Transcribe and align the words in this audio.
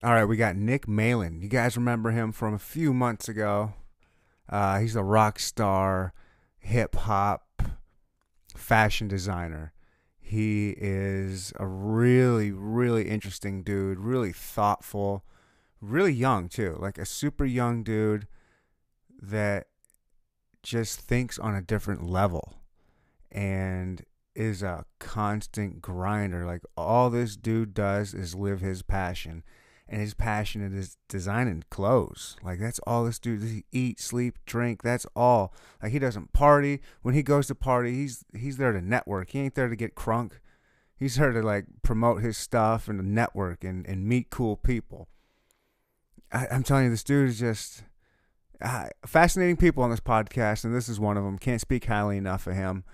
All 0.00 0.12
right, 0.12 0.26
we 0.26 0.36
got 0.36 0.54
Nick 0.54 0.86
Malin. 0.86 1.40
You 1.40 1.48
guys 1.48 1.76
remember 1.76 2.12
him 2.12 2.30
from 2.30 2.54
a 2.54 2.58
few 2.60 2.94
months 2.94 3.28
ago? 3.28 3.72
Uh, 4.48 4.78
he's 4.78 4.94
a 4.94 5.02
rock 5.02 5.40
star, 5.40 6.12
hip 6.56 6.94
hop, 6.94 7.62
fashion 8.54 9.08
designer. 9.08 9.72
He 10.20 10.76
is 10.78 11.52
a 11.58 11.66
really, 11.66 12.52
really 12.52 13.08
interesting 13.08 13.64
dude, 13.64 13.98
really 13.98 14.30
thoughtful, 14.30 15.24
really 15.80 16.12
young 16.12 16.48
too, 16.48 16.76
like 16.78 16.96
a 16.96 17.04
super 17.04 17.44
young 17.44 17.82
dude 17.82 18.28
that 19.20 19.66
just 20.62 21.00
thinks 21.00 21.40
on 21.40 21.56
a 21.56 21.62
different 21.62 22.08
level 22.08 22.60
and 23.32 24.04
is 24.36 24.62
a 24.62 24.84
constant 25.00 25.82
grinder. 25.82 26.46
Like 26.46 26.62
all 26.76 27.10
this 27.10 27.36
dude 27.36 27.74
does 27.74 28.14
is 28.14 28.36
live 28.36 28.60
his 28.60 28.82
passion. 28.82 29.42
And 29.90 30.02
his 30.02 30.12
passion 30.12 30.60
is 30.76 30.98
designing 31.08 31.64
clothes. 31.70 32.36
Like 32.42 32.60
that's 32.60 32.78
all 32.80 33.04
this 33.04 33.18
dude. 33.18 33.42
He 33.42 33.64
eat, 33.72 34.00
sleep, 34.00 34.38
drink. 34.44 34.82
That's 34.82 35.06
all. 35.16 35.54
Like 35.82 35.92
he 35.92 35.98
doesn't 35.98 36.34
party. 36.34 36.80
When 37.00 37.14
he 37.14 37.22
goes 37.22 37.46
to 37.46 37.54
party, 37.54 37.94
he's 37.94 38.24
he's 38.36 38.58
there 38.58 38.72
to 38.72 38.82
network. 38.82 39.30
He 39.30 39.40
ain't 39.40 39.54
there 39.54 39.68
to 39.68 39.76
get 39.76 39.94
crunk. 39.94 40.32
He's 40.94 41.16
there 41.16 41.32
to 41.32 41.42
like 41.42 41.66
promote 41.82 42.22
his 42.22 42.36
stuff 42.36 42.88
and 42.88 43.14
network 43.14 43.64
and, 43.64 43.86
and 43.86 44.06
meet 44.06 44.30
cool 44.30 44.56
people. 44.56 45.08
I, 46.32 46.46
am 46.50 46.62
telling 46.62 46.84
you, 46.84 46.90
this 46.90 47.04
dude 47.04 47.28
is 47.28 47.38
just 47.38 47.84
uh, 48.60 48.88
fascinating 49.06 49.56
people 49.56 49.82
on 49.82 49.90
this 49.90 50.00
podcast, 50.00 50.64
and 50.64 50.74
this 50.74 50.88
is 50.88 51.00
one 51.00 51.16
of 51.16 51.24
them. 51.24 51.38
Can't 51.38 51.60
speak 51.60 51.86
highly 51.86 52.16
enough 52.16 52.46
of 52.46 52.54
him. 52.54 52.84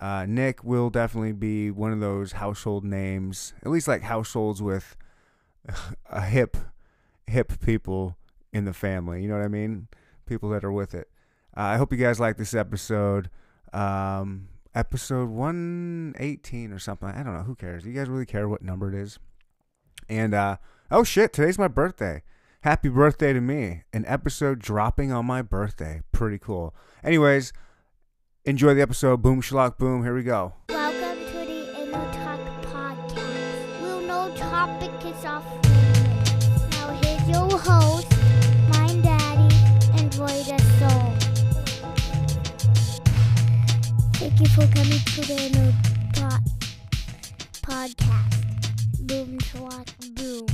Uh, 0.00 0.24
Nick 0.26 0.64
will 0.64 0.88
definitely 0.88 1.32
be 1.32 1.70
one 1.70 1.92
of 1.92 2.00
those 2.00 2.32
household 2.32 2.84
names, 2.84 3.52
at 3.62 3.70
least 3.70 3.86
like 3.86 4.02
households 4.02 4.62
with 4.62 4.96
a 6.10 6.22
hip, 6.22 6.56
hip 7.26 7.60
people 7.60 8.16
in 8.52 8.64
the 8.64 8.72
family. 8.72 9.22
You 9.22 9.28
know 9.28 9.36
what 9.36 9.44
I 9.44 9.48
mean? 9.48 9.88
People 10.26 10.50
that 10.50 10.64
are 10.64 10.72
with 10.72 10.94
it. 10.94 11.08
Uh, 11.56 11.62
I 11.62 11.76
hope 11.76 11.92
you 11.92 11.98
guys 11.98 12.20
like 12.20 12.36
this 12.36 12.54
episode. 12.54 13.30
Um, 13.72 14.48
episode 14.74 15.30
118 15.30 16.72
or 16.72 16.78
something. 16.78 17.08
I 17.08 17.22
don't 17.22 17.34
know. 17.34 17.42
Who 17.42 17.54
cares? 17.54 17.84
You 17.84 17.92
guys 17.92 18.08
really 18.08 18.26
care 18.26 18.48
what 18.48 18.62
number 18.62 18.88
it 18.88 18.94
is? 18.94 19.18
And, 20.08 20.34
uh, 20.34 20.56
oh 20.90 21.04
shit, 21.04 21.32
today's 21.32 21.58
my 21.58 21.68
birthday. 21.68 22.22
Happy 22.62 22.88
birthday 22.88 23.32
to 23.32 23.40
me. 23.40 23.84
An 23.92 24.04
episode 24.06 24.58
dropping 24.58 25.12
on 25.12 25.26
my 25.26 25.42
birthday. 25.42 26.02
Pretty 26.12 26.38
cool. 26.38 26.74
Anyways, 27.02 27.52
Enjoy 28.44 28.74
the 28.74 28.80
episode. 28.80 29.20
Boom, 29.22 29.42
schlock, 29.42 29.76
boom. 29.76 30.02
Here 30.02 30.14
we 30.14 30.22
go. 30.22 30.54
You 44.40 44.46
for 44.48 44.66
coming 44.74 44.98
to 44.98 45.20
the 45.20 45.74
podcast. 47.62 49.06
Boom, 49.06 49.38
schlock, 49.38 50.16
boom. 50.16 50.46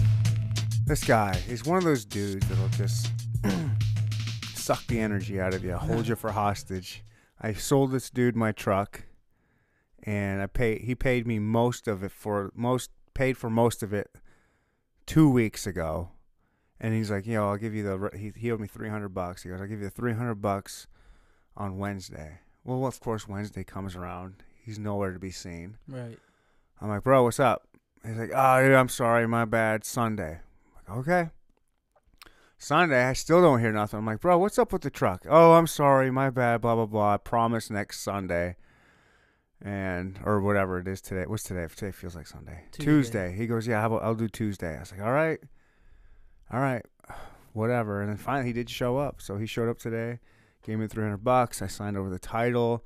This 0.87 1.05
guy, 1.05 1.41
is 1.49 1.65
one 1.65 1.79
of 1.79 1.85
those 1.85 2.05
dudes 2.05 2.49
that'll 2.49 2.69
just 2.69 3.11
suck 4.55 4.87
the 4.87 4.99
energy 4.99 5.41
out 5.41 5.55
of 5.55 5.65
you, 5.65 5.75
uh-huh. 5.75 5.87
hold 5.87 6.09
you 6.09 6.17
for 6.17 6.33
hostage 6.33 7.05
I 7.41 7.53
sold 7.53 7.93
this 7.93 8.11
dude 8.11 8.35
my 8.35 8.53
truck, 8.53 9.03
and 10.03 10.41
I 10.41 10.47
pay. 10.47 10.79
He 10.79 10.95
paid 10.95 11.27
me 11.27 11.39
most 11.39 11.87
of 11.87 12.03
it 12.03 12.13
for 12.13 12.51
most 12.55 12.91
paid 13.15 13.37
for 13.37 13.51
most 13.51 13.83
of 13.83 13.93
it 13.93 14.11
two 15.05 15.31
weeks 15.31 15.67
ago, 15.67 16.11
and 16.81 16.95
he's 16.95 17.11
like, 17.11 17.27
"Yo, 17.27 17.47
I'll 17.49 17.59
give 17.59 17.75
you 17.75 17.83
the." 17.83 18.11
He 18.17 18.33
he 18.35 18.51
owed 18.51 18.61
me 18.61 18.69
three 18.69 18.89
hundred 18.89 19.11
bucks. 19.11 19.43
He 19.43 19.51
goes, 19.51 19.61
"I'll 19.61 19.67
give 19.67 19.81
you 19.81 19.85
the 19.85 19.91
three 19.91 20.15
hundred 20.15 20.37
bucks 20.37 20.87
on 21.57 21.79
Wednesday." 21.79 22.41
Well, 22.67 22.85
of 22.85 23.01
course, 23.01 23.29
Wednesday 23.29 23.65
comes 23.65 23.95
around. 23.95 24.43
He's 24.63 24.79
nowhere 24.79 25.13
to 25.13 25.19
be 25.19 25.31
seen. 25.31 25.79
Right. 25.87 26.19
I'm 26.81 26.89
like, 26.89 27.05
"Bro, 27.05 27.23
what's 27.23 27.41
up?" 27.41 27.69
He's 28.05 28.17
like, 28.17 28.33
"Oh, 28.35 28.63
dude, 28.63 28.75
I'm 28.75 28.89
sorry, 28.89 29.27
my 29.27 29.45
bad. 29.45 29.85
Sunday." 29.85 30.41
I'm 30.89 30.97
like, 30.97 30.99
okay. 30.99 31.31
Sunday, 32.59 33.05
I 33.05 33.13
still 33.13 33.43
don't 33.43 33.61
hear 33.61 33.73
nothing. 33.73 33.99
I'm 33.99 34.07
like, 34.07 34.21
bro, 34.21 34.39
what's 34.39 34.59
up 34.59 34.73
with 34.73 34.83
the 34.83 34.91
truck? 34.91 35.27
Oh, 35.29 35.53
I'm 35.53 35.67
sorry, 35.67 36.11
my 36.11 36.31
bad, 36.31 36.63
blah 36.63 36.75
blah 36.75 36.87
blah. 36.87 37.15
I 37.15 37.17
promise 37.19 37.71
next 37.71 38.01
Sunday, 38.01 38.57
and 39.63 40.19
or 40.25 40.41
whatever 40.41 40.79
it 40.79 40.89
is 40.89 41.01
today. 41.01 41.25
What's 41.27 41.43
today? 41.43 41.67
Today 41.75 41.93
feels 41.93 42.17
like 42.17 42.27
Sunday. 42.27 42.65
Tuesday. 42.73 42.85
Tuesday. 42.85 43.37
He 43.37 43.47
goes, 43.47 43.67
yeah, 43.67 43.85
about, 43.85 44.03
I'll 44.03 44.15
do 44.15 44.29
Tuesday. 44.29 44.77
I 44.77 44.81
was 44.81 44.91
like, 44.91 45.03
all 45.03 45.13
right, 45.13 45.39
all 46.51 46.61
right, 46.61 46.85
whatever. 47.53 48.01
And 48.01 48.11
then 48.11 48.17
finally, 48.17 48.47
he 48.47 48.53
did 48.53 48.71
show 48.71 48.97
up. 48.97 49.21
So 49.21 49.37
he 49.37 49.47
showed 49.47 49.69
up 49.69 49.79
today, 49.79 50.19
gave 50.67 50.79
me 50.79 50.89
300 50.89 51.19
bucks. 51.19 51.63
I 51.63 51.69
signed 51.69 51.97
over 51.97 52.11
the 52.11 52.19
title, 52.19 52.85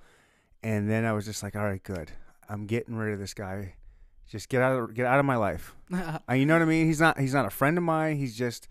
and 0.63 0.89
then 0.89 1.05
I 1.05 1.13
was 1.13 1.25
just 1.25 1.43
like, 1.43 1.57
all 1.57 1.65
right, 1.65 1.83
good. 1.83 2.13
I'm 2.49 2.67
getting 2.67 2.95
rid 2.95 3.15
of 3.15 3.19
this 3.19 3.35
guy. 3.35 3.75
Just 4.29 4.49
get 4.49 4.63
out 4.63 4.79
of 4.79 4.95
get 4.95 5.07
out 5.07 5.19
of 5.19 5.25
my 5.25 5.37
life. 5.37 5.75
you 5.91 6.47
know 6.47 6.55
what 6.55 6.63
I 6.63 6.67
mean? 6.67 6.87
He's 6.87 7.01
not 7.01 7.19
he's 7.19 7.35
not 7.35 7.47
a 7.47 7.51
friend 7.51 7.77
of 7.79 7.83
mine. 7.83 8.17
He's 8.17 8.37
just 8.37 8.69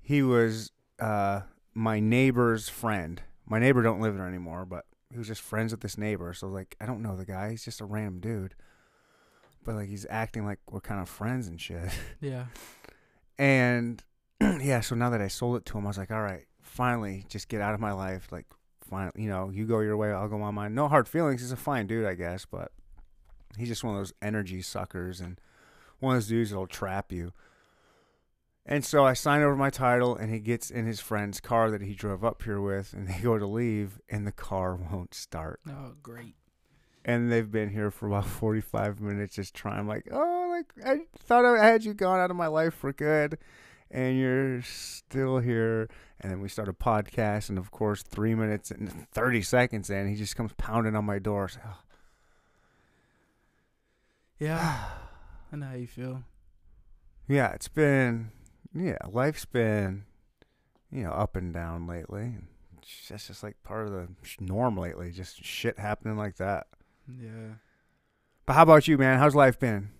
he 0.00 0.22
was 0.22 0.70
uh, 0.98 1.40
my 1.74 2.00
neighbor's 2.00 2.68
friend. 2.68 3.20
My 3.46 3.58
neighbor 3.58 3.82
don't 3.82 4.00
live 4.00 4.16
there 4.16 4.26
anymore, 4.26 4.64
but 4.64 4.86
he 5.12 5.18
was 5.18 5.26
just 5.26 5.42
friends 5.42 5.72
with 5.72 5.80
this 5.80 5.98
neighbor. 5.98 6.32
So 6.32 6.46
like, 6.46 6.76
I 6.80 6.86
don't 6.86 7.02
know 7.02 7.16
the 7.16 7.26
guy. 7.26 7.50
He's 7.50 7.64
just 7.64 7.80
a 7.80 7.84
random 7.84 8.20
dude. 8.20 8.54
But 9.64 9.74
like, 9.74 9.88
he's 9.88 10.06
acting 10.08 10.46
like 10.46 10.60
we're 10.70 10.80
kind 10.80 11.00
of 11.00 11.08
friends 11.08 11.46
and 11.48 11.60
shit. 11.60 11.90
Yeah. 12.20 12.46
and 13.38 14.02
yeah, 14.40 14.80
so 14.80 14.94
now 14.94 15.10
that 15.10 15.20
I 15.20 15.28
sold 15.28 15.56
it 15.56 15.66
to 15.66 15.78
him, 15.78 15.84
I 15.84 15.88
was 15.88 15.98
like, 15.98 16.10
all 16.10 16.22
right, 16.22 16.46
finally, 16.76 17.24
just 17.28 17.48
get 17.48 17.60
out 17.60 17.74
of 17.74 17.80
my 17.80 17.92
life. 17.92 18.28
Like, 18.30 18.46
fine, 18.88 19.10
you 19.16 19.28
know, 19.28 19.50
you 19.50 19.66
go 19.66 19.80
your 19.80 19.96
way, 19.96 20.12
I'll 20.12 20.28
go 20.28 20.42
on 20.42 20.54
mine. 20.54 20.74
No 20.74 20.88
hard 20.88 21.08
feelings. 21.08 21.40
He's 21.40 21.52
a 21.52 21.56
fine 21.56 21.86
dude, 21.86 22.06
I 22.06 22.14
guess, 22.14 22.44
but 22.44 22.70
he's 23.56 23.68
just 23.68 23.82
one 23.82 23.94
of 23.94 24.00
those 24.00 24.12
energy 24.20 24.62
suckers 24.62 25.20
and 25.20 25.40
one 25.98 26.14
of 26.14 26.22
those 26.22 26.28
dudes 26.28 26.50
that'll 26.50 26.66
trap 26.66 27.10
you. 27.10 27.32
And 28.68 28.84
so 28.84 29.06
I 29.06 29.12
sign 29.14 29.42
over 29.42 29.54
my 29.54 29.70
title, 29.70 30.16
and 30.16 30.32
he 30.32 30.40
gets 30.40 30.70
in 30.70 30.86
his 30.86 30.98
friend's 30.98 31.40
car 31.40 31.70
that 31.70 31.82
he 31.82 31.94
drove 31.94 32.24
up 32.24 32.42
here 32.42 32.60
with, 32.60 32.92
and 32.92 33.08
they 33.08 33.20
go 33.20 33.38
to 33.38 33.46
leave, 33.46 34.00
and 34.08 34.26
the 34.26 34.32
car 34.32 34.74
won't 34.74 35.14
start. 35.14 35.60
Oh, 35.68 35.92
great. 36.02 36.34
And 37.04 37.30
they've 37.30 37.50
been 37.50 37.70
here 37.70 37.92
for 37.92 38.08
about 38.08 38.26
45 38.26 39.00
minutes 39.00 39.36
just 39.36 39.54
trying, 39.54 39.86
like, 39.86 40.08
oh, 40.10 40.48
like, 40.50 40.84
I 40.84 41.02
thought 41.16 41.44
I 41.44 41.64
had 41.64 41.84
you 41.84 41.94
gone 41.94 42.18
out 42.18 42.32
of 42.32 42.36
my 42.36 42.48
life 42.48 42.74
for 42.74 42.92
good, 42.92 43.38
and 43.96 44.16
you're 44.18 44.62
still 44.62 45.38
here. 45.38 45.88
And 46.20 46.30
then 46.30 46.40
we 46.40 46.48
start 46.48 46.68
a 46.68 46.72
podcast, 46.72 47.48
and 47.48 47.58
of 47.58 47.70
course, 47.70 48.02
three 48.02 48.34
minutes 48.34 48.70
and 48.70 49.08
30 49.10 49.42
seconds 49.42 49.90
in, 49.90 50.08
he 50.08 50.14
just 50.14 50.36
comes 50.36 50.52
pounding 50.56 50.94
on 50.94 51.04
my 51.04 51.18
door. 51.18 51.48
So, 51.48 51.60
oh. 51.66 51.78
Yeah, 54.38 54.84
I 55.52 55.56
know 55.56 55.66
how 55.66 55.74
you 55.74 55.86
feel. 55.86 56.22
Yeah, 57.26 57.52
it's 57.52 57.68
been 57.68 58.30
yeah, 58.78 58.98
life's 59.10 59.44
been, 59.44 60.04
you 60.90 61.02
know, 61.02 61.10
up 61.10 61.36
and 61.36 61.52
down 61.52 61.86
lately. 61.86 62.34
That's 63.08 63.26
just 63.26 63.42
like 63.42 63.56
part 63.62 63.86
of 63.86 63.92
the 63.92 64.08
norm 64.38 64.76
lately. 64.76 65.10
Just 65.10 65.42
shit 65.42 65.78
happening 65.78 66.16
like 66.16 66.36
that. 66.36 66.66
Yeah. 67.08 67.54
But 68.44 68.52
how 68.52 68.62
about 68.62 68.86
you, 68.86 68.98
man? 68.98 69.18
How's 69.18 69.34
life 69.34 69.58
been? 69.58 69.90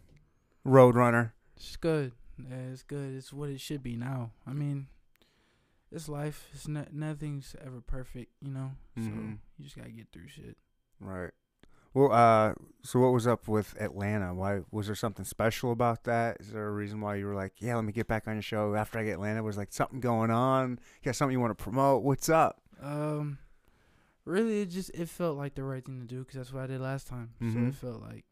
Roadrunner. 0.66 1.32
It's 1.56 1.76
good. 1.76 2.12
Yeah, 2.38 2.72
it's 2.72 2.82
good. 2.82 3.14
It's 3.14 3.32
what 3.32 3.48
it 3.48 3.60
should 3.60 3.82
be 3.82 3.96
now. 3.96 4.32
I 4.46 4.52
mean, 4.52 4.88
it's 5.90 6.08
life. 6.08 6.48
It's 6.52 6.68
not, 6.68 6.92
nothing's 6.92 7.56
ever 7.64 7.80
perfect, 7.80 8.32
you 8.42 8.50
know. 8.50 8.72
Mm-hmm. 8.98 9.32
So 9.32 9.38
you 9.58 9.64
just 9.64 9.76
gotta 9.76 9.90
get 9.90 10.08
through 10.12 10.28
shit. 10.28 10.56
Right. 11.00 11.30
Well, 11.94 12.12
uh, 12.12 12.52
so 12.82 13.00
what 13.00 13.14
was 13.14 13.26
up 13.26 13.48
with 13.48 13.74
Atlanta? 13.80 14.34
Why 14.34 14.60
was 14.70 14.84
there 14.84 14.94
something 14.94 15.24
special 15.24 15.72
about 15.72 16.04
that? 16.04 16.36
Is 16.40 16.50
there 16.50 16.66
a 16.66 16.70
reason 16.70 17.00
why 17.00 17.14
you 17.14 17.24
were 17.24 17.34
like, 17.34 17.54
yeah, 17.58 17.74
let 17.74 17.84
me 17.86 17.92
get 17.92 18.06
back 18.06 18.28
on 18.28 18.34
your 18.34 18.42
show 18.42 18.74
after 18.74 18.98
I 18.98 19.04
get 19.04 19.14
Atlanta? 19.14 19.42
Was 19.42 19.56
like 19.56 19.72
something 19.72 20.00
going 20.00 20.30
on? 20.30 20.72
You 20.72 21.06
got 21.06 21.16
something 21.16 21.32
you 21.32 21.40
want 21.40 21.56
to 21.56 21.64
promote? 21.64 22.02
What's 22.02 22.28
up? 22.28 22.60
Um, 22.82 23.38
really, 24.26 24.60
it 24.60 24.66
just 24.66 24.90
it 24.90 25.08
felt 25.08 25.38
like 25.38 25.54
the 25.54 25.62
right 25.62 25.82
thing 25.82 26.00
to 26.00 26.06
do 26.06 26.18
because 26.18 26.34
that's 26.34 26.52
what 26.52 26.64
I 26.64 26.66
did 26.66 26.82
last 26.82 27.08
time. 27.08 27.30
Mm-hmm. 27.40 27.64
So 27.64 27.68
it 27.68 27.74
felt 27.76 28.02
like, 28.02 28.25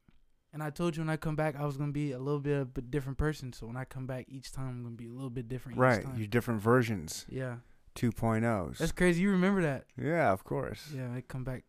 and 0.55 0.63
I 0.63 0.71
told 0.71 0.97
you 0.97 1.03
when 1.03 1.11
I 1.11 1.17
come 1.17 1.35
back, 1.35 1.57
I 1.59 1.67
was 1.67 1.77
gonna 1.77 1.93
be 1.93 2.13
a 2.13 2.19
little 2.19 2.39
bit 2.41 2.57
of 2.61 2.69
a 2.79 2.81
different 2.81 3.19
person. 3.19 3.53
So 3.53 3.67
when 3.67 3.77
I 3.77 3.85
come 3.85 4.07
back 4.07 4.27
each 4.29 4.53
time, 4.53 4.69
I'm 4.69 4.83
gonna 4.85 4.95
be 4.95 5.09
a 5.09 5.13
little 5.13 5.29
bit 5.29 5.49
different. 5.49 5.77
Right, 5.77 6.07
you 6.17 6.29
different 6.29 6.63
versions. 6.63 7.27
Yeah. 7.29 7.57
2.0s. 7.97 8.79
That's 8.79 8.93
crazy. 8.93 9.23
You 9.23 9.31
remember 9.33 9.63
that? 9.63 9.85
Yeah, 10.01 10.33
of 10.33 10.45
course. 10.45 10.89
Yeah, 10.95 11.13
I 11.15 11.21
come 11.23 11.45
back 11.45 11.65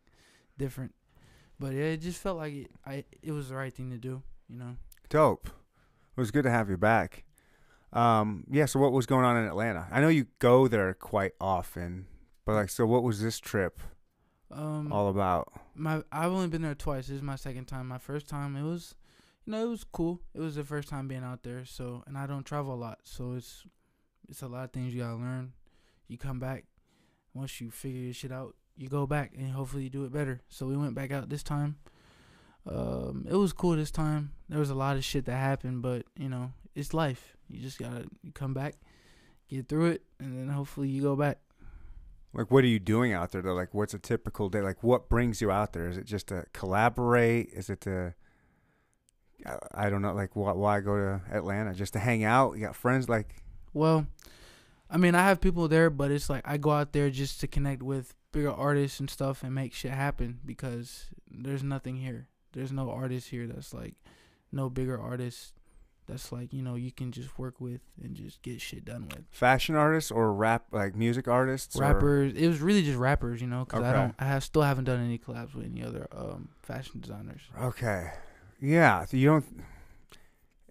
different. 0.56 0.94
But 1.58 1.72
yeah, 1.72 1.84
it 1.84 1.98
just 1.98 2.20
felt 2.20 2.36
like 2.38 2.52
it, 2.52 2.70
I 2.86 3.04
it 3.22 3.32
was 3.32 3.48
the 3.48 3.56
right 3.56 3.74
thing 3.74 3.90
to 3.90 3.98
do, 3.98 4.22
you 4.48 4.56
know. 4.56 4.76
Dope. 5.08 5.48
It 5.48 6.20
was 6.20 6.30
good 6.30 6.44
to 6.44 6.50
have 6.50 6.70
you 6.70 6.76
back. 6.76 7.24
Um, 7.92 8.44
yeah. 8.48 8.66
So 8.66 8.78
what 8.78 8.92
was 8.92 9.06
going 9.06 9.24
on 9.24 9.36
in 9.36 9.46
Atlanta? 9.46 9.88
I 9.90 10.00
know 10.00 10.08
you 10.08 10.26
go 10.38 10.68
there 10.68 10.94
quite 10.94 11.32
often, 11.40 12.06
but 12.44 12.54
like, 12.54 12.70
so 12.70 12.86
what 12.86 13.02
was 13.02 13.20
this 13.20 13.40
trip 13.40 13.80
um, 14.50 14.92
all 14.92 15.08
about? 15.08 15.52
My 15.74 16.02
I've 16.12 16.32
only 16.32 16.48
been 16.48 16.62
there 16.62 16.74
twice. 16.74 17.08
This 17.08 17.16
is 17.16 17.22
my 17.22 17.36
second 17.36 17.66
time. 17.66 17.88
My 17.88 17.98
first 17.98 18.28
time 18.28 18.56
it 18.56 18.62
was, 18.62 18.94
you 19.44 19.52
know, 19.52 19.64
it 19.64 19.68
was 19.68 19.84
cool. 19.84 20.20
It 20.34 20.40
was 20.40 20.56
the 20.56 20.64
first 20.64 20.88
time 20.88 21.08
being 21.08 21.24
out 21.24 21.42
there, 21.42 21.64
so 21.64 22.04
and 22.06 22.16
I 22.16 22.26
don't 22.26 22.44
travel 22.44 22.74
a 22.74 22.76
lot, 22.76 23.00
so 23.04 23.34
it's 23.34 23.64
it's 24.28 24.42
a 24.42 24.48
lot 24.48 24.64
of 24.64 24.72
things 24.72 24.94
you 24.94 25.02
gotta 25.02 25.16
learn. 25.16 25.52
You 26.08 26.18
come 26.18 26.38
back 26.38 26.64
once 27.34 27.60
you 27.60 27.70
figure 27.70 28.00
your 28.00 28.14
shit 28.14 28.32
out, 28.32 28.54
you 28.76 28.88
go 28.88 29.06
back 29.06 29.32
and 29.36 29.50
hopefully 29.50 29.84
you 29.84 29.90
do 29.90 30.04
it 30.04 30.12
better. 30.12 30.40
So 30.48 30.66
we 30.66 30.76
went 30.76 30.94
back 30.94 31.12
out 31.12 31.28
this 31.28 31.42
time. 31.42 31.76
Um, 32.68 33.26
it 33.28 33.36
was 33.36 33.52
cool 33.52 33.76
this 33.76 33.90
time. 33.90 34.32
There 34.48 34.58
was 34.58 34.70
a 34.70 34.74
lot 34.74 34.96
of 34.96 35.04
shit 35.04 35.24
that 35.26 35.36
happened, 35.36 35.82
but 35.82 36.06
you 36.16 36.28
know, 36.28 36.52
it's 36.74 36.94
life. 36.94 37.36
You 37.48 37.60
just 37.60 37.78
gotta 37.78 38.06
you 38.22 38.32
come 38.32 38.54
back, 38.54 38.74
get 39.48 39.68
through 39.68 39.86
it, 39.86 40.02
and 40.18 40.36
then 40.36 40.48
hopefully 40.48 40.88
you 40.88 41.02
go 41.02 41.16
back. 41.16 41.38
Like, 42.36 42.50
what 42.50 42.64
are 42.64 42.68
you 42.68 42.78
doing 42.78 43.12
out 43.12 43.32
there 43.32 43.40
though? 43.40 43.54
Like, 43.54 43.72
what's 43.72 43.94
a 43.94 43.98
typical 43.98 44.48
day? 44.48 44.60
Like, 44.60 44.82
what 44.82 45.08
brings 45.08 45.40
you 45.40 45.50
out 45.50 45.72
there? 45.72 45.88
Is 45.88 45.96
it 45.96 46.04
just 46.04 46.28
to 46.28 46.44
collaborate? 46.52 47.48
Is 47.52 47.70
it 47.70 47.80
to 47.82 48.14
I 49.74 49.90
don't 49.90 50.02
know, 50.02 50.12
like 50.12 50.34
why, 50.34 50.52
why 50.52 50.80
go 50.80 50.96
to 50.96 51.20
Atlanta 51.30 51.74
just 51.74 51.92
to 51.92 51.98
hang 51.98 52.24
out? 52.24 52.54
You 52.54 52.60
got 52.60 52.76
friends 52.76 53.08
like 53.08 53.42
Well, 53.72 54.06
I 54.90 54.96
mean, 54.98 55.14
I 55.14 55.22
have 55.22 55.40
people 55.40 55.68
there, 55.68 55.90
but 55.90 56.10
it's 56.10 56.28
like 56.28 56.42
I 56.46 56.56
go 56.56 56.70
out 56.70 56.92
there 56.92 57.10
just 57.10 57.40
to 57.40 57.46
connect 57.46 57.82
with 57.82 58.14
bigger 58.32 58.52
artists 58.52 59.00
and 59.00 59.08
stuff 59.08 59.42
and 59.42 59.54
make 59.54 59.72
shit 59.72 59.92
happen 59.92 60.40
because 60.44 61.06
there's 61.30 61.62
nothing 61.62 61.96
here. 61.96 62.28
There's 62.52 62.72
no 62.72 62.90
artist 62.90 63.28
here 63.28 63.46
that's 63.46 63.72
like 63.72 63.94
no 64.52 64.68
bigger 64.68 65.00
artist 65.00 65.54
that's 66.06 66.30
like, 66.32 66.52
you 66.52 66.62
know, 66.62 66.74
you 66.74 66.92
can 66.92 67.12
just 67.12 67.38
work 67.38 67.60
with 67.60 67.80
and 68.02 68.14
just 68.14 68.42
get 68.42 68.60
shit 68.60 68.84
done 68.84 69.08
with. 69.08 69.24
fashion 69.30 69.74
artists 69.74 70.10
or 70.10 70.32
rap 70.32 70.66
like 70.72 70.94
music 70.94 71.28
artists 71.28 71.76
or- 71.76 71.82
Rappers, 71.82 72.32
it 72.34 72.46
was 72.46 72.60
really 72.60 72.82
just 72.82 72.98
rappers, 72.98 73.40
you 73.40 73.46
know, 73.46 73.64
cuz 73.64 73.82
I 73.82 73.92
don't 73.92 74.14
I 74.18 74.24
have 74.26 74.44
still 74.44 74.62
haven't 74.62 74.84
done 74.84 75.04
any 75.04 75.18
collabs 75.18 75.54
with 75.54 75.66
any 75.66 75.82
other 75.82 76.06
um 76.12 76.48
fashion 76.62 77.00
designers. 77.00 77.42
Okay. 77.60 78.10
Yeah, 78.60 79.04
so 79.04 79.16
you 79.16 79.26
don't 79.28 79.64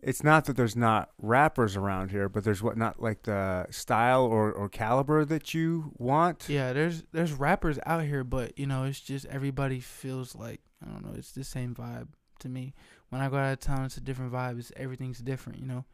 it's 0.02 0.24
not 0.24 0.46
that 0.46 0.56
there's 0.56 0.76
not 0.76 1.10
rappers 1.20 1.76
around 1.76 2.12
here, 2.12 2.30
but 2.30 2.44
there's 2.44 2.62
what 2.62 2.78
not 2.78 3.02
like 3.02 3.24
the 3.24 3.66
style 3.72 4.22
or, 4.24 4.52
or 4.52 4.70
caliber 4.70 5.26
that 5.26 5.54
you 5.56 5.94
want. 5.98 6.46
Yeah, 6.48 6.74
there's 6.74 7.04
there's 7.12 7.34
rappers 7.34 7.80
out 7.88 8.04
here, 8.04 8.24
but 8.24 8.58
you 8.58 8.68
know, 8.68 8.84
it's 8.84 9.00
just 9.00 9.26
everybody 9.26 9.80
feels 9.80 10.36
like 10.36 10.62
I 10.86 10.92
don't 10.92 11.04
know, 11.04 11.14
it's 11.18 11.32
the 11.32 11.44
same 11.44 11.74
vibe 11.74 12.10
to 12.40 12.50
me. 12.50 12.76
When 13.16 13.24
I 13.24 13.30
go 13.30 13.38
out 13.38 13.54
of 13.54 13.60
town, 13.62 13.86
it's 13.86 13.96
a 13.96 14.02
different 14.02 14.34
vibe. 14.34 14.60
It's 14.60 14.74
everything's 14.76 15.20
different, 15.20 15.58
you 15.60 15.66
know. 15.66 15.86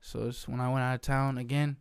So 0.00 0.28
it's 0.28 0.46
when 0.46 0.60
I 0.60 0.68
went 0.68 0.84
out 0.84 0.94
of 0.94 1.00
town 1.00 1.38
again, 1.38 1.76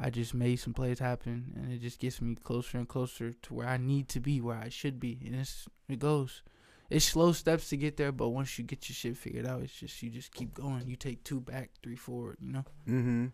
I 0.00 0.10
just 0.10 0.34
made 0.34 0.56
some 0.56 0.74
plays 0.74 0.98
happen, 0.98 1.52
and 1.54 1.72
it 1.72 1.80
just 1.80 2.00
gets 2.00 2.20
me 2.20 2.34
closer 2.34 2.78
and 2.78 2.88
closer 2.88 3.34
to 3.34 3.54
where 3.54 3.68
I 3.68 3.76
need 3.76 4.08
to 4.08 4.18
be, 4.18 4.40
where 4.40 4.56
I 4.58 4.68
should 4.68 4.98
be, 4.98 5.20
and 5.24 5.36
it's 5.36 5.68
it 5.88 6.00
goes. 6.00 6.42
It's 6.90 7.04
slow 7.04 7.30
steps 7.30 7.68
to 7.68 7.76
get 7.76 7.98
there, 7.98 8.10
but 8.10 8.30
once 8.30 8.58
you 8.58 8.64
get 8.64 8.88
your 8.88 8.94
shit 8.96 9.16
figured 9.16 9.46
out, 9.46 9.62
it's 9.62 9.78
just 9.78 10.02
you 10.02 10.10
just 10.10 10.34
keep 10.34 10.54
going. 10.54 10.88
You 10.88 10.96
take 10.96 11.22
two 11.22 11.38
back, 11.38 11.70
three 11.80 11.94
forward, 11.94 12.38
you 12.40 12.50
know. 12.50 12.64
Mm-hmm. 12.88 13.26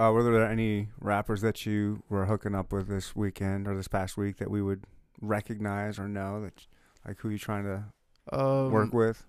Uh, 0.00 0.12
were 0.12 0.22
there 0.22 0.48
any 0.48 0.90
rappers 1.00 1.40
that 1.40 1.66
you 1.66 2.04
were 2.08 2.26
hooking 2.26 2.54
up 2.54 2.72
with 2.72 2.86
this 2.86 3.16
weekend 3.16 3.66
or 3.66 3.76
this 3.76 3.88
past 3.88 4.16
week 4.16 4.36
that 4.36 4.52
we 4.52 4.62
would 4.62 4.84
recognize 5.20 5.98
or 5.98 6.06
know 6.06 6.40
that 6.42 6.64
like 7.04 7.18
who 7.18 7.28
you 7.28 7.38
trying 7.38 7.64
to 7.64 7.86
Um, 8.32 8.70
work 8.70 8.92
with? 8.94 9.26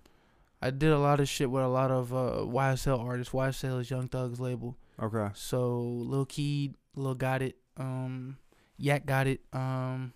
I 0.62 0.70
did 0.70 0.92
a 0.92 0.98
lot 0.98 1.18
of 1.18 1.28
shit 1.28 1.50
with 1.50 1.64
a 1.64 1.68
lot 1.68 1.90
of 1.90 2.14
uh, 2.14 2.46
YSL 2.46 3.04
artists. 3.04 3.34
YSL 3.34 3.80
is 3.80 3.90
Young 3.90 4.06
Thug's 4.06 4.38
label. 4.38 4.76
Okay. 5.02 5.28
So 5.34 5.80
Lil 5.80 6.24
Keed, 6.24 6.76
Lil 6.94 7.16
Got 7.16 7.42
It, 7.42 7.56
um, 7.76 8.36
Yak 8.76 9.04
Gotti, 9.04 9.38
um, 9.52 10.12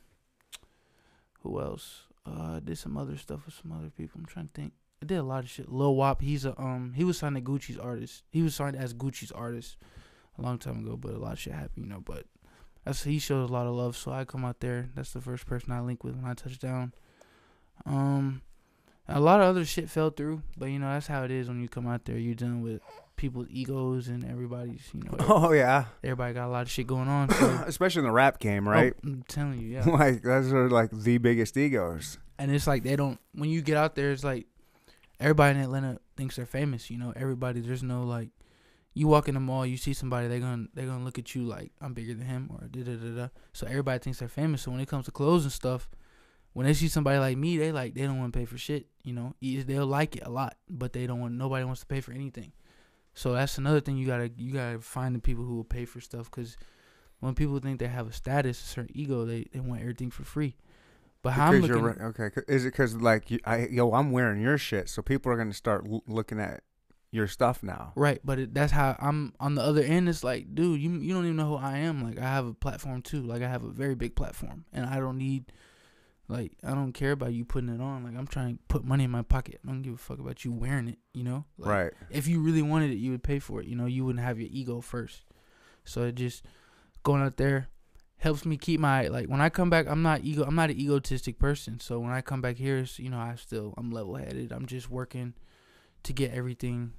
who 1.40 1.60
else? 1.60 2.02
Uh, 2.24 2.56
I 2.56 2.60
did 2.60 2.78
some 2.78 2.96
other 2.96 3.16
stuff 3.16 3.44
with 3.44 3.54
some 3.60 3.72
other 3.72 3.90
people. 3.90 4.20
I'm 4.20 4.26
trying 4.26 4.46
to 4.46 4.52
think. 4.52 4.72
I 5.02 5.06
did 5.06 5.16
a 5.16 5.24
lot 5.24 5.42
of 5.42 5.50
shit. 5.50 5.70
Lil 5.70 5.96
Wop, 5.96 6.22
he's 6.22 6.44
a 6.44 6.58
um, 6.60 6.92
he 6.94 7.02
was 7.02 7.18
signed 7.18 7.34
to 7.34 7.42
Gucci's 7.42 7.78
artist. 7.78 8.22
He 8.30 8.42
was 8.42 8.54
signed 8.54 8.76
as 8.76 8.94
Gucci's 8.94 9.32
artist 9.32 9.76
a 10.38 10.42
long 10.42 10.58
time 10.58 10.78
ago, 10.78 10.96
but 10.96 11.12
a 11.12 11.18
lot 11.18 11.32
of 11.32 11.38
shit 11.40 11.54
happened, 11.54 11.84
you 11.84 11.86
know. 11.86 12.00
But 12.00 12.24
that's 12.84 13.02
he 13.02 13.18
shows 13.18 13.50
a 13.50 13.52
lot 13.52 13.66
of 13.66 13.74
love, 13.74 13.96
so 13.96 14.12
I 14.12 14.24
come 14.24 14.44
out 14.44 14.60
there. 14.60 14.90
That's 14.94 15.12
the 15.12 15.20
first 15.20 15.44
person 15.44 15.72
I 15.72 15.80
link 15.80 16.04
with 16.04 16.14
when 16.14 16.24
I 16.24 16.34
touch 16.34 16.58
down. 16.58 16.94
Um, 17.84 18.42
a 19.08 19.20
lot 19.20 19.40
of 19.40 19.46
other 19.46 19.64
shit 19.64 19.88
fell 19.88 20.10
through, 20.10 20.42
but 20.56 20.66
you 20.66 20.78
know 20.78 20.88
that's 20.92 21.06
how 21.06 21.22
it 21.24 21.30
is 21.30 21.48
when 21.48 21.60
you 21.62 21.68
come 21.68 21.86
out 21.86 22.04
there. 22.04 22.18
You're 22.18 22.34
dealing 22.34 22.62
with 22.62 22.80
people's 23.16 23.46
egos 23.50 24.08
and 24.08 24.24
everybody's, 24.24 24.82
you 24.92 25.00
know, 25.00 25.16
Oh 25.20 25.52
yeah, 25.52 25.86
everybody 26.04 26.34
got 26.34 26.46
a 26.46 26.50
lot 26.50 26.62
of 26.62 26.70
shit 26.70 26.86
going 26.86 27.08
on. 27.08 27.28
So, 27.36 27.46
especially 27.66 28.00
in 28.00 28.06
the 28.06 28.12
rap 28.12 28.38
game, 28.38 28.66
oh, 28.68 28.70
right? 28.70 28.94
Oh, 28.96 29.00
I'm 29.08 29.24
telling 29.28 29.58
you, 29.58 29.68
yeah. 29.74 29.84
like 29.84 30.22
those 30.22 30.52
are 30.52 30.68
like 30.68 30.90
the 30.90 31.18
biggest 31.18 31.56
egos. 31.56 32.18
and 32.38 32.50
it's 32.50 32.66
like 32.66 32.82
they 32.82 32.96
don't. 32.96 33.18
When 33.32 33.48
you 33.50 33.62
get 33.62 33.76
out 33.76 33.94
there, 33.94 34.10
it's 34.12 34.24
like 34.24 34.46
everybody 35.20 35.58
in 35.58 35.64
Atlanta 35.64 35.98
thinks 36.16 36.36
they're 36.36 36.46
famous. 36.46 36.90
You 36.90 36.98
know, 36.98 37.12
everybody. 37.16 37.60
There's 37.60 37.82
no 37.82 38.02
like. 38.02 38.30
You 38.94 39.08
walk 39.08 39.28
in 39.28 39.34
the 39.34 39.40
mall, 39.40 39.66
you 39.66 39.76
see 39.76 39.92
somebody, 39.92 40.26
they're 40.26 40.40
gonna 40.40 40.68
they're 40.72 40.86
gonna 40.86 41.04
look 41.04 41.18
at 41.18 41.34
you 41.34 41.42
like 41.44 41.70
I'm 41.82 41.92
bigger 41.92 42.14
than 42.14 42.26
him 42.26 42.48
or 42.50 42.66
da 42.66 42.82
da 42.82 42.94
da 42.96 43.08
da. 43.14 43.28
So 43.52 43.66
everybody 43.66 43.98
thinks 43.98 44.20
they're 44.20 44.28
famous. 44.28 44.62
So 44.62 44.70
when 44.70 44.80
it 44.80 44.88
comes 44.88 45.04
to 45.04 45.10
clothes 45.10 45.42
and 45.42 45.52
stuff, 45.52 45.90
when 46.56 46.64
they 46.64 46.72
see 46.72 46.88
somebody 46.88 47.18
like 47.18 47.36
me, 47.36 47.58
they 47.58 47.70
like 47.70 47.92
they 47.92 48.04
don't 48.04 48.18
want 48.18 48.32
to 48.32 48.38
pay 48.38 48.46
for 48.46 48.56
shit. 48.56 48.86
You 49.04 49.12
know, 49.12 49.34
they'll 49.42 49.84
like 49.84 50.16
it 50.16 50.22
a 50.24 50.30
lot, 50.30 50.56
but 50.70 50.94
they 50.94 51.06
don't 51.06 51.20
want. 51.20 51.34
Nobody 51.34 51.66
wants 51.66 51.80
to 51.80 51.86
pay 51.86 52.00
for 52.00 52.12
anything. 52.12 52.52
So 53.12 53.34
that's 53.34 53.58
another 53.58 53.80
thing 53.82 53.98
you 53.98 54.06
gotta 54.06 54.30
you 54.38 54.54
gotta 54.54 54.80
find 54.80 55.14
the 55.14 55.18
people 55.18 55.44
who 55.44 55.54
will 55.56 55.64
pay 55.64 55.84
for 55.84 56.00
stuff 56.00 56.30
because 56.30 56.56
when 57.20 57.34
people 57.34 57.58
think 57.58 57.78
they 57.78 57.88
have 57.88 58.08
a 58.08 58.12
status, 58.12 58.58
a 58.58 58.66
certain 58.66 58.96
ego, 58.96 59.26
they 59.26 59.44
they 59.52 59.60
want 59.60 59.82
everything 59.82 60.10
for 60.10 60.24
free. 60.24 60.56
But 61.20 61.32
how 61.32 61.48
I'm 61.48 61.60
looking, 61.60 61.76
you're 61.76 62.02
okay. 62.06 62.30
Is 62.48 62.64
it 62.64 62.72
because 62.72 62.96
like 62.96 63.30
you, 63.30 63.38
I 63.44 63.66
yo 63.66 63.92
I'm 63.92 64.10
wearing 64.10 64.40
your 64.40 64.56
shit, 64.56 64.88
so 64.88 65.02
people 65.02 65.30
are 65.30 65.36
gonna 65.36 65.52
start 65.52 65.84
l- 65.86 66.04
looking 66.08 66.40
at 66.40 66.62
your 67.10 67.26
stuff 67.26 67.62
now. 67.62 67.92
right? 67.96 68.20
But 68.24 68.38
it, 68.38 68.54
that's 68.54 68.72
how 68.72 68.96
I'm 68.98 69.34
on 69.40 69.56
the 69.56 69.62
other 69.62 69.82
end. 69.82 70.08
It's 70.08 70.24
like, 70.24 70.54
dude, 70.54 70.80
you 70.80 70.90
you 70.92 71.12
don't 71.12 71.24
even 71.26 71.36
know 71.36 71.48
who 71.48 71.56
I 71.56 71.78
am. 71.80 72.02
Like 72.02 72.18
I 72.18 72.22
have 72.30 72.46
a 72.46 72.54
platform 72.54 73.02
too. 73.02 73.20
Like 73.20 73.42
I 73.42 73.48
have 73.48 73.62
a 73.62 73.68
very 73.68 73.94
big 73.94 74.16
platform, 74.16 74.64
and 74.72 74.86
I 74.86 75.00
don't 75.00 75.18
need. 75.18 75.52
Like 76.28 76.52
I 76.64 76.74
don't 76.74 76.92
care 76.92 77.12
about 77.12 77.32
you 77.32 77.44
putting 77.44 77.68
it 77.68 77.80
on. 77.80 78.04
Like 78.04 78.16
I'm 78.16 78.26
trying 78.26 78.56
to 78.56 78.62
put 78.68 78.84
money 78.84 79.04
in 79.04 79.10
my 79.10 79.22
pocket. 79.22 79.60
I 79.64 79.68
don't 79.68 79.82
give 79.82 79.94
a 79.94 79.98
fuck 79.98 80.18
about 80.18 80.44
you 80.44 80.52
wearing 80.52 80.88
it. 80.88 80.98
You 81.14 81.24
know, 81.24 81.44
like, 81.58 81.70
right. 81.70 81.92
if 82.10 82.26
you 82.26 82.40
really 82.40 82.62
wanted 82.62 82.90
it, 82.90 82.96
you 82.96 83.12
would 83.12 83.22
pay 83.22 83.38
for 83.38 83.60
it. 83.60 83.66
You 83.66 83.76
know, 83.76 83.86
you 83.86 84.04
wouldn't 84.04 84.24
have 84.24 84.38
your 84.38 84.48
ego 84.50 84.80
first. 84.80 85.24
So 85.84 86.02
it 86.02 86.16
just 86.16 86.44
going 87.04 87.22
out 87.22 87.36
there 87.36 87.68
helps 88.18 88.44
me 88.44 88.56
keep 88.56 88.80
my 88.80 89.08
like 89.08 89.26
when 89.28 89.40
I 89.40 89.50
come 89.50 89.70
back. 89.70 89.86
I'm 89.88 90.02
not 90.02 90.24
ego. 90.24 90.44
I'm 90.44 90.56
not 90.56 90.70
an 90.70 90.80
egotistic 90.80 91.38
person. 91.38 91.78
So 91.78 92.00
when 92.00 92.10
I 92.10 92.22
come 92.22 92.40
back 92.40 92.56
here, 92.56 92.78
it's, 92.78 92.98
you 92.98 93.08
know, 93.08 93.18
I 93.18 93.36
still 93.36 93.74
I'm 93.76 93.90
level 93.90 94.16
headed. 94.16 94.52
I'm 94.52 94.66
just 94.66 94.90
working 94.90 95.34
to 96.02 96.12
get 96.12 96.32
everything 96.32 96.92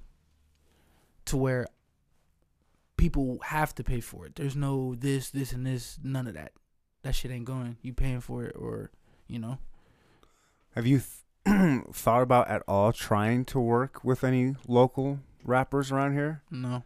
to 1.26 1.38
where 1.38 1.68
people 2.96 3.40
have 3.44 3.76
to 3.76 3.84
pay 3.84 4.00
for 4.00 4.26
it. 4.26 4.36
There's 4.36 4.56
no 4.56 4.96
this, 4.96 5.30
this, 5.32 5.52
and 5.52 5.66
this. 5.66 6.00
None 6.02 6.28
of 6.28 6.34
that. 6.36 6.54
That 7.04 7.14
shit 7.14 7.32
ain't 7.32 7.46
going. 7.46 7.78
You 7.82 7.94
paying 7.94 8.22
for 8.22 8.46
it, 8.46 8.56
or 8.58 8.92
you 9.28 9.40
know. 9.40 9.58
Have 10.76 10.86
you 10.86 11.02
th- 11.46 11.84
thought 11.94 12.22
about 12.22 12.48
at 12.50 12.64
all 12.68 12.92
trying 12.92 13.46
to 13.46 13.60
work 13.60 14.04
with 14.04 14.24
any 14.24 14.56
local 14.68 15.20
rappers 15.44 15.92
around 15.92 16.14
here? 16.14 16.44
No. 16.52 16.84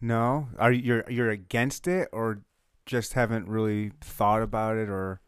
No. 0.00 0.48
Are 0.58 0.72
you 0.72 0.82
you're 0.82 1.10
you're 1.10 1.30
against 1.30 1.86
it, 1.88 2.08
or 2.12 2.42
just 2.86 3.14
haven't 3.14 3.48
really 3.48 3.92
thought 4.00 4.42
about 4.42 4.76
it, 4.76 4.88
or 4.88 5.20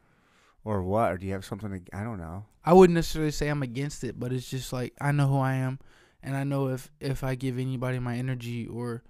or 0.64 0.82
what? 0.82 1.12
Or 1.12 1.18
do 1.18 1.26
you 1.26 1.32
have 1.32 1.44
something? 1.44 1.70
To, 1.70 1.96
I 1.96 2.04
don't 2.04 2.18
know. 2.18 2.44
I 2.64 2.72
wouldn't 2.72 2.94
necessarily 2.94 3.30
say 3.30 3.48
I'm 3.48 3.62
against 3.62 4.04
it, 4.04 4.18
but 4.18 4.32
it's 4.32 4.48
just 4.48 4.72
like 4.72 4.94
I 5.00 5.12
know 5.12 5.28
who 5.28 5.38
I 5.38 5.54
am, 5.54 5.78
and 6.22 6.36
I 6.36 6.44
know 6.44 6.68
if 6.68 6.90
if 7.00 7.22
I 7.22 7.34
give 7.34 7.58
anybody 7.58 7.98
my 7.98 8.16
energy 8.16 8.66
or 8.66 9.02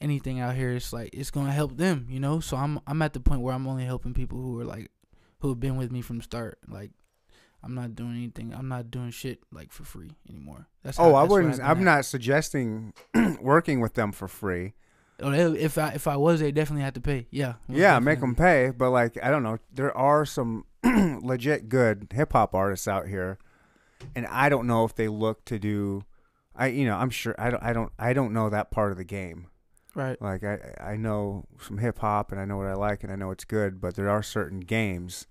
anything 0.00 0.40
out 0.40 0.54
here, 0.56 0.72
it's 0.72 0.92
like 0.92 1.10
it's 1.12 1.30
gonna 1.30 1.52
help 1.52 1.76
them, 1.76 2.06
you 2.08 2.20
know. 2.20 2.40
So 2.40 2.56
I'm 2.56 2.80
I'm 2.86 3.02
at 3.02 3.12
the 3.12 3.20
point 3.20 3.42
where 3.42 3.54
I'm 3.54 3.66
only 3.66 3.84
helping 3.84 4.14
people 4.14 4.38
who 4.38 4.58
are 4.60 4.64
like 4.64 4.90
who 5.40 5.48
have 5.50 5.60
been 5.60 5.76
with 5.76 5.90
me 5.92 6.00
from 6.00 6.18
the 6.18 6.22
start. 6.24 6.58
Like 6.68 6.90
I'm 7.62 7.74
not 7.74 7.94
doing 7.94 8.12
anything. 8.16 8.54
I'm 8.54 8.68
not 8.68 8.90
doing 8.90 9.10
shit 9.10 9.40
like 9.52 9.72
for 9.72 9.84
free 9.84 10.12
anymore. 10.28 10.66
That's 10.82 10.98
Oh, 10.98 11.02
how- 11.10 11.14
I 11.16 11.20
that's 11.22 11.30
where 11.32 11.42
wouldn't. 11.42 11.62
I'm 11.62 11.78
at. 11.78 11.84
not 11.84 12.04
suggesting 12.04 12.92
working 13.40 13.80
with 13.80 13.94
them 13.94 14.12
for 14.12 14.28
free. 14.28 14.74
Oh, 15.22 15.30
they- 15.30 15.60
If 15.60 15.76
I 15.76 15.88
if 15.90 16.06
I 16.06 16.16
was, 16.16 16.40
they 16.40 16.52
definitely 16.52 16.82
had 16.84 16.94
to 16.94 17.00
pay. 17.00 17.26
Yeah. 17.30 17.54
Yeah, 17.68 17.98
make 17.98 18.20
them 18.20 18.34
pay, 18.34 18.70
but 18.70 18.90
like 18.90 19.18
I 19.22 19.30
don't 19.30 19.42
know, 19.42 19.58
there 19.72 19.94
are 19.96 20.24
some 20.24 20.64
legit 20.84 21.68
good 21.68 22.08
hip 22.14 22.32
hop 22.32 22.54
artists 22.54 22.88
out 22.88 23.06
here, 23.08 23.38
and 24.14 24.26
I 24.28 24.48
don't 24.48 24.66
know 24.66 24.84
if 24.84 24.94
they 24.94 25.08
look 25.08 25.44
to 25.46 25.58
do. 25.58 26.04
I 26.56 26.66
you 26.68 26.84
know 26.86 26.96
I'm 26.96 27.10
sure 27.10 27.34
I 27.38 27.50
don't 27.50 27.62
I 27.62 27.72
don't 27.72 27.92
I 27.98 28.12
don't 28.12 28.32
know 28.32 28.48
that 28.50 28.70
part 28.70 28.92
of 28.92 28.98
the 28.98 29.04
game. 29.04 29.46
Right. 29.94 30.20
Like 30.22 30.42
I 30.44 30.58
I 30.80 30.96
know 30.96 31.44
some 31.60 31.78
hip 31.78 31.98
hop 31.98 32.32
and 32.32 32.40
I 32.40 32.44
know 32.44 32.56
what 32.56 32.66
I 32.66 32.74
like 32.74 33.02
and 33.04 33.12
I 33.12 33.16
know 33.16 33.30
it's 33.30 33.44
good, 33.44 33.80
but 33.80 33.94
there 33.96 34.08
are 34.08 34.22
certain 34.22 34.60
games 34.60 35.26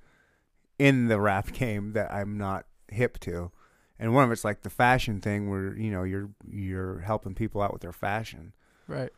in 0.80 1.08
the 1.08 1.20
rap 1.20 1.52
game 1.52 1.94
that 1.94 2.12
I'm 2.12 2.38
not 2.38 2.66
hip 2.88 3.20
to. 3.20 3.52
And 4.00 4.14
one 4.16 4.24
of 4.24 4.32
it's 4.32 4.46
like 4.46 4.62
the 4.62 4.70
fashion 4.70 5.20
thing 5.20 5.50
where, 5.50 5.78
you 5.78 5.92
know, 5.92 6.04
you're 6.04 6.30
you're 6.50 7.00
helping 7.00 7.36
people 7.36 7.62
out 7.62 7.74
with 7.74 7.82
their 7.82 7.92
fashion. 7.92 8.54
Right. 8.88 9.12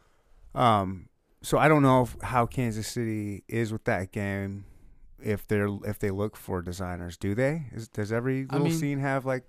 Um 0.55 1.07
so 1.43 1.57
I 1.57 1.67
don't 1.67 1.81
know 1.83 2.03
if, 2.03 2.15
how 2.21 2.45
Kansas 2.45 2.87
City 2.87 3.43
is 3.47 3.71
with 3.71 3.83
that 3.85 4.11
game 4.11 4.65
if 5.23 5.47
they're 5.47 5.69
if 5.85 5.99
they 5.99 6.09
look 6.11 6.35
for 6.35 6.61
designers. 6.63 7.15
Do 7.15 7.35
they? 7.35 7.67
Is, 7.71 7.87
does 7.87 8.11
every 8.11 8.47
I 8.49 8.53
little 8.53 8.67
mean- 8.69 8.77
scene 8.77 8.99
have 8.99 9.23
like 9.25 9.43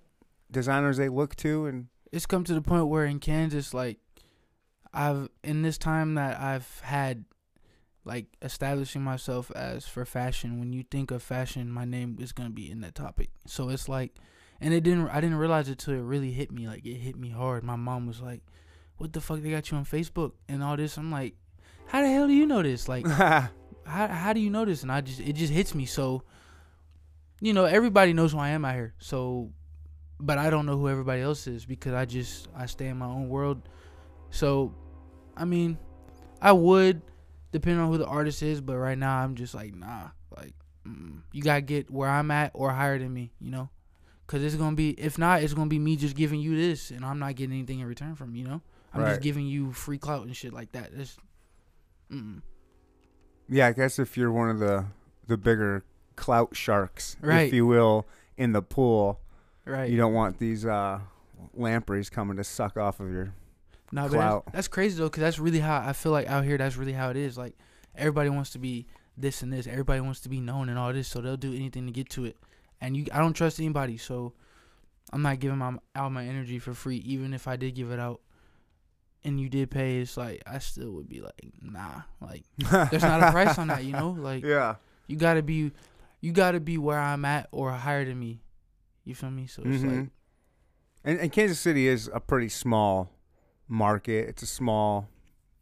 designers 0.50 0.98
they 0.98 1.08
look 1.08 1.34
to 1.36 1.66
and 1.66 1.88
it's 2.12 2.26
come 2.26 2.44
to 2.44 2.52
the 2.52 2.60
point 2.60 2.88
where 2.88 3.06
in 3.06 3.18
Kansas, 3.20 3.72
like 3.72 3.96
I've 4.92 5.30
in 5.42 5.62
this 5.62 5.78
time 5.78 6.14
that 6.16 6.38
I've 6.38 6.80
had 6.80 7.24
like 8.04 8.26
establishing 8.42 9.02
myself 9.02 9.50
as 9.52 9.86
for 9.86 10.04
fashion. 10.04 10.58
When 10.58 10.72
you 10.72 10.84
think 10.90 11.10
of 11.10 11.22
fashion, 11.22 11.70
my 11.70 11.84
name 11.84 12.16
is 12.20 12.32
gonna 12.32 12.50
be 12.50 12.70
in 12.70 12.80
that 12.80 12.94
topic. 12.94 13.30
So 13.46 13.68
it's 13.68 13.88
like, 13.88 14.14
and 14.60 14.74
it 14.74 14.82
didn't. 14.82 15.08
I 15.08 15.20
didn't 15.20 15.36
realize 15.36 15.68
it 15.68 15.78
till 15.78 15.94
it 15.94 16.00
really 16.00 16.32
hit 16.32 16.50
me. 16.50 16.66
Like 16.66 16.84
it 16.84 16.96
hit 16.96 17.16
me 17.16 17.30
hard. 17.30 17.64
My 17.64 17.76
mom 17.76 18.06
was 18.06 18.20
like, 18.20 18.42
"What 18.96 19.12
the 19.12 19.20
fuck? 19.20 19.40
They 19.40 19.50
got 19.50 19.70
you 19.70 19.76
on 19.76 19.84
Facebook 19.84 20.32
and 20.48 20.62
all 20.62 20.76
this." 20.76 20.96
I'm 20.96 21.10
like, 21.10 21.34
"How 21.86 22.02
the 22.02 22.08
hell 22.08 22.26
do 22.26 22.32
you 22.32 22.46
know 22.46 22.62
this? 22.62 22.88
Like, 22.88 23.06
how 23.08 23.48
how 23.84 24.32
do 24.32 24.40
you 24.40 24.50
know 24.50 24.64
this?" 24.64 24.82
And 24.82 24.90
I 24.90 25.00
just 25.00 25.20
it 25.20 25.34
just 25.34 25.52
hits 25.52 25.74
me. 25.74 25.86
So, 25.86 26.22
you 27.40 27.52
know, 27.52 27.64
everybody 27.64 28.12
knows 28.12 28.32
who 28.32 28.38
I 28.38 28.50
am 28.50 28.64
out 28.64 28.74
here. 28.74 28.94
So, 28.98 29.50
but 30.18 30.38
I 30.38 30.50
don't 30.50 30.66
know 30.66 30.76
who 30.76 30.88
everybody 30.88 31.22
else 31.22 31.46
is 31.46 31.64
because 31.64 31.92
I 31.92 32.04
just 32.04 32.48
I 32.56 32.66
stay 32.66 32.88
in 32.88 32.98
my 32.98 33.06
own 33.06 33.28
world. 33.28 33.62
So, 34.30 34.74
I 35.36 35.44
mean, 35.44 35.76
I 36.40 36.52
would 36.52 37.02
depending 37.52 37.80
on 37.80 37.90
who 37.90 37.98
the 37.98 38.06
artist 38.06 38.42
is. 38.42 38.60
But 38.60 38.76
right 38.76 38.98
now, 38.98 39.18
I'm 39.18 39.34
just 39.36 39.54
like, 39.54 39.74
nah, 39.74 40.08
like 40.36 40.54
mm, 40.86 41.20
you 41.32 41.42
gotta 41.42 41.60
get 41.60 41.90
where 41.90 42.08
I'm 42.08 42.30
at 42.30 42.50
or 42.54 42.70
higher 42.72 42.98
than 42.98 43.12
me, 43.14 43.32
you 43.40 43.50
know, 43.50 43.68
because 44.26 44.42
it's 44.42 44.56
gonna 44.56 44.74
be 44.76 44.90
if 44.90 45.18
not, 45.18 45.42
it's 45.42 45.54
gonna 45.54 45.68
be 45.70 45.78
me 45.78 45.96
just 45.96 46.16
giving 46.16 46.40
you 46.40 46.56
this, 46.56 46.90
and 46.90 47.04
I'm 47.04 47.18
not 47.18 47.36
getting 47.36 47.56
anything 47.56 47.80
in 47.80 47.86
return 47.86 48.14
from 48.16 48.34
you 48.34 48.44
know. 48.44 48.60
I'm 48.94 49.00
Right. 49.02 49.08
just 49.10 49.22
giving 49.22 49.46
you 49.46 49.72
free 49.72 49.96
clout 49.96 50.26
and 50.26 50.36
shit 50.36 50.52
like 50.52 50.72
that. 50.72 50.90
It's, 50.94 51.16
mm, 52.10 52.42
Yeah, 53.48 53.68
I 53.68 53.72
guess 53.72 53.98
if 53.98 54.16
you're 54.16 54.32
one 54.32 54.50
of 54.50 54.58
the 54.58 54.86
the 55.26 55.36
bigger 55.36 55.84
clout 56.16 56.54
sharks, 56.56 57.16
if 57.22 57.52
you 57.54 57.66
will, 57.66 58.06
in 58.36 58.52
the 58.52 58.60
pool, 58.60 59.20
right. 59.64 59.88
you 59.90 59.96
don't 59.96 60.12
want 60.12 60.38
these 60.38 60.66
uh, 60.66 61.00
lampreys 61.54 62.10
coming 62.10 62.36
to 62.36 62.44
suck 62.44 62.76
off 62.76 63.00
of 63.00 63.10
your. 63.10 63.34
No, 63.92 64.02
but 64.08 64.12
clout. 64.12 64.44
that's, 64.46 64.54
that's 64.54 64.68
crazy 64.68 64.96
though, 64.98 65.04
because 65.10 65.20
that's 65.20 65.38
really 65.38 65.60
how 65.60 65.78
I 65.86 65.92
feel 65.92 66.12
like 66.12 66.26
out 66.26 66.44
here. 66.44 66.56
That's 66.58 66.76
really 66.76 66.94
how 66.94 67.10
it 67.10 67.16
is. 67.16 67.36
Like 67.38 67.54
everybody 67.94 68.30
wants 68.30 68.50
to 68.50 68.58
be 68.58 68.86
this 69.16 69.42
and 69.42 69.52
this. 69.52 69.66
Everybody 69.66 70.00
wants 70.00 70.20
to 70.20 70.28
be 70.28 70.40
known 70.40 70.68
and 70.70 70.78
all 70.78 70.92
this, 70.92 71.08
so 71.08 71.20
they'll 71.20 71.36
do 71.36 71.52
anything 71.54 71.86
to 71.86 71.92
get 71.92 72.08
to 72.10 72.24
it. 72.24 72.36
And 72.80 72.96
you, 72.96 73.06
I 73.12 73.18
don't 73.18 73.34
trust 73.34 73.60
anybody, 73.60 73.98
so 73.98 74.32
I'm 75.12 75.22
not 75.22 75.38
giving 75.40 75.58
my 75.58 75.74
out 75.94 76.10
my 76.10 76.24
energy 76.24 76.58
for 76.58 76.72
free. 76.74 76.96
Even 76.98 77.34
if 77.34 77.46
I 77.46 77.56
did 77.56 77.74
give 77.74 77.90
it 77.90 78.00
out, 78.00 78.20
and 79.24 79.38
you 79.38 79.48
did 79.48 79.70
pay, 79.70 79.98
it's 80.00 80.16
like 80.16 80.42
I 80.46 80.58
still 80.58 80.90
would 80.92 81.08
be 81.08 81.20
like, 81.20 81.52
nah. 81.60 82.02
Like 82.20 82.44
there's 82.90 83.02
not 83.02 83.22
a 83.22 83.30
price 83.30 83.58
on 83.58 83.68
that, 83.68 83.84
you 83.84 83.92
know. 83.92 84.10
Like 84.18 84.42
Yeah. 84.42 84.76
you 85.06 85.16
gotta 85.16 85.42
be, 85.42 85.70
you 86.20 86.32
gotta 86.32 86.60
be 86.60 86.78
where 86.78 86.98
I'm 86.98 87.24
at 87.26 87.48
or 87.52 87.70
higher 87.72 88.04
than 88.04 88.18
me. 88.18 88.40
You 89.04 89.14
feel 89.14 89.30
me? 89.30 89.46
So 89.46 89.62
it's 89.66 89.82
Mhm. 89.82 89.98
like 90.00 90.08
And, 91.04 91.18
and 91.20 91.32
Kansas 91.32 91.60
City 91.60 91.86
is 91.88 92.08
a 92.12 92.20
pretty 92.20 92.48
small 92.48 93.10
market. 93.72 94.28
It's 94.28 94.42
a 94.42 94.46
small 94.46 95.08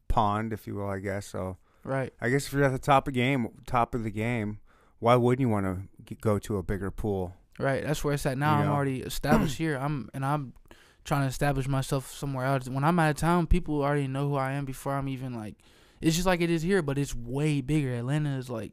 pond, 0.08 0.52
if 0.52 0.66
you 0.66 0.74
will, 0.74 0.88
I 0.88 0.98
guess. 0.98 1.26
So 1.26 1.56
right. 1.84 2.12
I 2.20 2.28
guess 2.28 2.46
if 2.46 2.52
you're 2.52 2.64
at 2.64 2.72
the 2.72 2.78
top 2.78 3.08
of 3.08 3.14
game, 3.14 3.48
top 3.66 3.94
of 3.94 4.04
the 4.04 4.10
game, 4.10 4.58
why 4.98 5.16
wouldn't 5.16 5.40
you 5.40 5.48
want 5.48 5.66
to 6.06 6.14
go 6.16 6.38
to 6.40 6.58
a 6.58 6.62
bigger 6.62 6.90
pool? 6.90 7.34
Right, 7.58 7.84
that's 7.84 8.02
where 8.02 8.14
it's 8.14 8.24
at 8.26 8.38
now. 8.38 8.56
You 8.56 8.60
I'm 8.62 8.66
know? 8.68 8.74
already 8.74 9.00
established 9.02 9.56
here. 9.58 9.76
I'm 9.76 10.08
and 10.14 10.24
I'm 10.24 10.54
trying 11.04 11.22
to 11.22 11.28
establish 11.28 11.68
myself 11.68 12.10
somewhere 12.12 12.44
else. 12.46 12.68
When 12.68 12.84
I'm 12.84 12.98
out 12.98 13.10
of 13.10 13.16
town, 13.16 13.46
people 13.46 13.82
already 13.82 14.08
know 14.08 14.28
who 14.28 14.36
I 14.36 14.52
am 14.52 14.64
before 14.64 14.94
I'm 14.94 15.08
even 15.08 15.34
like. 15.34 15.56
It's 16.00 16.16
just 16.16 16.26
like 16.26 16.40
it 16.40 16.50
is 16.50 16.62
here, 16.62 16.80
but 16.80 16.96
it's 16.98 17.14
way 17.14 17.60
bigger. 17.60 17.92
Atlanta 17.94 18.36
is 18.38 18.48
like, 18.48 18.72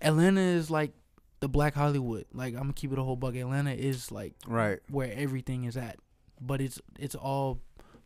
Atlanta 0.00 0.40
is 0.40 0.70
like 0.70 0.92
the 1.40 1.48
Black 1.48 1.74
Hollywood. 1.74 2.24
Like 2.32 2.54
I'm 2.54 2.60
gonna 2.62 2.72
keep 2.72 2.92
it 2.92 2.98
a 2.98 3.02
whole 3.02 3.16
buck. 3.16 3.34
Atlanta 3.36 3.72
is 3.72 4.10
like 4.10 4.32
Right. 4.46 4.78
where 4.90 5.12
everything 5.14 5.64
is 5.64 5.76
at, 5.76 5.96
but 6.40 6.60
it's 6.62 6.80
it's 6.98 7.14
all 7.14 7.60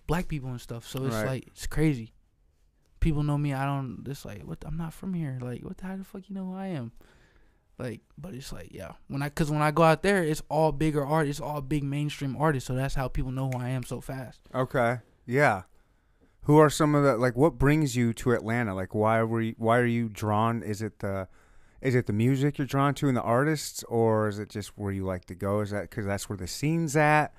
black 0.09 0.27
people 0.27 0.51
and 0.51 0.61
stuff. 0.61 0.85
So 0.89 1.07
it's 1.07 1.15
Right. 1.15 1.27
like 1.27 1.47
it's 1.47 1.69
crazy. 1.69 2.13
People 2.99 3.23
know 3.23 3.39
me. 3.39 3.55
I 3.55 3.65
don't. 3.65 4.03
It's 4.09 4.25
like 4.25 4.43
what? 4.43 4.59
I'm 4.67 4.77
not 4.77 4.93
from 4.93 5.15
here. 5.15 5.39
Like 5.41 5.63
what? 5.63 5.77
the- 5.79 5.87
How 5.87 5.97
the 5.97 6.03
fuck 6.03 6.29
you 6.29 6.35
know 6.35 6.47
who 6.47 6.57
I 6.57 6.67
am? 6.69 6.91
Like, 7.79 8.01
but 8.21 8.35
it's 8.35 8.53
like 8.53 8.71
yeah. 8.73 8.93
When 9.07 9.23
I 9.23 9.29
cause 9.29 9.53
when 9.53 9.63
I 9.63 9.71
go 9.71 9.85
out 9.85 10.03
there, 10.03 10.25
it's 10.25 10.43
all 10.49 10.73
bigger 10.73 11.07
art. 11.07 11.29
It's 11.29 11.41
all 11.41 11.61
big 11.61 11.85
mainstream 11.85 12.37
artists. 12.37 12.67
So 12.67 12.75
that's 12.75 12.97
how 12.97 13.07
people 13.07 13.31
know 13.31 13.51
who 13.51 13.59
I 13.59 13.69
am 13.69 13.85
so 13.85 14.01
fast. 14.01 14.41
Okay. 14.53 14.99
Yeah. 15.27 15.63
Who 16.43 16.57
are 16.59 16.71
some 16.71 16.95
of 16.97 17.05
the 17.05 17.17
like? 17.17 17.37
What 17.37 17.59
brings 17.59 17.95
you 17.95 18.13
to 18.15 18.33
Atlanta? 18.33 18.75
Like, 18.75 18.95
why 18.97 19.23
were 19.23 19.43
you, 19.43 19.55
why 19.59 19.79
are 19.79 19.87
you 19.87 20.09
drawn? 20.09 20.63
Is 20.65 20.83
it 20.83 20.99
the 21.01 21.29
is 21.81 21.95
it 21.95 22.07
the 22.07 22.13
music 22.13 22.59
you're 22.59 22.67
drawn 22.67 22.95
to 22.95 23.07
and 23.07 23.17
the 23.17 23.23
artists, 23.23 23.85
or 23.85 24.27
is 24.29 24.41
it 24.41 24.49
just 24.49 24.77
where 24.77 24.91
you 24.91 25.05
like 25.05 25.27
to 25.27 25.35
go? 25.37 25.61
Is 25.61 25.71
that 25.71 25.83
because 25.83 26.07
that's 26.07 26.29
where 26.29 26.39
the 26.39 26.49
scene's 26.49 26.97
at? 26.97 27.33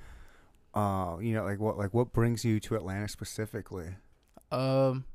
Uh, 0.74 1.18
you 1.20 1.34
know, 1.34 1.44
like 1.44 1.60
what 1.60 1.78
like 1.78 1.94
what 1.94 2.14
brings 2.14 2.46
you 2.46 2.60
to 2.60 2.76
Atlanta 2.76 3.08
specifically? 3.08 3.88
Um, 4.52 5.06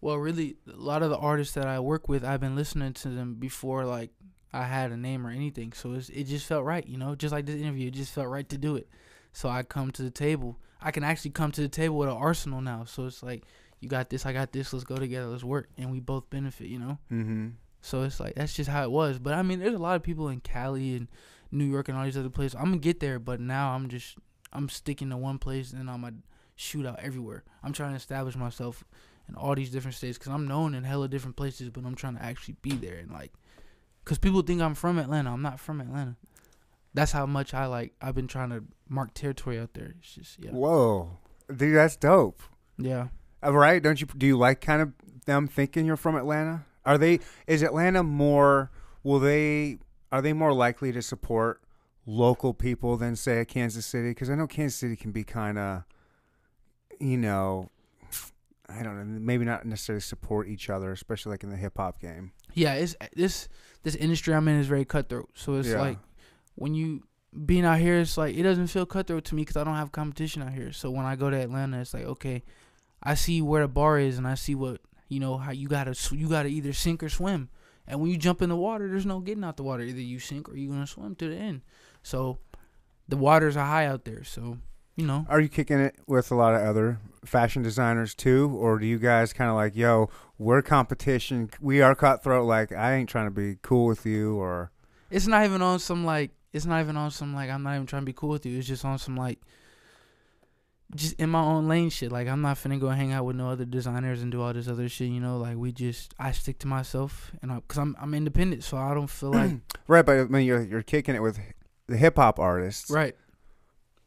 well, 0.00 0.16
really, 0.16 0.56
a 0.72 0.76
lot 0.76 1.02
of 1.02 1.10
the 1.10 1.18
artists 1.18 1.54
that 1.54 1.66
I 1.66 1.80
work 1.80 2.08
with, 2.08 2.24
I've 2.24 2.40
been 2.40 2.56
listening 2.56 2.92
to 2.94 3.08
them 3.08 3.34
before, 3.34 3.84
like 3.84 4.10
I 4.52 4.64
had 4.64 4.92
a 4.92 4.96
name 4.96 5.26
or 5.26 5.30
anything. 5.30 5.72
So 5.72 5.94
it's, 5.94 6.08
it 6.10 6.24
just 6.24 6.46
felt 6.46 6.64
right, 6.64 6.86
you 6.86 6.98
know, 6.98 7.14
just 7.14 7.32
like 7.32 7.46
this 7.46 7.60
interview, 7.60 7.88
it 7.88 7.94
just 7.94 8.12
felt 8.12 8.28
right 8.28 8.48
to 8.48 8.58
do 8.58 8.76
it. 8.76 8.88
So 9.32 9.48
I 9.48 9.62
come 9.62 9.90
to 9.92 10.02
the 10.02 10.10
table. 10.10 10.58
I 10.80 10.90
can 10.90 11.04
actually 11.04 11.32
come 11.32 11.52
to 11.52 11.60
the 11.60 11.68
table 11.68 11.96
with 11.96 12.08
an 12.08 12.16
arsenal 12.16 12.60
now. 12.60 12.84
So 12.84 13.06
it's 13.06 13.22
like, 13.22 13.44
you 13.80 13.88
got 13.88 14.10
this, 14.10 14.24
I 14.24 14.32
got 14.32 14.52
this. 14.52 14.72
Let's 14.72 14.84
go 14.84 14.96
together. 14.96 15.26
Let's 15.26 15.44
work, 15.44 15.68
and 15.76 15.92
we 15.92 16.00
both 16.00 16.30
benefit, 16.30 16.68
you 16.68 16.78
know. 16.78 16.98
Mm-hmm. 17.12 17.48
So 17.82 18.02
it's 18.02 18.18
like 18.18 18.34
that's 18.34 18.54
just 18.54 18.70
how 18.70 18.82
it 18.82 18.90
was. 18.90 19.18
But 19.18 19.34
I 19.34 19.42
mean, 19.42 19.60
there's 19.60 19.74
a 19.74 19.78
lot 19.78 19.96
of 19.96 20.02
people 20.02 20.28
in 20.28 20.40
Cali 20.40 20.96
and 20.96 21.08
New 21.52 21.64
York 21.64 21.88
and 21.88 21.96
all 21.96 22.04
these 22.04 22.16
other 22.16 22.30
places. 22.30 22.54
I'm 22.54 22.64
gonna 22.64 22.78
get 22.78 23.00
there, 23.00 23.18
but 23.18 23.38
now 23.38 23.74
I'm 23.74 23.88
just 23.88 24.16
I'm 24.52 24.68
sticking 24.68 25.10
to 25.10 25.16
one 25.16 25.38
place 25.38 25.72
and 25.72 25.90
I'm 25.90 26.02
gonna 26.02 26.16
shoot 26.54 26.86
out 26.86 26.98
everywhere. 27.00 27.44
I'm 27.62 27.72
trying 27.72 27.90
to 27.90 27.96
establish 27.96 28.36
myself 28.36 28.84
in 29.28 29.34
all 29.34 29.54
these 29.54 29.70
different 29.70 29.96
states 29.96 30.18
because 30.18 30.32
I'm 30.32 30.46
known 30.46 30.74
in 30.74 30.84
hella 30.84 31.08
different 31.08 31.36
places, 31.36 31.70
but 31.70 31.84
I'm 31.84 31.94
trying 31.94 32.16
to 32.16 32.22
actually 32.22 32.56
be 32.62 32.70
there 32.72 32.96
and 32.96 33.10
like, 33.10 33.32
cause 34.04 34.18
people 34.18 34.42
think 34.42 34.60
I'm 34.62 34.74
from 34.74 34.98
Atlanta. 34.98 35.32
I'm 35.32 35.42
not 35.42 35.60
from 35.60 35.80
Atlanta. 35.80 36.16
That's 36.94 37.12
how 37.12 37.26
much 37.26 37.52
I 37.52 37.66
like. 37.66 37.92
I've 38.00 38.14
been 38.14 38.28
trying 38.28 38.50
to 38.50 38.64
mark 38.88 39.12
territory 39.14 39.58
out 39.58 39.74
there. 39.74 39.94
It's 39.98 40.14
just 40.14 40.38
yeah, 40.42 40.50
Whoa, 40.50 41.18
dude, 41.54 41.76
that's 41.76 41.96
dope. 41.96 42.40
yeah. 42.78 43.08
Uh, 43.44 43.52
Right? 43.52 43.82
Don't 43.82 44.00
you? 44.00 44.06
Do 44.16 44.26
you 44.26 44.38
like 44.38 44.62
kind 44.62 44.80
of 44.80 44.92
them 45.26 45.46
thinking 45.46 45.84
you're 45.84 45.96
from 45.98 46.16
Atlanta? 46.16 46.64
Are 46.86 46.96
they? 46.96 47.20
Is 47.46 47.62
Atlanta 47.62 48.02
more? 48.02 48.70
Will 49.02 49.18
they? 49.18 49.78
Are 50.10 50.22
they 50.22 50.32
more 50.32 50.54
likely 50.54 50.90
to 50.92 51.02
support 51.02 51.60
local 52.06 52.54
people 52.54 52.96
than 52.96 53.16
say 53.16 53.40
a 53.40 53.44
Kansas 53.44 53.84
City? 53.84 54.10
Because 54.10 54.30
I 54.30 54.34
know 54.36 54.46
Kansas 54.46 54.78
City 54.78 54.96
can 54.96 55.12
be 55.12 55.24
kind 55.24 55.58
of, 55.58 55.82
you 57.00 57.18
know, 57.18 57.70
I 58.68 58.82
don't 58.82 58.96
know. 58.96 59.20
Maybe 59.20 59.44
not 59.44 59.64
necessarily 59.64 60.00
support 60.00 60.48
each 60.48 60.70
other, 60.70 60.90
especially 60.92 61.30
like 61.30 61.42
in 61.44 61.50
the 61.50 61.56
hip 61.56 61.74
hop 61.76 62.00
game. 62.00 62.32
yeah, 62.54 62.74
it's 62.74 62.96
this 63.14 63.48
this 63.82 63.94
industry 63.94 64.34
I'm 64.34 64.48
in 64.48 64.58
is 64.58 64.66
very 64.66 64.84
cutthroat. 64.84 65.30
So 65.34 65.54
it's 65.54 65.68
Yeah. 65.68 65.80
like 65.80 65.98
when 66.56 66.74
you 66.74 67.02
being 67.44 67.64
out 67.64 67.78
here, 67.78 67.98
it's 67.98 68.16
like 68.16 68.34
it 68.36 68.42
doesn't 68.42 68.66
feel 68.68 68.86
cutthroat 68.86 69.24
to 69.26 69.34
me 69.34 69.42
because 69.42 69.56
I 69.56 69.62
don't 69.64 69.76
have 69.76 69.92
competition 69.92 70.42
out 70.42 70.52
here. 70.52 70.72
So 70.72 70.90
when 70.90 71.04
I 71.06 71.14
go 71.16 71.30
to 71.30 71.36
Atlanta, 71.36 71.80
it's 71.80 71.94
like 71.94 72.04
okay, 72.04 72.42
I 73.02 73.14
see 73.14 73.40
where 73.42 73.62
the 73.62 73.68
bar 73.68 73.98
is 73.98 74.18
and 74.18 74.26
I 74.26 74.34
see 74.34 74.54
what 74.56 74.80
you 75.08 75.20
know 75.20 75.36
how 75.36 75.52
you 75.52 75.68
gotta 75.68 75.94
you 76.16 76.28
gotta 76.28 76.48
either 76.48 76.72
sink 76.72 77.02
or 77.04 77.08
swim. 77.08 77.50
And 77.86 78.00
when 78.00 78.10
you 78.10 78.16
jump 78.16 78.42
in 78.42 78.48
the 78.48 78.56
water, 78.56 78.88
there's 78.88 79.06
no 79.06 79.20
getting 79.20 79.44
out 79.44 79.56
the 79.56 79.62
water. 79.62 79.84
Either 79.84 80.00
you 80.00 80.18
sink 80.18 80.48
or 80.48 80.56
you're 80.56 80.72
gonna 80.72 80.88
swim 80.88 81.14
to 81.16 81.28
the 81.28 81.36
end. 81.36 81.60
So 82.06 82.38
the 83.08 83.16
waters 83.16 83.56
are 83.56 83.66
high 83.66 83.86
out 83.86 84.04
there. 84.04 84.22
So 84.22 84.58
you 84.94 85.04
know, 85.04 85.26
Are 85.28 85.40
you 85.40 85.48
kicking 85.48 85.78
it 85.80 85.96
with 86.06 86.30
a 86.30 86.34
lot 86.36 86.54
of 86.54 86.62
other 86.62 87.00
fashion 87.24 87.62
designers 87.62 88.14
too, 88.14 88.56
or 88.58 88.78
do 88.78 88.86
you 88.86 88.98
guys 88.98 89.32
kind 89.34 89.50
of 89.50 89.56
like, 89.56 89.76
yo, 89.76 90.08
we're 90.38 90.62
competition, 90.62 91.50
we 91.60 91.82
are 91.82 91.94
cutthroat. 91.94 92.46
Like 92.46 92.70
I 92.72 92.94
ain't 92.94 93.08
trying 93.08 93.26
to 93.26 93.32
be 93.32 93.58
cool 93.60 93.86
with 93.86 94.06
you, 94.06 94.36
or 94.36 94.70
it's 95.10 95.26
not 95.26 95.44
even 95.44 95.60
on 95.60 95.80
some 95.80 96.04
like 96.04 96.30
it's 96.52 96.64
not 96.64 96.80
even 96.80 96.96
on 96.96 97.10
some 97.10 97.34
like 97.34 97.50
I'm 97.50 97.64
not 97.64 97.74
even 97.74 97.86
trying 97.86 98.02
to 98.02 98.06
be 98.06 98.12
cool 98.12 98.30
with 98.30 98.46
you. 98.46 98.56
It's 98.56 98.68
just 98.68 98.84
on 98.84 98.98
some 98.98 99.16
like 99.16 99.40
just 100.94 101.14
in 101.20 101.28
my 101.28 101.42
own 101.42 101.66
lane 101.66 101.90
shit. 101.90 102.12
Like 102.12 102.28
I'm 102.28 102.40
not 102.40 102.56
finna 102.56 102.78
go 102.78 102.88
hang 102.88 103.12
out 103.12 103.24
with 103.24 103.34
no 103.34 103.50
other 103.50 103.64
designers 103.64 104.22
and 104.22 104.30
do 104.30 104.40
all 104.40 104.52
this 104.52 104.68
other 104.68 104.88
shit. 104.88 105.08
You 105.08 105.20
know, 105.20 105.38
like 105.38 105.56
we 105.56 105.72
just 105.72 106.14
I 106.20 106.30
stick 106.30 106.60
to 106.60 106.68
myself 106.68 107.32
and 107.42 107.50
I, 107.50 107.60
cause 107.66 107.78
I'm 107.78 107.96
I'm 108.00 108.14
independent, 108.14 108.62
so 108.62 108.76
I 108.76 108.94
don't 108.94 109.10
feel 109.10 109.32
like 109.32 109.56
right? 109.88 110.06
But 110.06 110.20
I 110.20 110.24
mean, 110.24 110.46
you're 110.46 110.62
you're 110.62 110.82
kicking 110.82 111.16
it 111.16 111.20
with 111.22 111.40
the 111.86 111.96
hip 111.96 112.16
hop 112.16 112.38
artists, 112.38 112.90
right. 112.90 113.14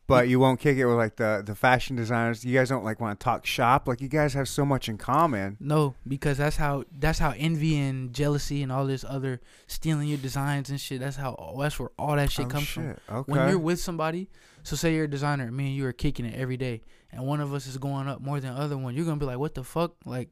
But 0.08 0.28
you 0.28 0.40
won't 0.40 0.60
kick 0.60 0.78
it 0.78 0.88
with 0.88 0.96
like 0.96 1.18
the 1.18 1.44
the 1.46 1.54
fashion 1.54 1.96
designers. 1.96 2.44
You 2.44 2.58
guys 2.58 2.68
don't 2.70 2.84
like 2.84 3.00
want 3.00 3.20
to 3.20 3.24
talk 3.24 3.46
shop. 3.46 3.88
Like 3.88 4.02
you 4.02 4.08
guys 4.08 4.34
have 4.34 4.48
so 4.48 4.66
much 4.66 4.90
in 4.90 4.98
common. 4.98 5.56
No, 5.60 5.94
because 6.08 6.40
that's 6.40 6.56
how 6.56 6.84
that's 6.98 7.20
how 7.20 7.36
envy 7.38 7.78
and 7.78 8.12
jealousy 8.12 8.64
and 8.64 8.72
all 8.72 8.88
this 8.88 9.06
other 9.08 9.40
stealing 9.68 10.08
your 10.08 10.18
designs 10.18 10.72
and 10.72 10.82
shit. 10.82 11.00
That's 11.00 11.16
how 11.18 11.56
that's 11.60 11.80
where 11.80 11.92
all 12.00 12.16
that 12.16 12.32
shit 12.32 12.48
Oh, 12.48 12.50
comes 12.50 12.68
from. 12.68 12.96
Okay. 13.08 13.32
when 13.32 13.50
you're 13.50 13.60
with 13.60 13.80
somebody, 13.80 14.30
so 14.64 14.76
say 14.76 14.96
you're 14.96 15.04
a 15.06 15.08
designer, 15.10 15.52
me 15.52 15.68
and 15.68 15.76
you 15.76 15.86
are 15.86 15.94
kicking 15.94 16.26
it 16.26 16.34
every 16.34 16.58
day, 16.58 16.82
and 17.12 17.24
one 17.24 17.40
of 17.40 17.54
us 17.54 17.68
is 17.68 17.78
going 17.78 18.08
up 18.08 18.20
more 18.20 18.40
than 18.40 18.56
the 18.56 18.60
other 18.60 18.80
one, 18.80 18.96
you're 18.96 19.06
gonna 19.06 19.18
be 19.18 19.28
like, 19.28 19.38
"What 19.38 19.54
the 19.54 19.64
fuck? 19.64 19.94
Like, 20.06 20.30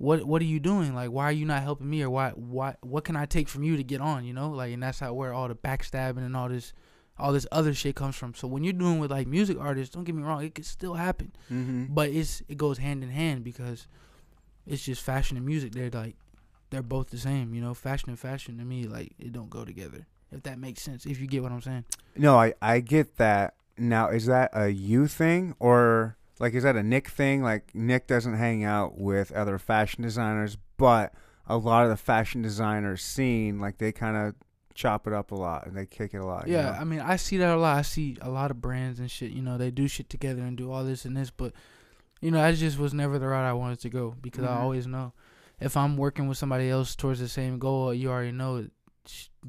what 0.00 0.24
what 0.24 0.40
are 0.40 0.46
you 0.46 0.58
doing? 0.60 0.94
Like, 0.94 1.10
why 1.10 1.24
are 1.24 1.32
you 1.32 1.44
not 1.44 1.62
helping 1.62 1.88
me? 1.90 2.02
Or 2.02 2.08
why 2.08 2.30
why 2.30 2.74
what 2.80 3.04
can 3.04 3.16
I 3.16 3.26
take 3.26 3.48
from 3.48 3.62
you 3.62 3.76
to 3.76 3.84
get 3.84 4.00
on? 4.00 4.24
You 4.24 4.32
know, 4.32 4.48
like, 4.50 4.72
and 4.72 4.82
that's 4.82 4.98
how 5.00 5.12
where 5.12 5.32
all 5.34 5.46
the 5.48 5.54
backstabbing 5.54 6.24
and 6.24 6.34
all 6.34 6.48
this, 6.48 6.72
all 7.18 7.32
this 7.34 7.46
other 7.52 7.74
shit 7.74 7.96
comes 7.96 8.16
from. 8.16 8.32
So 8.34 8.48
when 8.48 8.64
you're 8.64 8.72
doing 8.72 8.98
with 8.98 9.10
like 9.10 9.26
music 9.26 9.58
artists, 9.60 9.94
don't 9.94 10.04
get 10.04 10.14
me 10.14 10.22
wrong, 10.22 10.42
it 10.42 10.54
could 10.54 10.64
still 10.64 10.94
happen, 10.94 11.32
Mm-hmm. 11.52 11.92
but 11.94 12.08
it's 12.08 12.42
it 12.48 12.56
goes 12.56 12.78
hand 12.78 13.04
in 13.04 13.10
hand 13.10 13.44
because 13.44 13.86
it's 14.66 14.82
just 14.84 15.02
fashion 15.02 15.36
and 15.36 15.44
music. 15.44 15.72
They're 15.72 15.90
like 15.90 16.16
they're 16.70 16.82
both 16.82 17.10
the 17.10 17.18
same, 17.18 17.52
you 17.52 17.60
know. 17.60 17.74
Fashion 17.74 18.08
and 18.08 18.18
fashion 18.18 18.56
to 18.58 18.64
me, 18.64 18.84
like 18.84 19.12
it 19.18 19.32
don't 19.32 19.50
go 19.50 19.64
together. 19.66 20.06
If 20.32 20.44
that 20.44 20.58
makes 20.58 20.80
sense, 20.80 21.04
if 21.04 21.20
you 21.20 21.26
get 21.26 21.42
what 21.42 21.52
I'm 21.52 21.60
saying. 21.60 21.84
No, 22.16 22.38
I 22.38 22.54
I 22.62 22.80
get 22.80 23.16
that. 23.18 23.54
Now, 23.76 24.08
is 24.08 24.24
that 24.26 24.50
a 24.54 24.68
you 24.68 25.06
thing 25.08 25.54
or 25.58 26.16
like 26.40 26.54
is 26.54 26.64
that 26.64 26.74
a 26.74 26.82
Nick 26.82 27.08
thing? 27.08 27.42
Like 27.42 27.72
Nick 27.74 28.06
doesn't 28.08 28.34
hang 28.34 28.64
out 28.64 28.98
with 28.98 29.30
other 29.32 29.58
fashion 29.58 30.02
designers, 30.02 30.56
but 30.76 31.12
a 31.46 31.56
lot 31.56 31.84
of 31.84 31.90
the 31.90 31.96
fashion 31.96 32.42
designers 32.42 33.02
scene, 33.02 33.60
like 33.60 33.78
they 33.78 33.92
kind 33.92 34.16
of 34.16 34.34
chop 34.74 35.06
it 35.06 35.12
up 35.12 35.30
a 35.30 35.34
lot 35.34 35.66
and 35.66 35.76
they 35.76 35.84
kick 35.84 36.14
it 36.14 36.18
a 36.18 36.24
lot. 36.24 36.46
you 36.48 36.54
Yeah, 36.54 36.62
know? 36.70 36.70
I 36.70 36.84
mean, 36.84 37.00
I 37.00 37.16
see 37.16 37.36
that 37.38 37.54
a 37.54 37.60
lot. 37.60 37.76
I 37.76 37.82
see 37.82 38.16
a 38.20 38.30
lot 38.30 38.50
of 38.50 38.60
brands 38.60 38.98
and 38.98 39.10
shit. 39.10 39.30
You 39.32 39.42
know, 39.42 39.58
they 39.58 39.70
do 39.70 39.86
shit 39.88 40.08
together 40.08 40.42
and 40.42 40.56
do 40.56 40.70
all 40.72 40.84
this 40.84 41.04
and 41.04 41.16
this, 41.16 41.30
but 41.30 41.52
you 42.20 42.30
know, 42.30 42.38
that 42.40 42.54
just 42.56 42.78
was 42.78 42.92
never 42.94 43.18
the 43.18 43.26
route 43.28 43.44
I 43.44 43.52
wanted 43.52 43.80
to 43.80 43.88
go 43.90 44.14
because 44.20 44.44
Mhm. 44.44 44.50
I 44.50 44.60
always 44.60 44.86
know 44.86 45.12
if 45.58 45.76
I'm 45.76 45.96
working 45.96 46.28
with 46.28 46.38
somebody 46.38 46.70
else 46.70 46.94
towards 46.96 47.20
the 47.20 47.28
same 47.28 47.58
goal, 47.58 47.92
you 47.92 48.10
already 48.10 48.32
know 48.32 48.56
you 48.58 48.68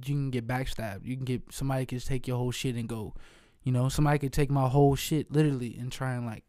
can 0.05 0.29
get 0.31 0.47
backstabbed. 0.47 1.05
You 1.05 1.15
can 1.15 1.25
get 1.25 1.41
somebody 1.51 1.85
could 1.85 2.03
take 2.05 2.27
your 2.27 2.37
whole 2.37 2.51
shit 2.51 2.75
and 2.75 2.87
go. 2.89 3.13
You 3.63 3.71
know, 3.71 3.89
somebody 3.89 4.17
could 4.19 4.33
take 4.33 4.49
my 4.49 4.67
whole 4.69 4.95
shit 4.95 5.31
literally 5.31 5.77
and 5.77 5.91
try 5.91 6.13
and 6.15 6.25
like, 6.25 6.43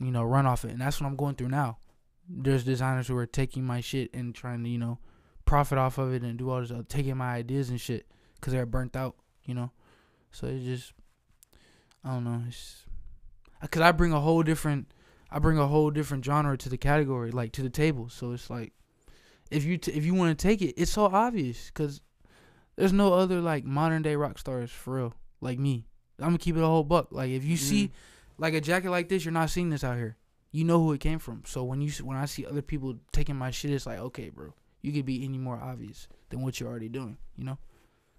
you 0.00 0.10
know, 0.10 0.22
run 0.22 0.46
off 0.46 0.64
it, 0.64 0.70
and 0.70 0.80
that's 0.80 1.00
what 1.00 1.06
I'm 1.06 1.16
going 1.16 1.34
through 1.34 1.48
now. 1.48 1.78
There's 2.28 2.64
designers 2.64 3.08
who 3.08 3.16
are 3.16 3.26
taking 3.26 3.64
my 3.64 3.80
shit 3.80 4.10
and 4.14 4.34
trying 4.34 4.62
to, 4.64 4.68
you 4.70 4.78
know, 4.78 4.98
profit 5.44 5.78
off 5.78 5.98
of 5.98 6.12
it 6.12 6.22
and 6.22 6.38
do 6.38 6.50
all 6.50 6.60
this, 6.60 6.70
uh, 6.70 6.82
taking 6.88 7.16
my 7.16 7.34
ideas 7.34 7.70
and 7.70 7.80
shit 7.80 8.06
because 8.34 8.52
they're 8.52 8.66
burnt 8.66 8.94
out, 8.96 9.16
you 9.44 9.54
know. 9.54 9.70
So 10.30 10.46
it's 10.46 10.64
just, 10.64 10.92
I 12.04 12.10
don't 12.10 12.24
know, 12.24 12.42
it's 12.46 12.84
because 13.60 13.82
I 13.82 13.92
bring 13.92 14.12
a 14.12 14.20
whole 14.20 14.42
different, 14.42 14.92
I 15.30 15.38
bring 15.38 15.58
a 15.58 15.66
whole 15.66 15.90
different 15.90 16.24
genre 16.24 16.56
to 16.58 16.68
the 16.68 16.76
category, 16.76 17.30
like 17.30 17.52
to 17.52 17.62
the 17.62 17.70
table. 17.70 18.08
So 18.10 18.32
it's 18.32 18.50
like, 18.50 18.72
if 19.50 19.64
you 19.64 19.78
t- 19.78 19.92
if 19.92 20.04
you 20.04 20.14
want 20.14 20.38
to 20.38 20.42
take 20.42 20.60
it, 20.60 20.74
it's 20.76 20.92
so 20.92 21.06
obvious 21.06 21.68
because 21.68 22.02
there's 22.76 22.92
no 22.92 23.14
other 23.14 23.40
like 23.40 23.64
modern 23.64 24.02
day 24.02 24.16
rock 24.16 24.38
stars 24.38 24.70
for 24.70 24.96
real 24.96 25.14
like 25.40 25.58
me. 25.58 25.86
I'm 26.18 26.26
gonna 26.26 26.38
keep 26.38 26.56
it 26.56 26.62
a 26.62 26.66
whole 26.66 26.84
buck. 26.84 27.08
Like 27.10 27.30
if 27.30 27.44
you 27.44 27.56
see 27.56 27.90
like 28.38 28.54
a 28.54 28.60
jacket 28.60 28.90
like 28.90 29.08
this, 29.08 29.24
you're 29.24 29.32
not 29.32 29.50
seeing 29.50 29.70
this 29.70 29.84
out 29.84 29.96
here. 29.96 30.16
You 30.50 30.64
know 30.64 30.78
who 30.82 30.92
it 30.92 31.00
came 31.00 31.18
from. 31.18 31.42
So 31.46 31.62
when 31.64 31.80
you 31.82 31.90
when 32.04 32.16
I 32.16 32.24
see 32.24 32.46
other 32.46 32.62
people 32.62 32.96
taking 33.12 33.36
my 33.36 33.50
shit, 33.50 33.70
it's 33.70 33.86
like 33.86 33.98
okay, 33.98 34.30
bro, 34.30 34.54
you 34.80 34.92
could 34.92 35.04
be 35.04 35.24
any 35.24 35.38
more 35.38 35.58
obvious 35.58 36.08
than 36.30 36.42
what 36.42 36.58
you're 36.58 36.68
already 36.70 36.88
doing. 36.88 37.18
You 37.36 37.44
know. 37.44 37.58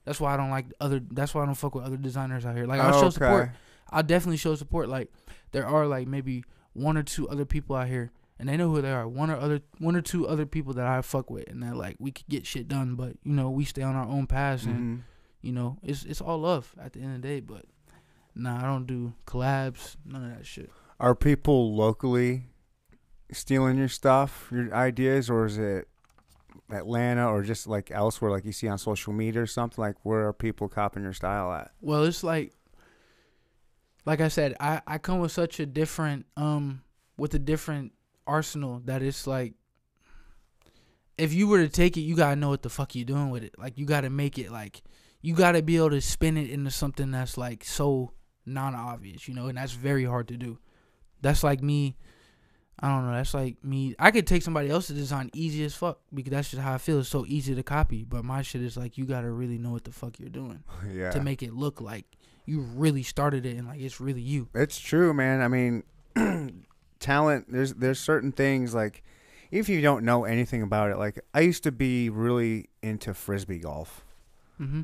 That's 0.05 0.19
why 0.19 0.33
I 0.33 0.37
don't 0.37 0.49
like 0.49 0.65
other. 0.79 0.99
That's 1.11 1.33
why 1.35 1.43
I 1.43 1.45
don't 1.45 1.55
fuck 1.55 1.75
with 1.75 1.83
other 1.83 1.97
designers 1.97 2.45
out 2.45 2.55
here. 2.55 2.65
Like 2.65 2.79
I'll 2.81 2.99
show 3.01 3.09
support. 3.09 3.51
I'll 3.91 4.03
definitely 4.03 4.37
show 4.37 4.55
support. 4.55 4.89
Like 4.89 5.11
there 5.51 5.65
are 5.67 5.85
like 5.87 6.07
maybe 6.07 6.43
one 6.73 6.97
or 6.97 7.03
two 7.03 7.27
other 7.29 7.45
people 7.45 7.75
out 7.75 7.87
here, 7.87 8.11
and 8.39 8.47
they 8.49 8.57
know 8.57 8.69
who 8.69 8.81
they 8.81 8.91
are. 8.91 9.07
One 9.07 9.29
or 9.29 9.35
other, 9.37 9.61
one 9.77 9.95
or 9.95 10.01
two 10.01 10.27
other 10.27 10.45
people 10.45 10.73
that 10.75 10.87
I 10.87 11.01
fuck 11.01 11.29
with, 11.29 11.47
and 11.49 11.61
they're 11.61 11.75
like 11.75 11.97
we 11.99 12.11
could 12.11 12.27
get 12.27 12.45
shit 12.47 12.67
done, 12.67 12.95
but 12.95 13.17
you 13.23 13.33
know 13.33 13.49
we 13.51 13.65
stay 13.65 13.81
on 13.83 13.95
our 13.95 14.07
own 14.07 14.25
paths, 14.25 14.65
and 14.65 14.99
Mhm. 14.99 15.01
you 15.41 15.51
know 15.51 15.77
it's 15.83 16.05
it's 16.05 16.21
all 16.21 16.39
love 16.39 16.73
at 16.79 16.93
the 16.93 17.01
end 17.01 17.15
of 17.15 17.21
the 17.21 17.27
day. 17.27 17.39
But 17.39 17.65
nah, 18.35 18.57
I 18.57 18.63
don't 18.63 18.85
do 18.87 19.13
collabs, 19.25 19.95
none 20.05 20.23
of 20.23 20.37
that 20.37 20.45
shit. 20.45 20.71
Are 20.99 21.15
people 21.15 21.75
locally 21.75 22.43
stealing 23.31 23.77
your 23.77 23.87
stuff, 23.87 24.49
your 24.51 24.73
ideas, 24.73 25.29
or 25.29 25.45
is 25.45 25.57
it 25.57 25.87
Atlanta 26.71 27.29
or 27.29 27.41
just 27.43 27.67
like 27.67 27.91
elsewhere, 27.91 28.31
like 28.31 28.45
you 28.45 28.51
see 28.51 28.67
on 28.67 28.77
social 28.77 29.13
media 29.13 29.41
or 29.41 29.47
something? 29.47 29.81
Like 29.81 29.95
where 30.03 30.27
are 30.27 30.33
people 30.33 30.67
copying 30.67 31.03
your 31.03 31.13
style 31.13 31.51
at? 31.53 31.71
Well, 31.81 32.03
it's 32.03 32.23
like, 32.23 32.53
like 34.05 34.21
I 34.21 34.27
said, 34.27 34.55
I 34.59 34.81
I 34.87 34.97
come 34.97 35.19
with 35.19 35.31
such 35.31 35.59
a 35.59 35.65
different 35.65 36.25
um 36.37 36.81
with 37.17 37.33
a 37.33 37.39
different 37.39 37.93
arsenal 38.25 38.81
that 38.85 39.01
it's 39.01 39.27
like, 39.27 39.53
if 41.17 41.33
you 41.33 41.47
were 41.47 41.59
to 41.59 41.69
take 41.69 41.97
it, 41.97 42.01
you 42.01 42.15
gotta 42.15 42.35
know 42.35 42.49
what 42.49 42.61
the 42.61 42.69
fuck 42.69 42.95
you're 42.95 43.05
doing 43.05 43.29
with 43.29 43.43
it. 43.43 43.55
Like 43.57 43.77
you 43.77 43.85
gotta 43.85 44.09
make 44.09 44.37
it 44.37 44.51
like, 44.51 44.81
you 45.21 45.33
gotta 45.33 45.61
be 45.61 45.77
able 45.77 45.91
to 45.91 46.01
spin 46.01 46.37
it 46.37 46.49
into 46.49 46.71
something 46.71 47.11
that's 47.11 47.37
like 47.37 47.63
so 47.63 48.13
non 48.49 48.75
obvious, 48.75 49.27
you 49.27 49.33
know, 49.33 49.47
and 49.47 49.57
that's 49.57 49.73
very 49.73 50.05
hard 50.05 50.27
to 50.29 50.37
do. 50.37 50.57
That's 51.21 51.43
like 51.43 51.61
me. 51.61 51.95
I 52.81 52.87
don't 52.87 53.05
know. 53.05 53.13
That's 53.13 53.33
like 53.33 53.63
me. 53.63 53.95
I 53.99 54.11
could 54.11 54.25
take 54.25 54.41
somebody 54.41 54.69
else's 54.69 54.97
design 54.97 55.29
easy 55.33 55.65
as 55.65 55.75
fuck 55.75 55.99
because 56.13 56.31
that's 56.31 56.49
just 56.51 56.61
how 56.61 56.73
I 56.73 56.77
feel. 56.77 56.99
It's 56.99 57.09
so 57.09 57.25
easy 57.27 57.53
to 57.53 57.63
copy. 57.63 58.05
But 58.05 58.23
my 58.23 58.41
shit 58.41 58.61
is 58.61 58.77
like 58.77 58.97
you 58.97 59.05
gotta 59.05 59.29
really 59.29 59.57
know 59.57 59.71
what 59.71 59.83
the 59.83 59.91
fuck 59.91 60.19
you're 60.19 60.29
doing 60.29 60.63
yeah, 60.93 61.11
to 61.11 61.19
make 61.19 61.43
it 61.43 61.53
look 61.53 61.81
like 61.81 62.05
you 62.45 62.61
really 62.61 63.03
started 63.03 63.45
it 63.45 63.57
and 63.57 63.67
like 63.67 63.79
it's 63.79 63.99
really 63.99 64.21
you. 64.21 64.47
It's 64.55 64.79
true, 64.79 65.13
man. 65.13 65.41
I 65.41 65.47
mean, 65.47 65.83
talent. 66.99 67.51
There's 67.51 67.73
there's 67.73 67.99
certain 67.99 68.31
things 68.31 68.73
like 68.73 69.03
if 69.51 69.67
you 69.67 69.81
don't 69.81 70.05
know 70.05 70.23
anything 70.23 70.61
about 70.61 70.89
it. 70.89 70.97
Like 70.97 71.19
I 71.33 71.41
used 71.41 71.63
to 71.63 71.71
be 71.71 72.09
really 72.09 72.69
into 72.81 73.13
frisbee 73.13 73.59
golf, 73.59 74.05
Mm-hmm. 74.59 74.81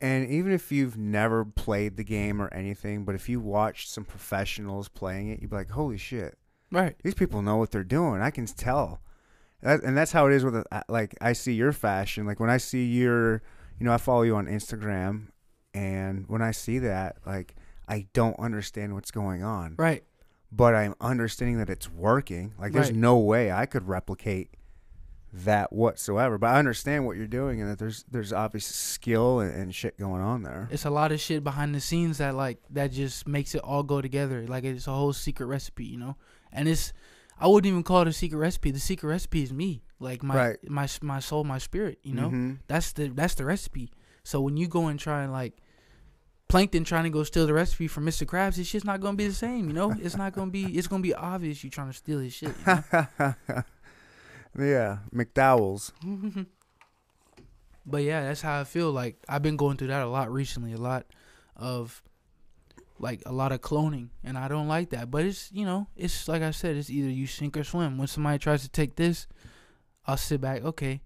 And 0.00 0.28
even 0.28 0.52
if 0.52 0.70
you've 0.72 0.96
never 0.96 1.44
played 1.44 1.96
the 1.96 2.04
game 2.04 2.40
or 2.42 2.52
anything, 2.52 3.04
but 3.04 3.14
if 3.14 3.28
you 3.28 3.40
watched 3.40 3.88
some 3.90 4.04
professionals 4.04 4.88
playing 4.88 5.28
it, 5.30 5.40
you'd 5.40 5.50
be 5.50 5.56
like, 5.56 5.70
"Holy 5.70 5.98
shit, 5.98 6.36
Right. 6.70 6.96
these 7.02 7.14
people 7.14 7.42
know 7.42 7.56
what 7.56 7.70
they're 7.70 7.84
doing." 7.84 8.20
I 8.20 8.30
can 8.30 8.46
tell. 8.46 9.00
That, 9.62 9.82
and 9.82 9.96
that's 9.96 10.12
how 10.12 10.26
it 10.26 10.32
is 10.34 10.44
with 10.44 10.56
uh, 10.70 10.82
like 10.88 11.14
I 11.20 11.32
see 11.32 11.54
your 11.54 11.72
fashion. 11.72 12.26
Like 12.26 12.38
when 12.40 12.50
I 12.50 12.58
see 12.58 12.84
your, 12.84 13.42
you 13.78 13.86
know, 13.86 13.92
I 13.92 13.96
follow 13.96 14.22
you 14.22 14.36
on 14.36 14.46
Instagram, 14.46 15.28
and 15.72 16.26
when 16.28 16.42
I 16.42 16.50
see 16.50 16.78
that, 16.80 17.16
like 17.24 17.54
I 17.88 18.06
don't 18.12 18.38
understand 18.38 18.94
what's 18.94 19.10
going 19.10 19.42
on 19.42 19.74
Right. 19.78 20.04
but 20.52 20.74
I'm 20.74 20.94
understanding 21.00 21.58
that 21.58 21.68
it's 21.70 21.90
working. 21.90 22.52
Like 22.58 22.72
there's 22.72 22.88
Right. 22.90 22.96
no 22.96 23.18
way 23.18 23.52
I 23.52 23.66
could 23.66 23.88
replicate 23.88 24.50
that 25.44 25.72
whatsoever. 25.72 26.38
But 26.38 26.50
I 26.50 26.58
understand 26.58 27.06
what 27.06 27.16
you're 27.16 27.26
doing 27.26 27.60
and 27.60 27.70
that 27.70 27.78
there's 27.78 28.04
there's 28.10 28.32
obvious 28.32 28.64
skill 28.66 29.40
and, 29.40 29.52
and 29.54 29.74
shit 29.74 29.98
going 29.98 30.22
on 30.22 30.42
there. 30.42 30.68
It's 30.70 30.84
a 30.84 30.90
lot 30.90 31.10
of 31.12 31.20
shit 31.20 31.42
behind 31.42 31.74
the 31.74 31.80
scenes 31.80 32.18
that 32.18 32.34
like 32.34 32.58
that 32.70 32.92
just 32.92 33.26
makes 33.26 33.54
it 33.54 33.60
all 33.62 33.82
go 33.82 34.00
together. 34.00 34.46
Like 34.46 34.64
it's 34.64 34.86
a 34.86 34.92
whole 34.92 35.12
secret 35.12 35.46
recipe, 35.46 35.84
you 35.84 35.98
know. 35.98 36.16
And 36.52 36.68
it's 36.68 36.92
I 37.38 37.48
wouldn't 37.48 37.68
even 37.68 37.82
call 37.82 38.02
it 38.02 38.08
a 38.08 38.12
secret 38.12 38.38
recipe. 38.38 38.70
The 38.70 38.78
secret 38.78 39.08
recipe 39.08 39.42
is 39.42 39.52
me. 39.52 39.82
Like 39.98 40.22
my 40.22 40.36
Right. 40.36 40.70
my 40.70 40.86
my 41.02 41.18
soul, 41.20 41.42
my 41.44 41.58
spirit. 41.58 41.98
You 42.02 42.14
know. 42.14 42.30
Mhm. 42.30 42.58
That's 42.68 42.92
the 42.92 43.08
that's 43.08 43.34
the 43.34 43.44
recipe. 43.44 43.90
So 44.22 44.40
when 44.40 44.56
you 44.56 44.68
go 44.68 44.86
and 44.86 45.00
try 45.00 45.22
and 45.24 45.32
like 45.32 45.54
Plankton 46.48 46.84
trying 46.84 47.04
to 47.04 47.10
go 47.10 47.24
steal 47.24 47.46
the 47.46 47.54
recipe 47.54 47.88
from 47.88 48.04
Mr. 48.06 48.24
Krabs, 48.26 48.58
it's 48.58 48.70
just 48.70 48.84
not 48.86 49.00
gonna 49.00 49.16
be 49.16 49.26
the 49.26 49.34
same, 49.34 49.66
you 49.66 49.72
know. 49.72 49.90
It's 50.00 50.16
not 50.16 50.32
gonna 50.34 50.50
be. 50.50 50.66
It's 50.78 50.86
gonna 50.86 51.02
be 51.02 51.14
obvious 51.14 51.64
you 51.64 51.70
trying 51.70 51.88
to 51.88 51.92
steal 51.96 52.20
his 52.20 52.32
shit. 52.34 52.54
You 52.66 52.82
know? 53.18 53.34
yeah, 54.58 54.98
McDowell's. 55.12 55.92
But 57.86 58.02
yeah, 58.02 58.22
that's 58.22 58.40
how 58.40 58.60
I 58.60 58.64
feel. 58.64 58.90
Like 58.90 59.16
I've 59.28 59.42
been 59.42 59.56
going 59.56 59.76
through 59.76 59.88
that 59.88 60.02
a 60.02 60.08
lot 60.08 60.32
recently. 60.32 60.72
A 60.72 60.78
lot 60.78 61.06
of 61.56 62.02
like 62.98 63.22
a 63.26 63.32
lot 63.32 63.52
of 63.52 63.60
cloning, 63.60 64.08
and 64.22 64.38
I 64.38 64.48
don't 64.48 64.68
like 64.68 64.90
that. 64.90 65.10
But 65.10 65.24
it's 65.24 65.50
you 65.52 65.64
know, 65.66 65.88
it's 65.96 66.28
like 66.28 66.42
I 66.42 66.50
said, 66.50 66.76
it's 66.76 66.90
either 66.90 67.10
you 67.10 67.26
sink 67.26 67.56
or 67.56 67.64
swim. 67.64 67.98
When 67.98 68.08
somebody 68.08 68.38
tries 68.38 68.62
to 68.62 68.68
take 68.68 68.96
this, 68.96 69.26
I'll 70.06 70.16
sit 70.16 70.40
back. 70.40 70.64
Okay, 70.64 71.02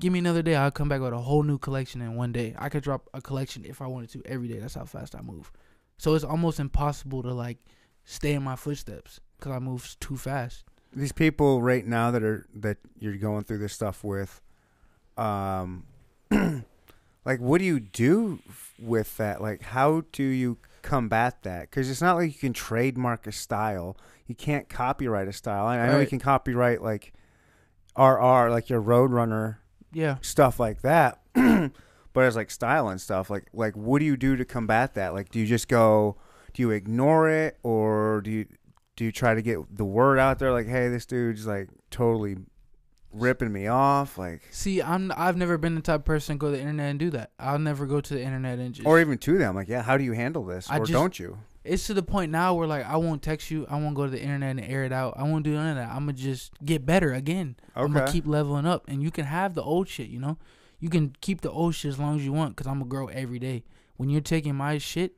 give 0.00 0.12
me 0.12 0.18
another 0.18 0.42
day. 0.42 0.54
I'll 0.54 0.70
come 0.70 0.88
back 0.88 1.00
with 1.00 1.12
a 1.12 1.18
whole 1.18 1.42
new 1.42 1.58
collection 1.58 2.02
in 2.02 2.14
one 2.14 2.32
day. 2.32 2.54
I 2.58 2.68
could 2.68 2.82
drop 2.82 3.08
a 3.14 3.22
collection 3.22 3.64
if 3.64 3.80
I 3.80 3.86
wanted 3.86 4.10
to 4.10 4.22
every 4.26 4.48
day. 4.48 4.58
That's 4.58 4.74
how 4.74 4.84
fast 4.84 5.14
I 5.14 5.22
move. 5.22 5.50
So 5.96 6.14
it's 6.14 6.24
almost 6.24 6.60
impossible 6.60 7.22
to 7.22 7.32
like 7.32 7.58
stay 8.04 8.34
in 8.34 8.42
my 8.42 8.56
footsteps 8.56 9.20
because 9.38 9.52
I 9.52 9.58
move 9.58 9.96
too 10.00 10.16
fast. 10.16 10.64
These 10.94 11.12
people 11.12 11.60
right 11.62 11.86
now 11.86 12.10
that 12.10 12.22
are 12.22 12.46
that 12.54 12.78
you're 12.98 13.16
going 13.16 13.44
through 13.44 13.58
this 13.58 13.72
stuff 13.74 14.02
with, 14.02 14.40
um, 15.16 15.84
like 16.30 17.40
what 17.40 17.58
do 17.58 17.64
you 17.64 17.78
do 17.80 18.40
with 18.78 19.16
that? 19.18 19.40
Like 19.42 19.62
how 19.62 20.04
do 20.12 20.22
you 20.22 20.56
combat 20.82 21.42
that? 21.42 21.62
Because 21.70 21.90
it's 21.90 22.00
not 22.00 22.16
like 22.16 22.32
you 22.32 22.38
can 22.38 22.52
trademark 22.52 23.26
a 23.26 23.32
style. 23.32 23.96
You 24.26 24.34
can't 24.34 24.68
copyright 24.68 25.28
a 25.28 25.32
style. 25.32 25.66
I, 25.66 25.78
I 25.78 25.86
know 25.88 26.00
you 26.00 26.06
can 26.06 26.18
copyright 26.20 26.82
like 26.82 27.12
RR, 27.96 28.50
like 28.50 28.68
your 28.68 28.82
Roadrunner 28.82 29.56
Yeah. 29.92 30.16
stuff 30.20 30.58
like 30.60 30.82
that. 30.82 31.20
but 31.34 32.24
as 32.24 32.36
like 32.36 32.50
style 32.50 32.88
and 32.88 33.00
stuff, 33.00 33.30
like 33.30 33.46
like 33.52 33.76
what 33.76 33.98
do 34.00 34.04
you 34.04 34.16
do 34.16 34.36
to 34.36 34.44
combat 34.44 34.94
that? 34.94 35.14
Like 35.14 35.30
do 35.30 35.38
you 35.38 35.46
just 35.46 35.68
go 35.68 36.16
do 36.54 36.62
you 36.62 36.70
ignore 36.70 37.28
it 37.28 37.58
or 37.62 38.20
do 38.22 38.30
you 38.30 38.46
do 38.98 39.04
you 39.04 39.12
try 39.12 39.32
to 39.32 39.40
get 39.42 39.58
the 39.76 39.84
word 39.84 40.18
out 40.18 40.40
there 40.40 40.50
like 40.50 40.66
hey 40.66 40.88
this 40.88 41.06
dude's 41.06 41.46
like 41.46 41.68
totally 41.88 42.36
ripping 43.12 43.52
me 43.52 43.66
off 43.68 44.18
like 44.18 44.42
See, 44.50 44.82
I'm 44.82 45.12
I've 45.16 45.36
never 45.36 45.56
been 45.56 45.74
the 45.76 45.80
type 45.80 46.00
of 46.00 46.04
person 46.04 46.34
to 46.34 46.38
go 46.38 46.46
to 46.50 46.56
the 46.56 46.60
internet 46.60 46.90
and 46.90 46.98
do 46.98 47.10
that. 47.10 47.30
I'll 47.38 47.58
never 47.58 47.86
go 47.86 48.00
to 48.00 48.14
the 48.14 48.20
internet 48.20 48.58
and 48.58 48.74
just 48.74 48.86
or 48.86 49.00
even 49.00 49.16
to 49.18 49.38
them 49.38 49.54
like 49.54 49.68
yeah 49.68 49.82
how 49.82 49.96
do 49.96 50.02
you 50.04 50.12
handle 50.12 50.44
this 50.44 50.68
I 50.68 50.76
or 50.76 50.80
just- 50.80 50.92
don't 50.92 51.18
you 51.18 51.38
it's 51.64 51.86
to 51.86 51.94
the 51.94 52.02
point 52.02 52.32
now 52.32 52.54
where 52.54 52.66
like 52.66 52.84
I 52.86 52.96
won't 52.96 53.22
text 53.22 53.50
you, 53.50 53.66
I 53.68 53.76
won't 53.76 53.94
go 53.94 54.04
to 54.04 54.10
the 54.10 54.20
internet 54.20 54.50
and 54.50 54.60
air 54.60 54.84
it 54.84 54.92
out. 54.92 55.14
I 55.18 55.24
won't 55.24 55.44
do 55.44 55.52
none 55.52 55.68
of 55.68 55.76
that. 55.76 55.90
I'm 55.90 56.06
gonna 56.06 56.14
just 56.14 56.52
get 56.64 56.86
better 56.86 57.12
again. 57.12 57.56
okay. 57.76 57.84
I'm 57.84 57.92
gonna 57.92 58.10
keep 58.10 58.26
leveling 58.26 58.64
up, 58.64 58.88
and 58.88 59.02
you 59.02 59.10
can 59.10 59.26
have 59.26 59.52
the 59.52 59.62
old 59.62 59.86
shit. 59.86 60.08
You 60.08 60.18
know, 60.18 60.38
you 60.80 60.88
can 60.88 61.14
keep 61.20 61.42
the 61.42 61.50
old 61.50 61.74
shit 61.74 61.90
as 61.90 61.98
long 61.98 62.16
as 62.16 62.24
you 62.24 62.32
want, 62.32 62.56
cause 62.56 62.66
I'm 62.66 62.78
gonna 62.78 62.88
grow 62.88 63.08
every 63.08 63.38
day. 63.38 63.64
when 63.98 64.08
you're 64.08 64.22
taking 64.22 64.54
my 64.54 64.78
shit, 64.78 65.16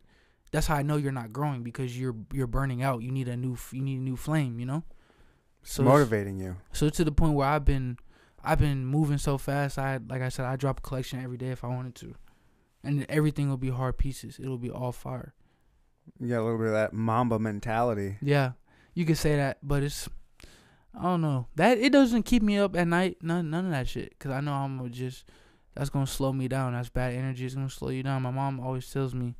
that's 0.50 0.66
how 0.66 0.76
I 0.76 0.82
know 0.82 0.96
you're 0.96 1.12
not 1.12 1.32
growing 1.32 1.62
because 1.62 1.98
you're 1.98 2.16
you're 2.32 2.46
burning 2.46 2.82
out. 2.82 3.02
You 3.02 3.10
need 3.10 3.28
a 3.28 3.36
new 3.36 3.56
you 3.72 3.82
need 3.82 3.98
a 3.98 4.02
new 4.02 4.16
flame, 4.16 4.58
you 4.58 4.66
know. 4.66 4.84
So 5.62 5.82
motivating 5.82 6.38
you. 6.38 6.56
So 6.72 6.88
to 6.88 7.04
the 7.04 7.12
point 7.12 7.34
where 7.34 7.48
I've 7.48 7.64
been 7.64 7.98
I've 8.42 8.58
been 8.58 8.86
moving 8.86 9.18
so 9.18 9.38
fast. 9.38 9.78
I 9.78 9.98
like 10.08 10.22
I 10.22 10.28
said 10.28 10.46
I 10.46 10.56
drop 10.56 10.78
a 10.78 10.82
collection 10.82 11.22
every 11.22 11.36
day 11.36 11.48
if 11.48 11.64
I 11.64 11.68
wanted 11.68 11.94
to, 11.96 12.14
and 12.82 13.06
everything 13.08 13.48
will 13.48 13.56
be 13.56 13.70
hard 13.70 13.98
pieces. 13.98 14.38
It'll 14.38 14.58
be 14.58 14.70
all 14.70 14.92
fire. 14.92 15.34
You 16.18 16.28
got 16.28 16.40
a 16.40 16.44
little 16.44 16.58
bit 16.58 16.68
of 16.68 16.72
that 16.72 16.92
Mamba 16.92 17.38
mentality. 17.38 18.16
Yeah, 18.20 18.52
you 18.94 19.04
could 19.04 19.18
say 19.18 19.36
that, 19.36 19.58
but 19.62 19.82
it's 19.82 20.08
I 20.98 21.02
don't 21.02 21.20
know 21.20 21.46
that 21.56 21.78
it 21.78 21.92
doesn't 21.92 22.24
keep 22.24 22.42
me 22.42 22.58
up 22.58 22.76
at 22.76 22.88
night. 22.88 23.18
None 23.22 23.50
none 23.50 23.66
of 23.66 23.70
that 23.70 23.88
shit 23.88 24.10
because 24.10 24.32
I 24.32 24.40
know 24.40 24.52
I'm 24.52 24.90
just 24.90 25.24
that's 25.74 25.90
gonna 25.90 26.06
slow 26.06 26.32
me 26.32 26.48
down. 26.48 26.72
That's 26.72 26.88
bad 26.88 27.14
energy. 27.14 27.44
It's 27.44 27.54
gonna 27.54 27.70
slow 27.70 27.90
you 27.90 28.02
down. 28.02 28.22
My 28.22 28.30
mom 28.30 28.58
always 28.58 28.90
tells 28.90 29.14
me, 29.14 29.36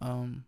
um, 0.00 0.44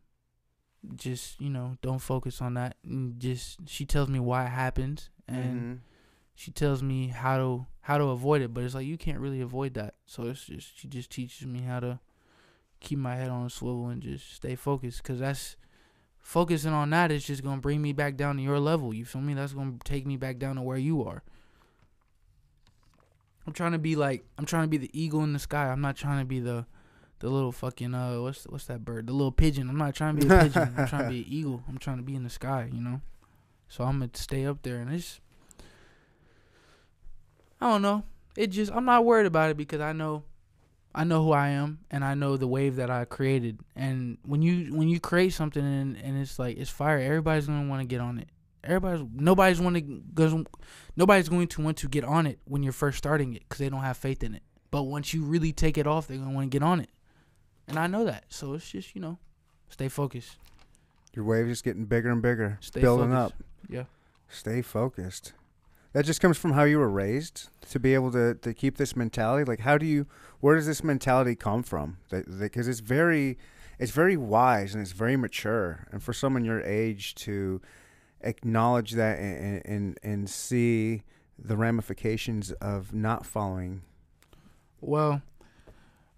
just 0.95 1.41
you 1.41 1.51
know 1.51 1.77
don't 1.83 1.99
focus 1.99 2.41
on 2.41 2.55
that. 2.55 2.77
And 2.85 3.19
just 3.21 3.69
she 3.69 3.85
tells 3.85 4.09
me 4.09 4.21
why 4.21 4.45
it 4.47 4.51
happens 4.51 5.11
and. 5.29 5.61
Mm-hmm 5.61 5.75
she 6.37 6.51
tells 6.51 6.83
me 6.83 7.09
how 7.09 7.39
to 7.39 7.67
how 7.81 7.97
to 7.99 8.05
avoid 8.05 8.43
it, 8.43 8.53
but 8.53 8.63
it's 8.63 8.75
like 8.75 8.87
you 8.87 8.99
can't 8.99 9.19
really 9.19 9.41
avoid 9.41 9.75
that. 9.75 9.95
So 10.05 10.25
it's 10.25 10.45
just 10.45 10.79
she 10.79 10.87
just 10.87 11.11
teaches 11.11 11.47
me 11.47 11.63
how 11.63 11.81
to 11.81 11.99
keep 12.79 12.99
my 12.99 13.17
head 13.17 13.31
on 13.31 13.47
a 13.47 13.51
swivel 13.51 13.89
and 13.89 14.03
just 14.03 14.35
stay 14.35 14.55
focused 14.55 15.03
cuz 15.03 15.19
that's 15.19 15.57
focusing 16.19 16.75
on 16.75 16.91
that 16.91 17.11
is 17.11 17.25
just 17.25 17.43
going 17.43 17.57
to 17.57 17.63
bring 17.63 17.81
me 17.81 17.95
back 17.95 18.17
down 18.17 18.37
to 18.37 18.43
your 18.43 18.61
level. 18.61 18.93
You 18.93 19.07
feel 19.07 19.23
me? 19.23 19.33
That's 19.33 19.55
going 19.55 19.79
to 19.79 19.85
take 19.85 20.07
me 20.07 20.19
back 20.19 20.39
down 20.39 20.57
to 20.57 20.63
where 20.63 20.77
you 20.77 21.03
are. 21.05 21.23
I'm 23.47 23.55
trying 23.55 23.73
to 23.73 23.79
be 23.79 23.97
like 23.97 24.27
I'm 24.37 24.45
trying 24.45 24.65
to 24.65 24.69
be 24.69 24.77
the 24.77 24.91
eagle 24.93 25.25
in 25.25 25.33
the 25.33 25.39
sky. 25.39 25.71
I'm 25.71 25.81
not 25.81 25.97
trying 25.97 26.19
to 26.19 26.27
be 26.27 26.39
the 26.39 26.67
the 27.19 27.29
little 27.29 27.53
fucking 27.53 27.95
uh 27.95 28.21
what's 28.21 28.45
what's 28.45 28.67
that 28.67 28.85
bird? 28.85 29.07
The 29.07 29.13
little 29.13 29.33
pigeon. 29.33 29.69
I'm 29.69 29.79
not 29.79 29.95
trying 29.95 30.17
to 30.17 30.27
be 30.27 30.35
a 30.35 30.43
pigeon. 30.43 30.75
I'm 30.77 30.87
trying 30.87 31.05
to 31.05 31.11
be 31.11 31.21
an 31.21 31.27
eagle. 31.29 31.63
I'm 31.69 31.79
trying 31.79 31.97
to 31.97 32.03
be 32.03 32.15
in 32.15 32.25
the 32.25 32.31
sky, 32.31 32.71
you 32.73 32.81
know. 32.81 33.01
So 33.69 33.85
I'm 33.85 33.99
gonna 33.99 34.11
stay 34.15 34.47
up 34.47 34.63
there, 34.63 34.77
and 34.77 34.93
it's 34.93 35.21
I 37.61 37.71
don't 37.71 37.83
know. 37.83 38.05
It 38.37 38.49
just 38.49 38.73
I'm 38.73 38.85
not 38.85 39.05
worried 39.05 39.27
about 39.27 39.51
it 39.51 39.57
because 39.57 39.81
I 39.81 39.93
know 39.93 40.25
I 40.95 41.05
know 41.05 41.23
who 41.23 41.33
I 41.33 41.49
am 41.49 41.81
and 41.91 42.03
I 42.03 42.15
know 42.15 42.39
the 42.39 42.49
wave 42.49 42.77
that 42.77 42.91
I 42.91 43.05
created. 43.05 43.61
And 43.77 44.17
when 44.25 44.41
you 44.41 44.75
when 44.75 44.89
you 44.89 44.99
create 44.99 45.35
something 45.35 45.63
and, 45.63 45.97
and 45.97 46.19
it's 46.19 46.39
like 46.39 46.57
it's 46.57 46.71
fire, 46.71 46.99
everybody's 46.99 47.47
gonna 47.47 47.69
want 47.69 47.83
to 47.83 47.87
get 47.87 48.01
on 48.01 48.19
it. 48.19 48.29
Everybody's 48.65 49.07
nobody's 49.13 49.61
want 49.61 49.77
to 49.77 49.83
goes 49.83 50.35
nobody's 50.97 51.29
going 51.29 51.49
to 51.49 51.63
want 51.63 51.77
to 51.79 51.89
get 51.89 52.03
on 52.03 52.27
it 52.27 52.41
when 52.47 52.63
you're 52.63 52.73
first 52.73 52.99
starting 52.99 53.35
it 53.35 53.41
because 53.41 53.59
they 53.59 53.69
don't 53.69 53.83
have 53.83 53.99
faith 53.99 54.23
in 54.23 54.35
it. 54.35 54.43
But 54.71 54.85
once 54.85 55.13
you 55.13 55.23
really 55.23 55.53
take 55.53 55.77
it 55.77 55.87
off, 55.87 56.07
they're 56.09 56.17
gonna 56.17 56.35
want 56.35 56.51
to 56.51 56.55
get 56.55 56.63
on 56.63 56.81
it. 56.81 56.89
And 57.69 57.79
I 57.79 57.87
know 57.87 58.05
that, 58.05 58.25
so 58.29 58.55
it's 58.55 58.71
just 58.71 58.95
you 58.95 59.01
know, 59.01 59.19
stay 59.69 59.89
focused. 59.89 60.37
Your 61.15 61.25
wave 61.25 61.49
is 61.49 61.63
getting 61.63 61.87
bigger 61.87 62.11
and 62.11 62.23
bigger, 62.23 62.59
stay 62.61 62.81
building 62.81 63.11
focused. 63.11 63.35
up. 63.41 63.47
Yeah. 63.69 63.85
Stay 64.29 64.63
focused 64.63 65.33
that 65.97 66.05
just 66.05 66.21
comes 66.21 66.37
from 66.37 66.53
how 66.53 66.65
you 66.65 66.79
were 66.79 66.91
raised 66.91 67.49
to 67.71 67.81
be 67.81 67.95
able 67.95 68.13
to, 68.13 68.35
to 68.35 68.53
keep 68.53 68.77
this 68.77 68.95
mentality 68.95 69.45
like 69.45 69.61
how 69.61 69.79
do 69.79 69.87
you 69.87 70.07
where 70.41 70.55
does 70.55 70.67
this 70.67 70.85
mentality 70.85 71.35
come 71.35 71.63
from 71.63 71.97
because 72.11 72.69
it's 72.69 72.81
very 72.81 73.39
it's 73.79 73.93
very 73.93 74.15
wise 74.15 74.75
and 74.75 74.83
it's 74.83 74.93
very 74.93 75.17
mature 75.17 75.87
and 75.91 76.03
for 76.03 76.13
someone 76.13 76.45
your 76.45 76.61
age 76.61 77.15
to 77.15 77.63
acknowledge 78.21 78.91
that 78.91 79.19
and 79.19 79.63
and, 79.65 79.99
and 80.03 80.29
see 80.29 81.03
the 81.39 81.57
ramifications 81.57 82.53
of 82.53 82.93
not 82.93 83.25
following 83.25 83.81
well 84.83 85.23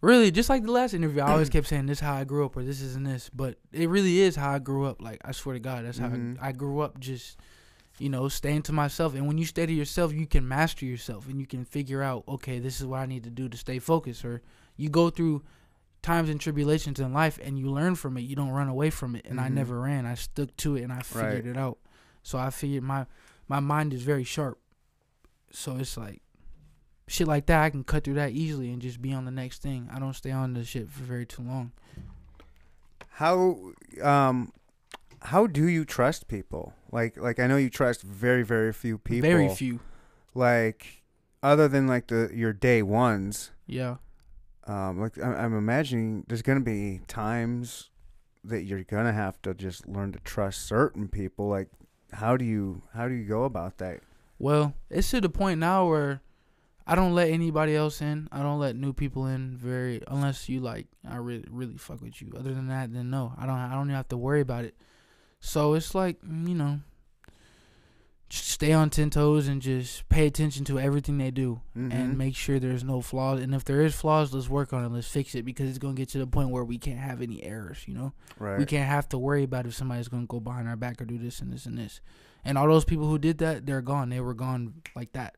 really 0.01 0.31
just 0.31 0.49
like 0.49 0.63
the 0.63 0.71
last 0.71 0.95
interview 0.95 1.21
i 1.21 1.31
always 1.31 1.49
kept 1.51 1.67
saying 1.67 1.87
this 1.87 1.99
is 1.99 2.03
how 2.03 2.15
i 2.15 2.25
grew 2.25 2.45
up 2.45 2.57
or 2.57 2.63
this 2.63 2.81
isn't 2.81 3.05
this 3.05 3.31
but 3.35 3.57
it 3.73 3.89
really 3.89 4.21
is 4.21 4.37
how 4.37 4.51
i 4.51 4.59
grew 4.59 4.85
up 4.85 5.03
like 5.03 5.21
i 5.25 5.33
swear 5.33 5.55
to 5.55 5.61
god 5.61 5.85
that's 5.85 5.99
mm-hmm. 5.99 6.37
how 6.37 6.45
I, 6.45 6.49
I 6.49 6.53
grew 6.53 6.81
up 6.81 6.99
just 7.01 7.37
you 7.99 8.09
know, 8.09 8.29
staying 8.29 8.63
to 8.63 8.73
myself. 8.73 9.15
And 9.15 9.27
when 9.27 9.39
you 9.39 9.45
stay 9.45 9.67
to 9.67 9.73
yourself, 9.73 10.13
you 10.13 10.27
can 10.27 10.47
master 10.47 10.87
yourself 10.87 11.29
and 11.29 11.41
you 11.41 11.47
can 11.47 11.65
figure 11.65 12.03
out, 12.03 12.25
okay, 12.29 12.59
this 12.59 12.81
is 12.81 12.87
what 12.87 13.01
I 13.01 13.07
need 13.07 13.25
to 13.25 13.31
do 13.31 13.49
to 13.49 13.57
stay 13.57 13.79
focused. 13.79 14.25
Or 14.25 14.43
you 14.77 14.89
go 14.89 15.11
through 15.11 15.43
times 16.03 16.31
and 16.31 16.41
tribulations 16.41 17.01
in 17.01 17.13
life 17.13 17.39
and 17.43 17.59
you 17.59 17.71
learn 17.71 17.97
from 17.97 18.17
it. 18.17 18.23
You 18.23 18.37
don't 18.37 18.51
run 18.51 18.69
away 18.69 18.91
from 18.91 19.17
it. 19.17 19.25
And 19.25 19.39
mm-hmm. 19.39 19.47
I 19.47 19.49
never 19.49 19.81
ran. 19.81 20.07
I 20.07 20.15
stuck 20.15 20.57
to 20.59 20.77
it 20.77 20.83
and 20.83 20.93
I 20.93 21.01
figured 21.01 21.47
right. 21.47 21.47
it 21.47 21.57
out. 21.57 21.79
So 22.23 22.39
I 22.39 22.51
figured 22.51 22.83
my 22.83 23.07
my 23.49 23.61
mind 23.61 23.95
is 23.95 24.03
very 24.03 24.25
sharp. 24.25 24.59
So 25.51 25.77
it's 25.77 25.97
like 25.97 26.21
shit 27.09 27.27
like 27.27 27.47
that. 27.47 27.63
I 27.63 27.71
can 27.71 27.85
cut 27.85 28.05
through 28.05 28.15
that 28.15 28.33
easily 28.33 28.71
and 28.71 28.81
just 28.81 29.03
be 29.03 29.13
on 29.13 29.25
the 29.25 29.31
next 29.31 29.63
thing. 29.63 29.89
I 29.93 29.99
don't 29.99 30.15
stay 30.15 30.31
on 30.31 30.55
the 30.55 30.65
shit 30.65 30.91
for 30.91 31.03
very 31.03 31.27
too 31.27 31.43
long. 31.43 31.73
How 33.11 33.59
um 34.03 34.53
how 35.21 35.47
do 35.47 35.67
you 35.67 35.85
trust 35.85 36.29
people? 36.29 36.75
Like 36.93 37.17
like 37.17 37.39
I 37.41 37.47
know 37.47 37.57
you 37.57 37.71
trust 37.71 38.03
very 38.03 38.45
very 38.45 38.73
few 38.73 38.99
people. 38.99 39.29
Very 39.29 39.49
few. 39.49 39.81
Like 40.35 41.03
other 41.43 41.69
than 41.69 41.87
like 41.87 42.09
the 42.09 42.31
your 42.33 42.53
day 42.53 42.83
ones. 42.83 43.51
Yeah. 43.67 43.97
Um, 44.67 45.01
like 45.01 45.17
I'm, 45.19 45.35
I'm 45.35 45.57
imagining 45.57 46.25
there's 46.29 46.43
gonna 46.43 46.61
be 46.61 47.01
times 47.09 47.91
that 48.45 48.65
you're 48.65 48.85
gonna 48.85 49.13
have 49.13 49.41
to 49.43 49.55
just 49.55 49.89
learn 49.89 50.13
to 50.13 50.19
trust 50.21 50.67
certain 50.67 51.09
people. 51.09 51.49
Like, 51.49 51.69
how 52.13 52.37
do 52.37 52.45
you 52.45 52.83
how 52.95 53.09
do 53.09 53.15
you 53.15 53.25
go 53.25 53.45
about 53.45 53.79
that? 53.79 54.01
Well, 54.39 54.75
it's 54.91 55.11
to 55.11 55.21
the 55.21 55.29
point 55.29 55.59
now 55.59 55.89
where 55.89 56.21
I 56.91 56.95
don't 56.95 57.15
let 57.15 57.29
anybody 57.29 57.77
else 57.77 58.01
in. 58.01 58.29
I 58.33 58.43
don't 58.43 58.59
let 58.59 58.75
new 58.75 58.95
people 58.95 59.27
in 59.27 59.59
very 59.59 60.03
unless 60.09 60.49
you 60.49 60.61
like 60.61 60.87
I 61.07 61.17
really 61.17 61.45
really 61.51 61.77
fuck 61.77 62.01
with 62.01 62.23
you. 62.23 62.33
Other 62.35 62.55
than 62.55 62.69
that, 62.69 62.95
then 62.95 63.11
no. 63.11 63.35
I 63.37 63.45
don't 63.45 63.57
I 63.57 63.75
don't 63.75 63.89
even 63.89 63.95
have 63.95 64.09
to 64.09 64.17
worry 64.17 64.41
about 64.41 64.65
it. 64.65 64.75
So 65.39 65.75
it's 65.75 65.95
like, 65.95 66.19
mm, 66.23 66.49
you 66.49 66.55
know, 66.55 66.81
stay 68.31 68.73
on 68.73 68.89
ten 68.89 69.11
toes 69.11 69.49
and 69.49 69.61
just 69.61 70.09
pay 70.09 70.27
attention 70.27 70.65
to 70.65 70.81
everything 70.81 71.19
they 71.19 71.31
do 71.31 71.61
mm-hmm. 71.77 71.93
and 71.93 72.17
make 72.17 72.35
sure 72.35 72.59
there's 72.59 72.83
no 72.83 73.03
flaws. 73.03 73.41
And 73.41 73.55
if 73.55 73.65
there 73.65 73.83
is 73.83 73.95
flaws, 73.95 74.33
let's 74.33 74.49
work 74.49 74.73
on 74.73 74.83
it. 74.83 74.91
Let's 74.91 75.09
fix 75.09 75.35
it 75.35 75.45
because 75.45 75.69
it's 75.69 75.79
gonna 75.79 75.93
get 75.93 76.09
to 76.11 76.19
the 76.19 76.27
point 76.27 76.49
where 76.49 76.65
we 76.65 76.79
can't 76.79 76.99
have 76.99 77.21
any 77.21 77.45
errors. 77.45 77.85
You 77.87 77.97
know, 77.97 78.13
right. 78.39 78.59
we 78.59 78.65
can't 78.65 78.89
have 78.89 79.11
to 79.11 79.19
worry 79.19 79.43
about 79.43 79.67
if 79.67 79.75
somebody's 79.75 80.09
gonna 80.09 80.25
go 80.25 80.41
behind 80.41 80.67
our 80.67 80.77
back 80.77 81.03
or 81.03 81.05
do 81.05 81.19
this 81.19 81.41
and 81.41 81.53
this 81.53 81.67
and 81.67 81.77
this. 81.77 82.01
And 82.47 82.57
all 82.57 82.67
those 82.67 82.87
people 82.87 83.09
who 83.09 83.19
did 83.19 83.37
that, 83.39 83.67
they're 83.67 83.83
gone. 83.83 84.09
They 84.09 84.21
were 84.21 84.33
gone 84.33 84.81
like 84.97 85.13
that. 85.13 85.37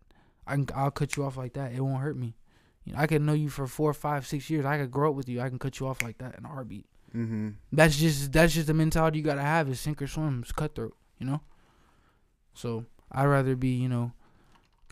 I 0.51 0.55
can, 0.55 0.69
I'll 0.75 0.91
cut 0.91 1.17
you 1.17 1.25
off 1.25 1.37
like 1.37 1.55
that. 1.55 1.73
It 1.73 1.81
won't 1.81 2.03
hurt 2.03 2.17
me. 2.17 2.37
You 2.85 2.93
know, 2.93 2.99
I 2.99 3.07
could 3.07 3.23
know 3.23 3.33
you 3.33 3.49
for 3.49 3.67
four, 3.67 3.93
five, 3.93 4.27
six 4.27 4.51
years. 4.51 4.65
I 4.65 4.79
could 4.79 4.91
grow 4.91 5.11
up 5.11 5.17
with 5.17 5.29
you. 5.29 5.41
I 5.41 5.49
can 5.49 5.59
cut 5.59 5.81
you 5.81 5.87
off 5.87 6.03
like 6.03 6.19
that 6.19 6.37
in 6.39 6.45
a 6.45 6.49
heartbeat. 6.49 6.87
Mm-hmm. 7.15 7.51
That's 7.73 7.97
just 7.97 8.33
that's 8.33 8.55
just 8.55 8.69
the 8.69 8.75
mentality 8.75 9.19
you 9.19 9.25
gotta 9.25 9.43
have. 9.43 9.69
Is 9.69 9.81
sink 9.81 10.01
or 10.01 10.07
swim. 10.07 10.41
It's 10.43 10.53
cutthroat. 10.53 10.97
You 11.19 11.27
know. 11.27 11.41
So 12.55 12.87
I'd 13.11 13.27
rather 13.27 13.57
be 13.57 13.71
you 13.71 13.89
know, 13.89 14.13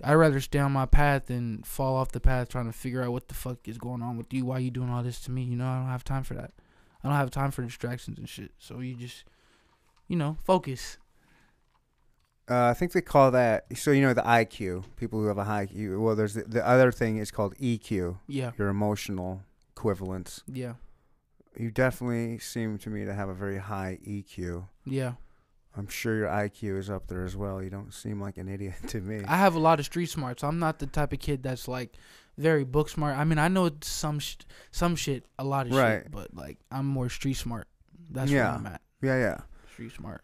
I'd 0.02 0.14
rather 0.14 0.40
stay 0.40 0.58
on 0.58 0.72
my 0.72 0.86
path 0.86 1.26
than 1.26 1.62
fall 1.62 1.96
off 1.96 2.12
the 2.12 2.20
path 2.20 2.48
trying 2.48 2.66
to 2.66 2.72
figure 2.72 3.02
out 3.02 3.12
what 3.12 3.28
the 3.28 3.34
fuck 3.34 3.66
is 3.66 3.78
going 3.78 4.02
on 4.02 4.16
with 4.16 4.32
you. 4.32 4.46
Why 4.46 4.58
you 4.58 4.70
doing 4.70 4.90
all 4.90 5.02
this 5.02 5.20
to 5.22 5.30
me? 5.30 5.42
You 5.42 5.56
know 5.56 5.66
I 5.66 5.78
don't 5.78 5.88
have 5.88 6.04
time 6.04 6.24
for 6.24 6.34
that. 6.34 6.52
I 7.02 7.08
don't 7.08 7.16
have 7.16 7.30
time 7.30 7.50
for 7.50 7.62
distractions 7.62 8.18
and 8.18 8.28
shit. 8.28 8.50
So 8.58 8.80
you 8.80 8.94
just, 8.94 9.24
you 10.08 10.16
know, 10.16 10.36
focus. 10.44 10.98
Uh, 12.50 12.68
I 12.68 12.74
think 12.74 12.92
they 12.92 13.02
call 13.02 13.30
that 13.32 13.66
so 13.76 13.90
you 13.90 14.02
know 14.02 14.14
the 14.14 14.22
IQ 14.22 14.84
people 14.96 15.20
who 15.20 15.26
have 15.26 15.38
a 15.38 15.44
high 15.44 15.66
IQ. 15.66 16.00
Well, 16.00 16.16
there's 16.16 16.34
the, 16.34 16.44
the 16.44 16.66
other 16.66 16.90
thing 16.90 17.18
is 17.18 17.30
called 17.30 17.54
EQ. 17.56 18.18
Yeah. 18.26 18.52
Your 18.56 18.68
emotional 18.68 19.42
equivalence. 19.74 20.42
Yeah 20.46 20.74
you 21.58 21.70
definitely 21.70 22.38
seem 22.38 22.78
to 22.78 22.88
me 22.88 23.04
to 23.04 23.12
have 23.12 23.28
a 23.28 23.34
very 23.34 23.58
high 23.58 23.98
EQ. 24.06 24.66
Yeah. 24.84 25.14
I'm 25.76 25.88
sure 25.88 26.16
your 26.16 26.28
IQ 26.28 26.78
is 26.78 26.88
up 26.88 27.08
there 27.08 27.24
as 27.24 27.36
well. 27.36 27.62
You 27.62 27.70
don't 27.70 27.92
seem 27.92 28.20
like 28.20 28.36
an 28.38 28.48
idiot 28.54 28.76
to 28.88 29.00
me. 29.00 29.22
I 29.26 29.36
have 29.36 29.54
a 29.54 29.58
lot 29.58 29.80
of 29.80 29.84
street 29.84 30.08
smarts. 30.08 30.42
I'm 30.44 30.58
not 30.58 30.78
the 30.78 30.86
type 30.86 31.12
of 31.12 31.18
kid 31.18 31.42
that's 31.42 31.68
like 31.68 31.94
very 32.36 32.64
book 32.64 32.88
smart. 32.88 33.18
I 33.18 33.24
mean, 33.24 33.38
I 33.38 33.48
know 33.48 33.70
some 33.82 34.20
sh- 34.20 34.36
some 34.70 34.96
shit, 34.96 35.24
a 35.38 35.44
lot 35.44 35.66
of 35.66 35.74
right. 35.74 36.02
shit, 36.02 36.10
but 36.10 36.34
like 36.34 36.58
I'm 36.70 36.86
more 36.86 37.08
street 37.08 37.34
smart. 37.34 37.66
That's 38.10 38.30
yeah. 38.30 38.44
where 38.44 38.54
I'm 38.54 38.66
at. 38.66 38.80
Yeah, 39.02 39.18
yeah. 39.18 39.38
Street 39.72 39.92
smart. 39.92 40.22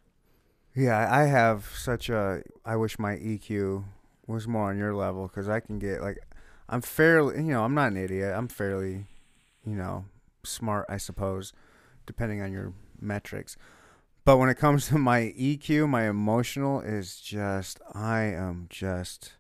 Yeah, 0.75 1.09
I 1.11 1.25
have 1.25 1.71
such 1.77 2.09
a. 2.09 2.43
I 2.65 2.77
wish 2.77 2.99
my 2.99 3.15
EQ 3.15 3.85
was 4.27 4.49
more 4.49 4.71
on 4.71 4.79
your 4.79 4.95
level 4.95 5.29
because 5.29 5.49
I 5.49 5.61
can 5.61 5.79
get 5.79 6.01
like, 6.01 6.19
I'm 6.69 6.81
fairly, 6.81 7.37
you 7.37 7.53
know, 7.53 7.65
I'm 7.65 7.75
not 7.75 7.93
an 7.93 7.97
idiot. 7.97 8.35
I'm 8.35 8.49
fairly, 8.49 9.07
you 9.65 9.77
know, 9.77 10.07
smart, 10.43 10.87
I 10.89 10.97
suppose, 10.97 11.53
depending 12.07 12.43
on 12.43 12.53
your 12.53 12.73
metrics. 13.01 13.57
But 14.25 14.39
when 14.39 14.49
it 14.49 14.57
comes 14.57 14.89
to 14.89 14.99
my 14.99 15.35
EQ, 15.39 15.89
my 15.89 16.09
emotional 16.09 16.81
is 16.81 17.21
just 17.21 17.81
I 17.93 18.23
am 18.23 18.67
just 18.71 19.35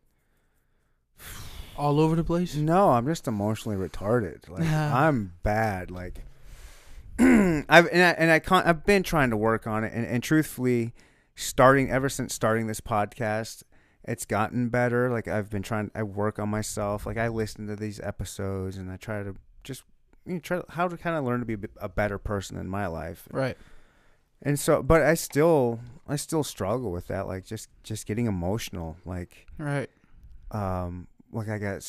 all 1.76 1.98
over 1.98 2.14
the 2.14 2.24
place. 2.24 2.54
No, 2.54 2.90
I'm 2.90 3.06
just 3.06 3.26
emotionally 3.26 3.76
retarded. 3.76 4.48
Like. 4.48 4.64
I'm 4.64 5.32
bad. 5.42 5.90
Like 5.90 6.24
I've 7.18 7.86
and 7.86 8.02
I, 8.02 8.10
and 8.18 8.30
I 8.30 8.38
can't, 8.38 8.66
I've 8.66 8.84
been 8.84 9.02
trying 9.02 9.30
to 9.30 9.36
work 9.36 9.66
on 9.66 9.84
it, 9.84 9.92
and, 9.92 10.06
and 10.06 10.22
truthfully, 10.22 10.92
starting 11.34 11.90
ever 11.90 12.08
since 12.08 12.34
starting 12.34 12.66
this 12.66 12.80
podcast, 12.80 13.62
it's 14.04 14.24
gotten 14.24 14.68
better. 14.68 15.10
Like 15.10 15.28
I've 15.28 15.50
been 15.50 15.62
trying, 15.62 15.90
I 15.94 16.02
work 16.02 16.38
on 16.38 16.48
myself. 16.48 17.06
Like 17.06 17.16
I 17.16 17.28
listen 17.28 17.66
to 17.68 17.76
these 17.76 18.00
episodes, 18.00 18.76
and 18.76 18.90
I 18.90 18.96
try 18.96 19.22
to 19.22 19.34
just 19.62 19.82
you 20.26 20.34
know, 20.34 20.40
try 20.40 20.60
how 20.70 20.88
to 20.88 20.96
kind 20.96 21.16
of 21.16 21.24
learn 21.24 21.40
to 21.40 21.46
be 21.46 21.56
a, 21.80 21.88
better 21.88 22.18
person 22.18 22.56
in 22.58 22.68
my 22.68 22.86
life. 22.86 23.28
Right. 23.30 23.56
And 24.42 24.58
so, 24.58 24.82
but 24.82 25.02
I 25.02 25.14
still, 25.14 25.80
I 26.06 26.16
still 26.16 26.44
struggle 26.44 26.92
with 26.92 27.06
that. 27.08 27.26
Like 27.26 27.44
just, 27.46 27.68
just 27.82 28.06
getting 28.06 28.26
emotional. 28.26 28.96
Like, 29.06 29.46
Right. 29.58 29.88
um, 30.50 31.06
like 31.32 31.48
I 31.48 31.58
got 31.58 31.82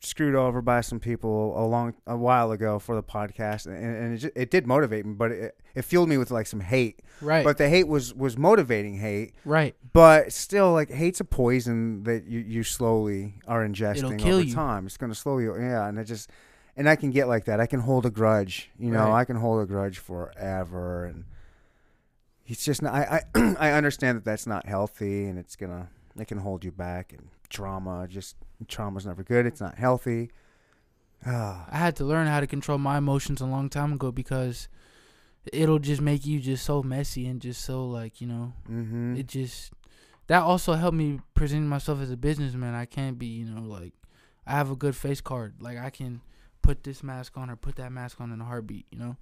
screwed 0.00 0.34
over 0.34 0.62
by 0.62 0.80
some 0.80 1.00
people 1.00 1.60
a 1.60 1.66
long, 1.66 1.94
a 2.06 2.16
while 2.16 2.52
ago 2.52 2.78
for 2.78 2.94
the 2.94 3.02
podcast, 3.02 3.66
and, 3.66 3.76
and 3.76 4.14
it, 4.14 4.18
just, 4.18 4.36
it 4.36 4.50
did 4.50 4.66
motivate 4.66 5.04
me, 5.04 5.14
but 5.14 5.32
it, 5.32 5.60
it 5.74 5.82
fueled 5.82 6.08
me 6.08 6.18
with 6.18 6.30
like 6.30 6.46
some 6.46 6.60
hate. 6.60 7.00
Right. 7.20 7.44
But 7.44 7.58
the 7.58 7.68
hate 7.68 7.88
was 7.88 8.14
was 8.14 8.36
motivating 8.36 8.98
hate. 8.98 9.34
right. 9.44 9.74
But 9.92 10.32
still, 10.32 10.72
like 10.72 10.90
hate's 10.90 11.20
a 11.20 11.24
poison 11.24 12.04
that 12.04 12.26
you, 12.26 12.40
you 12.40 12.62
slowly 12.62 13.34
are 13.46 13.66
ingesting 13.66 14.24
over 14.24 14.42
you. 14.42 14.54
time. 14.54 14.86
It's 14.86 14.96
gonna 14.96 15.14
slowly, 15.14 15.44
yeah, 15.44 15.88
and 15.88 15.98
it 15.98 16.04
just, 16.04 16.30
and 16.76 16.88
I 16.88 16.96
can 16.96 17.10
get 17.10 17.26
like 17.26 17.46
that. 17.46 17.60
I 17.60 17.66
can 17.66 17.80
hold 17.80 18.06
a 18.06 18.10
grudge, 18.10 18.70
you 18.78 18.90
know. 18.90 19.08
Right. 19.08 19.20
I 19.20 19.24
can 19.24 19.36
hold 19.36 19.62
a 19.62 19.66
grudge 19.66 19.98
forever, 19.98 21.04
and 21.04 21.24
it's 22.46 22.64
just 22.64 22.82
not. 22.82 22.94
I 22.94 23.24
I, 23.34 23.56
I 23.58 23.72
understand 23.72 24.18
that 24.18 24.24
that's 24.24 24.46
not 24.46 24.66
healthy, 24.66 25.24
and 25.26 25.38
it's 25.38 25.56
gonna 25.56 25.88
it 26.16 26.28
can 26.28 26.38
hold 26.38 26.64
you 26.64 26.70
back, 26.70 27.12
and 27.12 27.28
trauma 27.48 28.06
just 28.08 28.36
trauma's 28.66 29.06
never 29.06 29.22
good. 29.22 29.46
It's 29.46 29.60
not 29.60 29.78
healthy. 29.78 30.30
Ah, 31.26 31.66
I 31.70 31.78
had 31.78 31.96
to 31.96 32.04
learn 32.04 32.26
how 32.26 32.40
to 32.40 32.46
control 32.46 32.78
my 32.78 32.98
emotions 32.98 33.40
a 33.40 33.46
long 33.46 33.68
time 33.68 33.92
ago 33.92 34.12
because 34.12 34.68
it'll 35.52 35.78
just 35.78 36.00
make 36.00 36.26
you 36.26 36.40
just 36.40 36.64
so 36.64 36.82
messy 36.82 37.26
and 37.26 37.40
just 37.40 37.64
so 37.64 37.86
like 37.86 38.20
you 38.20 38.26
know 38.26 38.52
mm-hmm. 38.70 39.16
it 39.16 39.26
just 39.26 39.72
that 40.28 40.42
also 40.42 40.74
helped 40.74 40.96
me 40.96 41.20
present 41.34 41.66
myself 41.66 42.00
as 42.00 42.10
a 42.10 42.16
businessman. 42.16 42.74
I 42.74 42.84
can't 42.84 43.18
be 43.18 43.26
you 43.26 43.46
know 43.46 43.62
like 43.62 43.94
I 44.46 44.52
have 44.52 44.70
a 44.70 44.76
good 44.76 44.96
face 44.96 45.20
card. 45.20 45.56
Like 45.60 45.78
I 45.78 45.90
can 45.90 46.22
put 46.62 46.84
this 46.84 47.02
mask 47.02 47.36
on 47.36 47.50
or 47.50 47.56
put 47.56 47.76
that 47.76 47.92
mask 47.92 48.20
on 48.20 48.32
in 48.32 48.40
a 48.40 48.44
heartbeat. 48.44 48.86
You 48.90 48.98
know, 48.98 49.16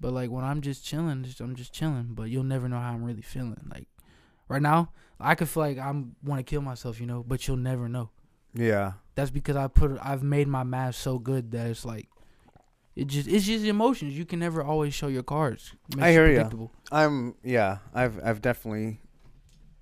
but 0.00 0.12
like 0.12 0.30
when 0.30 0.44
I'm 0.44 0.60
just 0.60 0.84
chilling, 0.84 1.24
just, 1.24 1.40
I'm 1.40 1.54
just 1.54 1.72
chilling. 1.72 2.10
But 2.10 2.24
you'll 2.24 2.44
never 2.44 2.68
know 2.68 2.78
how 2.78 2.92
I'm 2.92 3.04
really 3.04 3.22
feeling. 3.22 3.60
Like 3.70 3.88
right 4.48 4.62
now, 4.62 4.92
I 5.18 5.34
could 5.34 5.48
feel 5.48 5.62
like 5.62 5.78
I'm 5.78 6.16
want 6.22 6.38
to 6.38 6.50
kill 6.50 6.62
myself. 6.62 7.00
You 7.00 7.06
know, 7.06 7.22
but 7.26 7.46
you'll 7.48 7.56
never 7.56 7.88
know. 7.88 8.10
Yeah, 8.54 8.92
That's 9.14 9.30
because 9.30 9.56
I 9.56 9.68
put 9.68 9.98
I've 10.02 10.22
made 10.22 10.48
my 10.48 10.62
mask 10.64 11.00
so 11.00 11.18
good 11.18 11.50
that 11.52 11.66
it's 11.66 11.84
like 11.84 12.08
it 12.96 13.06
just 13.06 13.28
it's 13.28 13.46
just 13.46 13.64
emotions. 13.64 14.16
You 14.18 14.24
can 14.26 14.38
never 14.40 14.62
always 14.62 14.92
show 14.94 15.06
your 15.08 15.22
cards. 15.22 15.74
I 15.98 16.10
hear 16.12 16.26
predictable. 16.26 16.72
I'm 16.90 17.34
yeah. 17.44 17.78
I've 17.94 18.18
I've 18.24 18.40
definitely 18.42 19.00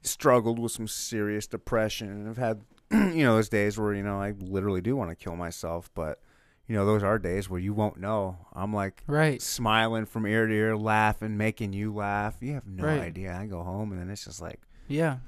struggled 0.02 0.58
with 0.58 0.72
some 0.72 0.88
serious 0.88 1.46
depression, 1.46 2.08
and 2.08 2.28
I've 2.28 2.36
had 2.38 2.62
you 2.90 3.24
know 3.24 3.34
those 3.36 3.48
days 3.48 3.78
where 3.78 3.94
you 3.94 4.02
know 4.02 4.20
I 4.20 4.32
literally 4.38 4.80
do 4.80 4.96
want 4.96 5.10
to 5.10 5.16
kill 5.16 5.36
myself, 5.36 5.90
but 5.94 6.20
you 6.66 6.74
know 6.74 6.84
those 6.84 7.02
are 7.02 7.18
days 7.18 7.48
where 7.48 7.60
you 7.60 7.72
won't 7.74 7.98
know. 7.98 8.36
I'm 8.52 8.72
like 8.74 9.02
Right. 9.06 9.40
smiling 9.40 10.04
from 10.06 10.26
ear 10.26 10.46
to 10.46 10.52
ear, 10.54 10.76
laughing, 10.76 11.36
making 11.36 11.72
you 11.72 11.94
laugh. 11.94 12.36
You 12.40 12.54
have 12.54 12.66
no 12.66 12.84
Right. 12.84 13.00
idea. 13.00 13.34
I 13.36 13.46
go 13.46 13.62
home 13.62 13.92
and 13.92 14.00
then 14.00 14.10
it's 14.10 14.24
just 14.24 14.40
like 14.42 14.60
Yeah. 14.86 15.18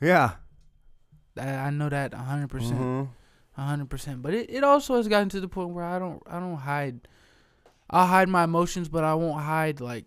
yeah, 0.00 0.32
I, 1.38 1.70
know 1.70 1.88
that 1.88 2.14
a 2.14 2.18
hundred 2.18 2.48
percent. 2.48 2.78
Mhm. 2.80 3.08
A 3.56 3.62
hundred 3.62 3.90
percent. 3.90 4.22
But 4.22 4.34
it, 4.34 4.50
it 4.50 4.64
also 4.64 4.96
has 4.96 5.08
gotten 5.08 5.28
to 5.30 5.40
the 5.40 5.48
point 5.48 5.70
where 5.70 5.84
I 5.84 5.98
don't 5.98 6.22
I 6.26 6.38
don't 6.40 6.56
hide 6.56 7.08
I'll 7.90 8.06
hide 8.06 8.28
my 8.28 8.44
emotions 8.44 8.88
but 8.88 9.04
I 9.04 9.14
won't 9.14 9.42
hide 9.42 9.80
like 9.80 10.04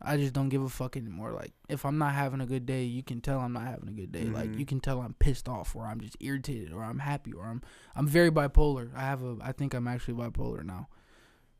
I 0.00 0.16
just 0.18 0.34
don't 0.34 0.50
give 0.50 0.62
a 0.62 0.68
fuck 0.68 0.96
anymore. 0.96 1.32
Like 1.32 1.52
if 1.68 1.84
I'm 1.86 1.98
not 1.98 2.12
having 2.14 2.40
a 2.40 2.46
good 2.46 2.66
day, 2.66 2.84
you 2.84 3.02
can 3.02 3.20
tell 3.20 3.40
I'm 3.40 3.52
not 3.54 3.64
having 3.64 3.88
a 3.88 3.92
good 3.92 4.12
day. 4.12 4.24
Like 4.24 4.50
Mhm. 4.50 4.58
you 4.58 4.66
can 4.66 4.80
tell 4.80 5.00
I'm 5.00 5.14
pissed 5.14 5.48
off 5.48 5.74
or 5.74 5.86
I'm 5.86 6.00
just 6.00 6.16
irritated 6.20 6.72
or 6.72 6.82
I'm 6.84 6.98
happy 7.00 7.32
or 7.32 7.46
I'm 7.46 7.62
I'm 7.94 8.06
very 8.06 8.30
bipolar. 8.30 8.94
I 8.94 9.00
have 9.02 9.22
a 9.22 9.36
I 9.40 9.52
think 9.52 9.74
I'm 9.74 9.88
actually 9.88 10.14
bipolar 10.14 10.64
now. 10.64 10.88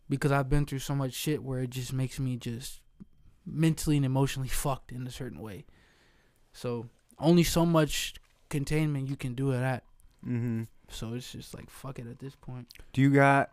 Because 0.09 0.31
I've 0.31 0.49
been 0.49 0.67
through 0.67 0.79
so 0.81 0.95
much 0.95 1.13
shit 1.15 1.43
where 1.43 1.61
it 1.61 1.71
just 1.71 1.93
makes 1.93 2.21
me 2.21 2.37
just 2.37 2.81
mentally 3.45 3.97
and 3.97 4.07
emotionally 4.07 4.49
fucked 4.65 4.93
in 4.93 5.07
a 5.07 5.11
certain 5.11 5.41
way. 5.41 5.65
So 6.53 6.89
only 7.19 7.43
so 7.43 7.65
much 7.67 8.15
containment 8.49 9.09
you 9.09 9.17
can 9.17 9.35
do 9.35 9.51
it 9.53 9.63
at. 9.63 9.83
Mm-hmm. 10.27 10.65
So 10.89 11.15
it's 11.15 11.33
just 11.33 11.55
like 11.55 11.71
fuck 11.71 11.99
it 11.99 12.07
at 12.07 12.19
this 12.19 12.35
point. 12.37 12.69
Do 12.93 13.01
you 13.01 13.11
got 13.11 13.51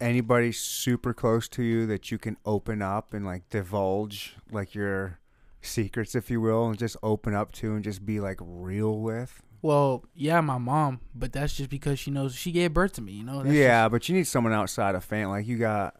anybody 0.00 0.52
super 0.52 1.14
close 1.14 1.48
to 1.48 1.62
you 1.62 1.86
that 1.86 2.10
you 2.10 2.18
can 2.18 2.36
open 2.44 2.82
up 2.82 3.14
and 3.14 3.24
like 3.24 3.48
divulge 3.48 4.36
like 4.50 4.74
your 4.74 5.18
secrets, 5.60 6.14
if 6.14 6.30
you 6.30 6.40
will, 6.40 6.68
and 6.68 6.78
just 6.78 6.96
open 7.02 7.34
up 7.34 7.52
to 7.52 7.74
and 7.74 7.84
just 7.84 8.04
be 8.04 8.20
like 8.20 8.38
real 8.40 8.98
with? 9.00 9.42
Well, 9.62 10.04
yeah, 10.14 10.40
my 10.40 10.58
mom, 10.58 11.00
but 11.14 11.32
that's 11.32 11.56
just 11.56 11.70
because 11.70 11.98
she 11.98 12.10
knows 12.10 12.34
she 12.34 12.52
gave 12.52 12.72
birth 12.72 12.92
to 12.94 13.02
me. 13.02 13.12
You 13.12 13.24
know. 13.24 13.42
That's 13.42 13.54
yeah, 13.54 13.88
but 13.88 14.08
you 14.08 14.14
need 14.14 14.26
someone 14.26 14.52
outside 14.52 14.94
of 14.94 15.04
family. 15.04 15.38
Like 15.38 15.46
you 15.46 15.58
got. 15.58 15.96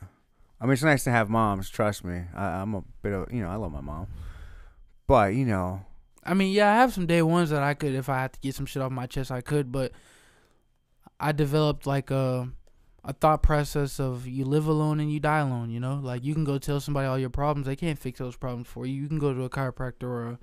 I 0.61 0.65
mean, 0.65 0.73
it's 0.73 0.83
nice 0.83 1.05
to 1.05 1.11
have 1.11 1.29
moms. 1.29 1.69
Trust 1.69 2.05
me. 2.05 2.23
I, 2.35 2.47
I'm 2.47 2.75
a 2.75 2.83
bit 3.03 3.13
of 3.13 3.33
you 3.33 3.43
know 3.43 3.49
I 3.49 3.57
love 3.57 3.73
my 3.73 3.81
mom, 3.81 4.07
but 5.07 5.35
you 5.35 5.45
know 5.45 5.85
I 6.27 6.35
mean, 6.35 6.53
yeah, 6.53 6.73
I 6.73 6.77
have 6.77 6.93
some 6.93 7.07
day 7.07 7.23
ones 7.23 7.51
that 7.51 7.63
I 7.63 7.75
could, 7.75 7.95
if 7.95 8.09
I 8.09 8.19
had 8.19 8.33
to 8.33 8.41
get 8.41 8.55
some 8.55 8.67
shit 8.67 8.83
off 8.83 8.91
my 8.91 9.07
chest, 9.07 9.31
I 9.31 9.41
could. 9.41 9.71
But 9.71 9.93
I 11.19 11.33
developed 11.33 11.87
like 11.87 12.11
a 12.11 12.51
a 13.05 13.13
thought 13.13 13.41
process 13.41 14.01
of 14.01 14.27
you 14.27 14.45
live 14.45 14.67
alone 14.67 14.99
and 14.99 15.13
you 15.13 15.21
die 15.21 15.39
alone. 15.39 15.71
You 15.71 15.79
know, 15.81 16.01
like 16.03 16.25
you 16.25 16.35
can 16.35 16.45
go 16.45 16.59
tell 16.59 16.81
somebody 16.81 17.07
all 17.07 17.19
your 17.19 17.31
problems, 17.31 17.67
they 17.67 17.77
can't 17.77 17.99
fix 17.99 18.19
those 18.19 18.37
problems 18.37 18.67
for 18.67 18.85
you. 18.85 19.01
You 19.01 19.09
can 19.09 19.19
go 19.19 19.33
to 19.33 19.45
a 19.45 19.51
chiropractor 19.51 20.03
or 20.03 20.27
a 20.27 20.39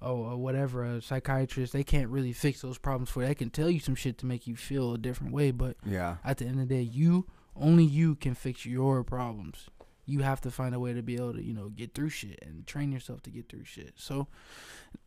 or, 0.00 0.36
whatever, 0.36 0.84
a 0.84 1.02
psychiatrist, 1.02 1.72
they 1.72 1.82
can't 1.82 2.08
really 2.08 2.32
fix 2.32 2.62
those 2.62 2.78
problems 2.78 3.10
for 3.10 3.22
you. 3.22 3.28
They 3.28 3.34
can 3.34 3.50
tell 3.50 3.68
you 3.68 3.80
some 3.80 3.96
shit 3.96 4.16
to 4.18 4.26
make 4.26 4.46
you 4.46 4.54
feel 4.54 4.94
a 4.94 4.98
different 4.98 5.32
way, 5.32 5.50
but 5.50 5.76
yeah 5.84 6.16
at 6.24 6.38
the 6.38 6.46
end 6.46 6.60
of 6.60 6.68
the 6.68 6.74
day, 6.74 6.82
you 6.82 7.26
only 7.56 7.84
you 7.84 8.14
can 8.14 8.34
fix 8.34 8.64
your 8.64 9.02
problems. 9.02 9.68
You 10.08 10.20
have 10.20 10.40
to 10.40 10.50
find 10.50 10.74
a 10.74 10.80
way 10.80 10.94
to 10.94 11.02
be 11.02 11.16
able 11.16 11.34
to, 11.34 11.42
you 11.44 11.52
know, 11.52 11.68
get 11.68 11.92
through 11.94 12.08
shit 12.08 12.38
and 12.42 12.66
train 12.66 12.90
yourself 12.90 13.22
to 13.24 13.30
get 13.30 13.48
through 13.48 13.64
shit. 13.64 13.92
So, 13.96 14.26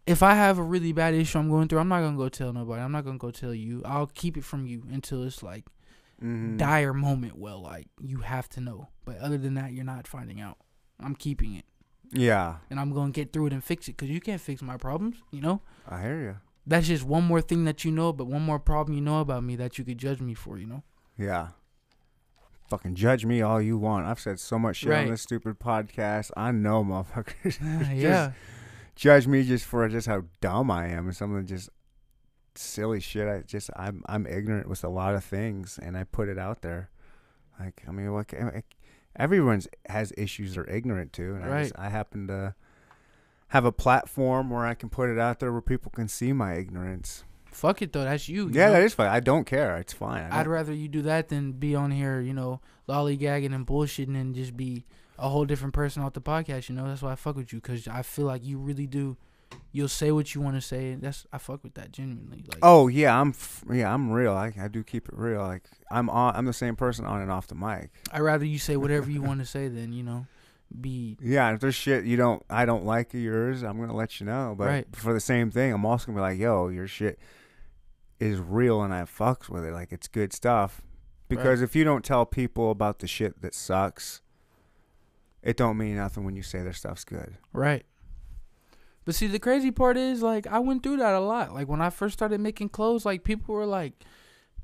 if 0.06 0.22
I 0.22 0.36
have 0.36 0.58
a 0.60 0.64
really 0.64 0.92
bad 0.94 1.14
issue 1.16 1.40
I'm 1.40 1.50
going 1.50 1.68
through, 1.68 1.80
I'm 1.80 1.88
not 1.90 2.02
gonna 2.02 2.18
go 2.18 2.30
tell 2.30 2.54
nobody. 2.54 2.82
I'm 2.82 2.92
not 2.92 3.04
gonna 3.06 3.18
go 3.18 3.32
tell 3.32 3.54
you. 3.54 3.82
I'll 3.84 4.08
keep 4.08 4.38
it 4.38 4.44
from 4.44 4.66
you 4.68 4.84
until 4.92 5.24
it's 5.24 5.42
like 5.42 5.66
Mhm. 6.22 6.58
dire 6.58 6.94
moment. 6.94 7.36
Well, 7.38 7.62
like 7.62 7.88
you 8.00 8.20
have 8.20 8.48
to 8.50 8.62
know. 8.62 8.90
But 9.06 9.18
other 9.18 9.38
than 9.40 9.56
that, 9.56 9.74
you're 9.74 9.84
not 9.84 10.08
finding 10.08 10.40
out. 10.40 10.58
I'm 11.00 11.16
keeping 11.16 11.56
it, 11.56 11.66
Yeah, 12.12 12.58
and 12.70 12.80
I'm 12.80 12.94
gonna 12.94 13.12
get 13.12 13.34
through 13.34 13.48
it 13.48 13.54
and 13.54 13.64
fix 13.64 13.88
it 13.88 13.94
because 13.98 14.10
you 14.10 14.22
can't 14.22 14.40
fix 14.40 14.62
my 14.62 14.78
problems. 14.78 15.18
You 15.32 15.42
know, 15.42 15.62
I 15.88 16.02
hear 16.02 16.22
you. 16.22 16.38
that's 16.68 16.86
just 16.88 17.04
one 17.04 17.24
more 17.24 17.42
thing 17.42 17.64
that 17.66 17.84
you 17.84 17.92
know, 17.92 18.14
but 18.14 18.28
one 18.28 18.44
more 18.44 18.60
problem 18.60 18.96
you 18.96 19.02
know 19.02 19.20
about 19.22 19.44
me 19.44 19.56
that 19.56 19.80
you 19.80 19.84
could 19.84 19.98
judge 19.98 20.22
me 20.22 20.36
for. 20.36 20.60
You 20.60 20.68
know. 20.68 20.84
Yeah. 21.18 21.50
Fucking 22.72 22.96
judge 22.96 23.26
me 23.26 23.42
all 23.42 23.62
you 23.62 23.78
want. 23.78 24.06
I've 24.06 24.20
said 24.22 24.40
so 24.40 24.58
much 24.58 24.78
shit 24.78 24.92
Right. 24.92 25.04
on 25.06 25.12
this 25.12 25.22
stupid 25.24 25.60
podcast. 25.60 26.32
I 26.38 26.52
know, 26.54 26.86
motherfuckers. 26.86 27.58
yeah. 27.94 28.32
judge 28.96 29.28
me 29.28 29.44
just 29.44 29.66
for 29.66 29.88
just 29.90 30.08
how 30.08 30.24
dumb 30.40 30.72
I 30.72 30.88
am 30.88 31.08
and 31.08 31.16
some 31.16 31.36
of 31.36 31.42
the 31.46 31.54
just 31.54 31.70
silly 32.56 33.02
shit. 33.02 33.28
I 33.28 33.40
just 33.42 33.70
I'm 33.76 34.04
I'm 34.06 34.26
ignorant 34.26 34.70
with 34.70 34.86
a 34.86 34.88
lot 34.90 35.16
of 35.16 35.24
things, 35.26 35.78
and 35.84 35.98
I 35.98 36.06
put 36.06 36.30
it 36.30 36.38
out 36.38 36.62
there. 36.62 36.90
Like 37.60 37.84
I 37.86 37.92
mean, 37.92 38.14
what? 38.14 38.30
ca- 38.30 38.62
Everyone's 39.18 39.68
has 39.90 40.14
issues 40.18 40.56
they're 40.56 40.64
ignorant 40.70 41.12
to, 41.14 41.36
and 41.36 41.44
I, 41.44 41.64
just, 41.64 41.76
I 41.78 41.90
happen 41.90 42.28
to 42.28 42.56
have 43.50 43.66
a 43.66 43.74
platform 43.74 44.50
where 44.50 44.66
I 44.66 44.76
can 44.76 44.88
put 44.88 45.10
it 45.10 45.20
out 45.20 45.42
there 45.42 45.52
where 45.52 45.60
people 45.62 45.92
can 45.94 46.08
see 46.08 46.32
my 46.32 46.54
ignorance. 46.54 47.26
Fuck 47.52 47.82
it 47.82 47.94
though. 47.94 48.04
That's 48.04 48.28
you. 48.30 48.48
you 48.48 48.52
yeah, 48.54 48.68
know? 48.68 48.74
that 48.74 48.84
is 48.84 48.94
fine. 48.94 49.08
I 49.10 49.20
don't 49.20 49.46
care. 49.46 49.78
It's 49.78 49.94
fine. 49.94 50.30
I'd 50.32 50.48
rather 50.48 50.74
you 50.74 50.88
do 50.88 51.02
that 51.04 51.30
than 51.30 51.52
be 51.54 51.76
on 51.76 51.92
here, 51.92 52.20
you 52.22 52.34
know, 52.34 52.62
lollygagging 52.88 53.54
and 53.54 53.66
bullshitting 53.68 54.20
and 54.20 54.34
just 54.36 54.56
be 54.56 54.86
a 55.20 55.30
whole 55.30 55.46
different 55.46 55.74
person 55.74 56.02
off 56.02 56.14
the 56.14 56.22
podcast. 56.22 56.70
You 56.70 56.76
know, 56.76 56.88
that's 56.88 57.02
why 57.02 57.12
I 57.12 57.16
fuck 57.16 57.36
with 57.36 57.52
you 57.54 57.60
because 57.60 57.88
I 57.88 58.02
feel 58.02 58.26
like 58.26 58.44
you 58.46 58.58
really 58.58 58.88
do. 58.88 59.18
You'll 59.74 59.90
say 59.90 60.12
what 60.12 60.34
you 60.34 60.40
want 60.40 60.56
to 60.56 60.62
say. 60.62 60.96
That's 60.96 61.26
I 61.34 61.38
fuck 61.38 61.62
with 61.62 61.74
that 61.74 61.92
genuinely. 61.92 62.46
Like, 62.48 62.60
Oh 62.62 62.88
yeah, 62.88 63.20
I'm 63.20 63.30
f- 63.30 63.66
yeah, 63.70 63.94
I'm 63.94 64.10
real. 64.10 64.32
I, 64.34 64.54
I 64.60 64.70
do 64.70 64.82
keep 64.82 65.10
it 65.10 65.14
real. 65.18 65.42
Like 65.42 65.64
I'm 65.92 66.10
on. 66.10 66.36
I'm 66.36 66.46
the 66.46 66.54
same 66.54 66.78
person 66.78 67.04
on 67.06 67.22
and 67.22 67.30
off 67.30 67.48
the 67.48 67.56
mic. 67.56 67.90
I'd 68.14 68.22
rather 68.22 68.46
you 68.46 68.60
say 68.60 68.78
whatever 68.78 69.12
you 69.12 69.22
want 69.22 69.42
to 69.42 69.46
say 69.46 69.68
than 69.68 69.92
you 69.92 70.04
know, 70.04 70.26
be 70.80 71.18
Yeah, 71.22 71.54
if 71.54 71.60
there's 71.60 71.76
shit 71.76 72.06
you 72.06 72.16
don't, 72.16 72.42
I 72.50 72.64
don't 72.66 72.86
like 72.86 73.14
yours, 73.14 73.62
I'm 73.62 73.78
gonna 73.78 73.96
let 73.96 74.22
you 74.22 74.26
know. 74.26 74.56
But 74.58 74.68
Right. 74.68 74.88
for 74.96 75.14
the 75.14 75.20
same 75.20 75.52
thing, 75.52 75.74
I'm 75.74 75.86
also 75.86 76.08
gonna 76.08 76.18
be 76.18 76.22
like, 76.22 76.40
yo, 76.40 76.70
your 76.70 76.88
shit 76.88 77.20
is 78.22 78.40
real, 78.40 78.82
and 78.84 78.94
I 78.94 79.02
fucks 79.02 79.50
with 79.50 79.66
it. 79.66 79.74
Like 79.74 79.92
it's 79.92 80.08
good 80.08 80.32
stuff. 80.32 80.82
Because 81.28 81.62
if 81.62 81.76
you 81.76 81.86
don't 81.86 82.04
tell 82.04 82.26
people 82.26 82.72
about 82.72 83.00
the 83.00 83.08
shit 83.08 83.42
that 83.42 83.56
sucks, 83.56 84.22
it 85.42 85.56
don't 85.56 85.78
mean 85.78 85.96
nothing 85.96 86.26
when 86.26 86.36
you 86.36 86.44
say 86.44 86.62
their 86.62 86.74
stuff's 86.74 87.04
good. 87.04 87.38
right. 87.54 87.86
But 89.04 89.16
see, 89.16 89.26
the 89.26 89.40
crazy 89.40 89.72
part 89.72 89.98
is 89.98 90.22
like 90.22 90.46
I 90.46 90.60
went 90.60 90.84
through 90.84 90.98
that 90.98 91.16
a 91.16 91.20
lot. 91.20 91.54
Like 91.54 91.68
when 91.68 91.82
I 91.82 91.90
first 91.90 92.14
started 92.14 92.40
making 92.40 92.70
clothes, 92.70 93.04
like 93.04 93.24
people 93.24 93.56
were 93.56 93.66
like, 93.66 93.94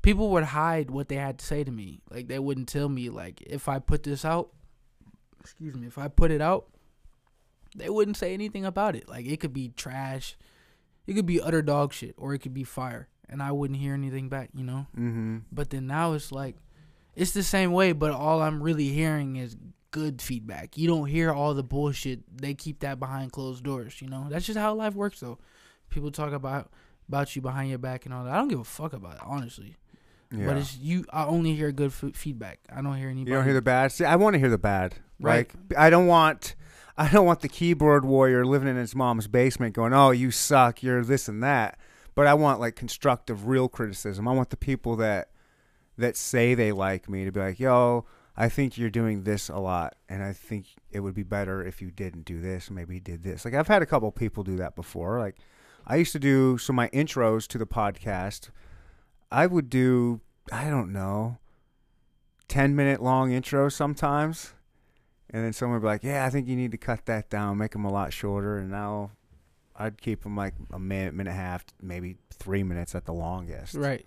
people 0.02 0.30
would 0.30 0.44
hide 0.44 0.90
what 0.90 1.08
they 1.08 1.16
had 1.16 1.38
to 1.38 1.44
say 1.44 1.64
to 1.64 1.72
me. 1.72 2.00
Like 2.08 2.28
they 2.28 2.38
wouldn't 2.38 2.68
tell 2.68 2.88
me 2.88 3.10
like 3.10 3.42
if 3.42 3.68
I 3.68 3.80
put 3.80 4.04
this 4.04 4.24
out, 4.24 4.50
excuse 5.40 5.74
me, 5.74 5.88
if 5.88 5.98
I 5.98 6.06
put 6.06 6.30
it 6.30 6.40
out, 6.40 6.68
they 7.74 7.90
wouldn't 7.90 8.16
say 8.16 8.32
anything 8.32 8.64
about 8.64 8.94
it. 8.94 9.08
Like 9.08 9.26
it 9.26 9.40
could 9.40 9.52
be 9.52 9.70
trash, 9.70 10.36
it 11.08 11.14
could 11.14 11.26
be 11.26 11.40
utter 11.40 11.62
dog 11.62 11.92
shit, 11.92 12.14
or 12.16 12.32
it 12.32 12.38
could 12.38 12.54
be 12.54 12.62
fire, 12.64 13.08
and 13.28 13.42
I 13.42 13.52
wouldn't 13.52 13.78
hear 13.78 13.94
anything 13.94 14.28
back. 14.28 14.50
You 14.54 14.64
know. 14.64 14.86
Mm-hmm. 14.96 15.38
But 15.52 15.70
then 15.70 15.86
now 15.86 16.12
it's 16.12 16.32
like, 16.32 16.56
it's 17.14 17.32
the 17.32 17.42
same 17.42 17.72
way, 17.72 17.92
but 17.92 18.12
all 18.12 18.42
I'm 18.42 18.62
really 18.62 18.88
hearing 18.88 19.36
is 19.36 19.56
good 19.90 20.20
feedback. 20.20 20.76
You 20.76 20.86
don't 20.86 21.06
hear 21.06 21.32
all 21.32 21.54
the 21.54 21.62
bullshit. 21.62 22.20
They 22.36 22.54
keep 22.54 22.80
that 22.80 22.98
behind 22.98 23.32
closed 23.32 23.64
doors. 23.64 24.00
You 24.00 24.08
know, 24.08 24.26
that's 24.28 24.46
just 24.46 24.58
how 24.58 24.74
life 24.74 24.94
works. 24.94 25.20
Though, 25.20 25.38
people 25.90 26.10
talk 26.10 26.32
about 26.32 26.70
about 27.08 27.34
you 27.34 27.42
behind 27.42 27.70
your 27.70 27.78
back 27.78 28.04
and 28.04 28.14
all 28.14 28.24
that. 28.24 28.32
I 28.32 28.36
don't 28.36 28.48
give 28.48 28.60
a 28.60 28.64
fuck 28.64 28.92
about 28.92 29.14
it, 29.14 29.20
honestly. 29.24 29.76
Yeah. 30.30 30.46
But 30.46 30.58
it's 30.58 30.76
you. 30.76 31.06
I 31.10 31.24
only 31.24 31.54
hear 31.54 31.72
good 31.72 31.90
f- 31.90 32.14
feedback. 32.14 32.60
I 32.70 32.82
don't 32.82 32.96
hear 32.96 33.08
anybody. 33.08 33.30
you 33.30 33.36
don't 33.36 33.44
hear 33.44 33.54
the 33.54 33.62
bad. 33.62 33.92
See, 33.92 34.04
I 34.04 34.16
want 34.16 34.34
to 34.34 34.38
hear 34.38 34.50
the 34.50 34.58
bad. 34.58 34.96
Right. 35.20 35.48
Like 35.68 35.78
I 35.78 35.90
don't 35.90 36.06
want. 36.06 36.54
I 36.98 37.08
don't 37.08 37.24
want 37.24 37.40
the 37.40 37.48
keyboard 37.48 38.04
warrior 38.04 38.44
living 38.44 38.68
in 38.68 38.76
his 38.76 38.94
mom's 38.94 39.26
basement 39.26 39.74
going, 39.74 39.94
"Oh, 39.94 40.10
you 40.10 40.30
suck. 40.30 40.82
You're 40.82 41.02
this 41.04 41.28
and 41.28 41.42
that." 41.42 41.78
But 42.18 42.26
I 42.26 42.34
want 42.34 42.58
like 42.58 42.74
constructive, 42.74 43.46
real 43.46 43.68
criticism. 43.68 44.26
I 44.26 44.32
want 44.32 44.50
the 44.50 44.56
people 44.56 44.96
that 44.96 45.28
that 45.96 46.16
say 46.16 46.52
they 46.54 46.72
like 46.72 47.08
me 47.08 47.24
to 47.24 47.30
be 47.30 47.38
like, 47.38 47.60
"Yo, 47.60 48.06
I 48.36 48.48
think 48.48 48.76
you're 48.76 48.90
doing 48.90 49.22
this 49.22 49.48
a 49.48 49.58
lot, 49.58 49.94
and 50.08 50.20
I 50.20 50.32
think 50.32 50.66
it 50.90 50.98
would 50.98 51.14
be 51.14 51.22
better 51.22 51.64
if 51.64 51.80
you 51.80 51.92
didn't 51.92 52.24
do 52.24 52.40
this. 52.40 52.72
Maybe 52.72 52.94
you 52.94 53.00
did 53.00 53.22
this." 53.22 53.44
Like 53.44 53.54
I've 53.54 53.68
had 53.68 53.82
a 53.82 53.86
couple 53.86 54.10
people 54.10 54.42
do 54.42 54.56
that 54.56 54.74
before. 54.74 55.20
Like 55.20 55.36
I 55.86 55.94
used 55.94 56.10
to 56.10 56.18
do 56.18 56.58
so 56.58 56.72
my 56.72 56.88
intros 56.88 57.46
to 57.46 57.56
the 57.56 57.68
podcast. 57.68 58.50
I 59.30 59.46
would 59.46 59.70
do 59.70 60.20
I 60.50 60.70
don't 60.70 60.92
know, 60.92 61.38
ten 62.48 62.74
minute 62.74 63.00
long 63.00 63.30
intros 63.30 63.74
sometimes, 63.74 64.54
and 65.30 65.44
then 65.44 65.52
someone 65.52 65.76
would 65.76 65.86
be 65.86 65.92
like, 65.92 66.02
"Yeah, 66.02 66.26
I 66.26 66.30
think 66.30 66.48
you 66.48 66.56
need 66.56 66.72
to 66.72 66.78
cut 66.78 67.06
that 67.06 67.30
down, 67.30 67.58
make 67.58 67.74
them 67.74 67.84
a 67.84 67.92
lot 67.92 68.12
shorter." 68.12 68.58
And 68.58 68.72
now 68.72 69.12
I'd 69.78 70.00
keep 70.00 70.24
them 70.24 70.36
like 70.36 70.54
a 70.72 70.78
minute, 70.78 71.14
minute 71.14 71.30
and 71.30 71.38
a 71.38 71.42
half, 71.42 71.64
maybe 71.80 72.16
three 72.34 72.62
minutes 72.64 72.94
at 72.96 73.04
the 73.04 73.12
longest. 73.12 73.74
Right. 73.74 74.04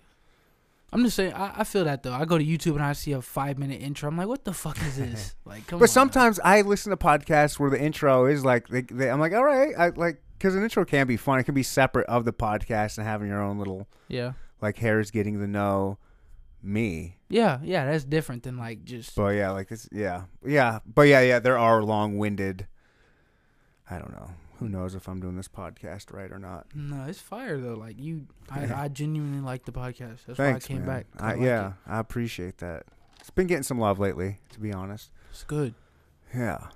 I'm 0.92 1.02
just 1.04 1.16
saying. 1.16 1.32
I, 1.32 1.60
I 1.60 1.64
feel 1.64 1.84
that 1.84 2.02
though. 2.02 2.12
I 2.12 2.26
go 2.26 2.36
to 2.36 2.44
YouTube 2.44 2.74
and 2.74 2.82
I 2.82 2.92
see 2.92 3.12
a 3.12 3.22
five 3.22 3.58
minute 3.58 3.80
intro. 3.80 4.08
I'm 4.10 4.16
like, 4.18 4.28
what 4.28 4.44
the 4.44 4.52
fuck 4.52 4.76
is 4.82 4.98
this? 4.98 5.34
like, 5.46 5.66
come 5.66 5.78
But 5.78 5.84
on. 5.84 5.88
sometimes 5.88 6.38
I 6.44 6.60
listen 6.60 6.90
to 6.90 6.98
podcasts 6.98 7.58
where 7.58 7.70
the 7.70 7.80
intro 7.80 8.26
is 8.26 8.44
like, 8.44 8.68
they, 8.68 8.82
they, 8.82 9.08
I'm 9.10 9.18
like, 9.18 9.32
all 9.32 9.44
right, 9.44 9.72
I 9.78 9.88
like 9.88 10.22
because 10.36 10.54
an 10.54 10.62
intro 10.62 10.84
can 10.84 11.06
be 11.06 11.16
fun. 11.16 11.38
It 11.38 11.44
can 11.44 11.54
be 11.54 11.62
separate 11.62 12.06
of 12.08 12.26
the 12.26 12.32
podcast 12.34 12.98
and 12.98 13.06
having 13.06 13.28
your 13.28 13.40
own 13.40 13.58
little 13.58 13.88
Yeah. 14.08 14.32
like 14.60 14.76
Harris 14.76 15.10
getting 15.10 15.38
to 15.38 15.46
know 15.46 15.96
me. 16.62 17.16
Yeah. 17.30 17.60
Yeah. 17.62 17.86
That's 17.86 18.04
different 18.04 18.42
than 18.42 18.58
like 18.58 18.84
just. 18.84 19.14
But 19.16 19.28
yeah, 19.36 19.50
like 19.52 19.68
this, 19.68 19.88
yeah, 19.90 20.24
yeah, 20.44 20.80
but 20.84 21.02
yeah, 21.02 21.20
yeah. 21.22 21.38
There 21.38 21.56
are 21.56 21.82
long-winded. 21.82 22.66
I 23.90 23.98
don't 23.98 24.12
know. 24.12 24.30
Who 24.62 24.68
knows 24.68 24.94
if 24.94 25.08
I'm 25.08 25.20
doing 25.20 25.36
this 25.36 25.48
podcast 25.48 26.12
right 26.12 26.30
or 26.30 26.38
not? 26.38 26.66
No, 26.74 27.04
it's 27.08 27.20
fire 27.20 27.58
though. 27.58 27.74
Like 27.74 27.98
you, 27.98 28.26
I, 28.50 28.84
I 28.84 28.88
genuinely 28.88 29.40
like 29.40 29.64
the 29.64 29.72
podcast. 29.72 30.24
That's 30.26 30.36
Thanks, 30.36 30.68
why 30.68 30.74
I 30.74 30.76
came 30.76 30.86
man. 30.86 30.96
back. 30.98 31.06
I, 31.18 31.32
like 31.32 31.40
yeah, 31.42 31.68
it. 31.68 31.72
I 31.86 31.98
appreciate 31.98 32.58
that. 32.58 32.84
It's 33.20 33.30
been 33.30 33.46
getting 33.46 33.62
some 33.62 33.78
love 33.78 33.98
lately, 33.98 34.38
to 34.52 34.60
be 34.60 34.72
honest. 34.72 35.10
it's 35.30 35.44
good. 35.44 35.74
Yeah. 36.34 36.68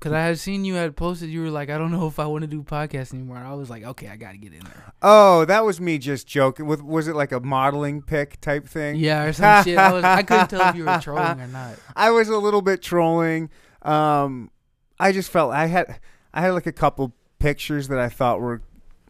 Cause 0.00 0.12
I 0.12 0.22
had 0.22 0.38
seen 0.40 0.64
you 0.64 0.74
had 0.74 0.96
posted. 0.96 1.30
You 1.30 1.42
were 1.42 1.50
like, 1.50 1.70
I 1.70 1.78
don't 1.78 1.92
know 1.92 2.08
if 2.08 2.18
I 2.18 2.26
want 2.26 2.42
to 2.42 2.48
do 2.48 2.64
podcasts 2.64 3.14
anymore. 3.14 3.36
And 3.36 3.46
I 3.46 3.54
was 3.54 3.70
like, 3.70 3.84
okay, 3.84 4.08
I 4.08 4.16
got 4.16 4.32
to 4.32 4.36
get 4.36 4.52
in 4.52 4.58
there. 4.58 4.92
Oh, 5.00 5.44
that 5.44 5.64
was 5.64 5.80
me 5.80 5.96
just 5.98 6.26
joking. 6.26 6.66
With 6.66 6.82
was 6.82 7.06
it 7.06 7.14
like 7.14 7.30
a 7.30 7.38
modeling 7.38 8.02
pick 8.02 8.40
type 8.40 8.66
thing? 8.66 8.96
Yeah, 8.96 9.24
or 9.24 9.32
some 9.32 9.62
shit. 9.62 9.78
I 9.78 9.92
was. 9.92 10.02
I 10.02 10.24
couldn't 10.24 10.48
tell 10.48 10.68
if 10.68 10.74
you 10.74 10.86
were 10.86 10.98
trolling 11.00 11.40
or 11.40 11.46
not. 11.46 11.76
I 11.96 12.10
was 12.10 12.28
a 12.28 12.36
little 12.36 12.62
bit 12.62 12.82
trolling. 12.82 13.48
Um, 13.82 14.50
I 14.98 15.12
just 15.12 15.30
felt 15.30 15.52
I 15.52 15.66
had 15.66 16.00
I 16.34 16.40
had 16.40 16.50
like 16.50 16.66
a 16.66 16.72
couple 16.72 17.12
pictures 17.38 17.88
that 17.88 17.98
I 17.98 18.08
thought 18.08 18.40
were 18.40 18.62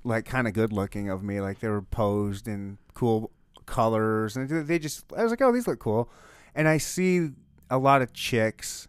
like 0.04 0.24
kind 0.24 0.48
of 0.48 0.54
good 0.54 0.72
looking 0.72 1.08
of 1.08 1.22
me, 1.22 1.40
like 1.40 1.61
they 1.61 1.68
were 1.68 1.82
posed 1.82 2.48
in 2.48 2.78
cool 2.94 3.30
colors, 3.66 4.37
and 4.37 4.48
they 4.66 4.78
just 4.78 5.04
I 5.16 5.22
was 5.22 5.30
like, 5.30 5.40
oh, 5.40 5.52
these 5.52 5.66
look 5.66 5.78
cool, 5.78 6.08
and 6.54 6.68
I 6.68 6.78
see 6.78 7.30
a 7.70 7.78
lot 7.78 8.02
of 8.02 8.12
chicks. 8.12 8.88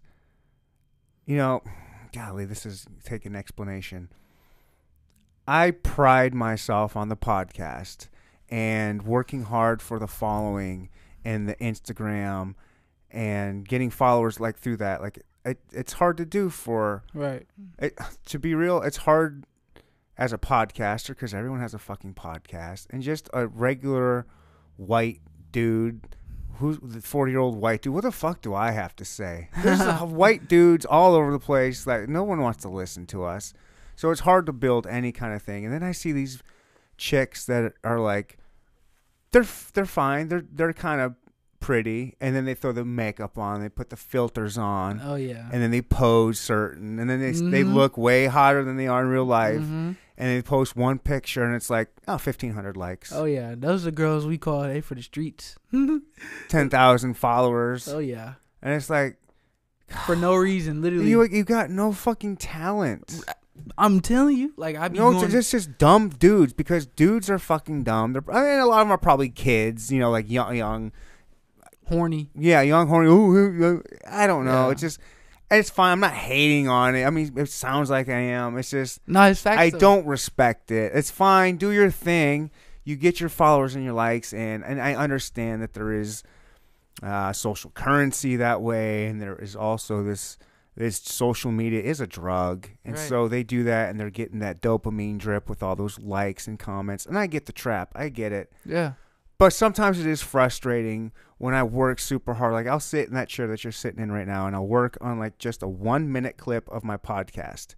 You 1.26 1.38
know, 1.38 1.62
golly, 2.14 2.46
this 2.46 2.66
is 2.66 2.86
take 3.04 3.26
an 3.26 3.36
explanation. 3.36 4.10
I 5.48 5.72
pride 5.72 6.34
myself 6.34 6.96
on 6.96 7.10
the 7.10 7.18
podcast 7.18 8.08
and 8.50 9.04
working 9.04 9.44
hard 9.44 9.82
for 9.82 10.00
the 10.00 10.08
following 10.08 10.90
and 11.26 11.48
the 11.48 11.56
Instagram 11.56 12.56
and 13.12 13.68
getting 13.68 13.90
followers 13.90 14.40
like 14.40 14.58
through 14.58 14.78
that. 14.78 15.02
Like 15.02 15.24
it, 15.46 15.60
it's 15.72 15.94
hard 15.94 16.18
to 16.18 16.26
do 16.26 16.50
for 16.50 17.04
Right. 17.14 17.46
it, 17.80 17.98
to 18.26 18.40
be 18.40 18.56
real. 18.56 18.82
It's 18.82 18.98
hard 18.98 19.46
as 20.18 20.32
a 20.32 20.38
podcaster 20.38 21.10
because 21.10 21.34
everyone 21.34 21.60
has 21.60 21.74
a 21.74 21.80
fucking 21.80 22.14
podcast, 22.14 22.88
and 22.92 23.02
just 23.02 23.30
a 23.34 23.48
regular 23.48 24.26
white 24.78 25.22
dude. 25.52 26.02
Who's 26.58 26.78
the 26.84 27.02
forty-year-old 27.02 27.56
white 27.56 27.82
dude? 27.82 27.94
What 27.96 28.04
the 28.04 28.12
fuck 28.12 28.42
do 28.42 28.54
I 28.54 28.72
have 28.72 28.96
to 28.98 29.06
say? 29.06 29.50
There's 29.64 29.82
white 30.02 30.48
dudes 30.48 30.86
all 30.86 31.16
over 31.16 31.32
the 31.32 31.40
place. 31.40 31.88
Like 31.88 32.08
no 32.08 32.24
one 32.24 32.42
wants 32.42 32.62
to 32.62 32.70
listen 32.70 33.06
to 33.08 33.24
us, 33.24 33.54
so 33.96 34.12
it's 34.12 34.22
hard 34.22 34.46
to 34.46 34.54
build 34.54 34.86
any 34.86 35.12
kind 35.12 35.34
of 35.34 35.42
thing. 35.42 35.66
And 35.66 35.74
then 35.74 35.82
I 35.84 35.92
see 35.94 36.12
these 36.12 36.44
chicks 36.96 37.46
that 37.48 37.74
are 37.84 38.00
like, 38.00 38.38
they're 39.32 39.48
they're 39.74 39.86
fine. 39.86 40.28
They're 40.28 40.46
they're 40.52 40.74
kind 40.74 41.02
of 41.02 41.16
pretty, 41.64 42.16
and 42.20 42.36
then 42.36 42.44
they 42.46 42.54
throw 42.54 42.72
the 42.74 42.84
makeup 42.84 43.38
on. 43.38 43.62
They 43.62 43.70
put 43.70 43.90
the 43.90 43.96
filters 43.96 44.58
on 44.58 45.00
Oh 45.04 45.16
yeah. 45.16 45.48
and 45.52 45.62
then 45.64 45.72
they 45.72 45.82
pose 45.82 46.40
certain, 46.40 47.00
and 47.00 47.10
then 47.10 47.20
they 47.22 47.32
they 47.32 47.64
Mhm. 47.64 47.74
look 47.74 47.98
way 47.98 48.26
hotter 48.28 48.64
than 48.64 48.76
they 48.76 48.88
are 48.88 49.02
in 49.04 49.08
real 49.08 49.24
life, 49.26 49.62
Mhm. 49.62 49.96
and 50.18 50.30
they 50.30 50.42
post 50.42 50.76
one 50.76 51.00
picture, 51.00 51.44
and 51.44 51.56
it's 51.56 51.70
like 51.70 51.88
oh, 52.08 52.18
fifteen 52.18 52.54
hundred 52.54 52.76
likes, 52.76 53.12
Oh 53.14 53.24
yeah. 53.26 53.56
Those 53.58 53.88
are 53.88 53.92
girls 53.92 54.26
we 54.26 54.38
call 54.38 54.66
A 54.66 54.82
for 54.82 54.96
the 54.96 55.02
streets. 55.02 55.56
ten 56.50 56.70
thousand 56.70 57.16
followers, 57.16 57.88
oh 57.88 58.00
yeah. 58.00 58.34
and 58.62 58.74
it's 58.74 58.90
like 58.90 59.18
For 60.06 60.16
no 60.16 60.36
reason, 60.50 60.82
literally. 60.82 61.10
you 61.10 61.24
you 61.24 61.44
got 61.44 61.70
no 61.70 61.92
fucking 61.94 62.38
talent. 62.38 63.24
I'm 63.78 64.00
telling 64.02 64.36
you, 64.38 64.54
like 64.58 64.76
I 64.76 64.88
be 64.90 64.98
No, 64.98 65.12
going. 65.12 65.24
it's 65.26 65.32
just 65.34 65.52
just 65.52 65.78
dumb 65.78 66.10
dudes 66.10 66.54
because 66.54 66.86
dudes 66.88 67.30
are 67.30 67.40
fucking 67.40 67.84
dumb. 67.84 68.14
They're 68.14 68.24
I 68.32 68.42
mean 68.42 68.60
a 68.60 68.66
lot 68.66 68.82
of 68.82 68.88
them 68.88 68.92
are 68.92 68.98
probably 68.98 69.30
kids, 69.30 69.92
you 69.92 70.00
know, 70.00 70.12
like 70.12 70.30
young 70.30 70.56
young 70.58 70.92
horny. 71.94 72.30
yeah 72.36 72.62
young 72.62 72.88
horny. 72.88 73.08
Ooh, 73.10 73.32
ooh, 73.38 73.64
ooh. 73.64 73.84
I 74.08 74.28
don't 74.28 74.46
know. 74.46 74.66
Yeah. 74.68 74.72
It's 74.72 74.82
just 74.82 75.00
it's 75.52 75.70
fine. 75.70 75.92
I'm 75.92 76.00
not 76.00 76.14
hating 76.14 76.68
on 76.68 76.96
it. 76.96 77.06
I 77.06 77.10
mean, 77.12 77.32
it 77.38 77.50
sounds 77.50 77.90
like 77.90 78.10
I 78.10 78.20
am. 78.20 78.58
It's 78.58 78.72
just 78.72 79.00
No, 79.08 79.24
it's 79.24 79.42
facts. 79.42 79.60
I 79.60 79.70
though. 79.70 79.78
don't 79.80 80.06
respect 80.08 80.72
it. 80.72 80.92
It's 80.96 81.12
fine. 81.12 81.58
Do 81.58 81.72
your 81.72 81.92
thing. 81.92 82.50
You 82.84 82.96
get 82.96 83.20
your 83.20 83.30
followers 83.30 83.76
and 83.76 83.84
your 83.84 83.94
likes, 83.94 84.34
and 84.34 84.64
and 84.66 84.82
I 84.82 84.96
understand 84.96 85.62
that 85.62 85.74
there 85.74 85.92
is 85.94 86.24
uh, 87.02 87.34
social 87.34 87.72
currency 87.72 88.36
that 88.38 88.62
way, 88.62 89.08
and 89.08 89.22
there 89.22 89.36
is 89.36 89.56
also 89.56 90.04
this 90.04 90.38
this 90.76 90.98
social 90.98 91.52
media 91.52 91.82
is 91.82 92.02
a 92.02 92.08
drug, 92.08 92.68
and 92.84 92.96
Right. 92.96 93.08
so 93.08 93.28
they 93.28 93.44
do 93.44 93.64
that, 93.66 93.90
and 93.92 94.00
they're 94.00 94.10
getting 94.10 94.40
that 94.40 94.60
dopamine 94.62 95.20
drip 95.20 95.48
with 95.48 95.62
all 95.62 95.76
those 95.76 96.00
likes 96.00 96.48
and 96.48 96.58
comments, 96.58 97.06
and 97.06 97.16
I 97.18 97.28
get 97.28 97.46
the 97.46 97.54
trap. 97.54 97.92
I 97.96 98.10
get 98.10 98.32
it. 98.32 98.52
Yeah. 98.66 98.94
But 99.38 99.54
sometimes 99.54 100.00
it 100.00 100.08
is 100.08 100.22
frustrating 100.24 101.12
when 101.44 101.54
I 101.54 101.62
work 101.62 102.00
super 102.00 102.36
hard. 102.36 102.54
Like 102.54 102.68
I'll 102.68 102.80
sit 102.80 103.10
in 103.10 103.16
that 103.16 103.28
chair 103.28 103.48
that 103.48 103.66
you're 103.66 103.74
sitting 103.74 104.02
in 104.02 104.14
right 104.14 104.26
now, 104.26 104.48
and 104.48 104.56
I'll 104.56 104.66
work 104.66 104.98
on 105.02 105.20
like 105.20 105.38
just 105.40 105.62
a 105.62 105.68
one 105.68 106.10
minute 106.10 106.38
clip 106.38 106.70
of 106.70 106.86
my 106.86 106.96
podcast 106.96 107.76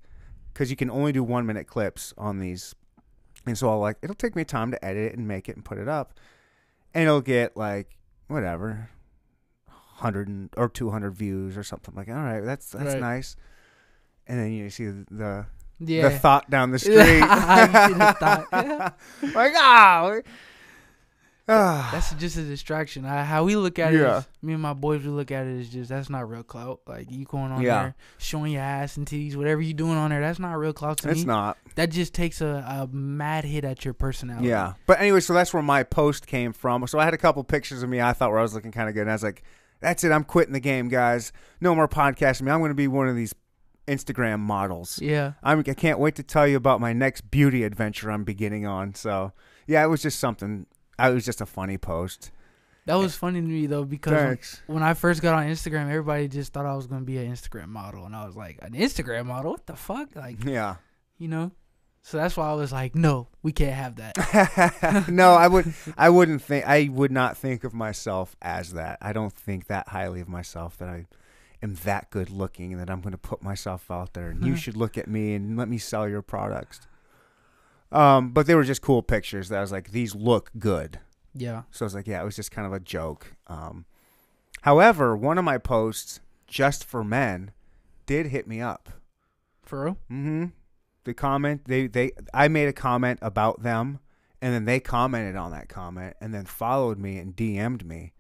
because 0.54 0.70
you 0.70 0.76
can 0.78 0.92
only 0.92 1.12
do 1.12 1.24
one 1.24 1.48
minute 1.48 1.66
clips 1.66 2.14
on 2.16 2.38
these. 2.38 2.76
And 3.48 3.58
so 3.58 3.68
I'll 3.72 3.80
like 3.80 3.98
it'll 4.04 4.16
take 4.16 4.36
me 4.36 4.44
time 4.44 4.70
to 4.70 4.86
edit 4.86 5.14
it 5.14 5.18
and 5.18 5.28
make 5.28 5.50
it 5.50 5.56
and 5.56 5.66
put 5.66 5.80
it 5.80 5.88
up, 5.88 6.14
and 6.94 7.06
it'll 7.06 7.22
get 7.22 7.58
like 7.58 7.98
whatever, 8.28 8.92
hundred 9.68 10.50
or 10.56 10.70
two 10.70 10.92
hundred 10.92 11.16
views 11.16 11.58
or 11.58 11.64
something. 11.64 11.96
Like 11.96 12.08
all 12.08 12.14
right, 12.14 12.42
that's 12.42 12.70
that's 12.70 12.94
Right. 12.94 13.00
nice. 13.02 13.36
And 14.28 14.40
then 14.40 14.52
you 14.54 14.70
see 14.70 14.86
the 15.10 15.48
Yeah. 15.80 16.10
the 16.10 16.20
thought 16.20 16.52
down 16.52 16.70
the 16.70 16.78
street, 16.86 16.98
You 16.98 17.02
see 17.02 17.18
the 17.20 18.16
thought. 18.20 18.48
like 19.34 19.54
ah. 19.56 20.12
ah. 20.14 20.20
Ah. 21.48 21.90
That's 21.92 22.12
just 22.16 22.38
a 22.38 22.42
distraction. 22.44 23.06
I, 23.06 23.24
how 23.24 23.44
we 23.44 23.56
look 23.56 23.78
at 23.78 23.94
it, 23.94 24.00
Yeah. 24.00 24.20
is, 24.20 24.28
me 24.42 24.54
and 24.54 24.62
my 24.62 24.74
boys, 24.74 25.04
we 25.04 25.10
look 25.10 25.30
at 25.32 25.46
it 25.46 25.60
as 25.60 25.70
just 25.70 25.90
that's 25.90 26.10
not 26.10 26.28
real 26.28 26.42
clout. 26.42 26.80
Like 26.88 27.12
you 27.12 27.26
going 27.26 27.52
on 27.52 27.62
Yeah. 27.62 27.84
there 27.84 27.96
showing 28.18 28.54
your 28.54 28.64
ass 28.64 28.98
and 28.98 29.06
titties, 29.06 29.36
whatever 29.36 29.62
you 29.62 29.74
doing 29.74 29.96
on 29.98 30.10
there, 30.10 30.22
that's 30.22 30.40
not 30.40 30.54
real 30.58 30.74
clout 30.74 30.98
to 31.00 31.10
it's 31.10 31.20
me. 31.20 31.26
not. 31.26 31.58
That 31.76 31.92
just 31.92 32.14
takes 32.16 32.42
a, 32.42 32.66
a 32.68 32.88
mad 32.96 33.44
hit 33.46 33.64
at 33.64 33.86
your 33.86 33.94
personality. 33.94 34.48
Yeah. 34.48 34.74
But 34.88 35.00
anyway, 35.00 35.20
so 35.20 35.34
that's 35.34 35.54
where 35.54 35.62
my 35.62 35.84
post 35.84 36.26
came 36.26 36.52
from. 36.52 36.86
So 36.88 36.98
I 36.98 37.06
had 37.06 37.14
a 37.14 37.18
couple 37.18 37.44
pictures 37.44 37.84
of 37.84 37.90
me 37.90 38.02
I 38.02 38.14
thought 38.14 38.32
where 38.32 38.40
I 38.40 38.44
was 38.44 38.56
looking 38.56 38.72
kind 38.72 38.90
of 38.90 38.96
good. 38.96 39.02
And 39.02 39.12
I 39.12 39.14
was 39.14 39.24
like, 39.24 39.44
that's 39.82 40.04
it. 40.04 40.12
I'm 40.12 40.24
quitting 40.24 40.54
the 40.54 40.60
game, 40.60 40.88
guys. 40.88 41.32
No 41.62 41.76
more 41.76 41.88
podcasting 41.88 42.44
me. 42.44 42.52
I'm 42.52 42.60
going 42.60 42.70
to 42.72 42.76
be 42.76 42.88
one 42.88 43.08
of 43.08 43.16
these 43.16 43.36
Instagram 43.88 44.40
models. 44.40 45.00
Yeah. 45.00 45.34
I'm, 45.44 45.60
I 45.60 45.74
can't 45.76 46.00
wait 46.00 46.16
to 46.16 46.24
tell 46.24 46.48
you 46.48 46.58
about 46.58 46.82
my 46.82 46.92
next 46.94 47.30
beauty 47.30 47.64
adventure 47.64 48.10
I'm 48.10 48.24
beginning 48.24 48.66
on. 48.66 48.96
So, 48.96 49.32
yeah, 49.68 49.84
it 49.84 49.88
was 49.88 50.02
just 50.02 50.20
something. 50.20 50.66
I 50.98 51.10
was 51.10 51.26
just 51.26 51.42
a 51.42 51.46
funny 51.46 51.78
post. 51.78 52.32
That 52.86 52.96
was 52.96 53.16
funny 53.16 53.42
to 53.42 53.48
me 53.48 53.66
though 53.66 53.84
because 53.84 54.14
when, 54.14 54.26
Thanks. 54.28 54.62
when 54.68 54.84
I 54.84 54.94
first 54.94 55.22
got 55.22 55.34
on 55.34 55.48
Instagram, 55.48 55.90
everybody 55.90 56.28
just 56.28 56.54
thought 56.54 56.66
I 56.68 56.76
was 56.76 56.86
gonna 56.88 57.04
be 57.06 57.18
an 57.18 57.32
Instagram 57.32 57.70
model, 57.70 58.06
and 58.06 58.16
I 58.16 58.26
was 58.26 58.36
like, 58.36 58.60
an 58.62 58.74
Instagram 58.74 59.26
model? 59.26 59.52
What 59.52 59.66
the 59.66 59.76
fuck? 59.76 60.16
Like, 60.16 60.44
Yeah. 60.44 60.76
you 61.18 61.28
know. 61.28 61.52
So 62.04 62.18
that's 62.18 62.38
why 62.38 62.48
I 62.48 62.54
was 62.54 62.72
like, 62.72 62.94
no, 62.94 63.28
we 63.42 63.52
can't 63.52 63.74
have 63.74 63.96
that. 63.96 65.06
no, 65.10 65.32
I 65.34 65.48
would 65.48 65.74
I 65.98 66.10
wouldn't 66.12 66.44
think 66.44 66.64
I 66.68 66.88
would 66.92 67.12
not 67.12 67.36
think 67.36 67.64
of 67.64 67.74
myself 67.74 68.36
as 68.44 68.74
that. 68.74 69.00
I 69.02 69.12
don't 69.12 69.34
think 69.34 69.66
that 69.68 69.88
highly 69.88 70.22
of 70.22 70.30
myself 70.30 70.78
that 70.78 70.88
I 70.88 71.08
am 71.64 71.74
that 71.86 72.12
good 72.12 72.30
looking 72.30 72.74
and 72.74 72.80
that 72.80 72.92
I'm 72.92 73.02
going 73.02 73.14
to 73.14 73.18
put 73.18 73.42
myself 73.42 73.90
out 73.90 74.14
there 74.14 74.30
and 74.30 74.46
you 74.46 74.54
Mhm. 74.54 74.58
should 74.58 74.78
look 74.78 75.00
at 75.00 75.08
me 75.08 75.34
and 75.34 75.58
let 75.58 75.68
me 75.68 75.80
sell 75.80 76.08
your 76.08 76.22
products. 76.22 76.82
Um, 77.92 78.32
but 78.32 78.48
they 78.48 78.56
were 78.56 78.64
just 78.64 78.82
cool 78.82 79.02
pictures 79.02 79.50
that 79.50 79.58
I 79.60 79.62
was 79.62 79.72
like 79.72 79.92
these 79.92 80.16
look 80.16 80.52
good. 80.60 81.00
yeah. 81.34 81.64
So 81.72 81.86
I 81.86 81.88
was 81.88 81.96
like, 81.96 82.08
yeah, 82.08 82.22
it 82.22 82.26
was 82.26 82.36
just 82.36 82.52
kind 82.52 82.66
of 82.66 82.74
a 82.74 82.80
joke. 82.80 83.36
Um, 83.48 83.86
however, 84.62 85.16
one 85.16 85.38
of 85.38 85.46
my 85.46 85.58
posts 85.58 86.20
just 86.48 86.84
for 86.84 87.04
men 87.04 87.52
did 88.06 88.28
hit 88.28 88.48
me 88.48 88.62
up. 88.62 88.90
For 89.64 89.86
real? 89.86 89.98
Mm-hmm. 90.12 90.46
The 91.06 91.14
comment 91.14 91.66
they 91.66 91.88
they 91.88 92.12
I 92.34 92.48
made 92.48 92.68
a 92.68 92.74
comment 92.74 93.20
about 93.22 93.64
them, 93.64 94.00
and 94.42 94.54
then 94.54 94.66
they 94.66 94.80
commented 94.80 95.36
on 95.36 95.52
that 95.52 95.70
comment, 95.70 96.16
and 96.20 96.34
then 96.34 96.46
followed 96.46 96.98
me 96.98 97.18
and 97.18 97.36
DM'd 97.36 97.86
me, 97.86 98.14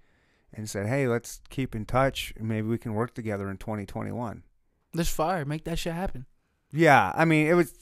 and 0.53 0.69
said, 0.69 0.87
"Hey, 0.87 1.07
let's 1.07 1.41
keep 1.49 1.75
in 1.75 1.85
touch. 1.85 2.33
Maybe 2.39 2.67
we 2.67 2.77
can 2.77 2.93
work 2.93 3.13
together 3.15 3.49
in 3.49 3.57
2021." 3.57 4.43
Let's 4.93 5.09
fire. 5.09 5.45
Make 5.45 5.63
that 5.65 5.79
shit 5.79 5.93
happen. 5.93 6.25
Yeah, 6.71 7.11
I 7.15 7.25
mean, 7.25 7.47
it 7.47 7.53
was. 7.53 7.73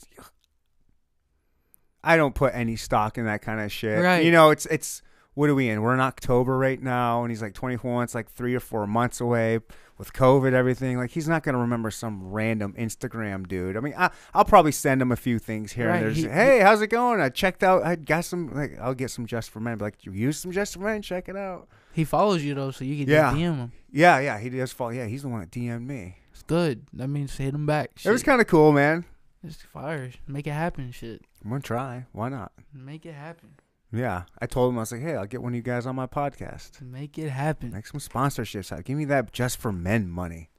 I 2.04 2.16
don't 2.16 2.34
put 2.34 2.54
any 2.54 2.76
stock 2.76 3.18
in 3.18 3.24
that 3.26 3.42
kind 3.42 3.60
of 3.60 3.72
shit. 3.72 4.02
Right. 4.02 4.24
You 4.24 4.32
know, 4.32 4.50
it's 4.50 4.66
it's 4.66 5.02
what 5.34 5.50
are 5.50 5.54
we 5.54 5.68
in? 5.68 5.82
We're 5.82 5.94
in 5.94 6.00
October 6.00 6.56
right 6.56 6.80
now, 6.80 7.22
and 7.24 7.30
he's 7.30 7.42
like 7.42 7.54
24. 7.54 8.04
It's 8.04 8.14
like 8.14 8.30
three 8.30 8.54
or 8.54 8.60
four 8.60 8.86
months 8.86 9.20
away 9.20 9.58
with 9.98 10.12
COVID, 10.12 10.52
everything. 10.52 10.96
Like 10.96 11.10
he's 11.10 11.28
not 11.28 11.42
gonna 11.42 11.58
remember 11.58 11.90
some 11.90 12.30
random 12.30 12.72
Instagram 12.78 13.48
dude. 13.48 13.76
I 13.76 13.80
mean, 13.80 13.94
I, 13.96 14.10
I'll 14.32 14.44
probably 14.44 14.70
send 14.72 15.02
him 15.02 15.10
a 15.10 15.16
few 15.16 15.38
things 15.40 15.72
here 15.72 15.88
Right, 15.88 16.02
and 16.04 16.06
there. 16.06 16.12
he- 16.12 16.28
hey, 16.28 16.60
how's 16.60 16.82
it 16.82 16.86
going? 16.88 17.20
I 17.20 17.30
checked 17.30 17.64
out. 17.64 17.82
I 17.82 17.96
got 17.96 18.24
some. 18.24 18.54
Like 18.54 18.78
I'll 18.80 18.94
get 18.94 19.10
some 19.10 19.26
just 19.26 19.50
for 19.50 19.58
men. 19.60 19.78
Be 19.78 19.84
like, 19.84 20.04
you 20.06 20.12
use 20.12 20.36
some 20.38 20.52
just 20.52 20.74
for 20.74 20.80
men? 20.80 21.02
Check 21.02 21.28
it 21.28 21.36
out. 21.36 21.66
He 21.92 22.04
follows 22.04 22.44
you 22.44 22.54
though, 22.54 22.70
so 22.70 22.84
you 22.84 23.04
can 23.04 23.12
Yeah. 23.12 23.32
DM 23.32 23.56
him. 23.56 23.72
Yeah, 23.92 24.18
yeah. 24.20 24.38
He 24.38 24.50
does 24.50 24.72
follow. 24.72 24.90
Yeah, 24.90 25.06
he's 25.06 25.22
the 25.22 25.28
one 25.28 25.40
that 25.40 25.50
DM'd 25.50 25.82
me. 25.86 26.16
It's 26.32 26.42
good. 26.42 26.84
That 26.92 27.06
means 27.08 27.36
hit 27.36 27.54
him 27.54 27.64
back. 27.66 27.90
It 28.04 28.10
was 28.10 28.24
kind 28.24 28.40
of 28.40 28.46
cool, 28.48 28.72
man. 28.72 29.04
It's 29.44 29.62
fire. 29.62 30.10
Make 30.26 30.46
it 30.46 30.52
happen. 30.52 30.90
Shit. 30.90 31.22
I'm 31.44 31.50
gonna 31.50 31.60
try. 31.60 32.06
Why 32.12 32.30
not? 32.30 32.52
Make 32.72 33.04
it 33.04 33.12
happen. 33.12 33.50
Yeah, 33.92 34.22
I 34.40 34.46
told 34.46 34.72
him 34.72 34.78
I 34.78 34.82
was 34.82 34.92
like, 34.92 35.02
"Hey, 35.02 35.14
I'll 35.14 35.26
get 35.26 35.42
one 35.42 35.52
of 35.52 35.56
you 35.56 35.62
guys 35.62 35.86
on 35.86 35.94
my 35.94 36.06
podcast. 36.06 36.80
Make 36.80 37.18
it 37.18 37.28
happen. 37.28 37.72
Make 37.72 37.86
some 37.86 38.00
sponsorships 38.00 38.72
out. 38.72 38.84
Give 38.84 38.96
me 38.96 39.04
that 39.04 39.32
just 39.32 39.58
for 39.58 39.70
men 39.70 40.08
money." 40.08 40.50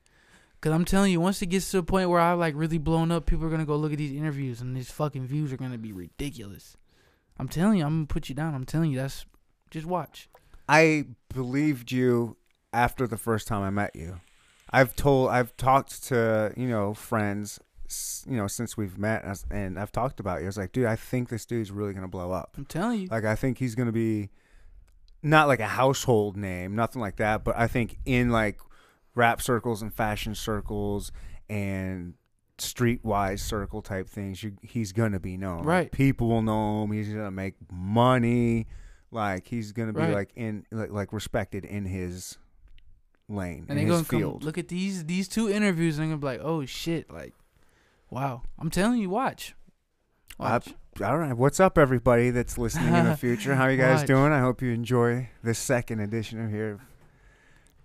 Cause 0.62 0.72
I'm 0.72 0.86
telling 0.86 1.12
you, 1.12 1.20
once 1.20 1.42
it 1.42 1.48
gets 1.48 1.70
to 1.72 1.80
a 1.80 1.84
point 1.84 2.10
where 2.10 2.20
I 2.20 2.34
like 2.34 2.56
really 2.56 2.78
blown 2.78 3.12
up, 3.12 3.26
people 3.26 3.46
are 3.46 3.50
gonna 3.50 3.66
go 3.66 3.76
look 3.76 3.92
at 3.92 3.98
these 3.98 4.14
interviews 4.14 4.62
and 4.62 4.76
these 4.76 4.90
fucking 4.90 5.28
views 5.28 5.52
are 5.52 5.58
gonna 5.58 5.78
be 5.78 5.92
ridiculous. 5.92 6.78
I'm 7.38 7.48
telling 7.48 7.80
you, 7.80 7.86
I'm 7.86 7.98
gonna 7.98 8.08
put 8.08 8.30
you 8.30 8.36
down. 8.36 8.56
I'm 8.56 8.66
telling 8.66 8.92
you, 8.92 8.98
that's 8.98 9.26
just 9.70 9.86
watch. 9.86 10.30
I 10.70 11.06
believed 11.34 11.92
you 11.92 12.38
after 12.72 13.06
the 13.06 13.18
first 13.18 13.48
time 13.48 13.62
I 13.62 13.70
met 13.70 13.96
you. 13.96 14.22
I've 14.72 14.96
told, 14.96 15.30
I've 15.30 15.56
talked 15.58 16.04
to 16.06 16.54
you 16.58 16.68
know 16.68 16.94
friends, 16.94 17.60
you 18.28 18.38
know, 18.38 18.48
since 18.48 18.76
we've 18.78 18.98
met, 18.98 19.24
and 19.52 19.78
I've 19.80 19.92
talked 19.92 20.20
about 20.20 20.40
you. 20.40 20.46
I 20.46 20.48
was 20.48 20.58
like, 20.58 20.72
dude, 20.72 20.86
I 20.86 20.96
think 20.96 21.30
this 21.30 21.46
dude's 21.46 21.72
really 21.72 21.94
gonna 21.94 22.08
blow 22.08 22.32
up. 22.32 22.56
I'm 22.58 22.66
telling 22.66 23.02
you. 23.02 23.08
Like, 23.08 23.26
I 23.26 23.36
think 23.36 23.58
he's 23.58 23.76
gonna 23.76 23.92
be 23.92 24.30
not 25.24 25.48
like 25.48 25.60
a 25.60 25.68
household 25.68 26.38
name, 26.38 26.76
nothing 26.76 27.02
like 27.02 27.16
that, 27.18 27.44
but 27.44 27.56
I 27.58 27.68
think 27.68 27.98
in 28.06 28.30
like 28.30 28.60
rap 29.16 29.42
circles 29.42 29.82
and 29.82 29.94
fashion 29.94 30.36
circles 30.36 31.12
and 31.50 32.14
streetwise 32.58 33.40
circle 33.40 33.82
type 33.82 34.08
things, 34.08 34.44
you, 34.44 34.54
he's 34.62 34.92
gonna 34.92 35.20
be 35.20 35.38
known. 35.38 35.60
Like, 35.60 35.68
Right. 35.68 35.92
people 35.92 36.28
will 36.30 36.42
know 36.42 36.84
him. 36.84 36.92
He's 36.92 37.10
gonna 37.10 37.32
make 37.32 37.56
money. 37.72 38.68
Like 39.12 39.48
he's 39.48 39.72
gonna 39.72 39.94
be 39.94 40.02
Right. 40.02 40.14
like 40.14 40.32
in 40.36 40.66
like, 40.72 40.92
like 40.92 41.14
respected 41.14 41.66
in 41.66 41.86
his 41.86 42.38
lane 43.28 43.66
and 43.70 43.78
they're 43.78 43.86
his 43.88 43.96
gonna 43.96 44.04
field. 44.04 44.42
come 44.42 44.46
look 44.46 44.58
at 44.58 44.68
these 44.68 45.06
these 45.06 45.28
two 45.28 45.50
interviews 45.50 45.98
and 45.98 46.04
they're 46.12 46.18
gonna 46.18 46.22
be 46.38 46.38
like, 46.40 46.46
oh 46.48 46.66
shit, 46.66 47.12
like, 47.12 47.34
wow. 48.10 48.44
I'm 48.60 48.70
telling 48.70 49.00
you, 49.00 49.10
watch. 49.10 49.56
I- 50.40 50.52
Watch. 50.52 50.74
All 51.04 51.18
right, 51.18 51.36
what's 51.36 51.60
up, 51.60 51.78
everybody 51.78 52.30
that's 52.30 52.58
listening 52.58 52.94
in 52.96 53.06
the 53.06 53.18
future? 53.26 53.56
How 53.56 53.68
you 53.68 53.76
guys 53.78 54.00
Watch. 54.00 54.08
doing? 54.08 54.32
I 54.32 54.40
hope 54.40 54.62
you 54.62 54.72
enjoy 54.72 55.30
this 55.44 55.60
second 55.60 56.00
edition 56.00 56.42
of 56.44 56.50
here, 56.50 56.80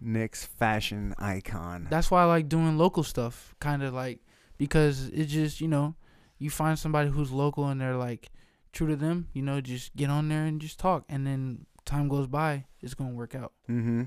Nick's 0.01 0.47
fashion 0.47 1.15
icon. 1.19 1.89
That's 1.91 2.09
why 2.11 2.23
I 2.23 2.27
like 2.27 2.49
doing 2.49 2.79
local 2.79 3.03
stuff, 3.03 3.55
kind 3.61 3.83
of 3.83 3.93
like 3.95 4.21
because 4.59 5.09
it 5.09 5.25
just 5.27 5.61
you 5.61 5.67
know 5.67 5.97
you 6.39 6.51
find 6.51 6.79
somebody 6.79 7.11
who's 7.11 7.33
local 7.33 7.67
and 7.67 7.81
they're 7.81 7.97
like 7.97 8.31
true 8.73 8.87
to 8.87 8.95
them. 8.97 9.27
You 9.33 9.43
know, 9.43 9.61
just 9.61 9.95
get 9.97 10.09
on 10.09 10.29
there 10.29 10.45
and 10.45 10.61
just 10.61 10.79
talk, 10.79 11.05
and 11.09 11.27
then 11.27 11.67
time 11.85 12.09
goes 12.09 12.29
by, 12.29 12.67
it's 12.81 12.95
gonna 12.95 13.11
work 13.15 13.35
out. 13.35 13.53
Mm-hmm. 13.69 14.05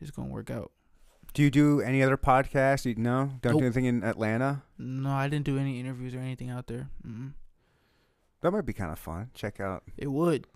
It's 0.00 0.12
gonna 0.12 0.28
work 0.32 0.50
out. 0.52 0.70
Do 1.36 1.42
you 1.42 1.50
do 1.50 1.82
any 1.82 2.02
other 2.02 2.16
podcasts? 2.16 2.86
You, 2.86 2.94
no, 2.96 3.32
don't 3.42 3.52
Nope. 3.52 3.60
do 3.60 3.66
anything 3.66 3.84
in 3.84 4.02
Atlanta. 4.02 4.62
No, 4.78 5.10
I 5.10 5.28
didn't 5.28 5.44
do 5.44 5.58
any 5.58 5.78
interviews 5.78 6.14
or 6.14 6.18
anything 6.18 6.48
out 6.48 6.66
there. 6.66 6.88
mm 7.06 7.34
That 8.40 8.52
might 8.52 8.64
be 8.64 8.72
kind 8.72 8.90
of 8.90 8.98
fun. 8.98 9.28
Check 9.34 9.60
out 9.60 9.82
It 9.98 10.06
would. 10.10 10.46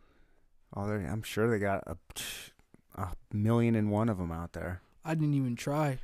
their. 0.74 0.96
I'm 1.06 1.20
sure 1.22 1.50
they 1.50 1.58
got 1.58 1.84
a, 1.86 1.98
a 2.94 3.08
million 3.30 3.74
and 3.74 3.90
one 3.90 4.08
of 4.08 4.16
them 4.16 4.32
out 4.32 4.54
there. 4.54 4.80
I 5.04 5.14
didn't 5.14 5.34
even 5.34 5.54
try. 5.54 5.98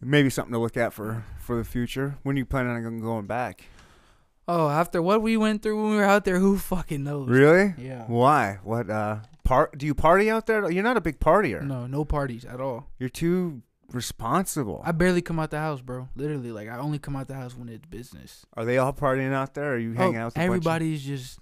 Maybe 0.00 0.30
something 0.30 0.52
to 0.52 0.60
look 0.60 0.76
at 0.76 0.92
for 0.92 1.24
for 1.40 1.56
the 1.56 1.64
future. 1.64 2.18
When 2.22 2.36
are 2.36 2.38
you 2.38 2.46
planning 2.46 2.86
on 2.86 3.00
going 3.00 3.26
back? 3.26 3.64
Oh, 4.46 4.68
after 4.68 5.02
what 5.02 5.22
we 5.22 5.36
went 5.36 5.60
through 5.60 5.82
when 5.82 5.90
we 5.90 5.96
were 5.96 6.04
out 6.04 6.24
there, 6.24 6.38
who 6.38 6.56
fucking 6.56 7.02
knows? 7.02 7.28
Really? 7.28 7.74
Yeah. 7.78 8.04
Why? 8.06 8.60
What? 8.62 8.88
Uh, 8.88 9.22
part? 9.42 9.76
Do 9.76 9.86
you 9.86 9.94
party 9.96 10.30
out 10.30 10.46
there? 10.46 10.70
You're 10.70 10.84
not 10.84 10.96
a 10.96 11.00
big 11.00 11.18
partier. 11.18 11.62
No, 11.66 11.88
no 11.88 12.04
parties 12.04 12.44
at 12.44 12.60
all. 12.60 12.86
You're 13.00 13.08
too 13.08 13.62
responsible. 13.94 14.82
I 14.84 14.92
barely 14.92 15.22
come 15.22 15.38
out 15.38 15.50
the 15.50 15.58
house, 15.58 15.80
bro. 15.80 16.08
Literally, 16.16 16.52
like 16.52 16.68
I 16.68 16.78
only 16.78 16.98
come 16.98 17.16
out 17.16 17.28
the 17.28 17.34
house 17.34 17.56
when 17.56 17.68
it's 17.68 17.86
business. 17.86 18.44
Are 18.56 18.64
they 18.64 18.78
all 18.78 18.92
partying 18.92 19.32
out 19.32 19.54
there? 19.54 19.72
Or 19.72 19.74
are 19.74 19.78
you 19.78 19.92
hanging 19.92 20.16
out? 20.16 20.34
Bunch 20.34 20.36
of- 20.36 20.42
everybody's 20.46 21.02
just 21.04 21.38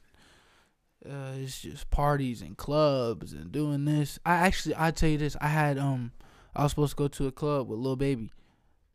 uh 1.09 1.33
it's 1.39 1.63
just 1.63 1.91
parties 1.91 2.43
and 2.43 2.57
clubs 2.57 3.33
and 3.33 3.51
doing 3.51 3.85
this. 3.85 4.19
I 4.27 4.35
actually 4.35 4.75
I 4.77 4.91
tell 4.91 5.09
you 5.09 5.19
this, 5.19 5.37
I 5.41 5.49
had 5.49 5.79
um 5.79 6.13
I 6.55 6.63
was 6.63 6.73
supposed 6.73 6.93
to 6.93 6.97
go 6.97 7.09
to 7.09 7.27
a 7.27 7.33
club 7.33 7.69
with 7.69 7.79
Lil 7.79 7.97
Baby. 7.97 8.31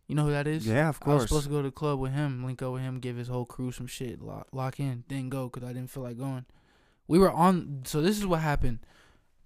You 0.08 0.14
know 0.14 0.26
who 0.26 0.32
that 0.32 0.46
is? 0.46 0.68
Yeah, 0.68 0.90
of 0.90 1.00
course. 1.00 1.12
I 1.12 1.16
was 1.16 1.24
supposed 1.24 1.44
to 1.46 1.50
go 1.50 1.58
to 1.64 1.70
the 1.70 1.72
club 1.72 2.00
with 2.00 2.12
him, 2.14 2.46
link 2.46 2.62
up 2.62 2.74
with 2.74 2.84
him, 2.84 3.00
give 3.00 3.16
his 3.18 3.28
whole 3.28 3.46
crew 3.46 3.72
some 3.72 3.88
shit, 3.88 4.22
lock, 4.22 4.48
lock 4.52 4.80
in. 4.80 5.04
Didn't 5.08 5.30
go 5.30 5.50
because 5.50 5.68
I 5.68 5.74
didn't 5.74 5.90
feel 5.90 6.04
like 6.04 6.18
going. 6.18 6.46
We 7.08 7.18
were 7.18 7.32
on. 7.32 7.82
So 7.86 8.02
this 8.02 8.20
is 8.20 8.28
what 8.28 8.42
happened. 8.42 8.80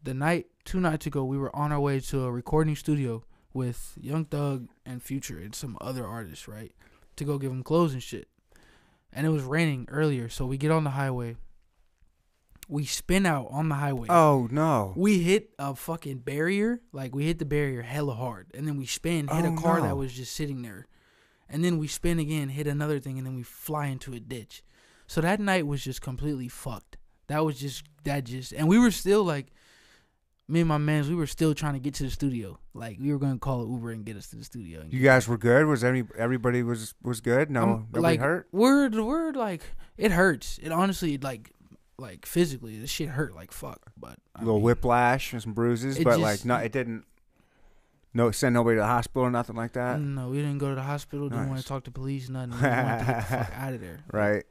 The 0.03 0.13
night, 0.13 0.47
two 0.65 0.81
nights 0.81 1.05
ago, 1.05 1.23
we 1.23 1.37
were 1.37 1.53
on 1.55 1.71
our 1.71 1.79
way 1.79 1.99
to 2.01 2.23
a 2.25 2.31
recording 2.31 2.75
studio 2.75 3.23
with 3.53 3.97
Young 3.99 4.25
Thug 4.25 4.67
and 4.85 5.01
Future 5.01 5.39
and 5.39 5.53
some 5.55 5.77
other 5.81 6.05
artists, 6.05 6.47
right? 6.47 6.71
To 7.17 7.23
go 7.25 7.37
give 7.37 7.49
them 7.51 7.63
clothes 7.63 7.93
and 7.93 8.03
shit. 8.03 8.27
And 9.11 9.25
it 9.25 9.29
was 9.29 9.43
raining 9.43 9.87
earlier, 9.89 10.29
so 10.29 10.45
we 10.45 10.57
get 10.57 10.71
on 10.71 10.83
the 10.83 10.91
highway. 10.91 11.35
We 12.67 12.85
spin 12.85 13.25
out 13.25 13.47
on 13.49 13.67
the 13.69 13.75
highway. 13.75 14.07
oh 14.11 14.47
no! 14.51 14.93
We 14.95 15.23
hit 15.23 15.49
a 15.57 15.73
fucking 15.73 16.19
barrier, 16.19 16.81
like 16.93 17.15
we 17.15 17.25
hit 17.25 17.39
the 17.39 17.45
barrier 17.45 17.81
hella 17.81 18.13
hard, 18.13 18.51
and 18.53 18.67
then 18.67 18.77
we 18.77 18.85
spin, 18.85 19.27
hit 19.27 19.45
Oh, 19.45 19.53
a 19.55 19.57
car 19.57 19.79
no. 19.79 19.85
that 19.85 19.97
was 19.97 20.13
just 20.13 20.33
sitting 20.35 20.61
there, 20.61 20.85
and 21.49 21.65
then 21.65 21.79
we 21.79 21.87
spin 21.87 22.19
again, 22.19 22.49
hit 22.49 22.67
another 22.67 22.99
thing, 22.99 23.17
and 23.17 23.25
then 23.25 23.35
we 23.35 23.41
fly 23.41 23.87
into 23.87 24.13
a 24.13 24.19
ditch. 24.19 24.61
So 25.07 25.19
that 25.21 25.39
night 25.39 25.65
was 25.65 25.83
just 25.83 26.03
completely 26.03 26.47
fucked. 26.47 26.97
That 27.25 27.43
was 27.43 27.59
just 27.59 27.83
that 28.03 28.25
just, 28.25 28.51
and 28.53 28.67
we 28.67 28.77
were 28.77 28.91
still 28.91 29.23
like, 29.23 29.47
me 30.49 30.61
and 30.61 30.67
my 30.67 30.77
mans, 30.79 31.07
we 31.09 31.15
were 31.15 31.27
still 31.27 31.53
trying 31.53 31.73
to 31.73 31.79
get 31.79 31.93
to 31.95 32.03
the 32.03 32.09
studio. 32.09 32.57
Like 32.73 32.97
we 32.99 33.11
were 33.11 33.19
gonna 33.19 33.37
call 33.37 33.61
an 33.63 33.71
Uber 33.71 33.91
and 33.91 34.03
get 34.03 34.17
us 34.17 34.27
to 34.31 34.35
the 34.35 34.43
studio. 34.43 34.83
You 34.89 34.99
guys 35.01 35.27
were 35.27 35.37
good. 35.37 35.65
Was 35.67 35.83
any 35.83 36.03
everybody 36.17 36.63
was 36.63 36.95
was 37.03 37.21
good? 37.21 37.49
No, 37.51 37.61
I'm- 37.61 37.69
nobody 37.93 38.01
like, 38.01 38.19
hurt. 38.19 38.47
Word, 38.51 38.95
word, 38.95 39.35
like 39.35 39.61
it 39.97 40.11
hurts. 40.11 40.59
It 40.61 40.71
honestly, 40.71 41.17
like, 41.17 41.51
like 41.97 42.25
physically, 42.25 42.79
this 42.79 42.89
shit 42.89 43.09
hurt 43.09 43.35
like 43.35 43.51
fuck. 43.51 43.79
But 43.95 44.17
I 44.35 44.39
A 44.39 44.43
little 44.45 44.55
mean, 44.55 44.63
whiplash 44.63 45.33
and 45.33 45.41
some 45.41 45.53
bruises, 45.53 45.97
but 45.97 46.17
just- 46.17 46.21
like 46.21 46.45
not. 46.45 46.65
It 46.65 46.71
didn't. 46.71 47.05
No, 48.11 48.31
send 48.31 48.55
nobody 48.55 48.77
to 48.77 48.81
the 48.81 48.87
hospital 48.87 49.21
or 49.21 49.29
nothing 49.31 49.55
like 49.55 49.73
that. 49.73 49.99
No, 50.01 50.29
we 50.29 50.37
didn't 50.37 50.57
go 50.57 50.69
to 50.69 50.75
the 50.75 50.81
hospital. 50.81 51.29
Didn't 51.29 51.47
want 51.47 51.61
to 51.61 51.67
talk 51.67 51.83
to 51.83 51.91
police. 51.91 52.27
Nothing. 52.27 52.51
We 52.51 52.57
wanted 52.57 52.99
to 52.99 53.05
get 53.05 53.15
the 53.17 53.21
fuck 53.37 53.51
out 53.55 53.73
of 53.73 53.81
there. 53.81 53.99
Right. 54.11 54.43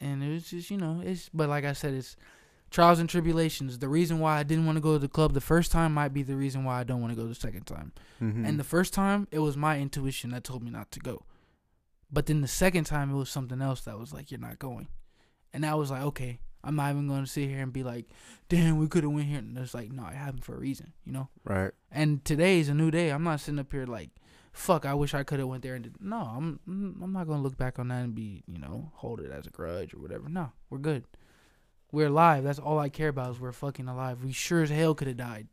And 0.00 0.22
it 0.22 0.30
was 0.32 0.48
just, 0.48 0.70
you 0.70 0.76
know, 0.76 1.02
it's. 1.04 1.28
But 1.34 1.48
like 1.48 1.64
I 1.64 1.72
said, 1.72 1.94
it's 1.94 2.14
trials 2.74 2.98
and 2.98 3.08
tribulations. 3.08 3.78
The 3.78 3.88
reason 3.88 4.18
why 4.18 4.36
I 4.36 4.42
didn't 4.42 4.66
want 4.66 4.76
to 4.76 4.82
go 4.82 4.94
to 4.94 4.98
the 4.98 5.06
club 5.06 5.32
the 5.32 5.40
first 5.40 5.70
time 5.70 5.94
might 5.94 6.12
be 6.12 6.24
the 6.24 6.34
reason 6.34 6.64
why 6.64 6.80
I 6.80 6.84
don't 6.84 7.00
want 7.00 7.14
to 7.14 7.16
go 7.20 7.28
the 7.28 7.34
second 7.34 7.66
time. 7.66 7.92
Mm-hmm. 8.20 8.44
And 8.44 8.58
the 8.58 8.64
first 8.64 8.92
time, 8.92 9.28
it 9.30 9.38
was 9.38 9.56
my 9.56 9.78
intuition 9.78 10.30
that 10.30 10.42
told 10.42 10.64
me 10.64 10.72
not 10.72 10.90
to 10.90 10.98
go. 10.98 11.24
But 12.10 12.26
then 12.26 12.40
the 12.40 12.48
second 12.48 12.84
time, 12.84 13.12
it 13.12 13.14
was 13.14 13.30
something 13.30 13.62
else 13.62 13.82
that 13.82 13.96
was 13.96 14.12
like, 14.12 14.32
"You're 14.32 14.40
not 14.40 14.58
going," 14.58 14.88
and 15.52 15.64
I 15.64 15.74
was 15.76 15.90
like, 15.90 16.02
"Okay." 16.02 16.40
I'm 16.66 16.76
not 16.76 16.92
even 16.92 17.08
going 17.08 17.22
to 17.22 17.30
sit 17.30 17.50
here 17.50 17.60
and 17.60 17.74
be 17.74 17.82
like, 17.82 18.06
"Damn, 18.48 18.78
we 18.78 18.88
could 18.88 19.04
have 19.04 19.12
went 19.12 19.26
here." 19.26 19.38
And 19.38 19.58
it's 19.58 19.74
like, 19.74 19.92
no, 19.92 20.06
it 20.06 20.14
happened 20.14 20.46
for 20.46 20.54
a 20.54 20.58
reason, 20.58 20.94
you 21.04 21.12
know. 21.12 21.28
right. 21.44 21.72
And 21.92 22.24
today 22.24 22.58
is 22.58 22.70
a 22.70 22.74
new 22.74 22.90
day. 22.90 23.10
I'm 23.10 23.22
not 23.22 23.40
sitting 23.40 23.58
up 23.58 23.70
here 23.70 23.84
like 23.84 24.08
fuck, 24.54 24.86
I 24.86 24.94
wish 24.94 25.12
I 25.14 25.24
could 25.24 25.40
have 25.40 25.48
went 25.48 25.62
there 25.62 25.74
and 25.74 25.84
did. 25.84 26.00
No, 26.00 26.16
I'm 26.16 26.60
I'm 26.66 27.12
not 27.12 27.26
gonna 27.26 27.42
look 27.42 27.58
back 27.58 27.78
on 27.78 27.88
that 27.88 28.04
and 28.04 28.14
be 28.14 28.42
you 28.46 28.58
know 28.58 28.92
hold 28.94 29.20
it 29.20 29.30
as 29.30 29.46
a 29.46 29.50
grudge 29.50 29.92
or 29.92 29.98
whatever. 29.98 30.28
No, 30.28 30.52
we're 30.70 30.78
good. 30.78 31.04
We're 31.94 32.08
alive. 32.08 32.44
That's 32.44 32.58
all 32.58 32.78
I 32.78 32.88
care 32.88 33.08
about 33.08 33.30
is 33.30 33.40
we're 33.40 33.52
fucking 33.52 33.88
alive. 33.88 34.22
We 34.24 34.32
sure 34.32 34.62
as 34.62 34.70
hell 34.70 34.94
could 34.94 35.08
have 35.08 35.16
died, 35.16 35.46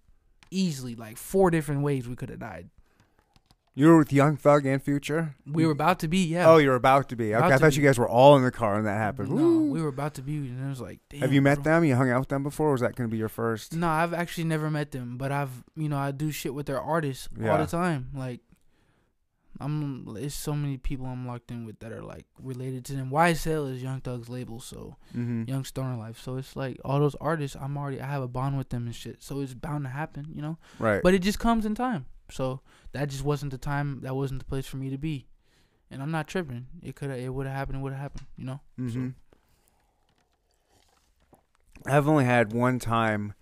easily, 0.49 0.95
like 0.95 1.17
four 1.17 1.51
different 1.51 1.81
ways 1.83 2.07
we 2.07 2.15
could 2.15 2.29
have 2.29 2.39
died. 2.39 2.69
You 3.73 3.87
were 3.87 3.97
with 3.99 4.11
Young 4.11 4.35
Thug 4.35 4.65
and 4.65 4.83
Future. 4.83 5.35
We 5.49 5.65
were 5.65 5.71
about 5.71 5.99
to 5.99 6.09
be, 6.09 6.25
yeah. 6.25 6.49
Oh, 6.49 6.57
you 6.57 6.67
were 6.69 6.75
about 6.75 7.07
to 7.07 7.15
be. 7.15 7.33
Okay, 7.33 7.37
About 7.37 7.51
I 7.51 7.55
to 7.55 7.59
thought 7.61 7.69
be. 7.71 7.75
you 7.77 7.83
guys 7.83 7.97
were 7.97 8.09
all 8.09 8.35
in 8.35 8.43
the 8.43 8.51
car 8.51 8.73
when 8.75 8.83
that 8.83 8.97
happened. 8.97 9.29
no, 9.29 9.35
Woo. 9.35 9.69
we 9.71 9.81
were 9.81 9.87
about 9.87 10.15
to 10.15 10.21
be, 10.21 10.35
and 10.35 10.61
it 10.61 10.67
was 10.67 10.81
like, 10.81 10.99
damn. 11.09 11.21
Have 11.21 11.31
you 11.31 11.41
met 11.41 11.63
bro. 11.63 11.75
them? 11.75 11.85
You 11.85 11.95
hung 11.95 12.09
out 12.11 12.19
with 12.19 12.27
them 12.27 12.43
before? 12.43 12.67
Or 12.67 12.71
was 12.73 12.81
that 12.81 12.95
going 12.95 13.09
to 13.09 13.11
be 13.11 13.17
your 13.17 13.29
first? 13.29 13.73
No, 13.73 13.87
I've 13.87 14.13
actually 14.13 14.43
never 14.43 14.69
met 14.69 14.91
them, 14.91 15.17
but 15.17 15.31
I've 15.31 15.63
you 15.77 15.87
know 15.87 15.97
I 15.97 16.11
do 16.11 16.31
shit 16.31 16.53
with 16.53 16.65
their 16.65 16.81
artists 16.81 17.29
all 17.39 17.45
Yeah. 17.45 17.57
the 17.57 17.65
time. 17.65 18.09
Like, 18.13 18.41
I'm 19.59 20.15
it's 20.17 20.33
so 20.33 20.53
many 20.53 20.77
people 20.77 21.05
I'm 21.05 21.27
locked 21.27 21.51
in 21.51 21.65
with 21.65 21.79
that 21.79 21.91
are 21.91 22.01
like 22.01 22.25
related 22.41 22.85
to 22.85 22.93
them. 22.93 23.11
YSL 23.11 23.71
is 23.73 23.83
Young 23.83 24.01
Thug's 24.01 24.29
label, 24.29 24.59
so 24.59 24.95
Mm-hmm. 25.15 25.43
Young 25.49 25.65
Stoner 25.65 25.97
Life. 25.97 26.19
So 26.21 26.37
it's 26.37 26.55
like 26.55 26.79
all 26.85 26.99
those 26.99 27.15
artists, 27.15 27.57
I'm 27.59 27.77
already 27.77 27.99
I 28.01 28.05
have 28.07 28.23
a 28.23 28.27
bond 28.27 28.57
with 28.57 28.69
them 28.69 28.85
and 28.85 28.95
shit. 28.95 29.21
So 29.21 29.41
it's 29.41 29.53
bound 29.53 29.83
to 29.85 29.89
happen, 29.89 30.27
you 30.33 30.41
know. 30.41 30.57
Right. 30.79 31.01
But 31.03 31.13
it 31.13 31.19
just 31.19 31.39
comes 31.39 31.65
in 31.65 31.75
time. 31.75 32.05
So 32.31 32.61
that 32.93 33.09
just 33.09 33.23
wasn't 33.23 33.51
the 33.51 33.57
time. 33.57 33.99
That 34.01 34.15
wasn't 34.15 34.39
the 34.39 34.45
place 34.45 34.65
for 34.65 34.77
me 34.77 34.89
to 34.89 34.97
be. 34.97 35.27
And 35.91 36.01
I'm 36.01 36.11
not 36.11 36.27
tripping. 36.27 36.67
It 36.81 36.95
could 36.95 37.09
it 37.11 37.33
would 37.33 37.45
have 37.45 37.55
happened. 37.55 37.79
It 37.79 37.81
would 37.81 37.91
have 37.93 38.01
happened. 38.01 38.27
You 38.37 38.45
know. 38.45 38.59
hmm 38.77 39.09
I've 41.85 42.07
only 42.07 42.25
had 42.25 42.53
one 42.53 42.79
time 42.79 43.33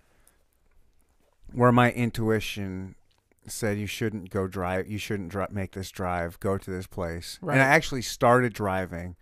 where 1.52 1.72
my 1.72 1.92
intuition 1.92 2.94
said 3.46 3.78
you 3.78 3.86
shouldn't 3.86 4.30
go 4.30 4.46
drive. 4.46 4.88
You 4.88 4.98
shouldn't 4.98 5.30
dri- 5.30 5.46
make 5.50 5.72
this 5.72 5.90
drive. 5.90 6.38
Go 6.40 6.58
to 6.58 6.70
this 6.70 6.86
place. 6.86 7.38
Right. 7.42 7.54
And 7.54 7.62
I 7.62 7.66
actually 7.66 8.02
started 8.02 8.52
driving, 8.52 9.16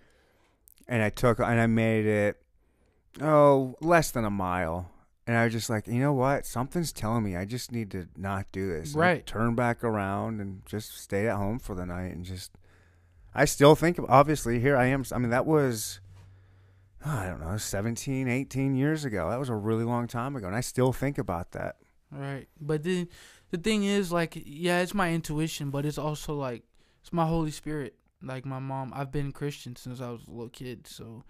and 0.87 1.03
I 1.03 1.11
took 1.11 1.39
and 1.39 1.61
I 1.61 1.67
made 1.67 2.07
it 2.07 2.43
oh 3.21 3.77
less 3.81 4.11
than 4.11 4.25
a 4.25 4.31
mile. 4.31 4.91
And 5.27 5.37
I 5.37 5.45
was 5.45 5.53
just 5.53 5.69
like, 5.69 5.87
you 5.87 6.01
know 6.01 6.15
what? 6.15 6.47
Something's 6.47 6.91
telling 6.91 7.23
me 7.23 7.37
I 7.37 7.45
just 7.45 7.71
need 7.71 7.91
to 7.91 8.09
not 8.17 8.47
do 8.51 8.67
this. 8.67 8.93
And 8.93 9.01
Right. 9.01 9.27
turn 9.27 9.55
back 9.55 9.85
around 9.85 10.41
and 10.41 10.63
just 10.65 10.97
stay 10.99 11.29
at 11.29 11.37
home 11.37 11.59
for 11.59 11.75
the 11.75 11.85
night 11.85 12.15
and 12.15 12.25
just. 12.25 12.53
I 13.35 13.45
still 13.45 13.77
think, 13.77 14.01
obviously, 14.09 14.59
here 14.59 14.75
I 14.77 14.87
am. 14.87 15.05
I 15.13 15.19
mean, 15.19 15.29
that 15.31 15.45
was, 15.45 16.01
oh, 17.05 17.11
I 17.11 17.27
don't 17.27 17.41
know, 17.41 17.59
17, 17.59 18.27
18 18.27 18.75
years 18.75 19.05
ago. 19.05 19.29
That 19.29 19.39
was 19.39 19.51
a 19.51 19.55
really 19.55 19.85
long 19.85 20.07
time 20.07 20.35
ago. 20.35 20.47
And 20.47 20.57
I 20.57 20.61
still 20.63 20.95
think 20.95 21.19
about 21.19 21.53
that. 21.53 21.77
Right. 22.11 22.49
But 22.59 22.83
then 22.83 23.09
the 23.51 23.59
thing 23.59 23.85
is, 23.85 24.13
like, 24.13 24.41
yeah, 24.45 24.81
it's 24.81 24.95
my 24.95 25.13
intuition, 25.13 25.71
but 25.71 25.87
it's 25.87 25.99
also 25.99 26.35
like 26.35 26.63
it's 27.01 27.13
my 27.13 27.27
Holy 27.27 27.51
Spirit. 27.51 27.95
Like 28.23 28.45
my 28.45 28.59
mom, 28.59 28.93
I've 28.95 29.13
been 29.13 29.31
Christian 29.33 29.77
since 29.77 30.01
I 30.01 30.11
was 30.11 30.27
a 30.27 30.31
little 30.31 30.49
kid, 30.49 30.87
so 30.87 31.23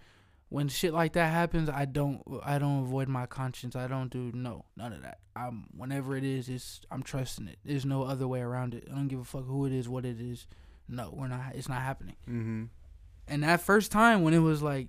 when 0.49 0.69
shit 0.69 0.95
like 0.95 1.13
that 1.13 1.31
happens, 1.31 1.69
I 1.69 1.85
don't, 1.85 2.23
I 2.43 2.59
don't 2.59 2.85
avoid 2.85 3.09
my 3.09 3.27
conscience. 3.27 3.77
I 3.77 3.87
don't 3.87 4.11
do 4.11 4.31
no, 4.33 4.65
none 4.77 4.95
of 4.95 5.03
that. 5.03 5.19
I'm 5.37 5.67
whenever 5.77 6.17
it 6.17 6.25
is, 6.25 6.49
it's 6.49 6.81
I'm 6.91 7.03
trusting 7.03 7.49
it. 7.49 7.59
There's 7.65 7.85
no 7.85 8.05
other 8.05 8.27
way 8.27 8.41
around 8.41 8.75
it. 8.75 8.89
I 8.91 8.95
don't 8.95 9.09
give 9.09 9.21
a 9.21 9.25
fuck 9.25 9.47
who 9.47 9.67
it 9.67 9.73
is, 9.73 9.89
what 9.89 10.07
it 10.07 10.21
is. 10.21 10.47
No, 10.89 11.13
we're 11.13 11.29
not. 11.29 11.55
It's 11.55 11.69
not 11.69 11.83
happening. 11.83 12.17
Mm-hmm. 12.29 12.65
And 13.29 13.43
that 13.43 13.61
first 13.61 13.93
time 13.93 14.23
when 14.23 14.33
it 14.33 14.39
was 14.39 14.63
like, 14.63 14.89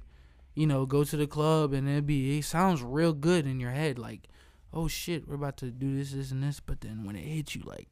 you 0.55 0.65
know, 0.65 0.85
go 0.85 1.03
to 1.03 1.17
the 1.17 1.27
club 1.27 1.73
and 1.73 1.89
it 1.89 2.05
be 2.05 2.39
it 2.39 2.45
sounds 2.45 2.81
real 2.81 3.11
good 3.11 3.45
in 3.45 3.59
your 3.59 3.71
head, 3.71 3.99
like, 3.99 4.29
oh 4.73 4.87
shit, 4.87 5.27
we're 5.27 5.35
about 5.35 5.57
to 5.57 5.71
do 5.71 5.95
this, 5.97 6.11
this, 6.11 6.31
and 6.31 6.43
this. 6.43 6.59
But 6.59 6.81
then 6.81 7.05
when 7.05 7.15
it 7.15 7.23
hits 7.23 7.55
you, 7.55 7.63
like, 7.65 7.87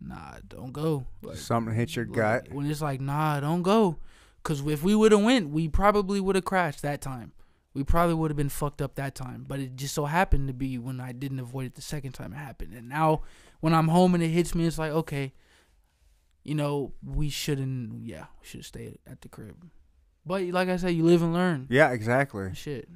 nah, 0.00 0.36
don't 0.46 0.72
go. 0.72 1.06
Like, 1.22 1.36
Something 1.36 1.74
hit 1.74 1.96
your 1.96 2.06
like, 2.06 2.14
gut. 2.14 2.48
when 2.52 2.66
it's 2.66 2.82
like, 2.82 3.00
nah, 3.00 3.40
don't 3.40 3.62
go. 3.62 3.98
Cause 4.42 4.66
if 4.66 4.82
we 4.82 4.94
would 4.94 5.12
have 5.12 5.22
went, 5.22 5.50
we 5.50 5.68
probably 5.68 6.18
would 6.20 6.34
have 6.34 6.44
crashed 6.44 6.82
that 6.82 7.00
time. 7.00 7.32
We 7.74 7.84
probably 7.84 8.14
would 8.14 8.30
have 8.30 8.36
been 8.36 8.48
fucked 8.48 8.82
up 8.82 8.96
that 8.96 9.14
time. 9.14 9.44
But 9.48 9.60
it 9.60 9.76
just 9.76 9.94
so 9.94 10.04
happened 10.04 10.48
to 10.48 10.54
be 10.54 10.78
when 10.78 11.00
I 11.00 11.12
didn't 11.12 11.38
avoid 11.38 11.66
it 11.66 11.74
the 11.76 11.80
second 11.82 12.12
time 12.12 12.32
it 12.32 12.36
happened. 12.36 12.74
And 12.74 12.88
now 12.88 13.22
when 13.60 13.72
I'm 13.72 13.88
home 13.88 14.14
and 14.14 14.22
it 14.22 14.28
hits 14.28 14.54
me, 14.54 14.66
it's 14.66 14.78
like, 14.78 14.90
okay, 14.92 15.32
you 16.42 16.54
know, 16.56 16.92
we 17.06 17.30
shouldn't. 17.30 18.04
Yeah, 18.04 18.26
we 18.40 18.46
should 18.46 18.64
stay 18.64 18.96
at 19.06 19.20
the 19.20 19.28
crib. 19.28 19.70
But 20.26 20.42
like 20.42 20.68
I 20.68 20.76
said, 20.76 20.90
you 20.90 21.04
live 21.04 21.22
and 21.22 21.32
learn. 21.32 21.66
Yeah, 21.70 21.90
exactly. 21.90 22.50
Shit. 22.54 22.88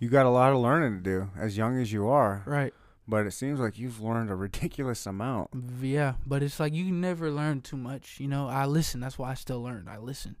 You 0.00 0.08
got 0.08 0.26
a 0.26 0.30
lot 0.30 0.52
of 0.52 0.58
learning 0.58 0.96
to 0.98 1.02
do 1.02 1.30
as 1.38 1.56
young 1.56 1.80
as 1.80 1.92
you 1.92 2.08
are. 2.08 2.42
Right. 2.46 2.74
But 3.06 3.26
it 3.26 3.32
seems 3.32 3.60
like 3.60 3.78
you've 3.78 4.00
learned 4.00 4.30
a 4.30 4.34
ridiculous 4.34 5.04
amount. 5.06 5.50
Yeah, 5.80 6.14
but 6.26 6.42
it's 6.42 6.58
like 6.58 6.72
you 6.74 6.90
never 6.90 7.30
learn 7.30 7.60
too 7.60 7.76
much. 7.76 8.18
You 8.18 8.26
know, 8.28 8.48
I 8.48 8.66
listen. 8.66 9.00
That's 9.00 9.18
why 9.18 9.30
I 9.30 9.34
still 9.34 9.62
learn. 9.62 9.88
I 9.88 9.98
listen. 9.98 10.36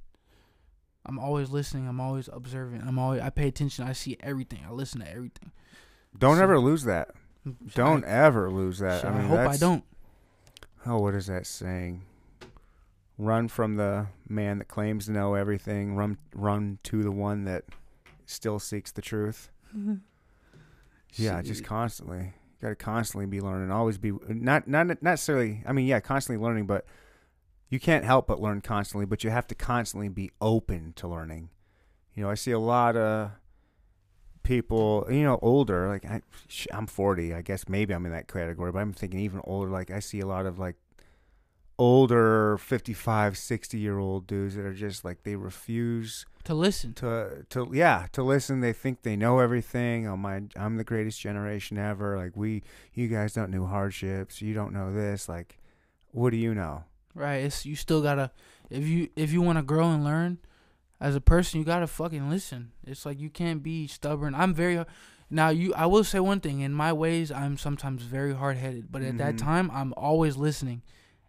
I'm 1.06 1.18
always 1.18 1.50
listening. 1.50 1.88
I'm 1.88 2.00
always 2.00 2.28
observing. 2.32 2.82
I'm 2.86 2.98
always. 2.98 3.20
I 3.20 3.30
pay 3.30 3.48
attention. 3.48 3.86
I 3.86 3.92
see 3.92 4.16
everything. 4.20 4.60
I 4.66 4.72
listen 4.72 5.00
to 5.00 5.08
everything. 5.10 5.52
Don't 6.18 6.36
So- 6.36 6.42
ever 6.42 6.58
lose 6.58 6.84
that. 6.84 7.10
Mm, 7.46 7.74
don't 7.74 8.04
I, 8.04 8.08
ever 8.08 8.50
lose 8.50 8.78
that. 8.80 9.04
I 9.04 9.08
I 9.08 9.18
mean, 9.18 9.28
hope 9.28 9.38
I 9.40 9.56
don't. 9.56 9.84
Oh, 10.86 10.98
what 11.00 11.14
is 11.14 11.26
that 11.26 11.46
saying? 11.46 12.02
Run 13.18 13.48
from 13.48 13.76
the 13.76 14.06
man 14.28 14.58
that 14.58 14.68
claims 14.68 15.06
to 15.06 15.12
know 15.12 15.34
everything. 15.34 15.94
Run, 15.96 16.18
run 16.34 16.78
to 16.84 17.02
the 17.02 17.10
one 17.10 17.44
that 17.44 17.64
still 18.30 18.58
seeks 18.58 18.92
the 18.92 19.02
truth. 19.02 19.50
Yeah, 21.14 21.42
just 21.42 21.64
constantly. 21.64 22.18
You 22.18 22.62
got 22.62 22.68
to 22.68 22.76
constantly 22.76 23.26
be 23.26 23.40
learning. 23.40 23.70
Always 23.70 23.98
be 23.98 24.12
not 24.28 24.68
not 24.68 24.86
not 24.86 25.02
necessarily. 25.02 25.62
I 25.66 25.72
mean, 25.72 25.86
yeah, 25.86 26.00
constantly 26.00 26.40
learning, 26.44 26.66
but 26.66 26.84
you 27.68 27.80
can't 27.80 28.04
help 28.04 28.26
but 28.26 28.40
learn 28.40 28.60
constantly. 28.60 29.06
But 29.06 29.24
you 29.24 29.30
have 29.30 29.46
to 29.48 29.54
constantly 29.54 30.08
be 30.08 30.30
open 30.40 30.92
to 30.96 31.08
learning. 31.08 31.50
You 32.14 32.22
know, 32.22 32.30
I 32.30 32.34
see 32.34 32.52
a 32.52 32.58
lot 32.58 32.96
of 32.96 33.32
people. 34.42 35.06
You 35.10 35.24
know, 35.24 35.38
older. 35.42 35.88
Like 35.88 36.04
I, 36.04 36.22
I'm 36.72 36.86
40. 36.86 37.34
I 37.34 37.42
guess 37.42 37.68
maybe 37.68 37.92
I'm 37.92 38.06
in 38.06 38.12
that 38.12 38.28
category. 38.28 38.70
But 38.70 38.78
I'm 38.80 38.92
thinking 38.92 39.20
even 39.20 39.40
older. 39.44 39.70
Like 39.70 39.90
I 39.90 39.98
see 39.98 40.20
a 40.20 40.26
lot 40.26 40.46
of 40.46 40.58
like 40.58 40.76
older 41.78 42.58
55 42.58 43.38
60 43.38 43.78
year 43.78 43.98
old 43.98 44.26
dudes 44.26 44.54
that 44.54 44.66
are 44.66 44.74
just 44.74 45.02
like 45.02 45.22
they 45.22 45.34
refuse 45.34 46.26
to 46.44 46.54
listen. 46.54 46.94
to 46.94 47.44
to 47.50 47.68
yeah 47.72 48.06
to 48.12 48.22
listen 48.22 48.60
they 48.60 48.72
think 48.72 49.02
they 49.02 49.14
know 49.16 49.38
everything 49.40 50.06
oh 50.08 50.16
my 50.16 50.42
i'm 50.56 50.76
the 50.76 50.84
greatest 50.84 51.20
generation 51.20 51.76
ever 51.78 52.16
like 52.16 52.36
we 52.36 52.62
you 52.94 53.08
guys 53.08 53.32
don't 53.34 53.50
know 53.50 53.66
hardships 53.66 54.40
you 54.40 54.54
don't 54.54 54.72
know 54.72 54.92
this 54.92 55.28
like 55.28 55.58
what 56.12 56.30
do 56.30 56.36
you 56.36 56.54
know 56.54 56.84
Right. 57.12 57.38
It's 57.38 57.66
you 57.66 57.74
still 57.74 58.02
gotta 58.02 58.30
if 58.70 58.86
you 58.86 59.08
if 59.16 59.32
you 59.32 59.42
want 59.42 59.58
to 59.58 59.62
grow 59.64 59.90
and 59.90 60.04
learn 60.04 60.38
as 61.00 61.16
a 61.16 61.20
person, 61.20 61.58
you 61.58 61.66
gotta 61.66 61.88
fucking 61.88 62.30
listen. 62.30 62.70
It's 62.86 63.04
like 63.04 63.18
you 63.18 63.30
can't 63.30 63.64
be 63.64 63.88
stubborn. 63.88 64.32
I'm 64.32 64.54
very 64.54 64.84
now 65.28 65.48
you. 65.48 65.74
I 65.74 65.86
will 65.86 66.04
say 66.04 66.20
one 66.20 66.38
thing. 66.38 66.60
In 66.60 66.72
my 66.72 66.92
ways, 66.92 67.32
I'm 67.32 67.58
sometimes 67.58 68.02
very 68.04 68.32
hard 68.32 68.58
headed, 68.58 68.92
but 68.92 69.02
at 69.02 69.18
that 69.18 69.34
Mhm. 69.34 69.38
time, 69.38 69.70
I'm 69.72 69.92
always 69.96 70.36
listening. 70.36 70.82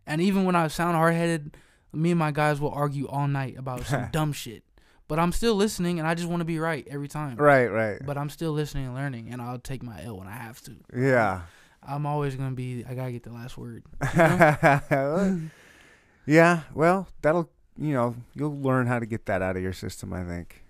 And 0.05 0.22
even 0.22 0.45
when 0.45 0.55
I 0.55 0.68
sound 0.68 0.95
hard 0.95 1.16
headed, 1.16 1.57
me 1.91 2.12
and 2.12 2.20
my 2.20 2.30
guys 2.32 2.62
will 2.62 2.72
argue 2.72 3.07
all 3.07 3.28
night 3.28 3.57
about 3.57 3.84
some 3.88 4.09
dumb 4.12 4.34
shit. 4.34 4.64
But 5.12 5.20
I'm 5.20 5.34
still 5.34 5.55
listening, 5.55 5.99
and 5.99 6.07
I 6.07 6.16
just 6.16 6.30
want 6.30 6.39
to 6.39 6.45
be 6.45 6.57
right 6.57 6.88
every 6.89 7.09
time. 7.09 7.36
right 7.36 7.68
right 7.68 7.99
But 8.05 8.18
I'm 8.18 8.30
still 8.30 8.53
listening 8.53 8.86
and 8.86 8.95
learning, 8.95 9.28
and 9.34 9.41
I'll 9.41 9.59
take 9.59 9.84
my 9.84 10.01
L 10.01 10.16
when 10.18 10.28
I 10.30 10.32
have 10.32 10.62
to. 10.62 10.72
yeah 10.95 11.41
I'm 11.84 12.05
always 12.05 12.36
gonna 12.36 12.55
be. 12.55 12.86
I 12.88 12.93
gotta 12.93 13.12
get 13.12 13.24
the 13.24 13.34
last 13.34 13.57
word. 13.57 13.84
yeah 16.26 16.62
well 16.74 17.09
that'll 17.22 17.49
you 17.78 17.93
know 17.93 18.16
you'll 18.36 18.57
learn 18.62 18.88
how 18.88 18.99
to 18.99 19.05
get 19.05 19.26
that 19.26 19.41
out 19.41 19.57
of 19.57 19.62
your 19.62 19.74
system 19.74 20.14
i 20.14 20.24
think 20.24 20.64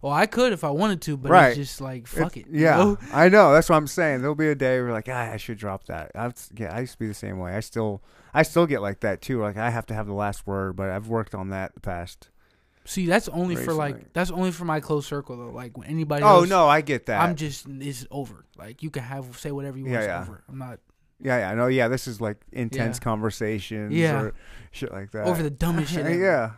Well, 0.00 0.12
I 0.12 0.26
could 0.26 0.52
if 0.52 0.62
I 0.62 0.70
wanted 0.70 1.00
to, 1.02 1.16
but 1.16 1.30
Right. 1.32 1.48
it's 1.48 1.56
just 1.56 1.80
like 1.80 2.06
fuck 2.06 2.36
It's- 2.36 2.52
it. 2.54 2.56
yeah 2.60 2.76
know? 2.76 2.98
i 3.12 3.28
know 3.28 3.52
that's 3.52 3.68
what 3.68 3.76
i'm 3.76 3.86
saying 3.88 4.20
there'll 4.20 4.34
be 4.36 4.48
a 4.48 4.54
day 4.54 4.80
where 4.80 4.92
like 4.92 5.08
ah, 5.10 5.32
i 5.32 5.38
should 5.38 5.58
drop 5.58 5.86
that 5.86 6.12
I've, 6.14 6.34
yeah 6.56 6.72
i 6.76 6.80
used 6.80 6.92
to 6.92 6.98
be 6.98 7.08
the 7.08 7.14
same 7.14 7.38
way 7.40 7.54
i 7.54 7.60
still 7.60 8.00
i 8.32 8.42
still 8.44 8.66
get 8.66 8.80
like 8.80 9.00
that 9.00 9.22
too 9.22 9.40
like 9.40 9.56
i 9.56 9.70
have 9.70 9.86
to 9.86 9.94
have 9.94 10.06
the 10.06 10.12
last 10.14 10.46
word 10.46 10.76
but 10.76 10.88
i've 10.90 11.08
worked 11.08 11.34
on 11.34 11.48
that 11.48 11.74
the 11.74 11.80
past 11.80 12.28
See, 12.88 13.04
that's 13.04 13.28
only 13.28 13.54
for 13.54 13.74
like 13.74 14.14
that's 14.14 14.30
only 14.30 14.50
for 14.50 14.64
my 14.64 14.80
close 14.80 15.06
circle 15.06 15.36
though. 15.36 15.50
Like 15.50 15.76
when 15.76 15.88
anybody 15.88 16.22
oh 16.22 16.38
else, 16.40 16.48
no 16.48 16.66
i 16.68 16.80
get 16.80 17.04
that 17.06 17.20
I'm 17.20 17.36
just 17.36 17.66
it's 17.68 18.06
over. 18.10 18.46
Like 18.56 18.82
you 18.82 18.88
can 18.88 19.02
have 19.02 19.38
say 19.38 19.52
whatever 19.52 19.76
you 19.76 19.84
want. 19.84 19.92
Yeah, 19.92 20.04
yeah. 20.04 20.20
over. 20.22 20.42
I'm 20.48 20.56
not 20.56 20.80
Yeah, 21.20 21.36
yeah, 21.36 21.54
no, 21.54 21.66
yeah. 21.66 21.88
This 21.88 22.08
is 22.08 22.18
like 22.18 22.38
intense 22.50 22.96
Yeah. 22.96 23.04
conversations, 23.04 23.92
Yeah. 23.92 24.20
or 24.22 24.34
shit 24.70 24.90
like 24.90 25.10
that. 25.10 25.26
over 25.26 25.42
the 25.42 25.50
dumbest 25.50 25.92
shit. 25.92 26.06
ever. 26.06 26.18
yeah, 26.18 26.52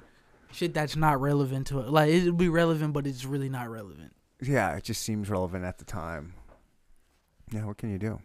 shit 0.53 0.73
that's 0.73 0.95
not 0.95 1.21
relevant 1.21 1.67
to 1.67 1.81
it. 1.81 1.89
Like 1.89 2.11
it'll 2.11 2.33
be 2.33 2.49
relevant, 2.49 2.93
but 2.93 3.09
it's 3.09 3.25
really 3.25 3.49
not 3.49 3.69
relevant. 3.69 4.15
yeah. 4.41 4.77
It 4.77 4.85
just 4.85 5.03
seems 5.03 5.29
relevant 5.29 5.65
at 5.65 5.79
the 5.79 5.85
time. 5.85 6.35
Yeah, 7.51 7.65
what 7.65 7.77
can 7.79 7.91
you 7.91 7.99
do? 7.99 8.21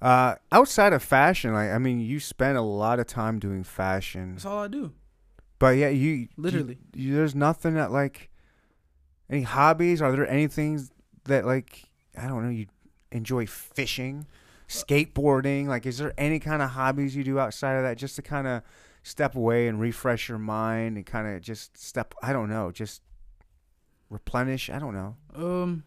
Uh, 0.00 0.36
outside 0.50 0.94
of 0.94 1.02
fashion, 1.02 1.52
like 1.52 1.68
I 1.68 1.76
mean, 1.76 2.00
you 2.00 2.20
spend 2.20 2.56
a 2.56 2.62
lot 2.62 2.98
of 2.98 3.06
time 3.06 3.38
doing 3.38 3.64
fashion, 3.64 4.32
That's 4.32 4.46
all 4.46 4.60
I 4.60 4.68
do. 4.68 4.92
But 5.60 5.76
yeah, 5.76 5.88
you 5.90 6.26
Literally. 6.36 6.78
you, 6.94 7.10
you- 7.10 7.14
there's 7.14 7.36
nothing 7.36 7.74
that 7.74 7.92
like 7.92 8.28
any 9.30 9.42
hobbies. 9.42 10.02
Are 10.02 10.10
there 10.10 10.28
anything 10.28 10.84
that 11.26 11.46
like 11.46 11.84
I 12.18 12.26
don't 12.26 12.42
know? 12.42 12.50
You 12.50 12.66
enjoy 13.12 13.46
fishing, 13.46 14.26
skateboarding. 14.68 15.66
Like, 15.68 15.86
is 15.86 15.98
there 15.98 16.12
any 16.18 16.40
kind 16.40 16.62
of 16.62 16.70
hobbies 16.70 17.14
you 17.14 17.22
do 17.22 17.38
outside 17.38 17.74
of 17.74 17.84
that 17.84 17.96
just 17.98 18.16
to 18.16 18.22
kind 18.22 18.46
of 18.48 18.62
step 19.02 19.34
away 19.36 19.66
and 19.68 19.80
refresh 19.80 20.28
your 20.28 20.38
mind 20.38 20.96
and 20.96 21.06
kind 21.06 21.26
of 21.34 21.40
just 21.40 21.76
step. 21.78 22.14
I 22.22 22.32
don't 22.32 22.48
know, 22.50 22.70
just 22.70 23.00
replenish. 24.08 24.70
I 24.70 24.78
don't 24.78 24.94
know. 24.94 25.16
Um, 25.34 25.84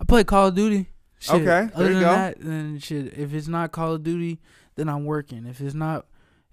I 0.00 0.04
play 0.04 0.24
Call 0.24 0.48
of 0.48 0.54
Duty. 0.54 0.86
Shit, 1.20 1.34
Okay, 1.36 1.44
there 1.44 1.70
Other 1.74 1.88
you 1.88 1.94
than 1.94 2.02
go. 2.02 2.12
that, 2.12 2.40
then 2.40 2.78
shit. 2.78 3.18
If 3.18 3.34
it's 3.34 3.48
not 3.48 3.72
Call 3.72 3.94
of 3.94 4.02
Duty, 4.04 4.40
then 4.76 4.88
I'm 4.88 5.04
working. 5.04 5.46
If 5.46 5.60
it's 5.60 5.74
not, 5.74 6.06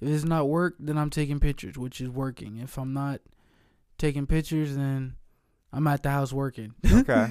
if 0.05 0.13
it's 0.13 0.23
not 0.25 0.47
work, 0.49 0.75
then 0.79 0.97
I'm 0.97 1.09
taking 1.09 1.39
pictures, 1.39 1.77
which 1.77 1.99
is 2.01 2.09
working. 2.09 2.57
If 2.57 2.77
I'm 2.77 2.93
not 2.93 3.21
taking 3.97 4.25
pictures, 4.27 4.75
then 4.75 5.15
I'm 5.73 5.87
at 5.87 6.03
the 6.03 6.09
house 6.11 6.31
working. 6.33 6.73
Okay. 6.91 7.27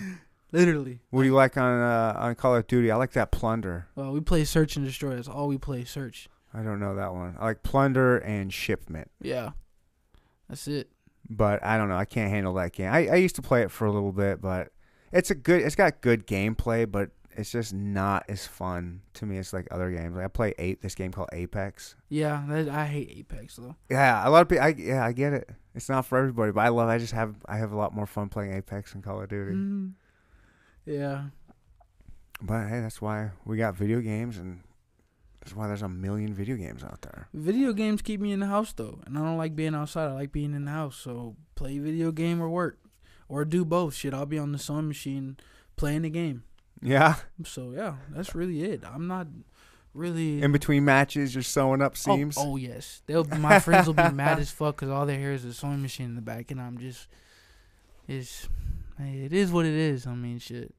Literally. 0.52 1.00
what 1.10 1.22
do 1.22 1.26
you 1.26 1.34
like 1.34 1.56
on 1.56 1.80
uh, 1.80 2.14
on 2.16 2.34
Call 2.36 2.54
of 2.54 2.66
Duty? 2.68 2.88
I 2.92 2.96
like 2.96 3.10
that 3.12 3.32
plunder. 3.32 3.88
Well, 3.96 4.12
we 4.12 4.20
play 4.20 4.44
search 4.44 4.76
and 4.76 4.86
destroy. 4.86 5.16
That's 5.16 5.26
all 5.26 5.48
we 5.48 5.58
play. 5.58 5.82
Search. 5.84 6.28
I 6.52 6.62
don't 6.62 6.78
know 6.78 6.94
that 6.94 7.12
one. 7.12 7.34
I 7.40 7.46
like 7.46 7.64
plunder 7.64 8.18
and 8.18 8.52
shipment. 8.52 9.10
Yeah. 9.20 9.50
That's 10.48 10.68
it. 10.68 10.90
but 11.28 11.64
I 11.64 11.76
don't 11.76 11.88
know. 11.88 11.96
I 11.96 12.04
can't 12.04 12.30
handle 12.30 12.54
that 12.54 12.72
game. 12.72 12.88
I, 12.92 13.08
I 13.08 13.14
used 13.16 13.34
to 13.36 13.42
play 13.42 13.62
it 13.62 13.70
for 13.72 13.86
a 13.86 13.90
little 13.90 14.12
bit, 14.12 14.40
but 14.40 14.68
it's 15.10 15.30
a 15.32 15.34
good. 15.34 15.60
It's 15.62 15.74
got 15.74 16.00
good 16.00 16.24
gameplay, 16.24 16.88
but 16.88 17.10
it's 17.36 17.50
just 17.50 17.72
not 17.74 18.24
as 18.28 18.46
fun 18.46 19.00
to 19.14 19.26
me 19.26 19.38
as 19.38 19.52
like 19.52 19.68
other 19.70 19.90
games. 19.90 20.16
Like 20.16 20.24
I 20.24 20.28
play 20.28 20.54
eight 20.58 20.80
this 20.82 20.94
game 20.94 21.12
called 21.12 21.28
Apex. 21.32 21.96
Yeah. 22.08 22.44
That, 22.48 22.68
I 22.68 22.86
hate 22.86 23.10
Apex 23.16 23.56
though. 23.56 23.76
Yeah, 23.90 24.26
a 24.26 24.30
lot 24.30 24.42
of 24.42 24.48
people. 24.48 24.64
I 24.64 24.68
yeah, 24.76 25.04
I 25.04 25.12
get 25.12 25.32
it. 25.32 25.50
It's 25.74 25.88
not 25.88 26.06
for 26.06 26.18
everybody, 26.18 26.52
but 26.52 26.60
I 26.60 26.68
love. 26.68 26.88
I 26.88 26.98
just 26.98 27.12
have 27.12 27.34
I 27.46 27.56
have 27.56 27.72
a 27.72 27.76
lot 27.76 27.94
more 27.94 28.06
fun 28.06 28.28
playing 28.28 28.52
Apex 28.54 28.92
than 28.92 29.02
Call 29.02 29.20
of 29.20 29.28
Duty. 29.28 29.52
Mhm. 29.52 29.92
Yeah. 30.86 31.24
But 32.40 32.68
hey, 32.68 32.80
that's 32.80 33.00
why 33.00 33.30
we 33.44 33.56
got 33.56 33.74
video 33.74 34.00
games, 34.00 34.38
and 34.38 34.60
that's 35.40 35.54
why 35.54 35.66
there's 35.66 35.82
a 35.82 35.88
million 35.88 36.34
video 36.34 36.56
games 36.56 36.84
out 36.84 37.02
there. 37.02 37.28
Video 37.32 37.72
games 37.72 38.02
keep 38.02 38.20
me 38.20 38.32
in 38.32 38.40
the 38.40 38.46
house 38.46 38.72
though, 38.72 39.00
and 39.06 39.16
I 39.18 39.22
don't 39.22 39.38
like 39.38 39.56
being 39.56 39.74
outside. 39.74 40.08
I 40.08 40.12
like 40.12 40.32
being 40.32 40.54
in 40.54 40.64
the 40.66 40.70
house. 40.70 40.96
So 40.96 41.36
play 41.54 41.78
video 41.78 42.12
game 42.12 42.40
or 42.40 42.48
work, 42.48 42.78
or 43.28 43.44
do 43.44 43.64
both. 43.64 43.94
Shit, 43.94 44.14
I'll 44.14 44.26
be 44.26 44.38
on 44.38 44.52
the 44.52 44.58
sewing 44.58 44.88
machine 44.88 45.36
playing 45.76 46.02
the 46.02 46.10
game. 46.10 46.44
Yeah, 46.82 47.16
So 47.44 47.72
yeah, 47.72 47.94
that's 48.10 48.34
really 48.34 48.62
it. 48.62 48.82
I'm 48.84 49.06
not 49.06 49.26
really. 49.94 50.42
in 50.42 50.52
between 50.52 50.84
matches, 50.84 51.34
you're 51.34 51.42
sewing 51.42 51.80
up 51.80 51.92
oh, 51.92 51.96
seams. 52.16 52.36
oh 52.38 52.56
yes, 52.56 53.00
they'll. 53.06 53.24
My 53.24 53.58
friends 53.60 53.86
will 53.86 53.94
be 53.94 54.08
mad 54.12 54.38
as 54.38 54.50
fuck 54.50 54.76
because 54.76 54.90
all 54.90 55.06
they 55.06 55.16
hear 55.18 55.32
is 55.32 55.44
a 55.44 55.54
sewing 55.54 55.80
machine 55.82 56.06
in 56.06 56.14
the 56.14 56.20
back, 56.22 56.50
and 56.50 56.60
I'm 56.60 56.78
just. 56.78 57.08
It's. 58.06 58.48
It 58.98 59.32
is 59.32 59.50
what 59.50 59.64
it 59.66 59.74
is. 59.74 60.06
I 60.06 60.14
mean, 60.14 60.38
shit. 60.38 60.74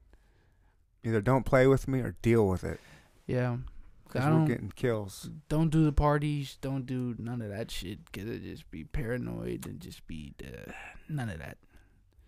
Either 1.04 1.20
don't 1.20 1.44
play 1.44 1.66
with 1.66 1.86
me 1.88 2.00
or 2.00 2.14
deal 2.22 2.46
with 2.48 2.64
it, 2.64 2.80
Yeah. 3.26 3.56
because 4.06 4.22
I 4.24 4.30
we're 4.30 4.38
don't- 4.38 4.46
getting 4.48 4.72
kills. 4.74 5.28
Don't 5.48 5.70
do 5.70 5.84
the 5.84 5.92
parties. 5.92 6.56
Don't 6.60 6.86
do 6.86 7.14
none 7.18 7.42
of 7.42 7.50
that 7.50 7.70
shit. 7.70 7.98
Cause 8.12 8.24
it 8.24 8.42
just 8.42 8.70
be 8.70 8.84
paranoid 8.84 9.66
and 9.66 9.80
just 9.80 10.06
be 10.06 10.34
uh, 10.44 10.70
none 11.08 11.28
of 11.30 11.38
that. 11.40 11.58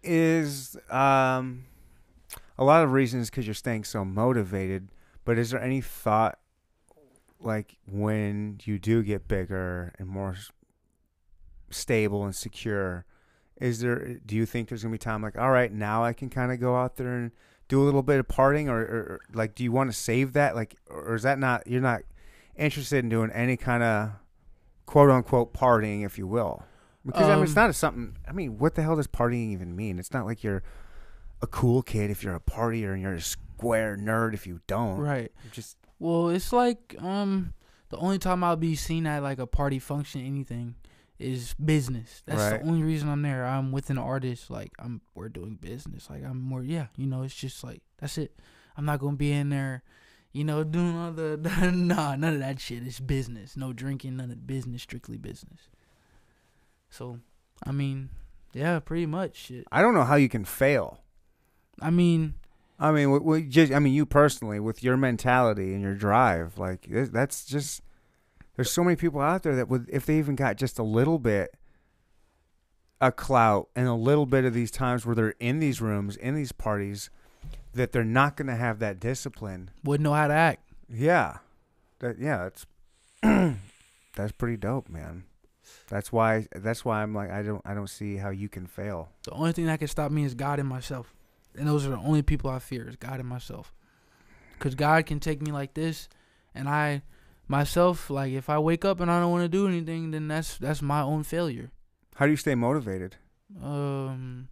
is 0.03 0.77
um 0.91 1.65
a 2.59 2.65
lot 2.65 2.83
of 2.83 2.93
reasons 2.93 3.31
because 3.31 3.47
you're 3.47 3.55
staying 3.55 3.85
so 3.85 4.05
motivated 4.05 4.89
but 5.25 5.39
is 5.39 5.51
there 5.51 5.63
any 5.63 5.81
thought 5.81 6.39
like 7.41 7.77
when 7.91 8.59
you 8.65 8.79
do 8.79 9.03
get 9.03 9.29
bigger 9.29 9.93
and 9.99 10.09
more 10.09 10.35
stable 11.71 12.25
and 12.25 12.35
secure 12.35 13.05
is 13.61 13.81
there 13.81 14.19
do 14.27 14.35
you 14.35 14.45
think 14.45 14.69
there's 14.69 14.83
gonna 14.83 14.93
be 14.93 14.99
time 14.99 15.23
like 15.23 15.39
all 15.39 15.51
right 15.51 15.73
now 15.73 16.03
i 16.03 16.13
can 16.13 16.29
kind 16.29 16.51
of 16.51 16.59
go 16.59 16.77
out 16.77 16.97
there 16.97 17.15
and 17.15 17.31
do 17.69 17.83
a 17.83 17.85
little 17.85 18.03
bit 18.03 18.19
of 18.19 18.27
partying 18.27 18.67
or, 18.69 18.81
or, 18.81 19.21
like 19.33 19.55
do 19.55 19.63
you 19.63 19.71
want 19.71 19.91
to 19.91 19.97
save 19.97 20.33
that 20.33 20.55
like 20.55 20.77
or 20.89 21.15
is 21.15 21.23
that 21.23 21.39
not 21.39 21.67
you're 21.67 21.81
not 21.81 22.01
interested 22.57 22.99
in 22.99 23.09
doing 23.09 23.31
any 23.33 23.57
kind 23.57 23.83
of 23.83 24.11
quote 24.87 25.11
unquote 25.11 25.53
partying 25.53 26.05
if 26.05 26.19
you 26.19 26.27
will 26.27 26.65
because 27.07 27.29
I 27.29 27.35
mean, 27.37 27.45
it's 27.45 27.57
Um, 27.57 27.63
not 27.63 27.71
a 27.71 27.73
something. 27.73 28.17
I 28.27 28.33
mean, 28.33 28.59
what 28.59 28.75
the 28.75 28.83
hell 28.83 28.97
does 28.97 29.07
partying 29.07 29.53
even 29.53 29.75
mean? 29.75 29.99
It's 29.99 30.13
not 30.13 30.27
like 30.27 30.45
you're 30.45 30.63
a 31.43 31.47
cool 31.47 31.83
kid 31.83 32.11
if 32.11 32.23
you're 32.23 32.35
a 32.35 32.41
partier 32.41 32.93
and 32.93 33.03
you're 33.03 33.15
a 33.15 33.21
square 33.21 33.97
nerd 33.97 34.35
if 34.35 34.47
you 34.47 34.61
don't. 34.67 34.99
Right. 34.99 35.31
You're 35.45 35.53
Just 35.53 35.77
Well, 35.99 36.29
it's 36.31 36.53
like 36.53 36.97
um 37.01 37.53
the 37.91 37.97
only 37.97 38.19
time 38.19 38.45
I'll 38.45 38.57
be 38.57 38.75
seen 38.77 39.07
at 39.07 39.23
like 39.23 39.39
a 39.39 39.47
party 39.47 39.79
function, 39.79 40.21
anything, 40.21 40.75
is 41.19 41.55
business. 41.55 42.23
That's 42.27 42.39
Right. 42.53 42.63
the 42.63 42.69
only 42.69 42.83
reason 42.83 43.09
I'm 43.09 43.23
there. 43.23 43.45
I'm 43.47 43.73
with 43.73 43.89
an 43.91 43.99
artist. 43.99 44.51
Like 44.51 44.73
I'm, 44.79 45.01
we're 45.15 45.29
doing 45.31 45.55
business. 45.61 46.09
Like 46.11 46.23
I'm 46.25 46.41
more, 46.41 46.63
yeah. 46.63 46.89
You 46.97 47.07
know, 47.07 47.23
it's 47.23 47.35
just 47.35 47.65
like 47.65 47.83
that's 47.99 48.19
it. 48.19 48.39
I'm 48.77 48.85
not 48.85 48.99
gonna 49.01 49.17
be 49.17 49.33
in 49.33 49.49
there, 49.49 49.83
you 50.33 50.45
know, 50.45 50.63
doing 50.65 50.97
all 50.97 51.13
the 51.13 51.37
nah, 51.75 52.15
none 52.17 52.35
of 52.35 52.41
that 52.41 52.61
shit. 52.61 52.87
It's 52.87 53.01
business. 53.01 53.57
No 53.57 53.73
drinking, 53.73 54.17
none 54.19 54.31
of 54.31 54.47
business. 54.47 54.83
Strictly 54.83 55.17
business. 55.17 55.69
So, 56.91 57.19
I 57.67 57.73
mean, 57.73 58.11
yeah, 58.53 58.79
pretty 58.79 59.07
much 59.07 59.37
shit. 59.37 59.67
I 59.73 59.83
don't 59.83 59.95
know 59.95 60.05
how 60.05 60.17
you 60.17 60.29
can 60.29 60.45
fail. 60.45 61.01
I 61.81 61.91
mean, 61.91 62.35
I 62.79 62.93
mean, 62.93 63.05
w- 63.05 63.21
w- 63.21 63.47
just 63.49 63.73
I 63.73 63.79
mean, 63.79 63.93
you 63.93 64.07
personally 64.07 64.61
with 64.61 64.83
your 64.83 64.97
mentality 64.97 65.73
and 65.75 65.83
your 65.83 65.95
drive, 65.95 66.59
like 66.59 66.87
that's 66.89 67.45
just. 67.45 67.83
There's 68.57 68.73
so 68.73 68.83
many 68.83 68.97
people 68.97 69.21
out 69.21 69.45
there 69.45 69.55
that 69.55 69.69
would, 69.69 69.89
if 69.89 70.05
they 70.05 70.19
even 70.19 70.35
got 70.35 70.57
just 70.57 70.81
a 70.81 70.83
little 70.83 71.21
bit, 71.21 71.55
a 73.01 73.13
clout 73.13 73.69
and 73.77 73.87
a 73.87 73.95
little 73.95 74.27
bit 74.27 74.45
of 74.45 74.53
these 74.53 74.73
times 74.73 75.07
where 75.07 75.15
they're 75.15 75.35
in 75.39 75.61
these 75.61 75.81
rooms, 75.81 76.17
in 76.17 76.35
these 76.35 76.51
parties, 76.51 77.09
that 77.75 77.93
they're 77.93 78.03
not 78.03 78.37
going 78.37 78.49
to 78.49 78.57
have 78.57 78.81
that 78.81 78.99
discipline. 78.99 79.71
wouldn't 79.85 80.03
know 80.03 80.13
how 80.13 80.27
to 80.27 80.35
act. 80.35 80.69
Yeah, 80.93 81.39
that 82.01 82.19
yeah, 82.19 82.49
that's 83.23 83.57
that's 84.17 84.33
pretty 84.33 84.57
dope, 84.57 84.89
man. 84.89 85.25
That's 85.89 86.11
why 86.11 86.49
that's 86.55 86.85
why 86.85 87.03
I'm 87.03 87.15
like 87.15 87.31
I 87.31 87.43
don't 87.43 87.63
I 87.65 87.75
don't 87.75 87.91
see 87.91 88.17
how 88.17 88.31
you 88.31 88.49
can 88.49 88.67
fail. 88.67 89.11
The 89.23 89.33
only 89.33 89.53
thing 89.53 89.67
that 89.67 89.79
can 89.79 89.89
stop 89.89 90.11
me 90.11 90.25
is 90.25 90.35
God 90.35 90.59
and 90.59 90.69
myself. 90.69 91.15
And 91.59 91.67
those 91.69 91.87
are 91.87 91.91
the 91.91 91.97
only 91.99 92.23
people 92.23 92.51
I 92.51 92.59
fear 92.59 92.89
is 92.89 92.97
God 92.97 93.21
and 93.21 93.29
myself. 93.29 93.75
Cuz 94.59 94.75
God 94.75 95.07
can 95.07 95.21
take 95.21 95.41
me 95.43 95.53
like 95.53 95.75
this 95.75 96.09
and 96.55 96.69
I 96.69 97.03
myself 97.47 98.11
like 98.11 98.33
if 98.33 98.49
I 98.51 98.59
wake 98.59 98.85
up 98.85 99.01
and 99.01 99.11
I 99.11 99.21
don't 99.21 99.31
want 99.31 99.45
to 99.45 99.49
do 99.49 99.67
anything 99.69 100.11
then 100.11 100.29
that's 100.29 100.59
that's 100.59 100.83
my 100.83 101.01
own 101.01 101.23
failure. 101.23 101.71
How 102.17 102.27
do 102.27 102.31
you 102.33 102.37
stay 102.37 102.55
motivated? 102.55 103.17
Um 103.63 104.49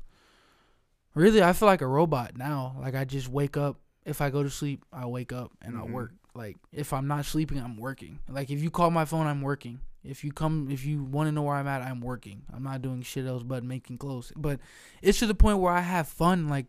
really 1.14 1.42
I 1.42 1.52
feel 1.52 1.66
like 1.66 1.80
a 1.80 1.86
robot 1.86 2.36
now. 2.36 2.76
Like 2.80 2.94
I 2.94 3.04
just 3.04 3.28
wake 3.28 3.56
up 3.56 3.80
if 4.04 4.20
I 4.20 4.30
go 4.30 4.42
to 4.42 4.50
sleep, 4.50 4.84
I 4.92 5.06
wake 5.06 5.32
up 5.32 5.50
and 5.62 5.76
I 5.76 5.80
Mhm. 5.80 5.90
work. 5.92 6.12
Like 6.34 6.56
if 6.72 6.92
I'm 6.92 7.06
not 7.08 7.24
sleeping, 7.24 7.58
I'm 7.58 7.76
working. 7.76 8.20
Like 8.28 8.50
if 8.50 8.62
you 8.62 8.70
call 8.70 8.90
my 8.90 9.04
phone, 9.04 9.26
I'm 9.26 9.42
working. 9.42 9.80
If 10.04 10.22
you 10.22 10.30
come, 10.30 10.68
if 10.70 10.84
you 10.84 11.02
want 11.02 11.26
to 11.26 11.32
know 11.32 11.42
where 11.42 11.56
I'm 11.56 11.66
at, 11.66 11.82
I'm 11.82 12.00
working. 12.00 12.42
I'm 12.52 12.62
not 12.62 12.80
doing 12.82 13.02
shit 13.02 13.26
else 13.26 13.42
but 13.42 13.64
making 13.64 13.98
clothes. 13.98 14.32
But 14.36 14.60
it's 15.02 15.18
to 15.18 15.26
the 15.26 15.34
point 15.34 15.58
where 15.58 15.72
I 15.72 15.80
have 15.80 16.06
fun. 16.06 16.48
Like 16.48 16.68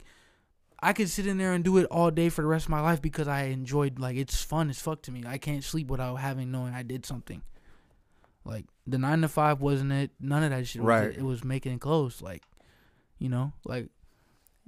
I 0.79 0.93
could 0.93 1.09
sit 1.09 1.25
in 1.25 1.37
there 1.37 1.53
and 1.53 1.63
do 1.63 1.77
it 1.77 1.85
all 1.89 2.11
day 2.11 2.29
for 2.29 2.41
the 2.41 2.47
rest 2.47 2.65
of 2.65 2.69
my 2.69 2.81
life 2.81 3.01
because 3.01 3.27
I 3.27 3.43
enjoyed. 3.45 3.99
Like 3.99 4.15
it's 4.15 4.41
fun 4.43 4.69
as 4.69 4.79
fuck 4.79 5.01
to 5.03 5.11
me. 5.11 5.23
I 5.25 5.37
can't 5.37 5.63
sleep 5.63 5.87
without 5.87 6.15
having 6.15 6.51
knowing 6.51 6.73
I 6.73 6.83
did 6.83 7.05
something. 7.05 7.41
Like 8.45 8.65
the 8.85 8.97
nine 8.97 9.21
to 9.21 9.27
five 9.27 9.61
wasn't 9.61 9.91
it. 9.91 10.11
None 10.19 10.43
of 10.43 10.51
that 10.51 10.67
shit. 10.67 10.81
Was 10.81 10.87
Right. 10.87 11.09
it. 11.09 11.17
it 11.17 11.23
was 11.23 11.43
making 11.43 11.79
clothes. 11.79 12.21
Like 12.21 12.43
you 13.17 13.29
know, 13.29 13.53
like 13.65 13.89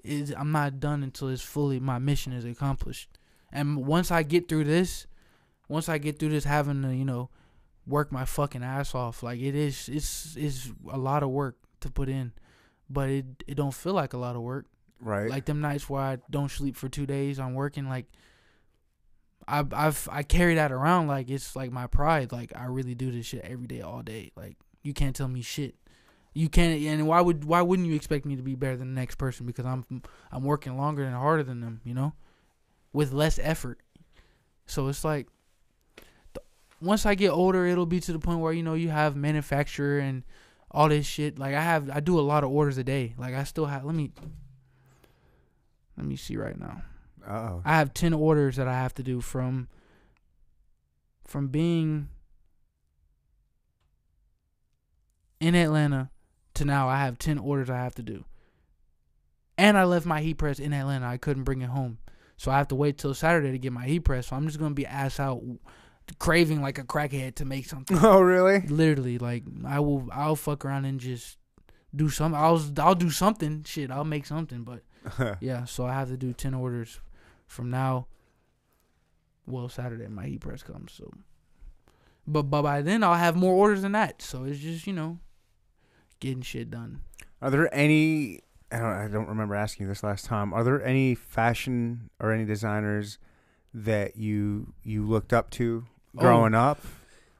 is 0.04 0.34
I'm 0.36 0.52
not 0.52 0.80
done 0.80 1.04
until 1.04 1.28
it's 1.30 1.42
fully 1.44 1.80
my 1.80 2.00
mission 2.00 2.34
is 2.34 2.46
accomplished. 2.46 3.10
And 3.52 3.86
once 3.86 4.12
I 4.12 4.24
get 4.24 4.48
through 4.50 4.64
this, 4.66 5.06
once 5.68 5.90
I 5.90 5.98
get 5.98 6.20
through 6.20 6.30
this 6.30 6.44
having 6.44 6.82
to, 6.84 6.94
you 6.96 7.06
know, 7.06 7.30
work 7.86 8.12
my 8.12 8.26
fucking 8.26 8.64
ass 8.64 8.94
off, 8.96 9.22
like 9.24 9.40
it 9.40 9.56
is 9.56 9.88
it's 9.90 10.36
it's 10.36 10.72
a 10.92 10.98
lot 10.98 11.22
of 11.24 11.30
work 11.30 11.58
to 11.82 11.92
put 11.92 12.10
in. 12.10 12.32
But 12.90 13.10
it 13.10 13.26
it 13.48 13.56
don't 13.56 13.74
feel 13.74 13.94
like 13.94 14.14
a 14.14 14.18
lot 14.18 14.36
of 14.36 14.42
work. 14.42 14.66
Right. 15.02 15.30
Like 15.30 15.46
them 15.46 15.62
nights 15.62 15.90
where 15.90 16.02
I 16.02 16.18
don't 16.30 16.52
sleep 16.52 16.76
for 16.76 16.90
two 16.90 17.06
days, 17.06 17.40
I'm 17.40 17.54
working 17.54 17.88
like 17.88 18.06
I 19.48 19.66
I've 19.72 20.08
I 20.12 20.24
carry 20.24 20.56
that 20.56 20.72
around 20.72 21.08
like 21.08 21.30
it's 21.30 21.56
like 21.56 21.72
my 21.72 21.88
pride. 21.88 22.32
Like 22.32 22.52
I 22.56 22.66
really 22.66 22.96
do 22.96 23.12
this 23.12 23.26
shit 23.26 23.42
every 23.44 23.68
day, 23.68 23.82
all 23.82 24.02
day. 24.02 24.32
Like 24.36 24.58
you 24.84 24.94
can't 24.94 25.16
tell 25.16 25.28
me 25.28 25.42
shit. 25.42 25.76
You 26.34 26.48
can't, 26.48 26.80
and 26.84 27.08
why 27.08 27.22
would 27.22 27.44
why 27.44 27.62
wouldn't 27.62 27.88
you 27.88 27.96
expect 27.96 28.26
me 28.26 28.36
to 28.36 28.44
be 28.44 28.56
better 28.56 28.78
than 28.78 28.94
the 28.94 29.02
next 29.02 29.16
person? 29.16 29.46
Because 29.46 29.66
I'm 29.66 30.04
I'm 30.32 30.44
working 30.44 30.78
longer 30.78 31.04
and 31.04 31.16
harder 31.16 31.44
than 31.44 31.60
them, 31.60 31.82
you 31.84 31.94
know, 31.94 32.14
with 32.94 33.12
less 33.12 33.40
effort. 33.42 33.80
So 34.68 34.88
it's 34.88 35.04
like, 35.04 35.28
once 36.80 37.08
I 37.08 37.16
get 37.16 37.32
older, 37.32 37.66
it'll 37.66 37.88
be 37.88 38.00
to 38.02 38.14
the 38.14 38.20
point 38.20 38.40
where 38.40 38.54
you 38.54 38.62
know 38.62 38.76
you 38.76 38.90
have 38.90 39.16
manufacturer 39.16 39.98
and 39.98 40.24
all 40.70 40.90
this 40.90 41.08
shit. 41.08 41.40
Like 41.40 41.56
I 41.56 41.62
have, 41.62 41.90
I 41.90 42.00
do 42.00 42.20
a 42.20 42.22
lot 42.22 42.44
of 42.44 42.52
orders 42.52 42.78
a 42.78 42.84
day. 42.84 43.16
Like 43.18 43.34
I 43.34 43.44
still 43.44 43.66
have. 43.66 43.84
Let 43.84 43.96
me 43.96 44.12
let 46.00 46.08
me 46.08 46.16
see 46.16 46.38
right 46.38 46.58
now. 46.60 46.82
oh. 47.28 47.62
I 47.66 47.78
have 47.78 47.94
ten 47.94 48.14
orders 48.14 48.56
that 48.56 48.68
I 48.68 48.74
have 48.74 48.94
to 48.96 49.04
do 49.04 49.22
from 49.22 49.68
from 51.28 51.50
being 51.50 52.08
in 55.40 55.56
Atlanta 55.56 56.10
to 56.56 56.66
now. 56.66 56.88
I 56.90 57.00
have 57.00 57.20
ten 57.20 57.38
orders 57.38 57.70
I 57.70 57.78
have 57.78 57.96
to 57.96 58.02
do, 58.02 58.26
and 59.58 59.78
I 59.78 59.84
left 59.84 60.06
my 60.06 60.22
heat 60.22 60.36
press 60.36 60.60
in 60.60 60.74
Atlanta. 60.74 61.06
I 61.08 61.18
couldn't 61.18 61.44
bring 61.44 61.62
it 61.62 61.70
home, 61.70 62.00
so 62.38 62.50
I 62.52 62.58
have 62.58 62.70
to 62.70 62.76
wait 62.76 62.98
till 62.98 63.14
Saturday 63.14 63.52
to 63.52 63.60
get 63.60 63.74
my 63.74 63.86
heat 63.86 64.02
press. 64.02 64.28
So 64.28 64.36
I'm 64.36 64.48
just 64.48 64.60
gonna 64.60 64.74
be 64.74 64.86
ass 64.86 65.20
out 65.20 65.42
craving 66.18 66.62
like 66.62 66.78
a 66.80 66.84
crackhead 66.84 67.36
to 67.36 67.46
make 67.46 67.66
something. 67.68 67.98
Oh, 68.02 68.22
really? 68.22 68.62
Literally, 68.62 69.18
like 69.18 69.44
I 69.66 69.80
will, 69.80 70.08
I'll 70.12 70.36
fuck 70.36 70.66
around 70.66 70.86
and 70.86 71.00
just 71.00 71.38
do 71.96 72.10
some. 72.10 72.34
I'll, 72.34 72.62
I'll 72.78 72.96
do 72.96 73.10
something. 73.10 73.64
Shit, 73.68 73.92
I'll 73.92 74.04
make 74.06 74.26
something. 74.26 74.64
But 74.64 74.84
yeah, 75.42 75.66
so 75.66 75.86
I 75.86 75.94
have 75.94 76.10
to 76.10 76.18
do 76.18 76.34
ten 76.34 76.54
orders 76.54 77.00
from 77.48 77.70
now. 77.70 78.08
Well, 79.46 79.70
Saturday 79.70 80.08
my 80.08 80.26
heat 80.26 80.42
press 80.42 80.64
comes, 80.64 80.92
so. 80.94 81.12
But 82.28 82.44
but 82.44 82.62
by 82.62 82.82
then 82.82 83.04
I'll 83.04 83.16
have 83.16 83.36
more 83.36 83.54
orders 83.54 83.82
than 83.82 83.94
that. 83.94 84.22
So 84.22 84.44
it's 84.44 84.60
just 84.60 84.86
you 84.88 84.94
know, 84.94 85.20
getting 86.20 86.42
shit 86.42 86.70
done. 86.70 87.02
Are 87.42 87.50
there 87.50 87.74
any? 87.74 88.42
I 88.72 88.78
don't. 88.78 88.94
I 88.94 89.08
don't 89.08 89.28
remember 89.28 89.56
asking 89.56 89.86
you 89.86 89.90
this 89.90 90.04
last 90.04 90.26
time. 90.26 90.54
Are 90.54 90.64
there 90.64 90.84
any 90.84 91.16
fashion 91.16 92.10
or 92.20 92.32
any 92.32 92.46
designers 92.46 93.18
that 93.74 94.18
you 94.18 94.74
you 94.84 95.06
looked 95.06 95.34
up 95.34 95.50
to 95.52 95.86
growing 96.16 96.54
oh. 96.54 96.60
up? 96.60 96.80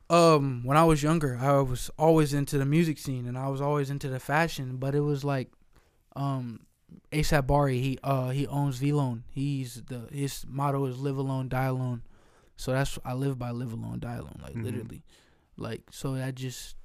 Um, 0.10 0.62
when 0.64 0.76
I 0.76 0.86
was 0.86 1.04
younger, 1.04 1.38
I 1.40 1.60
was 1.62 1.92
always 2.00 2.34
into 2.34 2.58
the 2.58 2.66
music 2.66 2.98
scene 2.98 3.28
and 3.28 3.38
I 3.38 3.48
was 3.48 3.62
always 3.62 3.92
into 3.92 4.10
the 4.10 4.20
fashion, 4.20 4.78
but 4.78 4.96
it 4.96 5.02
was 5.02 5.24
like, 5.24 5.52
um, 6.16 6.62
ASAP 7.12 7.48
Bari, 7.48 7.80
he 7.80 8.00
uh 8.04 8.30
he 8.30 8.48
owns 8.48 8.80
VLONE. 8.80 9.24
He's 9.30 9.82
the 9.84 10.08
his 10.12 10.46
motto 10.48 10.86
is 10.86 11.00
live 11.00 11.18
alone, 11.18 11.50
die 11.50 11.66
alone. 11.66 12.04
So 12.56 12.72
that's 12.72 13.00
I 13.06 13.14
live 13.14 13.40
by 13.40 13.52
live 13.52 13.74
alone, 13.74 14.00
die 14.00 14.16
alone, 14.16 14.40
like 14.42 14.54
mm-hmm. 14.54 14.66
literally, 14.66 15.04
like 15.58 15.84
so 15.92 16.14
that 16.16 16.36
just 16.36 16.76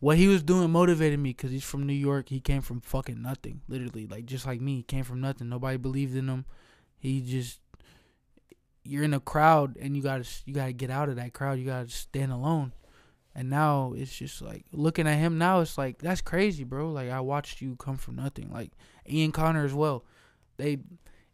what 0.00 0.16
he 0.16 0.28
was 0.28 0.42
doing 0.42 0.70
motivated 0.70 1.18
me 1.18 1.30
because 1.30 1.50
he's 1.50 1.64
from 1.64 1.86
New 1.86 1.92
York. 1.92 2.28
He 2.28 2.40
came 2.40 2.62
from 2.62 2.80
fucking 2.80 3.20
nothing, 3.20 3.62
literally, 3.68 4.06
like 4.06 4.26
just 4.26 4.46
like 4.46 4.60
me. 4.60 4.76
He 4.76 4.82
came 4.82 5.04
from 5.04 5.20
nothing. 5.20 5.48
Nobody 5.48 5.76
believed 5.76 6.16
in 6.16 6.28
him. 6.28 6.44
He 6.98 7.20
just 7.20 7.60
you're 8.84 9.04
in 9.04 9.14
a 9.14 9.20
crowd 9.20 9.76
and 9.76 9.96
you 9.96 10.02
gotta 10.02 10.24
you 10.44 10.54
gotta 10.54 10.72
get 10.72 10.90
out 10.90 11.08
of 11.08 11.16
that 11.16 11.32
crowd. 11.32 11.58
You 11.58 11.66
gotta 11.66 11.88
stand 11.88 12.32
alone. 12.32 12.72
And 13.34 13.50
now 13.50 13.92
it's 13.94 14.16
just 14.16 14.40
like 14.40 14.64
looking 14.72 15.06
at 15.06 15.18
him 15.18 15.36
now. 15.36 15.60
It's 15.60 15.76
like 15.76 15.98
that's 15.98 16.22
crazy, 16.22 16.64
bro. 16.64 16.90
Like 16.90 17.10
I 17.10 17.20
watched 17.20 17.60
you 17.60 17.76
come 17.76 17.96
from 17.96 18.16
nothing. 18.16 18.50
Like 18.50 18.72
Ian 19.10 19.32
Connor 19.32 19.64
as 19.64 19.74
well. 19.74 20.04
They 20.56 20.78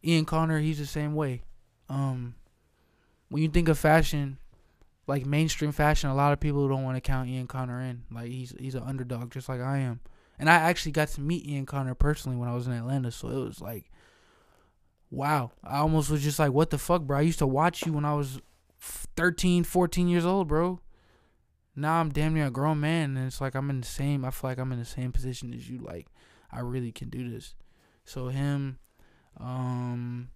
Ian 0.04 0.24
Connor, 0.24 0.60
he's 0.60 0.78
the 0.78 0.86
same 0.86 1.14
way. 1.14 1.42
Um, 1.88 2.34
when 3.28 3.42
you 3.42 3.48
think 3.48 3.68
of 3.68 3.78
fashion, 3.78 4.38
like 5.06 5.26
mainstream 5.26 5.72
fashion, 5.72 6.10
a 6.10 6.14
lot 6.14 6.32
of 6.32 6.40
people 6.40 6.68
don't 6.68 6.84
want 6.84 6.96
to 6.96 7.00
count 7.00 7.28
Ian 7.28 7.46
Connor 7.46 7.80
in. 7.80 8.02
Like 8.10 8.30
he's 8.30 8.54
he's 8.58 8.74
an 8.74 8.82
underdog, 8.84 9.30
just 9.30 9.48
like 9.48 9.60
I 9.60 9.78
am. 9.78 10.00
And 10.38 10.50
I 10.50 10.54
actually 10.54 10.92
got 10.92 11.08
to 11.08 11.20
meet 11.20 11.46
Ian 11.46 11.66
Connor 11.66 11.94
personally 11.94 12.36
when 12.36 12.48
I 12.48 12.54
was 12.54 12.66
in 12.66 12.72
Atlanta, 12.72 13.10
so 13.10 13.28
it 13.28 13.44
was 13.44 13.60
like, 13.60 13.90
wow. 15.10 15.52
I 15.62 15.78
almost 15.78 16.10
was 16.10 16.22
just 16.22 16.38
like, 16.38 16.52
what 16.52 16.70
the 16.70 16.78
fuck, 16.78 17.02
bro? 17.02 17.18
I 17.18 17.22
used 17.22 17.38
to 17.38 17.46
watch 17.46 17.86
you 17.86 17.92
when 17.92 18.04
I 18.04 18.14
was 18.14 18.40
13, 18.80 19.62
14 19.62 20.08
years 20.08 20.24
old, 20.24 20.48
bro. 20.48 20.80
Now 21.76 22.00
I'm 22.00 22.10
damn 22.10 22.34
near 22.34 22.46
a 22.46 22.50
grown 22.50 22.80
man, 22.80 23.16
and 23.16 23.26
it's 23.26 23.40
like 23.40 23.54
I'm 23.54 23.70
in 23.70 23.80
the 23.80 23.86
same. 23.86 24.24
I 24.24 24.30
feel 24.30 24.50
like 24.50 24.58
I'm 24.58 24.72
in 24.72 24.78
the 24.78 24.84
same 24.84 25.12
position 25.12 25.54
as 25.54 25.68
you. 25.68 25.78
Like 25.78 26.06
I 26.50 26.60
really 26.60 26.92
can 26.92 27.08
do 27.08 27.30
this. 27.30 27.54
So 28.04 28.28
him, 28.28 28.78
um, 29.38 30.28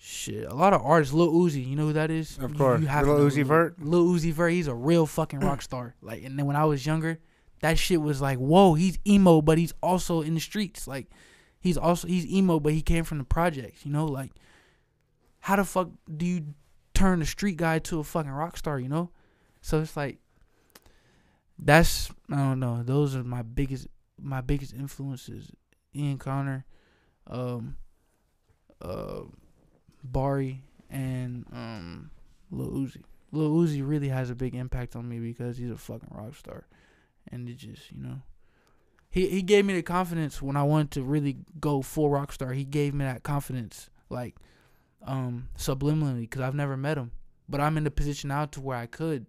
shit, 0.00 0.44
a 0.44 0.54
lot 0.54 0.72
of 0.72 0.82
artists. 0.82 1.12
Lil 1.12 1.32
Uzi, 1.32 1.66
you 1.66 1.76
know 1.76 1.86
who 1.86 1.92
that 1.94 2.10
is? 2.10 2.38
Of 2.38 2.56
course, 2.56 2.80
you, 2.80 2.86
Lil 2.86 3.30
Uzi 3.30 3.44
Vert. 3.44 3.80
Lil 3.80 4.06
Uzi 4.06 4.32
Vert, 4.32 4.52
he's 4.52 4.68
a 4.68 4.74
real 4.74 5.06
fucking 5.06 5.40
rock 5.40 5.62
star. 5.62 5.94
Like, 6.00 6.22
and 6.24 6.38
then 6.38 6.46
when 6.46 6.56
I 6.56 6.64
was 6.64 6.86
younger, 6.86 7.18
that 7.60 7.78
shit 7.78 8.00
was 8.00 8.20
like, 8.20 8.38
whoa, 8.38 8.74
he's 8.74 8.98
emo, 9.06 9.42
but 9.42 9.58
he's 9.58 9.74
also 9.82 10.22
in 10.22 10.34
the 10.34 10.40
streets. 10.40 10.86
Like, 10.86 11.08
he's 11.60 11.76
also 11.76 12.06
he's 12.08 12.26
emo, 12.26 12.60
but 12.60 12.72
he 12.72 12.82
came 12.82 13.04
from 13.04 13.18
the 13.18 13.24
projects. 13.24 13.84
You 13.84 13.92
know, 13.92 14.06
like, 14.06 14.32
how 15.40 15.56
the 15.56 15.64
fuck 15.64 15.90
do 16.16 16.26
you 16.26 16.54
turn 16.94 17.22
a 17.22 17.26
street 17.26 17.56
guy 17.56 17.78
to 17.80 18.00
a 18.00 18.04
fucking 18.04 18.30
rock 18.30 18.56
star? 18.56 18.78
You 18.78 18.88
know, 18.88 19.10
so 19.60 19.80
it's 19.80 19.96
like. 19.96 20.18
That's 21.60 22.08
I 22.30 22.36
don't 22.36 22.60
know. 22.60 22.84
Those 22.84 23.16
are 23.16 23.24
my 23.24 23.42
biggest 23.42 23.88
my 24.20 24.40
biggest 24.40 24.72
influences 24.72 25.50
Ian 25.98 26.18
Connor, 26.18 26.64
um, 27.26 27.76
uh, 28.80 29.22
Bari, 30.02 30.62
and 30.88 31.44
um, 31.52 32.10
Lil 32.50 32.70
Uzi. 32.70 33.02
Lil 33.32 33.50
Uzi 33.50 33.86
really 33.86 34.08
has 34.08 34.30
a 34.30 34.34
big 34.34 34.54
impact 34.54 34.96
on 34.96 35.08
me 35.08 35.18
because 35.18 35.58
he's 35.58 35.70
a 35.70 35.76
fucking 35.76 36.10
rock 36.12 36.34
star, 36.34 36.66
and 37.30 37.48
it 37.48 37.56
just 37.56 37.90
you 37.92 38.02
know, 38.02 38.22
he 39.10 39.28
he 39.28 39.42
gave 39.42 39.64
me 39.64 39.74
the 39.74 39.82
confidence 39.82 40.40
when 40.40 40.56
I 40.56 40.62
wanted 40.62 40.92
to 40.92 41.02
really 41.02 41.36
go 41.60 41.82
full 41.82 42.10
rock 42.10 42.32
star. 42.32 42.52
He 42.52 42.64
gave 42.64 42.94
me 42.94 43.04
that 43.04 43.22
confidence, 43.22 43.90
like, 44.08 44.36
um, 45.04 45.48
subliminally, 45.58 46.22
because 46.22 46.42
I've 46.42 46.54
never 46.54 46.76
met 46.76 46.96
him, 46.96 47.12
but 47.48 47.60
I'm 47.60 47.76
in 47.76 47.84
the 47.84 47.90
position 47.90 48.28
now 48.28 48.46
to 48.46 48.60
where 48.60 48.78
I 48.78 48.86
could, 48.86 49.26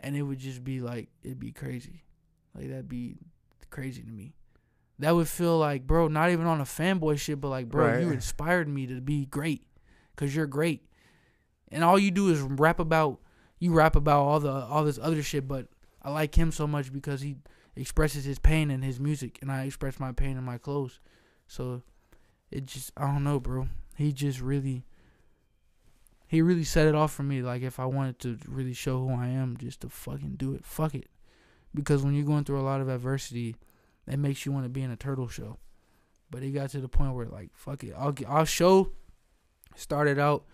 and 0.00 0.16
it 0.16 0.22
would 0.22 0.38
just 0.38 0.64
be 0.64 0.80
like 0.80 1.08
it'd 1.22 1.40
be 1.40 1.52
crazy, 1.52 2.02
like 2.54 2.68
that'd 2.68 2.88
be 2.88 3.16
crazy 3.70 4.02
to 4.02 4.10
me. 4.10 4.34
That 5.00 5.14
would 5.14 5.28
feel 5.28 5.58
like, 5.58 5.86
bro, 5.86 6.08
not 6.08 6.30
even 6.30 6.46
on 6.46 6.60
a 6.60 6.64
fanboy 6.64 7.18
shit, 7.18 7.40
but 7.40 7.48
like, 7.48 7.68
bro, 7.68 7.86
right. 7.86 8.00
you 8.00 8.10
inspired 8.10 8.68
me 8.68 8.86
to 8.86 9.00
be 9.00 9.26
great, 9.26 9.66
cause 10.16 10.34
you're 10.34 10.46
great, 10.46 10.86
and 11.68 11.82
all 11.82 11.98
you 11.98 12.10
do 12.10 12.28
is 12.28 12.40
rap 12.40 12.78
about 12.78 13.18
you 13.58 13.72
rap 13.72 13.96
about 13.96 14.22
all 14.22 14.40
the 14.40 14.50
all 14.50 14.84
this 14.84 14.98
other 15.00 15.22
shit, 15.22 15.48
but 15.48 15.68
I 16.02 16.10
like 16.10 16.34
him 16.34 16.52
so 16.52 16.66
much 16.66 16.92
because 16.92 17.20
he 17.20 17.36
expresses 17.76 18.24
his 18.24 18.38
pain 18.38 18.70
in 18.70 18.82
his 18.82 19.00
music, 19.00 19.38
and 19.40 19.50
I 19.50 19.64
express 19.64 19.98
my 19.98 20.12
pain 20.12 20.36
in 20.36 20.44
my 20.44 20.58
clothes. 20.58 21.00
So 21.46 21.82
it 22.50 22.66
just 22.66 22.92
I 22.96 23.06
don't 23.06 23.24
know, 23.24 23.40
bro. 23.40 23.68
He 23.96 24.12
just 24.12 24.40
really 24.40 24.84
he 26.26 26.42
really 26.42 26.64
set 26.64 26.86
it 26.86 26.94
off 26.94 27.12
for 27.12 27.22
me. 27.22 27.42
Like 27.42 27.62
if 27.62 27.80
I 27.80 27.86
wanted 27.86 28.18
to 28.20 28.38
really 28.46 28.74
show 28.74 28.98
who 28.98 29.14
I 29.14 29.28
am, 29.28 29.56
just 29.56 29.80
to 29.80 29.88
fucking 29.88 30.36
do 30.36 30.54
it. 30.54 30.64
Fuck 30.64 30.94
it 30.94 31.08
because 31.74 32.02
when 32.02 32.14
you're 32.14 32.24
going 32.24 32.44
through 32.44 32.60
a 32.60 32.62
lot 32.62 32.80
of 32.80 32.88
adversity, 32.88 33.56
that 34.10 34.18
makes 34.18 34.44
you 34.44 34.50
want 34.50 34.64
to 34.64 34.68
be 34.68 34.82
in 34.82 34.90
a 34.90 34.96
turtle 34.96 35.28
show. 35.28 35.58
But 36.30 36.42
it 36.42 36.50
got 36.50 36.70
to 36.70 36.80
the 36.80 36.88
point 36.88 37.14
where 37.14 37.26
like 37.26 37.50
fuck 37.54 37.84
it, 37.84 37.94
I'll 37.96 38.12
get, 38.12 38.28
our 38.28 38.44
show 38.44 38.90
started 39.76 40.18
out 40.18 40.44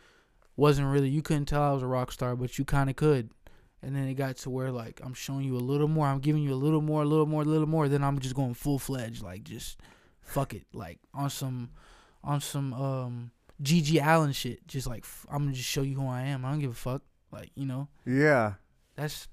wasn't 0.56 0.88
really 0.88 1.08
you 1.08 1.22
couldn't 1.22 1.46
tell 1.46 1.62
I 1.62 1.72
was 1.72 1.82
a 1.82 1.86
rock 1.86 2.12
star, 2.12 2.36
but 2.36 2.58
you 2.58 2.64
kind 2.66 2.90
of 2.90 2.96
could. 2.96 3.30
And 3.82 3.96
then 3.96 4.08
it 4.08 4.14
got 4.14 4.36
to 4.38 4.50
where 4.50 4.70
like 4.70 5.00
I'm 5.02 5.14
showing 5.14 5.44
you 5.44 5.56
a 5.56 5.58
little 5.58 5.88
more, 5.88 6.06
I'm 6.06 6.18
giving 6.18 6.42
you 6.42 6.52
a 6.52 6.54
little 6.54 6.82
more, 6.82 7.02
a 7.02 7.06
little 7.06 7.24
more, 7.24 7.42
a 7.42 7.46
little 7.46 7.66
more. 7.66 7.88
Then 7.88 8.04
I'm 8.04 8.18
just 8.18 8.34
going 8.34 8.52
full 8.54 8.78
fledged, 8.78 9.22
like 9.22 9.44
just 9.44 9.78
fuck 10.20 10.52
it, 10.52 10.66
like 10.74 10.98
on 11.14 11.30
some, 11.30 11.70
on 12.22 12.42
some 12.42 12.74
um 12.74 13.30
GG 13.62 14.02
Allin 14.02 14.32
shit. 14.32 14.66
Just 14.66 14.86
like 14.86 15.06
I'm 15.30 15.44
gonna 15.44 15.52
just 15.52 15.68
show 15.68 15.82
you 15.82 15.98
who 15.98 16.06
I 16.06 16.22
am. 16.22 16.44
I 16.44 16.50
don't 16.50 16.60
give 16.60 16.72
a 16.72 16.74
fuck, 16.74 17.02
like 17.32 17.50
you 17.54 17.64
know. 17.64 17.88
Yeah. 18.04 18.54
That's 18.96 19.28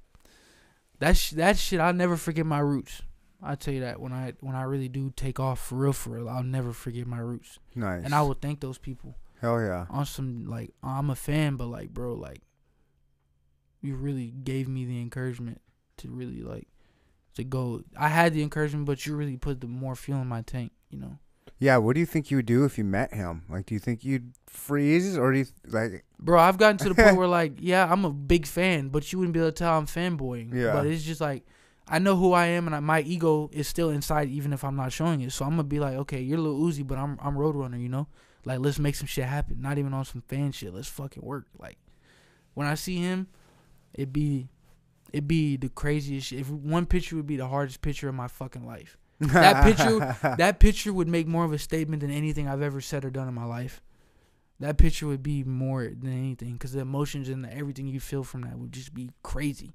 that's 0.99 1.31
that 1.31 1.57
shit 1.57 1.81
I'll 1.81 1.93
never 1.93 2.15
forget 2.15 2.45
my 2.45 2.59
roots. 2.59 3.01
I 3.43 3.55
tell 3.55 3.73
you 3.73 3.81
that 3.81 3.99
when 3.99 4.13
I 4.13 4.33
when 4.39 4.55
I 4.55 4.63
really 4.63 4.87
do 4.87 5.11
take 5.15 5.39
off 5.39 5.59
for 5.59 5.75
real 5.75 5.93
for 5.93 6.11
real, 6.11 6.29
I'll 6.29 6.43
never 6.43 6.71
forget 6.73 7.05
my 7.05 7.19
roots. 7.19 7.59
Nice. 7.75 8.03
And 8.05 8.15
I 8.15 8.21
will 8.21 8.35
thank 8.35 8.61
those 8.61 8.77
people. 8.77 9.15
Hell 9.41 9.59
yeah. 9.59 9.85
On 9.89 10.05
some 10.05 10.45
like 10.45 10.71
I'm 10.81 11.09
a 11.09 11.15
fan, 11.15 11.57
but 11.57 11.67
like 11.67 11.89
bro, 11.93 12.13
like 12.13 12.41
you 13.81 13.95
really 13.95 14.27
gave 14.27 14.67
me 14.67 14.85
the 14.85 15.01
encouragement 15.01 15.61
to 15.97 16.09
really 16.09 16.41
like 16.41 16.67
to 17.35 17.43
go. 17.43 17.83
I 17.97 18.07
had 18.07 18.33
the 18.33 18.41
encouragement, 18.41 18.85
but 18.85 19.05
you 19.05 19.15
really 19.15 19.37
put 19.37 19.59
the 19.61 19.67
more 19.67 19.95
fuel 19.95 20.21
in 20.21 20.27
my 20.27 20.41
tank. 20.41 20.71
You 20.89 20.99
know. 20.99 21.19
Yeah, 21.59 21.77
what 21.77 21.93
do 21.93 21.99
you 21.99 22.05
think 22.05 22.31
you 22.31 22.37
would 22.37 22.45
do 22.45 22.65
if 22.65 22.77
you 22.77 22.83
met 22.83 23.13
him? 23.13 23.43
Like, 23.49 23.65
do 23.65 23.73
you 23.73 23.79
think 23.79 24.03
you'd 24.03 24.33
freeze, 24.47 25.17
or 25.17 25.31
do 25.31 25.39
you 25.39 25.45
like? 25.67 26.03
Bro, 26.19 26.39
I've 26.39 26.57
gotten 26.57 26.77
to 26.77 26.89
the 26.89 26.95
point 26.95 27.15
where 27.17 27.27
like, 27.27 27.53
yeah, 27.59 27.89
I'm 27.89 28.05
a 28.05 28.11
big 28.11 28.45
fan, 28.45 28.89
but 28.89 29.11
you 29.11 29.19
wouldn't 29.19 29.33
be 29.33 29.39
able 29.39 29.51
to 29.51 29.55
tell 29.55 29.77
I'm 29.77 29.85
fanboying. 29.85 30.53
Yeah. 30.53 30.73
But 30.73 30.87
it's 30.87 31.03
just 31.03 31.21
like, 31.21 31.45
I 31.87 31.99
know 31.99 32.15
who 32.15 32.33
I 32.33 32.45
am, 32.47 32.65
and 32.67 32.75
I, 32.75 32.79
my 32.79 33.01
ego 33.01 33.49
is 33.51 33.67
still 33.67 33.89
inside, 33.89 34.29
even 34.29 34.53
if 34.53 34.63
I'm 34.63 34.75
not 34.75 34.93
showing 34.93 35.21
it. 35.21 35.31
So 35.31 35.45
I'm 35.45 35.51
gonna 35.51 35.63
be 35.63 35.79
like, 35.79 35.95
okay, 35.95 36.21
you're 36.21 36.39
a 36.39 36.41
Lil 36.41 36.59
Uzi, 36.59 36.85
but 36.85 36.97
I'm 36.97 37.19
I'm 37.21 37.35
Roadrunner, 37.35 37.81
you 37.81 37.89
know. 37.89 38.07
Like, 38.45 38.59
let's 38.59 38.79
make 38.79 38.95
some 38.95 39.07
shit 39.07 39.25
happen. 39.25 39.61
Not 39.61 39.77
even 39.77 39.93
on 39.93 40.05
some 40.05 40.21
fan 40.27 40.51
shit. 40.51 40.73
Let's 40.73 40.87
fucking 40.87 41.23
work. 41.23 41.45
Like, 41.57 41.77
when 42.53 42.67
I 42.67 42.75
see 42.75 42.97
him, 42.97 43.27
it 43.93 44.11
be, 44.11 44.49
it 45.13 45.27
be 45.27 45.55
the 45.55 45.69
craziest 45.69 46.27
shit. 46.27 46.39
If 46.39 46.49
one 46.49 46.85
picture 46.85 47.15
would 47.15 47.27
be 47.27 47.37
the 47.37 47.47
hardest 47.47 47.81
picture 47.81 48.09
of 48.09 48.15
my 48.15 48.27
fucking 48.27 48.65
life 48.65 48.97
that 49.19 49.63
picture 49.63 50.35
that 50.37 50.59
picture 50.59 50.93
would 50.93 51.07
make 51.07 51.27
more 51.27 51.45
of 51.45 51.53
a 51.53 51.59
statement 51.59 52.01
than 52.01 52.11
anything 52.11 52.47
I've 52.47 52.61
ever 52.61 52.81
said 52.81 53.05
or 53.05 53.09
done 53.09 53.27
in 53.27 53.33
my 53.33 53.45
life. 53.45 53.81
That 54.59 54.77
picture 54.77 55.07
would 55.07 55.23
be 55.23 55.43
more 55.43 55.83
than 55.83 56.11
anything 56.11 56.53
because 56.53 56.73
the 56.73 56.79
emotions 56.79 57.27
and 57.27 57.43
the, 57.43 57.53
everything 57.53 57.87
you 57.87 57.99
feel 57.99 58.23
from 58.23 58.41
that 58.41 58.57
would 58.57 58.71
just 58.71 58.93
be 58.93 59.11
crazy, 59.21 59.73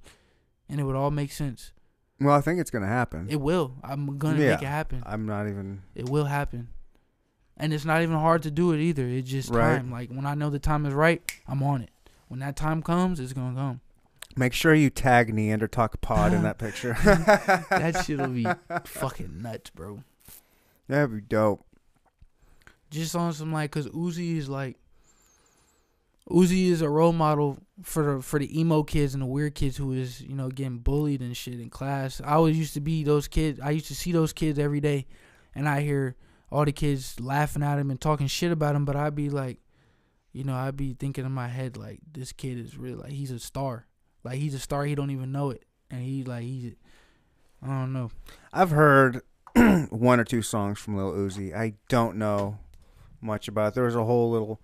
and 0.69 0.81
it 0.81 0.85
would 0.85 0.97
all 0.97 1.11
make 1.11 1.33
sense. 1.33 1.73
Well, 2.21 2.35
I 2.35 2.41
think 2.41 2.61
it's 2.61 2.71
gonna 2.71 2.87
happen. 2.87 3.29
It 3.31 3.41
will. 3.41 3.75
I'm 3.83 4.19
gonna 4.19 4.41
yeah, 4.41 4.51
make 4.53 4.63
it 4.63 4.67
happen. 4.67 5.03
I'm 5.07 5.27
not 5.27 5.49
even. 5.49 5.83
It 5.95 6.09
will 6.09 6.25
happen, 6.25 6.69
and 7.57 7.73
it's 7.73 7.85
not 7.85 8.03
even 8.03 8.17
hard 8.17 8.43
to 8.43 8.51
do 8.51 8.73
it 8.73 8.81
either. 8.81 9.07
It's 9.07 9.31
just 9.31 9.51
right. 9.51 9.77
time. 9.77 9.91
Like 9.91 10.11
when 10.11 10.27
I 10.27 10.35
know 10.35 10.51
the 10.51 10.59
time 10.59 10.85
is 10.87 10.95
right, 10.95 11.23
I'm 11.47 11.63
on 11.63 11.83
it. 11.83 11.91
When 12.29 12.41
that 12.41 12.57
time 12.57 12.83
comes, 12.83 13.21
it's 13.21 13.33
gonna 13.33 13.55
come. 13.55 13.81
Make 14.37 14.53
sure 14.53 14.75
you 14.75 14.91
tag 14.91 15.35
Neandertalk 15.35 16.01
Pod 16.01 16.33
in 16.33 16.43
that 16.43 16.59
picture. 16.61 16.97
that 17.03 18.03
shit'll 18.07 18.29
be 18.29 18.47
fucking 18.85 19.43
nuts, 19.43 19.71
bro. 19.71 20.05
That'd 20.87 21.15
be 21.15 21.21
dope. 21.21 21.65
Just 22.91 23.15
on 23.15 23.33
some 23.33 23.53
like, 23.53 23.71
cause 23.71 23.89
Uzi 23.89 24.37
is 24.37 24.49
like, 24.49 24.77
Uzi 26.31 26.67
is 26.67 26.83
a 26.83 26.91
role 26.91 27.13
model 27.13 27.59
for 27.83 28.15
the 28.17 28.23
for 28.23 28.39
the 28.39 28.61
emo 28.61 28.83
kids 28.83 29.15
and 29.15 29.23
the 29.23 29.27
weird 29.27 29.55
kids 29.55 29.77
who 29.77 29.93
is 29.93 30.21
you 30.21 30.35
know 30.35 30.49
getting 30.49 30.79
bullied 30.79 31.23
and 31.23 31.37
shit 31.37 31.61
in 31.61 31.71
class. 31.71 32.21
I 32.23 32.35
always 32.35 32.59
used 32.59 32.75
to 32.75 32.81
be 32.81 33.03
those 33.03 33.29
kids. 33.29 33.61
I 33.61 33.71
used 33.71 33.87
to 33.87 33.95
see 33.95 34.13
those 34.13 34.33
kids 34.33 34.59
every 34.59 34.81
day, 34.81 35.07
and 35.55 35.69
I 35.69 35.81
hear 35.81 36.17
all 36.51 36.65
the 36.65 36.73
kids 36.73 37.19
laughing 37.19 37.63
at 37.63 37.79
him 37.79 37.91
and 37.91 38.01
talking 38.01 38.27
shit 38.27 38.53
about 38.53 38.75
him. 38.75 38.85
But 38.85 38.97
I'd 38.97 39.15
be 39.15 39.31
like, 39.31 39.59
you 40.33 40.45
know, 40.45 40.55
I'd 40.55 40.77
be 40.77 40.93
thinking 40.93 41.25
in 41.25 41.33
my 41.33 41.49
head 41.49 41.77
like, 41.77 42.01
this 42.13 42.33
kid 42.33 42.59
is 42.59 42.77
really 42.77 42.97
like 42.97 43.13
he's 43.13 43.31
a 43.31 43.39
star. 43.39 43.87
Like 44.23 44.39
he's 44.39 44.55
a 44.55 44.59
star. 44.59 44.85
He 44.85 44.95
don't 44.95 45.11
even 45.11 45.33
know 45.33 45.51
it, 45.51 45.65
and 45.91 46.03
he 46.03 46.25
like 46.25 46.43
he's. 46.43 46.75
I 47.63 47.67
don't 47.69 47.93
know. 47.93 48.11
I've 48.53 48.71
heard 48.71 49.23
one 49.91 50.21
or 50.21 50.25
two 50.25 50.43
songs 50.43 50.79
from 50.79 50.97
Lil 50.97 51.13
Uzi. 51.13 51.57
I 51.57 51.75
don't 51.89 52.17
know 52.17 52.59
much 53.21 53.49
about. 53.49 53.69
It. 53.69 53.75
There 53.75 53.85
was 53.85 53.97
a 53.97 54.05
whole 54.05 54.31
little 54.31 54.61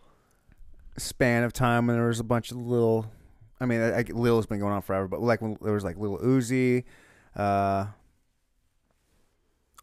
span 0.97 1.43
of 1.43 1.53
time 1.53 1.87
when 1.87 1.97
there 1.97 2.07
was 2.07 2.21
a 2.21 2.25
bunch 2.25 2.51
of 2.51 2.57
little. 2.57 3.07
I 3.61 3.67
mean, 3.67 3.81
I, 3.81 4.01
I, 4.01 4.03
Lil's 4.03 4.47
been 4.47 4.59
going 4.59 4.73
on 4.73 4.83
forever, 4.83 5.09
but 5.09 5.21
like 5.21 5.41
when 5.41 5.57
there 5.63 5.73
was 5.73 5.85
like 5.85 5.97
Lil 5.97 6.19
Uzi, 6.19 6.85
uh, 7.37 7.87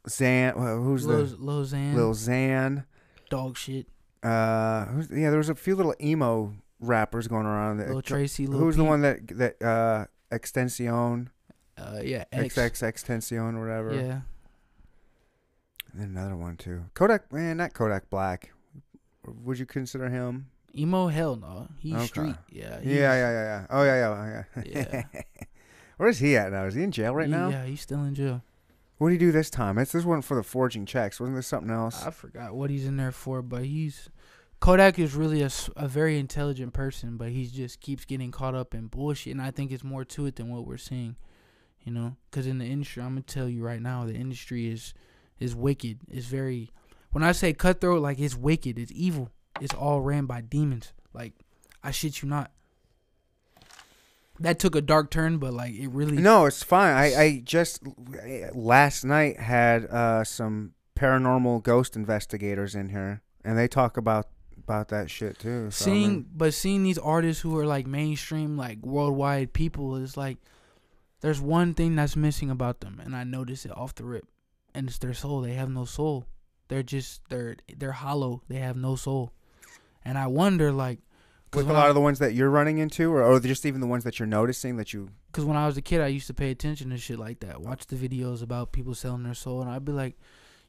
Xan. 0.08 0.54
Who's 0.84 1.06
Lil, 1.06 1.26
the 1.26 1.36
Lil 1.38 1.66
Xan? 1.66 1.96
Lil 1.96 2.14
Xan. 2.14 2.86
Dog 3.30 3.58
shit. 3.58 3.88
Uh, 4.24 4.86
who's, 4.86 5.10
yeah, 5.10 5.30
there 5.30 5.38
was 5.38 5.50
a 5.50 5.56
few 5.56 5.76
little 5.76 5.96
emo 6.02 6.54
rappers 6.80 7.28
going 7.28 7.46
around. 7.46 7.80
Lil 7.80 8.02
Tracy. 8.02 8.48
Lil 8.48 8.60
who's 8.60 8.76
the 8.76 8.84
one 8.84 9.02
that 9.02 9.28
that 9.38 9.62
uh 9.62 10.06
Extension, 10.32 11.30
Uh, 11.78 12.00
yeah. 12.04 12.24
X. 12.32 12.56
XX 12.56 12.84
Extension, 12.88 13.56
or 13.56 13.62
whatever. 13.62 13.94
Yeah. 13.94 14.22
And 15.92 16.02
then 16.02 16.10
another 16.12 16.38
one 16.38 16.56
too. 16.56 16.86
Kodak, 16.94 17.34
man, 17.34 17.58
not 17.58 17.74
Kodak 17.74 18.10
Black. 18.10 18.54
Would 19.26 19.60
you 19.60 19.66
consider 19.66 20.10
him? 20.10 20.48
Emo, 20.76 21.08
hell 21.08 21.36
no. 21.36 21.68
He's 21.80 21.94
Okay. 21.96 22.06
street. 22.06 22.36
Yeah. 22.50 22.80
Yeah, 22.84 22.94
yeah, 22.96 23.16
yeah, 23.16 23.32
yeah. 23.32 23.68
Oh 23.70 23.84
yeah, 23.84 24.44
yeah, 24.56 24.64
yeah. 24.66 25.04
Where 25.98 26.10
is 26.10 26.20
he 26.20 26.36
at 26.38 26.52
now? 26.52 26.66
Is 26.66 26.76
he 26.76 26.84
in 26.84 26.92
jail 26.92 27.14
right 27.14 27.28
he- 27.28 27.32
now? 27.32 27.50
Yeah, 27.50 27.66
he's 27.66 27.82
still 27.82 28.04
in 28.04 28.16
jail. 28.16 28.42
What 28.98 29.10
did 29.10 29.14
he 29.20 29.26
do 29.26 29.32
this 29.32 29.50
time? 29.50 29.78
It's 29.80 29.92
this 29.92 30.06
one 30.06 30.22
for 30.22 30.36
the 30.38 30.44
forging 30.44 30.86
checks. 30.86 31.20
Wasn't 31.20 31.36
there 31.36 31.42
something 31.42 31.72
else? 31.72 32.06
I 32.06 32.12
forgot 32.12 32.54
what 32.54 32.70
he's 32.70 32.86
in 32.86 32.98
there 32.98 33.12
for, 33.12 33.42
but 33.42 33.66
he's 33.66 34.10
Kodak 34.60 35.00
is 35.00 35.16
really 35.16 35.42
a 35.42 35.88
very 35.88 36.20
intelligent 36.20 36.74
person, 36.74 37.18
but 37.18 37.30
he 37.30 37.48
just 37.48 37.82
keeps 37.82 38.06
getting 38.06 38.30
caught 38.30 38.54
up 38.54 38.76
in 38.76 38.88
bullshit, 38.88 39.34
and 39.34 39.42
I 39.42 39.50
think 39.50 39.72
it's 39.72 39.84
more 39.84 40.06
to 40.06 40.28
it 40.28 40.36
than 40.36 40.50
what 40.50 40.68
we're 40.68 40.78
seeing, 40.78 41.16
you 41.84 41.92
know. 41.92 42.16
Because 42.30 42.46
in 42.46 42.60
the 42.60 42.66
industry, 42.66 43.02
I'm 43.02 43.10
gonna 43.14 43.22
tell 43.24 43.50
you 43.50 43.64
right 43.64 43.82
now, 43.82 44.06
the 44.06 44.14
industry 44.14 44.68
is 44.72 44.94
is 45.40 45.56
wicked. 45.56 45.98
It's 46.08 46.28
very 46.28 46.70
when 47.12 47.24
I 47.24 47.32
say 47.32 47.54
cutthroat, 47.54 48.04
like 48.04 48.20
it's 48.20 48.36
wicked, 48.36 48.78
it's 48.78 48.92
evil. 48.94 49.32
It's 49.62 49.74
all 49.74 50.02
ran 50.02 50.26
by 50.26 50.42
demons. 50.42 50.92
Like 51.14 51.34
I 51.84 51.92
shit 51.92 52.22
you 52.22 52.28
not. 52.28 52.52
That 54.40 54.58
took 54.58 54.76
a 54.76 54.82
dark 54.82 55.12
turn, 55.12 55.38
but 55.38 55.54
like 55.54 55.74
it 55.74 55.90
really 55.90 56.18
No, 56.18 56.46
it's 56.46 56.64
fine. 56.64 56.96
I, 56.96 57.22
I 57.22 57.42
just 57.46 57.84
last 58.54 59.04
night 59.04 59.40
had 59.40 59.86
uh, 59.86 60.24
some 60.24 60.74
paranormal 60.96 61.64
ghost 61.64 61.96
investigators 61.96 62.74
in 62.74 62.90
here, 62.90 63.22
and 63.46 63.58
they 63.58 63.68
talk 63.68 63.98
about 63.98 64.28
about 64.58 64.90
that 64.90 65.10
shit 65.10 65.38
too. 65.40 65.70
So, 65.70 65.84
I 65.84 65.86
seeing 65.86 66.10
mean, 66.10 66.26
but 66.36 66.54
seeing 66.54 66.84
these 66.84 66.98
artists 66.98 67.42
who 67.42 67.58
are 67.58 67.66
like 67.66 67.88
mainstream 67.88 68.58
like 68.58 68.84
worldwide 68.84 69.54
people 69.54 69.96
is 69.96 70.18
like 70.18 70.38
there's 71.22 71.40
one 71.40 71.74
thing 71.74 71.96
that's 71.96 72.16
missing 72.16 72.50
about 72.50 72.82
them 72.82 73.02
and 73.04 73.16
i 73.16 73.24
notice 73.24 73.66
it 73.66 73.76
off 73.76 73.96
the 73.96 74.04
rip 74.04 74.26
and 74.74 74.88
it's 74.88 74.98
their 75.00 75.14
soul 75.14 75.42
they 75.42 75.54
have 75.54 75.70
no 75.70 75.86
soul 75.86 76.26
they're 76.68 76.84
just 76.84 77.22
they're 77.30 77.56
they're 77.78 77.92
hollow 77.92 78.42
they 78.48 78.58
have 78.58 78.76
no 78.76 78.96
soul 78.96 79.34
and 80.04 80.18
i 80.18 80.28
wonder 80.28 80.72
like 80.72 81.00
with 81.54 81.70
a 81.70 81.74
lot 81.74 81.88
I- 81.88 81.90
of 81.90 81.96
the 81.96 82.02
ones 82.02 82.20
that 82.20 82.34
you're 82.34 82.50
running 82.50 82.78
into, 82.78 83.12
or, 83.12 83.24
or 83.24 83.38
just 83.42 83.66
even 83.66 83.82
the 83.82 83.88
ones 83.88 84.06
that 84.06 84.20
you're 84.20 84.26
noticing 84.26 84.78
that 84.78 84.94
you. 84.94 85.10
Cause 85.34 85.44
when 85.44 85.58
I 85.58 85.66
was 85.66 85.76
a 85.76 85.82
kid, 85.82 86.00
I 86.00 86.08
used 86.08 86.28
to 86.28 86.34
pay 86.34 86.50
attention 86.50 86.90
to 86.92 86.98
shit 86.98 87.20
like 87.20 87.42
that. 87.42 87.60
Watch 87.62 87.88
the 87.88 87.98
videos 87.98 88.42
about 88.42 88.72
people 88.72 88.96
selling 88.96 89.24
their 89.24 89.34
soul, 89.34 89.62
and 89.62 89.70
I'd 89.70 89.84
be 89.84 89.92
like, 89.92 90.18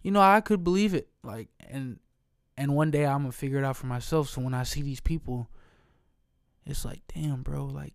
you 0.03 0.11
know, 0.11 0.21
I 0.21 0.41
could 0.41 0.65
believe 0.65 0.93
it. 0.93 1.09
Like, 1.23 1.51
and 1.71 2.01
and 2.57 2.75
one 2.75 2.91
day 2.91 3.07
I'm 3.07 3.19
gonna 3.23 3.31
figure 3.31 3.59
it 3.59 3.65
out 3.65 3.77
for 3.77 3.87
myself. 3.87 4.29
So 4.29 4.41
when 4.41 4.55
I 4.55 4.65
see 4.65 4.83
these 4.83 4.99
people, 4.99 5.49
it's 6.67 6.85
like, 6.85 7.03
damn, 7.15 7.43
bro, 7.43 7.65
like, 7.67 7.95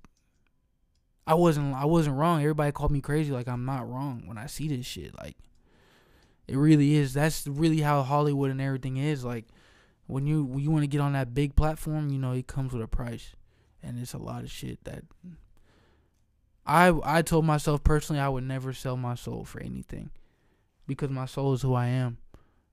I 1.26 1.34
wasn't 1.34 1.76
I 1.76 1.84
wasn't 1.84 2.16
wrong. 2.16 2.40
Everybody 2.40 2.72
called 2.72 2.92
me 2.92 3.02
crazy. 3.02 3.34
Like 3.34 3.50
I'm 3.50 3.66
not 3.66 3.90
wrong 3.90 4.24
when 4.28 4.38
I 4.38 4.46
see 4.46 4.70
this 4.70 4.86
shit. 4.86 5.14
Like, 5.18 5.36
it 6.48 6.56
really 6.56 6.96
is. 6.96 7.14
That's 7.14 7.46
really 7.48 7.82
how 7.82 8.02
Hollywood 8.04 8.50
and 8.52 8.62
everything 8.62 8.96
is. 8.96 9.26
Like, 9.26 9.46
when 10.08 10.26
you 10.26 10.44
when 10.44 10.60
you 10.60 10.72
want 10.72 10.84
to 10.84 10.88
get 10.88 11.02
on 11.02 11.14
that 11.14 11.34
big 11.34 11.56
platform, 11.56 12.10
you 12.10 12.18
know, 12.18 12.32
it 12.32 12.48
comes 12.48 12.74
with 12.74 12.82
a 12.82 12.88
price, 12.88 13.36
and 13.84 14.00
it's 14.00 14.14
a 14.14 14.18
lot 14.18 14.44
of 14.44 14.52
shit 14.52 14.84
that 14.86 15.04
I 16.66 16.94
I 17.04 17.22
told 17.22 17.46
myself 17.46 17.84
personally 17.84 18.22
I 18.22 18.30
would 18.30 18.44
never 18.44 18.74
sell 18.74 18.98
my 18.98 19.16
soul 19.16 19.46
for 19.46 19.62
anything 19.62 20.12
because 20.86 21.10
my 21.10 21.26
soul 21.26 21.54
is 21.54 21.62
who 21.62 21.74
I 21.74 21.88
am. 21.88 22.18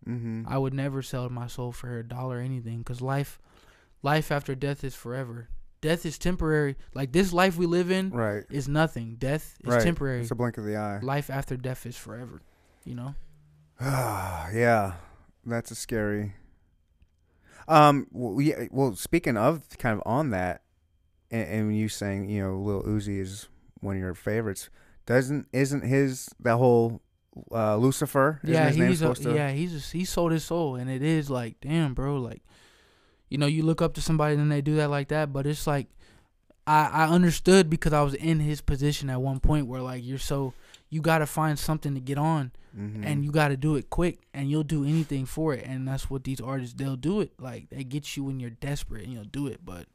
Mm-hmm. 0.08 0.42
I 0.48 0.58
would 0.58 0.74
never 0.74 1.00
sell 1.02 1.28
my 1.28 1.46
soul 1.46 1.72
for 1.72 1.98
a 1.98 2.06
dollar 2.06 2.38
or 2.38 2.40
anything 2.40 2.82
cuz 2.84 3.00
life 3.00 3.38
life 4.02 4.30
after 4.32 4.54
death 4.54 4.84
is 4.84 4.94
forever. 4.94 5.48
Death 5.80 6.04
is 6.06 6.18
temporary. 6.18 6.76
Like 6.94 7.12
this 7.12 7.32
life 7.32 7.56
we 7.56 7.66
live 7.66 7.90
in 7.90 8.10
Right. 8.10 8.44
is 8.50 8.68
nothing. 8.68 9.16
Death 9.16 9.56
is 9.62 9.74
right. 9.74 9.82
temporary. 9.82 10.22
It's 10.22 10.30
a 10.30 10.34
blink 10.34 10.58
of 10.58 10.64
the 10.64 10.76
eye. 10.76 10.98
life 11.00 11.30
after 11.30 11.56
death 11.56 11.86
is 11.86 11.96
forever. 11.96 12.40
You 12.84 12.94
know? 12.96 13.14
yeah, 13.80 14.94
that's 15.44 15.70
a 15.70 15.74
scary. 15.74 16.34
Um. 17.68 18.06
Well, 18.10 18.40
yeah, 18.40 18.66
well, 18.70 18.94
speaking 18.96 19.36
of 19.36 19.62
kind 19.78 19.98
of 19.98 20.02
on 20.06 20.30
that, 20.30 20.62
and, 21.30 21.48
and 21.48 21.76
you 21.76 21.88
saying 21.88 22.28
you 22.28 22.42
know 22.42 22.56
Lil 22.58 22.82
Uzi 22.82 23.20
is 23.20 23.48
one 23.80 23.96
of 23.96 24.00
your 24.00 24.14
favorites, 24.14 24.70
doesn't 25.06 25.46
isn't 25.52 25.82
his 25.82 26.30
that 26.40 26.56
whole 26.56 27.00
uh, 27.52 27.76
Lucifer? 27.76 28.40
Yeah, 28.44 28.68
his 28.68 28.76
name 28.76 28.88
he's 28.88 29.02
a, 29.02 29.04
supposed 29.04 29.22
to? 29.24 29.34
yeah, 29.34 29.50
he's 29.50 29.72
just, 29.72 29.92
he 29.92 30.04
sold 30.04 30.32
his 30.32 30.44
soul 30.44 30.76
and 30.76 30.90
it 30.90 31.02
is 31.02 31.30
like, 31.30 31.60
damn, 31.60 31.94
bro, 31.94 32.16
like 32.16 32.42
you 33.28 33.38
know, 33.38 33.46
you 33.46 33.64
look 33.64 33.82
up 33.82 33.94
to 33.94 34.00
somebody 34.00 34.34
and 34.36 34.50
they 34.50 34.60
do 34.60 34.76
that 34.76 34.90
like 34.90 35.08
that, 35.08 35.32
but 35.32 35.46
it's 35.46 35.66
like 35.66 35.88
I 36.66 36.86
I 36.92 37.08
understood 37.08 37.68
because 37.68 37.92
I 37.92 38.02
was 38.02 38.14
in 38.14 38.40
his 38.40 38.60
position 38.60 39.10
at 39.10 39.20
one 39.20 39.40
point 39.40 39.66
where 39.66 39.82
like 39.82 40.04
you're 40.04 40.18
so 40.18 40.54
you 40.94 41.00
got 41.00 41.18
to 41.18 41.26
find 41.26 41.58
something 41.58 41.94
to 41.94 42.00
get 42.00 42.18
on 42.18 42.52
Mhm. 42.78 43.04
and 43.06 43.24
you 43.24 43.30
got 43.32 43.48
to 43.48 43.56
do 43.56 43.76
it 43.76 43.88
quick 43.90 44.16
and 44.32 44.48
you'll 44.50 44.62
do 44.76 44.84
anything 44.84 45.24
for 45.26 45.54
it 45.54 45.64
and 45.66 45.86
that's 45.88 46.08
what 46.10 46.22
these 46.24 46.40
artists 46.40 46.74
they'll 46.78 46.96
do 47.10 47.20
it 47.20 47.30
like 47.38 47.68
they 47.70 47.82
get 47.84 48.16
you 48.16 48.22
when 48.24 48.40
you're 48.40 48.50
desperate 48.68 49.04
and 49.04 49.12
you'll 49.12 49.24
do 49.40 49.46
it 49.46 49.60
but 49.64 49.86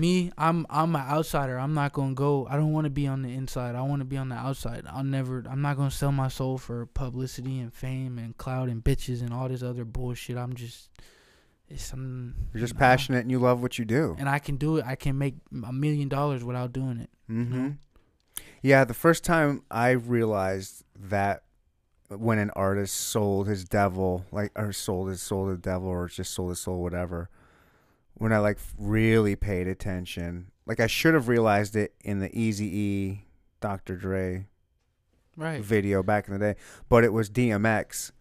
me 0.00 0.32
i'm 0.38 0.66
i'm 0.70 0.96
an 0.96 1.02
outsider 1.02 1.58
i'm 1.58 1.74
not 1.74 1.92
gonna 1.92 2.14
go 2.14 2.46
i 2.48 2.56
don't 2.56 2.72
want 2.72 2.84
to 2.86 2.90
be 2.90 3.06
on 3.06 3.20
the 3.20 3.28
inside 3.28 3.74
i 3.74 3.82
want 3.82 4.00
to 4.00 4.04
be 4.06 4.16
on 4.16 4.30
the 4.30 4.34
outside 4.34 4.82
i'll 4.90 5.04
never 5.04 5.44
i'm 5.50 5.60
not 5.60 5.76
gonna 5.76 5.90
sell 5.90 6.10
my 6.12 6.28
soul 6.28 6.56
for 6.56 6.86
publicity 6.86 7.60
and 7.60 7.72
fame 7.74 8.18
and 8.18 8.36
clout 8.38 8.68
and 8.70 8.82
bitches 8.82 9.20
and 9.20 9.30
all 9.34 9.46
this 9.48 9.62
other 9.62 9.84
bullshit 9.84 10.38
i'm 10.38 10.54
just 10.54 10.88
it's 11.68 11.92
I'm, 11.92 12.34
You're 12.54 12.60
just 12.60 12.72
you 12.72 12.78
know, 12.78 12.86
passionate 12.86 13.18
and 13.20 13.30
you 13.30 13.38
love 13.38 13.60
what 13.60 13.78
you 13.78 13.84
do. 13.84 14.16
and 14.18 14.26
i 14.28 14.38
can 14.38 14.56
do 14.56 14.78
it 14.78 14.86
i 14.86 14.96
can 14.96 15.18
make 15.18 15.34
a 15.66 15.72
million 15.72 16.08
dollars 16.08 16.42
without 16.42 16.72
doing 16.72 16.98
it 17.00 17.10
Mm-hmm. 17.30 17.56
know? 17.56 17.74
Yeah, 18.62 18.84
the 18.84 18.94
first 18.94 19.24
time 19.24 19.62
I 19.70 19.90
realized 19.90 20.84
that 20.96 21.42
when 22.08 22.38
an 22.38 22.50
artist 22.50 22.94
sold 22.94 23.46
his 23.48 23.64
devil, 23.64 24.24
like 24.30 24.52
or 24.56 24.72
sold 24.72 25.08
his 25.08 25.22
soul 25.22 25.46
to 25.46 25.52
the 25.52 25.58
devil, 25.58 25.88
or 25.88 26.08
just 26.08 26.32
sold 26.32 26.50
his 26.50 26.60
soul, 26.60 26.82
whatever. 26.82 27.28
When 28.14 28.32
I 28.32 28.38
like 28.38 28.58
really 28.78 29.36
paid 29.36 29.66
attention, 29.66 30.50
like 30.66 30.80
I 30.80 30.86
should 30.86 31.14
have 31.14 31.28
realized 31.28 31.74
it 31.76 31.94
in 32.00 32.20
the 32.20 32.36
Easy 32.38 32.66
E, 32.66 33.24
Dr. 33.60 33.96
Dre 33.96 34.46
right 35.36 35.60
video 35.60 36.02
back 36.02 36.28
in 36.28 36.34
the 36.34 36.38
day, 36.38 36.56
but 36.88 37.04
it 37.04 37.12
was 37.12 37.28
DMX. 37.28 38.12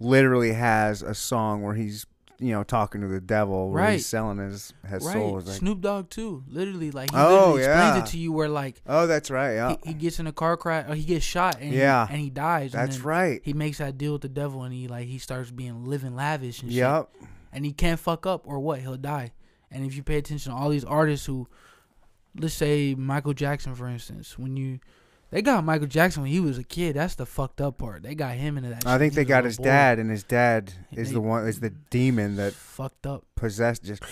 Literally 0.00 0.52
has 0.54 1.02
a 1.02 1.14
song 1.14 1.62
where 1.62 1.74
he's 1.74 2.06
you 2.44 2.52
know 2.52 2.62
talking 2.64 3.00
to 3.00 3.08
the 3.08 3.20
devil, 3.20 3.70
where 3.70 3.82
Right. 3.82 3.92
he's 3.94 4.06
selling 4.06 4.38
his 4.38 4.72
his 4.88 5.04
right 5.04 5.12
soul. 5.12 5.40
Like, 5.40 5.56
snoop 5.56 5.80
dogg 5.80 6.10
too 6.10 6.44
literally 6.48 6.90
like 6.90 7.10
he 7.10 7.16
Oh, 7.16 7.52
literally 7.54 7.58
explains 7.62 7.96
yeah. 7.96 8.02
it 8.02 8.06
to 8.06 8.18
you 8.18 8.32
where 8.32 8.48
like 8.48 8.80
oh, 8.86 9.06
that's 9.06 9.30
right. 9.30 9.54
Yeah, 9.54 9.76
he, 9.82 9.88
he 9.90 9.94
gets 9.94 10.18
in 10.18 10.26
a 10.26 10.32
car 10.32 10.56
crash 10.56 10.86
or 10.88 10.94
he 10.94 11.04
gets 11.04 11.24
shot 11.24 11.58
and 11.60 11.72
Yeah. 11.72 12.06
he, 12.06 12.12
and 12.14 12.22
he 12.22 12.30
dies. 12.30 12.74
and 12.74 12.82
that's 12.82 12.96
then 12.98 13.06
right. 13.06 13.40
He 13.44 13.52
makes 13.52 13.78
that 13.78 13.96
deal 13.98 14.12
with 14.12 14.22
the 14.22 14.28
devil 14.28 14.62
and 14.62 14.72
he 14.74 14.88
like 14.88 15.06
he 15.08 15.18
starts 15.18 15.50
being 15.50 15.84
living 15.84 16.14
lavish 16.14 16.62
and 16.62 16.70
shit. 16.70 16.78
Yep. 16.78 17.10
And 17.52 17.64
he 17.64 17.72
can't 17.72 17.98
fuck 18.00 18.26
up 18.26 18.42
or 18.46 18.58
what 18.60 18.80
he'll 18.80 18.96
die. 18.96 19.32
And 19.70 19.84
if 19.86 19.94
you 19.96 20.02
pay 20.02 20.16
attention 20.18 20.52
to 20.52 20.58
all 20.58 20.68
these 20.70 20.84
artists 20.84 21.26
who, 21.26 21.48
let's 22.38 22.54
say 22.54 22.94
Michael 22.94 23.32
Jackson 23.32 23.74
for 23.74 23.88
instance, 23.88 24.38
when 24.38 24.56
you 24.56 24.80
they 25.34 25.42
got 25.42 25.64
Michael 25.64 25.88
Jackson 25.88 26.22
when 26.22 26.30
he 26.30 26.38
was 26.38 26.58
a 26.58 26.62
kid. 26.64 26.94
That's 26.94 27.16
the 27.16 27.26
fucked 27.26 27.60
up 27.60 27.78
part. 27.78 28.04
They 28.04 28.14
got 28.14 28.36
him 28.36 28.56
into 28.56 28.70
that. 28.70 28.86
I 28.86 28.92
shit. 28.92 28.98
think 29.00 29.12
He 29.12 29.16
they 29.16 29.22
was 29.22 29.28
got 29.28 29.44
his 29.44 29.56
boy. 29.58 29.64
dad, 29.64 29.98
and 29.98 30.08
his 30.10 30.22
dad 30.22 30.72
And 30.90 30.98
is 31.00 31.08
they- 31.08 31.14
the 31.14 31.20
one 31.20 31.46
is 31.48 31.58
the 31.60 31.70
demon 31.70 32.36
that 32.36 32.52
fucked 32.52 33.06
up. 33.06 33.24
possessed, 33.34 33.82
just 33.82 34.02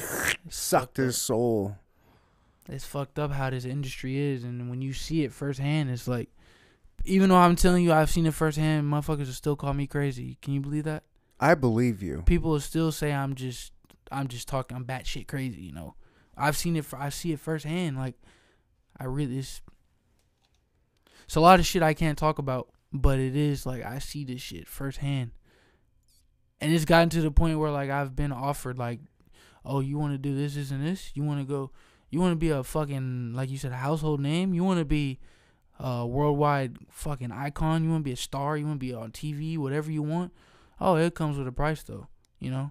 sucked 0.48 0.96
his 0.96 1.16
soul. 1.16 1.76
It's 2.68 2.84
fucked 2.84 3.18
up 3.18 3.32
how 3.32 3.50
this 3.50 3.64
industry 3.64 4.18
is, 4.18 4.44
and 4.44 4.68
when 4.68 4.82
you 4.82 4.92
see 4.92 5.22
it 5.24 5.32
firsthand, 5.32 5.90
it's 5.90 6.06
like, 6.08 6.28
even 7.04 7.28
though 7.30 7.36
I'm 7.36 7.56
telling 7.56 7.82
you 7.84 7.92
I've 7.92 8.10
seen 8.10 8.26
it 8.26 8.34
firsthand, 8.34 8.90
motherfuckers 8.92 9.18
will 9.26 9.26
still 9.26 9.56
call 9.56 9.74
me 9.74 9.86
crazy. 9.86 10.38
Can 10.42 10.54
you 10.54 10.60
believe 10.60 10.84
that? 10.84 11.02
I 11.40 11.54
believe 11.54 12.02
you. 12.02 12.22
people 12.26 12.50
will 12.50 12.60
still 12.60 12.92
say 12.92 13.12
I'm 13.12 13.34
just 13.34 13.72
I'm 14.12 14.28
just 14.28 14.46
talking. 14.48 14.76
I'm 14.76 14.84
batshit 14.84 15.26
crazy. 15.26 15.60
You 15.62 15.72
know, 15.72 15.94
I've 16.36 16.56
seen 16.56 16.76
it. 16.76 16.84
I 16.96 17.08
see 17.08 17.32
it 17.32 17.40
firsthand. 17.40 17.96
Like, 17.96 18.14
I 19.00 19.04
really. 19.04 19.38
It's, 19.38 19.60
it's 21.24 21.36
a 21.36 21.40
lot 21.40 21.60
of 21.60 21.66
shit 21.66 21.82
I 21.82 21.94
can't 21.94 22.18
talk 22.18 22.38
about, 22.38 22.68
but 22.92 23.18
it 23.18 23.36
is 23.36 23.66
like 23.66 23.84
I 23.84 23.98
see 23.98 24.24
this 24.24 24.40
shit 24.40 24.68
firsthand, 24.68 25.32
and 26.60 26.72
it's 26.72 26.84
gotten 26.84 27.08
to 27.10 27.20
the 27.20 27.30
point 27.30 27.58
where 27.58 27.70
like 27.70 27.90
I've 27.90 28.14
been 28.14 28.32
offered 28.32 28.78
like, 28.78 29.00
oh, 29.64 29.80
you 29.80 29.98
want 29.98 30.14
to 30.14 30.18
do 30.18 30.34
this, 30.34 30.54
this, 30.54 30.70
and 30.70 30.86
this. 30.86 31.12
You 31.14 31.22
want 31.22 31.40
to 31.40 31.46
go. 31.46 31.70
You 32.10 32.20
want 32.20 32.32
to 32.32 32.36
be 32.36 32.50
a 32.50 32.62
fucking 32.62 33.32
like 33.34 33.50
you 33.50 33.58
said 33.58 33.72
a 33.72 33.76
household 33.76 34.20
name. 34.20 34.52
You 34.52 34.64
want 34.64 34.78
to 34.78 34.84
be 34.84 35.18
a 35.78 36.06
worldwide 36.06 36.76
fucking 36.90 37.32
icon. 37.32 37.84
You 37.84 37.90
want 37.90 38.00
to 38.00 38.08
be 38.08 38.12
a 38.12 38.16
star. 38.16 38.56
You 38.56 38.66
want 38.66 38.80
to 38.80 38.86
be 38.86 38.92
on 38.94 39.12
TV. 39.12 39.56
Whatever 39.56 39.90
you 39.90 40.02
want. 40.02 40.32
Oh, 40.80 40.96
it 40.96 41.14
comes 41.14 41.38
with 41.38 41.48
a 41.48 41.52
price 41.52 41.82
though. 41.82 42.08
You 42.38 42.50
know, 42.50 42.70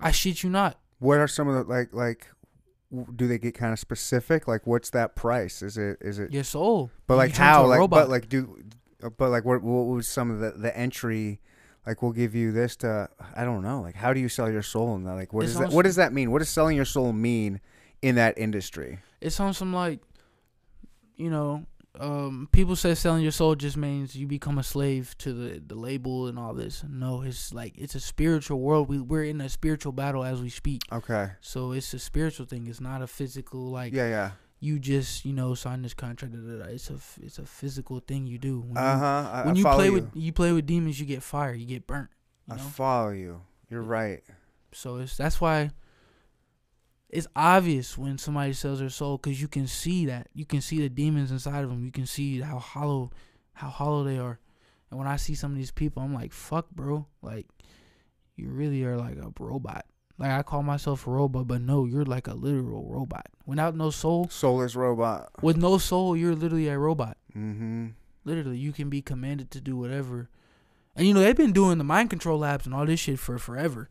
I 0.00 0.10
shit 0.10 0.42
you 0.42 0.50
not. 0.50 0.80
What 0.98 1.18
are 1.18 1.28
some 1.28 1.48
of 1.48 1.54
the 1.54 1.72
like 1.72 1.92
like? 1.92 2.28
Do 3.16 3.26
they 3.26 3.38
get 3.38 3.54
kind 3.54 3.72
of 3.72 3.78
specific? 3.78 4.46
Like, 4.46 4.66
what's 4.66 4.90
that 4.90 5.16
price? 5.16 5.62
Is 5.62 5.76
it 5.76 5.98
is 6.00 6.18
it? 6.18 6.32
Your 6.32 6.40
oh, 6.40 6.42
soul. 6.42 6.90
But 7.06 7.16
like 7.16 7.34
how? 7.34 7.66
Like, 7.66 7.78
robot. 7.78 8.04
but 8.04 8.08
like 8.10 8.28
do, 8.28 8.62
but 9.00 9.30
like 9.30 9.44
what? 9.44 9.62
What 9.62 9.86
was 9.86 10.08
some 10.08 10.30
of 10.30 10.40
the 10.40 10.52
the 10.52 10.76
entry? 10.76 11.40
Like, 11.86 12.00
we'll 12.00 12.12
give 12.12 12.34
you 12.34 12.50
this 12.50 12.76
to. 12.76 13.08
I 13.36 13.44
don't 13.44 13.62
know. 13.62 13.80
Like, 13.82 13.94
how 13.94 14.12
do 14.12 14.20
you 14.20 14.28
sell 14.28 14.50
your 14.50 14.62
soul 14.62 14.94
in 14.96 15.04
that? 15.04 15.14
Like, 15.14 15.32
what 15.32 15.44
It's 15.44 15.52
does 15.52 15.60
that? 15.60 15.72
What 15.72 15.82
does 15.82 15.96
that 15.96 16.12
mean? 16.12 16.30
What 16.30 16.38
does 16.38 16.48
selling 16.48 16.76
your 16.76 16.86
soul 16.86 17.12
mean 17.12 17.60
in 18.00 18.14
that 18.14 18.38
industry? 18.38 19.00
it's 19.24 19.40
on 19.40 19.54
some 19.54 19.72
like, 19.72 20.00
you 21.16 21.30
know, 21.30 21.64
um, 22.00 22.48
people 22.52 22.74
say 22.76 22.94
selling 22.94 23.22
your 23.22 23.32
soul 23.32 23.54
just 23.54 23.76
means 23.76 24.16
you 24.16 24.26
become 24.26 24.58
a 24.58 24.62
slave 24.64 25.14
to 25.18 25.32
the 25.32 25.60
the 25.64 25.74
label 25.76 26.26
and 26.26 26.38
all 26.38 26.52
this. 26.54 26.82
No, 26.88 27.22
it's 27.22 27.54
like 27.54 27.74
it's 27.78 27.94
a 27.94 28.00
spiritual 28.00 28.60
world. 28.60 28.88
We 28.88 28.98
we're 29.00 29.24
in 29.24 29.40
a 29.40 29.48
spiritual 29.48 29.92
battle 29.92 30.24
as 30.24 30.40
we 30.42 30.48
speak. 30.48 30.82
Okay. 30.90 31.30
So 31.40 31.72
it's 31.72 31.94
a 31.94 31.98
spiritual 31.98 32.46
thing. 32.46 32.66
It's 32.66 32.80
not 32.80 33.00
a 33.02 33.06
physical 33.06 33.70
like 33.70 33.92
Yeah. 33.92 34.08
Yeah. 34.08 34.30
you 34.60 34.78
just 34.80 35.24
you 35.24 35.32
know 35.32 35.54
sign 35.54 35.82
this 35.82 35.94
contract. 35.94 36.34
Da, 36.34 36.40
da, 36.40 36.64
da. 36.64 36.70
It's 36.72 36.90
a 36.90 36.98
it's 37.22 37.38
a 37.38 37.46
physical 37.46 38.00
thing 38.00 38.26
you 38.26 38.38
do. 38.38 38.60
When 38.60 38.70
you, 38.70 38.76
Uh 38.80 38.98
huh. 38.98 39.30
I, 39.32 39.46
when 39.46 39.54
you 39.56 39.62
follow 39.62 39.76
play 39.76 39.86
you. 39.86 39.92
with 39.92 40.10
you 40.14 40.32
play 40.32 40.52
with 40.52 40.66
demons, 40.66 40.98
you 40.98 41.06
get 41.06 41.22
fire. 41.22 41.54
You 41.54 41.66
get 41.66 41.86
burnt. 41.86 42.10
You 42.48 42.54
I 42.54 42.58
follow 42.58 43.10
you. 43.10 43.40
You're 43.70 43.82
right. 43.82 44.22
So 44.72 44.96
it's 44.96 45.16
that's 45.16 45.40
why 45.40 45.70
it's 47.14 47.28
obvious 47.36 47.96
when 47.96 48.18
somebody 48.18 48.52
sells 48.52 48.80
their 48.80 48.88
soul 48.88 49.18
because 49.18 49.40
you 49.40 49.46
can 49.46 49.68
see 49.68 50.06
that 50.06 50.26
you 50.34 50.44
can 50.44 50.60
see 50.60 50.80
the 50.80 50.88
demons 50.88 51.30
inside 51.30 51.62
of 51.62 51.70
them. 51.70 51.84
You 51.84 51.92
can 51.92 52.06
see 52.06 52.40
how 52.40 52.58
hollow, 52.58 53.12
how 53.52 53.68
hollow 53.68 54.02
they 54.02 54.18
are. 54.18 54.40
And 54.90 54.98
when 54.98 55.06
I 55.06 55.14
see 55.14 55.36
some 55.36 55.52
of 55.52 55.56
these 55.56 55.70
people, 55.70 56.02
I'm 56.02 56.12
like, 56.12 56.32
"Fuck, 56.32 56.70
bro! 56.70 57.06
Like, 57.22 57.46
you 58.36 58.48
really 58.48 58.82
are 58.82 58.96
like 58.96 59.16
a 59.16 59.32
robot." 59.38 59.86
Like 60.18 60.32
I 60.32 60.42
call 60.42 60.64
myself 60.64 61.06
a 61.06 61.10
robot, 61.10 61.46
but 61.46 61.60
no, 61.60 61.84
you're 61.84 62.04
like 62.04 62.26
a 62.26 62.34
literal 62.34 62.84
robot 62.88 63.26
without 63.46 63.76
no 63.76 63.90
soul. 63.90 64.28
Soulless 64.28 64.74
robot. 64.74 65.30
With 65.40 65.56
no 65.56 65.78
soul, 65.78 66.16
you're 66.16 66.34
literally 66.34 66.68
a 66.68 66.78
robot. 66.78 67.16
Mm-hmm. 67.36 67.88
Literally, 68.24 68.58
you 68.58 68.72
can 68.72 68.90
be 68.90 69.02
commanded 69.02 69.52
to 69.52 69.60
do 69.60 69.76
whatever. 69.76 70.30
And 70.96 71.06
you 71.06 71.14
know 71.14 71.20
they've 71.20 71.36
been 71.36 71.52
doing 71.52 71.78
the 71.78 71.84
mind 71.84 72.10
control 72.10 72.38
labs 72.40 72.66
and 72.66 72.74
all 72.74 72.86
this 72.86 73.00
shit 73.00 73.18
for 73.18 73.38
forever. 73.38 73.88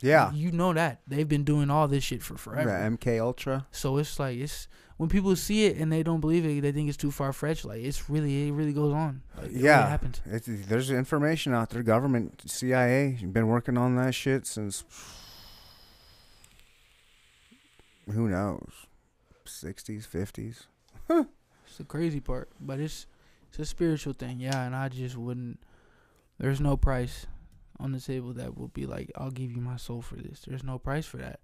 Yeah. 0.00 0.32
You 0.32 0.52
know 0.52 0.72
that. 0.74 1.00
They've 1.06 1.28
been 1.28 1.44
doing 1.44 1.70
all 1.70 1.88
this 1.88 2.04
shit 2.04 2.22
for 2.22 2.36
forever. 2.36 2.68
Yeah, 2.68 2.88
MK 2.88 3.20
Ultra. 3.20 3.66
So 3.70 3.96
it's 3.96 4.18
like 4.18 4.36
it's 4.38 4.68
when 4.98 5.08
people 5.08 5.34
see 5.36 5.66
it 5.66 5.76
and 5.78 5.90
they 5.92 6.02
don't 6.02 6.20
believe 6.20 6.44
it, 6.44 6.60
they 6.62 6.72
think 6.72 6.88
it's 6.88 6.96
too 6.98 7.10
far 7.10 7.32
fetched. 7.32 7.64
Like 7.64 7.80
it's 7.82 8.08
really 8.10 8.48
it 8.48 8.52
really 8.52 8.72
goes 8.74 8.92
on. 8.92 9.22
Like, 9.36 9.46
it 9.46 9.52
really 9.52 9.64
Yeah. 9.64 9.88
happens. 9.88 10.20
It's, 10.26 10.46
there's 10.48 10.90
information 10.90 11.54
out 11.54 11.70
there. 11.70 11.82
Government, 11.82 12.42
CIA, 12.46 13.18
been 13.22 13.46
working 13.46 13.76
on 13.78 13.96
that 13.96 14.14
shit 14.14 14.46
since. 14.46 14.84
Who 18.12 18.28
knows? 18.28 18.70
60s, 19.46 20.06
50s. 20.06 20.66
It's 21.66 21.78
the 21.78 21.84
crazy 21.84 22.20
part, 22.20 22.48
but 22.60 22.78
it's 22.80 23.06
it's 23.48 23.58
a 23.58 23.64
spiritual 23.64 24.12
thing, 24.12 24.40
yeah. 24.40 24.64
And 24.64 24.74
I 24.76 24.88
just 24.88 25.16
wouldn't. 25.16 25.58
There's 26.38 26.60
no 26.60 26.76
price 26.76 27.26
on 27.78 27.92
the 27.92 28.00
table 28.00 28.32
that 28.34 28.56
will 28.56 28.68
be 28.68 28.86
like, 28.86 29.10
I'll 29.16 29.30
give 29.30 29.50
you 29.52 29.60
my 29.60 29.76
soul 29.76 30.00
for 30.02 30.16
this. 30.16 30.40
There's 30.46 30.64
no 30.64 30.78
price 30.78 31.06
for 31.06 31.18
that. 31.18 31.40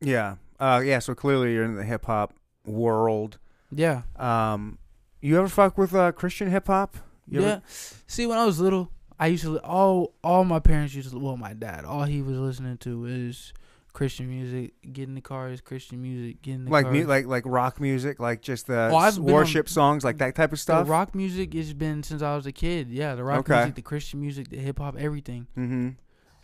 Yeah. 0.00 0.36
Uh, 0.60 0.80
yeah. 0.84 0.98
So 1.00 1.14
clearly 1.14 1.52
you're 1.54 1.64
in 1.64 1.76
the 1.76 1.84
hip 1.84 2.04
hop 2.06 2.34
world. 2.66 3.38
Yeah, 3.74 4.02
Um, 4.16 4.78
you 5.22 5.38
ever 5.38 5.48
fuck 5.48 5.78
with 5.78 5.94
uh, 5.94 6.12
Christian 6.12 6.50
hip 6.50 6.66
hop? 6.66 6.96
Yeah. 7.26 7.40
ever- 7.40 7.62
See, 8.06 8.26
when 8.26 8.36
I 8.38 8.44
was 8.44 8.60
little, 8.60 8.90
I 9.18 9.28
used 9.28 9.44
to 9.44 9.58
all 9.60 10.12
all 10.22 10.44
my 10.44 10.58
parents 10.58 10.94
used 10.94 11.10
to. 11.12 11.18
Well, 11.18 11.36
my 11.36 11.54
dad, 11.54 11.84
all 11.84 12.02
he 12.04 12.20
was 12.20 12.36
listening 12.38 12.76
to 12.78 13.06
is 13.06 13.52
Christian 13.92 14.28
music. 14.28 14.72
Get 14.92 15.08
in 15.08 15.14
the 15.14 15.20
car 15.20 15.50
is 15.50 15.60
Christian 15.60 16.00
music. 16.00 16.42
Get 16.42 16.54
in 16.54 16.64
the 16.64 16.70
like 16.70 16.84
car. 16.86 16.92
mu- 16.92 17.04
like 17.06 17.26
like 17.26 17.42
rock 17.46 17.80
music, 17.80 18.18
like 18.20 18.40
just 18.42 18.66
the 18.66 18.90
Oh, 18.92 19.10
been 19.12 19.18
on- 19.18 19.32
worship 19.32 19.68
songs, 19.68 20.02
like 20.04 20.18
that 20.18 20.34
type 20.34 20.52
of 20.52 20.60
stuff. 20.60 20.86
The 20.86 20.90
rock 20.92 21.14
music 21.14 21.52
has 21.54 21.74
been 21.74 22.02
since 22.02 22.22
I 22.22 22.34
was 22.34 22.46
a 22.46 22.52
kid. 22.52 22.90
Yeah, 22.90 23.14
the 23.14 23.24
rock 23.24 23.40
Okay. 23.40 23.56
music, 23.56 23.74
the 23.74 23.82
Christian 23.82 24.20
music, 24.20 24.48
the 24.48 24.56
hip 24.58 24.78
hop, 24.78 24.96
everything. 24.98 25.46
mm-hmm. 25.56 25.88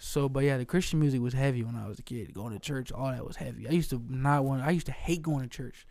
So, 0.01 0.29
but 0.29 0.45
yeah, 0.45 0.59
the 0.59 0.65
Christian 0.65 1.01
music 1.01 1.21
was 1.21 1.33
heavy 1.35 1.65
when 1.65 1.75
I 1.75 1.89
was 1.89 1.99
a 1.99 2.03
kid. 2.03 2.33
Going 2.33 2.53
to 2.53 2.61
church, 2.61 2.93
all 2.93 3.11
that 3.11 3.27
was 3.27 3.35
heavy. 3.37 3.67
I 3.67 3.73
used 3.73 3.91
to 3.91 4.01
not 4.09 4.45
want. 4.45 4.63
I 4.63 4.71
used 4.71 4.87
to 4.87 4.93
hate 4.93 5.23
going 5.23 5.43
to 5.43 5.49
church. 5.49 5.87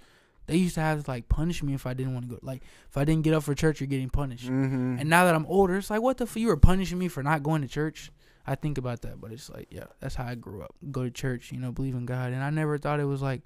They 0.45 0.55
used 0.55 0.75
to 0.75 0.81
have 0.81 1.03
to 1.03 1.11
like 1.11 1.27
punish 1.27 1.61
me 1.61 1.73
if 1.73 1.85
I 1.85 1.93
didn't 1.93 2.13
want 2.13 2.29
to 2.29 2.35
go. 2.35 2.39
Like 2.41 2.61
if 2.89 2.95
I 2.95 3.03
didn't 3.03 3.23
get 3.23 3.33
up 3.33 3.43
for 3.43 3.53
church, 3.53 3.81
you're 3.81 3.87
getting 3.87 4.09
punished. 4.09 4.45
Mm-hmm. 4.45 4.97
And 4.99 5.09
now 5.09 5.25
that 5.25 5.35
I'm 5.35 5.45
older, 5.47 5.75
it's 5.75 5.89
like, 5.89 6.01
what 6.01 6.17
the 6.17 6.23
f? 6.23 6.37
You 6.37 6.47
were 6.47 6.55
punishing 6.55 6.97
me 6.97 7.09
for 7.09 7.21
not 7.21 7.43
going 7.43 7.61
to 7.63 7.67
church. 7.67 8.09
I 8.47 8.55
think 8.55 8.77
about 8.77 9.01
that, 9.01 9.19
but 9.19 9.31
it's 9.31 9.49
like, 9.49 9.67
yeah, 9.69 9.85
that's 9.99 10.15
how 10.15 10.25
I 10.25 10.35
grew 10.35 10.61
up. 10.61 10.73
Go 10.91 11.03
to 11.03 11.11
church, 11.11 11.51
you 11.51 11.59
know, 11.59 11.71
believe 11.71 11.95
in 11.95 12.05
God, 12.05 12.31
and 12.31 12.41
I 12.43 12.49
never 12.49 12.77
thought 12.77 12.99
it 12.99 13.05
was 13.05 13.21
like, 13.21 13.41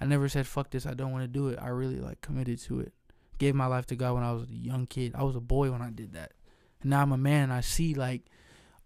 I 0.00 0.04
never 0.04 0.28
said 0.28 0.46
fuck 0.46 0.70
this. 0.70 0.86
I 0.86 0.94
don't 0.94 1.10
want 1.12 1.24
to 1.24 1.28
do 1.28 1.48
it. 1.48 1.58
I 1.60 1.68
really 1.68 1.98
like 2.00 2.20
committed 2.20 2.60
to 2.60 2.80
it. 2.80 2.92
Gave 3.38 3.54
my 3.54 3.66
life 3.66 3.86
to 3.86 3.96
God 3.96 4.14
when 4.14 4.22
I 4.22 4.32
was 4.32 4.44
a 4.44 4.54
young 4.54 4.86
kid. 4.86 5.12
I 5.14 5.24
was 5.24 5.36
a 5.36 5.40
boy 5.40 5.70
when 5.72 5.82
I 5.82 5.90
did 5.90 6.12
that, 6.14 6.32
and 6.80 6.90
now 6.90 7.02
I'm 7.02 7.12
a 7.12 7.18
man. 7.18 7.50
I 7.50 7.60
see 7.60 7.94
like 7.94 8.22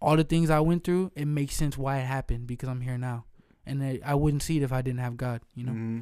all 0.01 0.17
the 0.17 0.23
things 0.23 0.49
I 0.49 0.59
went 0.61 0.83
through. 0.83 1.11
It 1.15 1.25
makes 1.25 1.55
sense 1.55 1.77
why 1.77 1.99
it 1.99 2.05
happened 2.05 2.47
because 2.47 2.67
I'm 2.69 2.81
here 2.81 2.97
now, 2.97 3.25
and 3.65 3.83
I, 3.83 3.99
I 4.03 4.15
wouldn't 4.15 4.41
see 4.43 4.57
it 4.57 4.63
if 4.63 4.73
I 4.73 4.81
didn't 4.81 4.99
have 5.01 5.15
God. 5.17 5.41
You 5.55 5.65
know, 5.65 5.71
hmm 5.73 5.99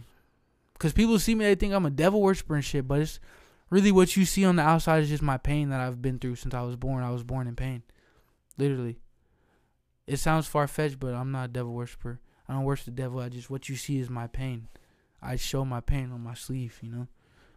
because 0.74 0.94
people 0.94 1.20
see 1.20 1.36
me, 1.36 1.44
they 1.44 1.56
think 1.56 1.74
I'm 1.74 1.86
a 1.86 1.90
devil 1.90 2.22
worshiper 2.22 2.56
and 2.56 2.64
shit. 2.64 2.88
But 2.88 3.02
it's 3.02 3.20
really 3.70 3.92
what 3.92 4.16
you 4.16 4.24
see 4.24 4.46
on 4.46 4.56
the 4.56 4.62
outside 4.62 5.04
is 5.04 5.10
just 5.10 5.22
my 5.22 5.36
pain 5.38 5.68
that 5.72 5.82
I've 5.82 6.02
been 6.02 6.20
through 6.20 6.36
since 6.38 6.54
I 6.54 6.62
was 6.62 6.78
born. 6.78 7.04
I 7.04 7.12
was 7.12 7.24
born 7.24 7.48
in 7.48 7.58
pain, 7.58 7.84
literally. 8.58 8.98
It 10.10 10.18
sounds 10.18 10.48
far 10.48 10.68
fetched, 10.68 11.00
but 11.00 11.14
I'm 11.14 11.32
not 11.32 11.46
a 11.46 11.54
devil 11.54 11.72
worshiper. 11.74 12.20
I 12.48 12.54
don't 12.54 12.64
worship 12.64 12.86
the 12.86 12.92
devil. 12.92 13.20
I 13.20 13.30
just 13.30 13.50
what 13.50 13.70
you 13.70 13.76
see 13.76 14.00
is 14.00 14.10
my 14.10 14.26
pain. 14.26 14.68
I 15.22 15.36
show 15.36 15.64
my 15.64 15.82
pain 15.82 16.12
on 16.12 16.24
my 16.24 16.34
sleeve. 16.34 16.80
You 16.82 16.92
know, 16.92 17.08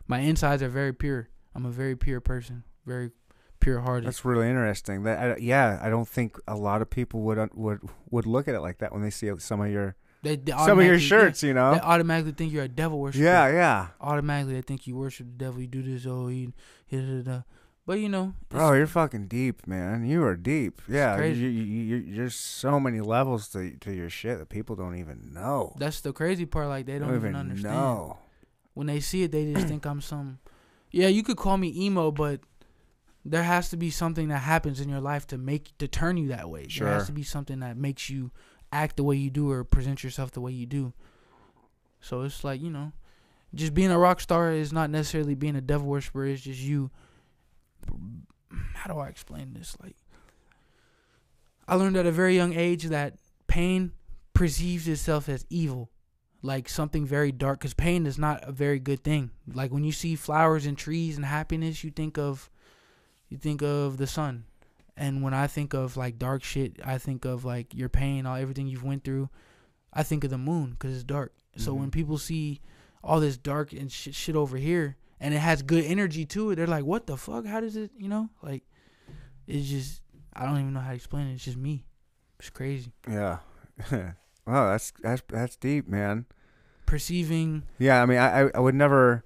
my 0.06 0.18
insides 0.18 0.62
are 0.62 0.68
very 0.68 0.92
pure. 0.92 1.28
I'm 1.54 1.64
a 1.64 1.70
very 1.70 1.96
pure 1.96 2.20
person, 2.20 2.64
very 2.84 3.10
pure 3.58 3.80
hearted. 3.80 4.06
That's 4.06 4.24
really 4.24 4.48
interesting. 4.48 5.04
That 5.04 5.18
I, 5.18 5.36
yeah, 5.38 5.78
I 5.82 5.88
don't 5.88 6.06
think 6.06 6.38
a 6.46 6.54
lot 6.54 6.82
of 6.82 6.90
people 6.90 7.22
would 7.22 7.38
would 7.54 7.80
would 8.10 8.26
look 8.26 8.48
at 8.48 8.54
it 8.54 8.60
like 8.60 8.78
that 8.78 8.92
when 8.92 9.00
they 9.00 9.10
see 9.10 9.30
some 9.38 9.62
of 9.62 9.70
your 9.70 9.96
They, 10.22 10.36
they 10.36 10.52
some 10.52 10.78
of 10.78 10.84
your 10.84 10.98
shirts. 10.98 11.42
You 11.42 11.54
know. 11.54 11.72
they 11.72 11.80
automatically 11.80 12.32
think 12.32 12.52
you're 12.52 12.64
a 12.64 12.68
devil 12.68 12.98
worshiper. 12.98 13.24
Yeah, 13.24 13.48
yeah, 13.48 13.86
Automatically, 13.98 14.54
they 14.54 14.62
think 14.62 14.86
you 14.86 14.96
worship 14.96 15.26
the 15.26 15.44
devil. 15.44 15.60
You 15.60 15.68
do 15.68 15.82
this. 15.82 16.04
Oh, 16.06 16.26
he, 16.28 16.52
he 16.86 16.98
da, 16.98 17.02
da, 17.02 17.22
da. 17.22 17.42
But 17.84 17.98
you 17.98 18.08
know, 18.08 18.34
bro, 18.48 18.74
you're 18.74 18.86
fucking 18.86 19.26
deep, 19.26 19.66
man. 19.66 20.06
You 20.06 20.22
are 20.22 20.36
deep. 20.36 20.80
Yeah, 20.88 21.20
you, 21.24 21.48
you, 21.48 21.96
you, 21.96 22.14
there's 22.14 22.36
so 22.36 22.78
many 22.78 23.00
levels 23.00 23.48
to 23.48 23.72
to 23.78 23.92
your 23.92 24.08
shit 24.08 24.38
that 24.38 24.48
people 24.48 24.76
don't 24.76 24.96
even 24.96 25.32
know. 25.32 25.74
That's 25.78 26.00
the 26.00 26.12
crazy 26.12 26.46
part. 26.46 26.68
Like 26.68 26.86
they 26.86 27.00
don't, 27.00 27.14
even, 27.14 27.34
understand. 27.34 27.74
know. 27.74 28.18
When 28.74 28.86
they 28.86 29.00
see 29.00 29.24
it, 29.24 29.32
they 29.32 29.52
just 29.52 29.66
think 29.68 29.84
I'm 29.84 30.00
some. 30.00 30.38
Yeah, 30.92 31.08
you 31.08 31.24
could 31.24 31.36
call 31.36 31.56
me 31.56 31.72
emo, 31.76 32.12
but 32.12 32.40
there 33.24 33.42
has 33.42 33.70
to 33.70 33.76
be 33.76 33.90
something 33.90 34.28
that 34.28 34.38
happens 34.38 34.80
in 34.80 34.88
your 34.88 35.00
life 35.00 35.26
to 35.28 35.38
make 35.38 35.76
to 35.78 35.88
turn 35.88 36.16
you 36.16 36.28
that 36.28 36.48
way. 36.48 36.68
There 36.78 36.86
has 36.86 37.06
to 37.06 37.12
be 37.12 37.24
something 37.24 37.60
that 37.60 37.76
makes 37.76 38.08
you 38.08 38.30
act 38.70 38.96
the 38.96 39.04
way 39.04 39.16
you 39.16 39.28
do 39.28 39.50
or 39.50 39.64
present 39.64 40.04
yourself 40.04 40.30
the 40.30 40.40
way 40.40 40.52
you 40.52 40.66
do. 40.66 40.92
So 42.00 42.22
it's 42.22 42.44
like 42.44 42.62
you 42.62 42.70
know, 42.70 42.92
just 43.56 43.74
being 43.74 43.90
a 43.90 43.98
rock 43.98 44.20
star 44.20 44.52
is 44.52 44.72
not 44.72 44.88
necessarily 44.88 45.34
being 45.34 45.56
a 45.56 45.60
devil 45.60 45.88
worshiper. 45.88 46.26
It's 46.26 46.42
just 46.42 46.60
you. 46.60 46.92
How 48.74 48.92
do 48.92 48.98
I 48.98 49.08
explain 49.08 49.54
this? 49.54 49.76
Like, 49.82 49.96
I 51.66 51.74
learned 51.74 51.96
at 51.96 52.06
a 52.06 52.12
very 52.12 52.34
young 52.34 52.54
age 52.54 52.84
that 52.84 53.14
pain 53.46 53.92
perceives 54.34 54.88
itself 54.88 55.28
as 55.28 55.46
evil 55.50 55.90
like 56.42 56.68
something 56.68 57.06
very 57.06 57.30
dark 57.30 57.60
because 57.60 57.74
pain 57.74 58.06
is 58.06 58.18
not 58.18 58.46
a 58.46 58.52
very 58.52 58.80
good 58.80 59.02
thing. 59.04 59.30
Like 59.52 59.72
when 59.72 59.84
you 59.84 59.92
see 59.92 60.16
flowers 60.16 60.66
and 60.66 60.76
trees 60.76 61.16
and 61.16 61.24
happiness 61.24 61.84
you 61.84 61.90
think 61.90 62.18
of 62.18 62.50
you 63.28 63.38
think 63.38 63.62
of 63.62 63.96
the 63.96 64.06
sun. 64.06 64.44
And 64.96 65.22
when 65.22 65.32
i 65.32 65.46
think 65.46 65.72
of 65.72 65.96
like 65.96 66.18
dark 66.18 66.42
shit 66.42 66.78
i 66.84 66.98
think 66.98 67.24
of 67.24 67.44
like 67.44 67.74
your 67.74 67.88
pain 67.88 68.26
all 68.26 68.36
everything 68.36 68.66
you've 68.66 68.84
went 68.84 69.04
through 69.04 69.30
i 69.92 70.02
think 70.02 70.22
of 70.22 70.30
the 70.30 70.38
moon 70.38 70.72
because 70.72 70.94
it's 70.94 71.04
dark. 71.04 71.32
So 71.56 71.70
mm-hmm. 71.70 71.80
when 71.80 71.90
people 71.90 72.18
see 72.18 72.60
all 73.04 73.20
this 73.20 73.36
dark 73.36 73.72
and 73.72 73.90
shit, 73.90 74.14
shit 74.14 74.36
over 74.36 74.56
here 74.56 74.96
and 75.22 75.32
it 75.32 75.38
has 75.38 75.62
good 75.62 75.84
energy 75.84 76.26
to 76.26 76.50
it 76.50 76.56
they're 76.56 76.66
like 76.66 76.84
what 76.84 77.06
the 77.06 77.16
fuck 77.16 77.46
how 77.46 77.60
does 77.60 77.76
it 77.76 77.90
you 77.96 78.08
know 78.08 78.28
like 78.42 78.62
it's 79.46 79.68
just 79.68 80.02
i 80.34 80.44
don't 80.44 80.58
even 80.58 80.72
know 80.74 80.80
how 80.80 80.90
to 80.90 80.96
explain 80.96 81.28
it 81.28 81.34
it's 81.34 81.44
just 81.44 81.56
me 81.56 81.84
it's 82.38 82.50
crazy 82.50 82.92
Yeah. 83.08 83.38
Oh, 84.44 84.70
that's 84.70 84.92
that's 85.00 85.22
that's 85.28 85.54
deep, 85.56 85.86
man. 85.88 86.26
Perceiving. 86.84 87.62
Yeah, 87.78 88.02
I 88.02 88.06
mean, 88.06 88.18
I- 88.18 88.50
I 88.52 88.58
would 88.58 88.74
never 88.74 89.24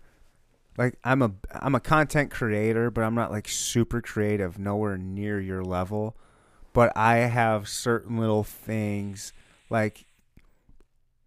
like 0.77 0.99
I'm 1.05 1.23
a 1.23 1.33
I'm 1.53 1.75
a 1.75 1.81
content 1.81 2.31
creator, 2.31 2.91
but 2.91 3.03
I'm 3.03 3.15
not 3.15 3.31
like 3.31 3.49
super 3.49 4.03
creative, 4.03 4.59
nowhere 4.59 4.99
near 4.99 5.41
your 5.41 5.65
level. 5.65 6.17
But 6.75 6.93
I 6.97 7.17
have 7.17 7.67
certain 7.67 8.19
little 8.19 8.45
things 8.45 9.33
like 9.71 10.05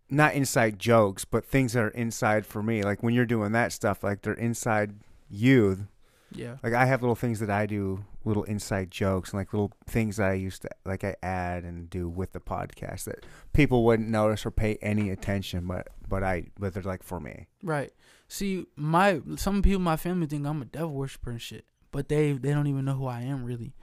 not 0.09 0.33
inside 0.33 0.79
jokes, 0.79 1.25
but 1.25 1.45
things 1.45 1.73
that 1.73 1.83
are 1.83 1.89
inside 1.89 2.45
for 2.45 2.63
me. 2.63 2.83
Like 2.83 3.03
when 3.03 3.13
you're 3.13 3.25
doing 3.25 3.51
that 3.53 3.71
stuff, 3.71 4.03
like 4.03 4.21
they're 4.21 4.33
inside 4.33 4.95
you. 5.29 5.87
Yeah. 6.31 6.57
Like 6.63 6.73
I 6.73 6.85
have 6.85 7.01
little 7.01 7.15
things 7.15 7.39
that 7.39 7.49
I 7.49 7.65
do, 7.65 8.03
little 8.23 8.43
inside 8.43 8.91
jokes, 8.91 9.31
and 9.31 9.39
like 9.39 9.53
little 9.53 9.71
things 9.87 10.17
that 10.17 10.29
I 10.29 10.33
used 10.33 10.61
to 10.63 10.69
like 10.85 11.03
I 11.03 11.15
add 11.23 11.63
and 11.63 11.89
do 11.89 12.07
with 12.07 12.33
the 12.33 12.39
podcast 12.39 13.05
that 13.05 13.25
people 13.53 13.83
wouldn't 13.83 14.09
notice 14.09 14.45
or 14.45 14.51
pay 14.51 14.77
any 14.81 15.09
attention, 15.09 15.65
but 15.67 15.87
but 16.07 16.23
I 16.23 16.47
but 16.59 16.73
they're 16.73 16.83
like 16.83 17.03
for 17.03 17.19
me. 17.19 17.47
Right. 17.63 17.91
See, 18.27 18.67
my 18.75 19.21
some 19.37 19.61
people 19.61 19.77
in 19.77 19.83
my 19.83 19.97
family 19.97 20.27
think 20.27 20.45
I'm 20.45 20.61
a 20.61 20.65
devil 20.65 20.93
worshiper 20.93 21.31
and 21.31 21.41
shit, 21.41 21.65
but 21.91 22.09
they 22.09 22.33
they 22.33 22.51
don't 22.51 22.67
even 22.67 22.85
know 22.85 22.95
who 22.95 23.07
I 23.07 23.21
am 23.21 23.43
really. 23.43 23.73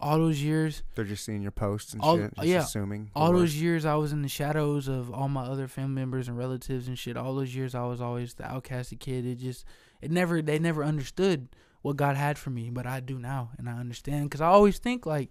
All 0.00 0.18
those 0.18 0.42
years, 0.42 0.82
They're 0.94 1.04
just 1.04 1.24
seeing 1.24 1.42
your 1.42 1.50
posts 1.50 1.92
and 1.92 2.00
All- 2.02 2.16
shit, 2.16 2.34
just 2.36 2.46
yeah. 2.48 2.60
assuming. 2.60 3.10
all 3.14 3.32
those 3.32 3.60
years 3.60 3.84
I 3.84 3.94
was 3.96 4.12
in 4.12 4.22
the 4.22 4.28
shadows 4.28 4.88
of 4.88 5.12
all 5.12 5.28
my 5.28 5.42
other 5.44 5.68
family 5.68 5.94
members 6.00 6.26
and 6.28 6.36
relatives 6.38 6.88
and 6.88 6.98
shit. 6.98 7.16
All 7.16 7.34
those 7.34 7.54
years 7.54 7.74
I 7.74 7.84
was 7.84 8.00
always 8.00 8.34
the 8.34 8.44
outcasted 8.44 8.98
kid. 9.00 9.26
It 9.26 9.36
just 9.36 9.64
it 10.00 10.10
never 10.10 10.40
they 10.42 10.58
never 10.58 10.82
understood 10.82 11.48
what 11.82 11.96
God 11.96 12.16
had 12.16 12.38
for 12.38 12.50
me, 12.50 12.70
but 12.70 12.86
I 12.86 13.00
do 13.00 13.18
now 13.18 13.50
and 13.58 13.68
I 13.68 13.72
understand 13.74 14.30
cuz 14.30 14.40
I 14.40 14.46
always 14.46 14.78
think 14.78 15.04
like, 15.06 15.30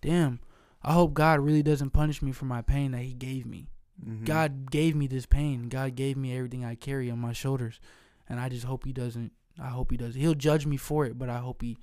damn, 0.00 0.40
I 0.82 0.92
hope 0.92 1.14
God 1.14 1.40
really 1.40 1.62
doesn't 1.62 1.90
punish 1.90 2.20
me 2.22 2.32
for 2.32 2.44
my 2.44 2.62
pain 2.62 2.92
that 2.92 3.02
he 3.02 3.14
gave 3.14 3.46
me. 3.46 3.68
Mhm. 4.04 4.24
God 4.24 4.70
gave 4.70 4.94
me 4.94 5.06
this 5.08 5.26
pain. 5.26 5.68
God 5.68 5.94
gave 5.96 6.16
me 6.16 6.36
everything 6.36 6.64
I 6.64 6.74
carry 6.76 7.10
on 7.10 7.18
my 7.18 7.32
shoulders, 7.32 7.80
and 8.28 8.38
I 8.38 8.48
just 8.48 8.64
hope 8.64 8.84
He 8.84 8.92
doesn't. 8.92 9.32
I 9.60 9.70
hope 9.70 9.90
He 9.90 9.96
does. 9.96 10.14
He'll 10.14 10.34
judge 10.34 10.66
me 10.66 10.76
for 10.76 11.04
it, 11.04 11.18
but 11.18 11.28
I 11.28 11.38
hope 11.38 11.62
He, 11.62 11.78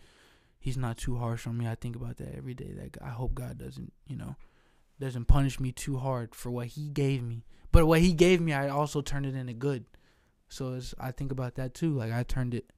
He's 0.66 0.78
not 0.78 0.98
too 0.98 1.18
harsh 1.18 1.46
on 1.46 1.60
me. 1.60 1.68
I 1.68 1.76
think 1.76 1.96
about 1.96 2.18
that 2.18 2.34
every 2.36 2.56
day. 2.56 2.72
That 2.74 2.98
I 3.00 3.10
hope 3.10 3.36
God 3.36 3.60
doesn't, 3.60 3.94
you 4.08 4.16
know, 4.16 4.36
doesn't 5.00 5.26
punish 5.26 5.60
me 5.60 5.72
too 5.72 5.98
hard 5.98 6.34
for 6.34 6.50
what 6.50 6.66
He 6.66 6.90
gave 6.90 7.22
me. 7.22 7.46
But 7.72 7.86
what 7.86 8.00
He 8.00 8.14
gave 8.14 8.42
me, 8.42 8.52
I 8.52 8.70
also 8.70 9.04
turned 9.04 9.28
it 9.28 9.36
into 9.36 9.54
good. 9.54 9.86
So 10.50 10.74
it's, 10.74 10.96
I 11.00 11.12
think 11.12 11.32
about 11.32 11.54
that 11.54 11.76
too. 11.76 11.94
Like 11.94 12.12
I 12.12 12.24
turned 12.24 12.56
it. 12.56 12.74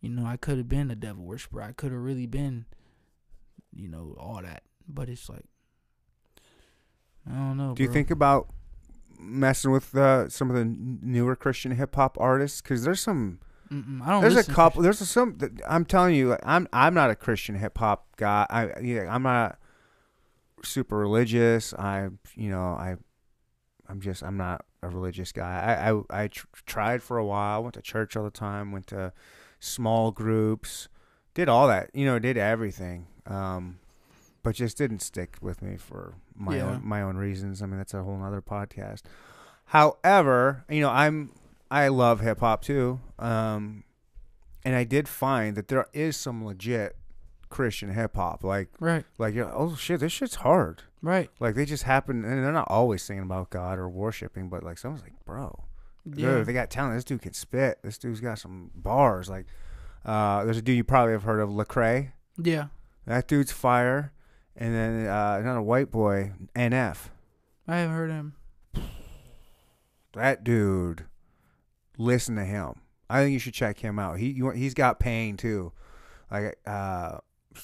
You 0.00 0.10
know, 0.10 0.24
I 0.24 0.36
could 0.36 0.58
have 0.58 0.68
been 0.68 0.92
a 0.92 0.94
devil 0.94 1.24
worshiper. 1.24 1.60
I 1.60 1.72
could 1.72 1.90
have 1.90 2.00
really 2.00 2.26
been, 2.26 2.66
you 3.74 3.88
know, 3.88 4.14
all 4.16 4.40
that. 4.40 4.62
But 4.86 5.08
it's 5.08 5.28
like, 5.28 5.46
I 7.28 7.34
don't 7.34 7.56
know. 7.56 7.74
Do 7.74 7.82
you 7.82 7.92
think 7.92 8.12
about 8.12 8.48
messing 9.18 9.72
with 9.72 9.92
uh, 9.96 10.28
some 10.28 10.50
of 10.50 10.54
the 10.54 10.64
newer 10.64 11.34
Christian 11.34 11.72
hip 11.72 11.96
hop 11.96 12.16
artists? 12.20 12.62
Because 12.62 12.84
there's 12.84 13.00
some, 13.00 13.40
Mm-mm, 13.72 14.02
I 14.02 14.10
don't. 14.10 14.20
there's 14.20 14.36
a 14.36 14.44
couple, 14.44 14.82
there's 14.82 14.98
some. 15.08 15.38
I'm 15.66 15.84
telling 15.84 16.14
you, 16.14 16.36
I'm 16.42 16.68
I'm 16.72 16.92
not 16.94 17.10
a 17.10 17.16
Christian 17.16 17.54
hip 17.54 17.78
hop 17.78 18.16
guy. 18.16 18.46
I 18.50 18.80
yeah, 18.80 19.06
I'm 19.08 19.22
not 19.22 19.58
super 20.64 20.96
religious. 20.96 21.72
I 21.74 22.08
you 22.34 22.50
know 22.50 22.62
I, 22.62 22.96
I'm 23.88 24.00
just 24.00 24.22
I'm 24.22 24.36
not 24.36 24.64
a 24.82 24.88
religious 24.88 25.32
guy. 25.32 25.76
I 25.80 25.90
I, 25.92 26.24
I 26.24 26.28
tr- 26.28 26.46
tried 26.66 27.02
for 27.02 27.16
a 27.18 27.24
while. 27.24 27.62
Went 27.62 27.74
to 27.74 27.82
church 27.82 28.16
all 28.16 28.24
the 28.24 28.30
time. 28.30 28.72
Went 28.72 28.88
to 28.88 29.12
small 29.58 30.10
groups. 30.10 30.88
Did 31.34 31.48
all 31.48 31.66
that. 31.68 31.90
You 31.94 32.04
know, 32.04 32.18
did 32.18 32.36
everything. 32.36 33.06
Um, 33.26 33.78
but 34.42 34.54
just 34.56 34.76
didn't 34.76 35.00
stick 35.00 35.36
with 35.40 35.62
me 35.62 35.76
for 35.76 36.14
my 36.34 36.56
Yeah. 36.56 36.64
own 36.72 36.82
my 36.84 37.00
own 37.00 37.16
reasons. 37.16 37.62
I 37.62 37.66
mean, 37.66 37.78
that's 37.78 37.94
a 37.94 38.02
whole 38.02 38.22
other 38.22 38.42
podcast. 38.42 39.02
However, 39.66 40.64
you 40.68 40.80
know, 40.80 40.90
I'm 40.90 41.30
I 41.72 41.88
love 41.88 42.20
hip 42.20 42.40
hop 42.40 42.62
too. 42.62 43.00
Um, 43.18 43.84
and 44.64 44.74
I 44.76 44.84
did 44.84 45.08
find 45.08 45.56
that 45.56 45.68
there 45.68 45.86
is 45.94 46.16
some 46.16 46.44
legit 46.44 46.96
Christian 47.48 47.92
hip 47.94 48.14
hop. 48.16 48.44
Like 48.44 48.68
Right, 48.78 49.04
like 49.18 49.34
you're, 49.34 49.50
oh 49.52 49.74
shit, 49.74 50.00
this 50.00 50.12
shit's 50.12 50.36
hard. 50.36 50.82
right. 51.00 51.30
Like 51.40 51.54
they 51.54 51.64
just 51.64 51.84
happen, 51.84 52.24
and 52.24 52.44
they're 52.44 52.52
not 52.52 52.68
always 52.70 53.02
singing 53.02 53.22
about 53.24 53.50
God 53.50 53.78
or 53.78 53.88
worshiping, 53.88 54.48
but 54.48 54.62
like 54.62 54.76
someone's 54.78 55.02
like, 55.02 55.14
bro, 55.24 55.64
Yeah. 56.04 56.32
dude, 56.38 56.46
they 56.46 56.52
got 56.52 56.70
talent. 56.70 56.94
This 56.96 57.04
dude 57.04 57.22
can 57.22 57.32
spit. 57.32 57.78
This 57.82 57.96
dude's 57.98 58.20
got 58.20 58.38
some 58.38 58.70
bars. 58.74 59.28
Like, 59.30 59.46
uh, 60.04 60.44
there's 60.44 60.58
a 60.58 60.62
dude 60.62 60.76
you 60.76 60.84
probably 60.84 61.12
have 61.12 61.22
heard 61.24 61.40
of, 61.40 61.48
Lecrae. 61.48 62.12
Yeah. 62.36 62.66
That 63.06 63.26
dude's 63.28 63.50
fire. 63.52 64.12
And 64.56 64.74
then 64.74 65.06
uh, 65.06 65.38
another 65.40 65.62
white 65.62 65.90
boy, 65.90 66.32
NF. 66.54 67.08
I 67.66 67.76
haven't 67.76 67.96
heard 67.96 68.10
him. 68.10 68.34
That 70.14 70.44
dude, 70.44 71.06
listen 72.02 72.36
to 72.36 72.44
him. 72.44 72.74
I 73.08 73.22
think 73.22 73.32
you 73.32 73.38
should 73.38 73.54
check 73.54 73.78
him 73.78 73.98
out. 73.98 74.18
He 74.18 74.30
you, 74.30 74.50
he's 74.50 74.74
got 74.74 74.98
pain 74.98 75.36
too. 75.36 75.72
Like 76.30 76.58
uh 76.66 77.18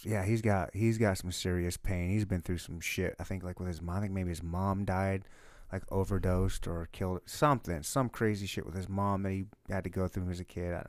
yeah, 0.04 0.24
he's 0.24 0.42
got 0.42 0.70
he's 0.74 0.98
got 0.98 1.16
some 1.18 1.32
serious 1.32 1.76
pain. 1.76 2.10
He's 2.10 2.24
been 2.26 2.42
through 2.42 2.58
some 2.58 2.80
shit. 2.80 3.14
I 3.18 3.24
think 3.24 3.42
like 3.42 3.58
with 3.58 3.68
his 3.68 3.80
mom, 3.80 3.96
I 3.96 4.00
think 4.00 4.12
maybe 4.12 4.28
his 4.28 4.42
mom 4.42 4.84
died 4.84 5.24
like 5.72 5.82
overdosed 5.90 6.66
or 6.66 6.88
killed 6.92 7.20
something, 7.26 7.82
some 7.82 8.08
crazy 8.08 8.46
shit 8.46 8.64
with 8.66 8.74
his 8.74 8.88
mom 8.88 9.22
that 9.22 9.30
he 9.32 9.44
had 9.68 9.84
to 9.84 9.90
go 9.90 10.08
through 10.08 10.22
when 10.22 10.28
he 10.28 10.32
was 10.32 10.40
a 10.40 10.44
kid. 10.44 10.74
I- 10.74 10.86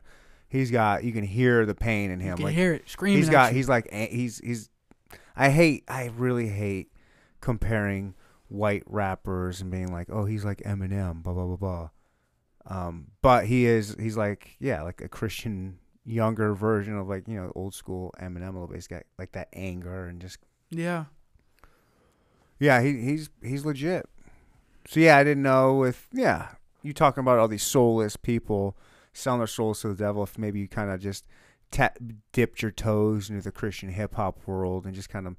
He's 0.52 0.72
got 0.72 1.04
you 1.04 1.12
can 1.14 1.24
hear 1.24 1.66
the 1.68 1.76
pain 1.76 2.10
in 2.10 2.20
him. 2.20 2.32
You 2.32 2.36
can 2.38 2.46
Like 2.46 2.56
hear 2.56 2.74
it 2.74 2.90
screaming. 2.90 3.20
He's 3.20 3.30
got 3.30 3.54
he's 3.54 3.70
like 3.70 3.88
he's 3.94 4.40
he's 4.44 4.70
I 5.36 5.50
hate 5.52 5.84
I 5.88 6.08
really 6.18 6.48
hate 6.50 6.92
comparing 7.40 8.16
white 8.48 8.84
rappers 8.88 9.62
and 9.62 9.70
being 9.70 9.92
like 9.92 10.08
oh 10.12 10.26
he's 10.26 10.44
like 10.44 10.58
Eminem 10.66 11.22
blah 11.24 11.34
blah 11.34 11.46
blah 11.46 11.56
blah 11.56 11.90
um 12.66 13.08
but 13.22 13.46
he 13.46 13.66
is 13.66 13.96
he's 14.00 14.18
like 14.18 14.56
yeah 14.60 14.82
like 14.82 15.02
a 15.02 15.10
Christian 15.10 15.80
younger 16.06 16.54
version 16.54 16.98
of 16.98 17.08
like 17.08 17.28
you 17.28 17.36
know 17.36 17.52
old 17.56 17.74
school 17.74 18.14
Eminem 18.22 18.50
a 18.50 18.52
little 18.52 18.68
bit 18.68 18.76
he's 18.76 18.88
got 18.88 19.04
like 19.18 19.32
that 19.34 19.48
anger 19.54 20.06
and 20.06 20.20
just 20.20 20.40
yeah. 20.72 21.06
yeah 22.60 22.82
he 22.82 23.00
he's 23.02 23.30
he's 23.42 23.66
legit 23.66 24.08
so 24.88 25.00
yeah 25.00 25.18
I 25.18 25.24
didn't 25.24 25.44
know 25.44 25.76
with 25.76 26.08
yeah 26.12 26.50
you 26.82 26.94
talking 26.94 27.22
about 27.22 27.40
all 27.40 27.48
these 27.48 27.64
soulless 27.64 28.16
people 28.16 28.78
selling 29.14 29.40
their 29.40 29.48
souls 29.48 29.82
to 29.82 29.90
the 29.90 29.96
devil 29.96 30.24
if 30.24 30.38
maybe 30.38 30.60
you 30.60 30.68
kind 30.68 30.90
of 30.90 31.02
just 31.02 31.26
dipped 32.32 32.62
your 32.62 32.72
toes 32.72 33.30
into 33.30 33.44
the 33.44 33.52
Christian 33.52 33.90
hip 33.90 34.16
hop 34.16 34.40
world 34.46 34.86
and 34.86 34.96
just 34.96 35.10
kind 35.10 35.28
of 35.28 35.36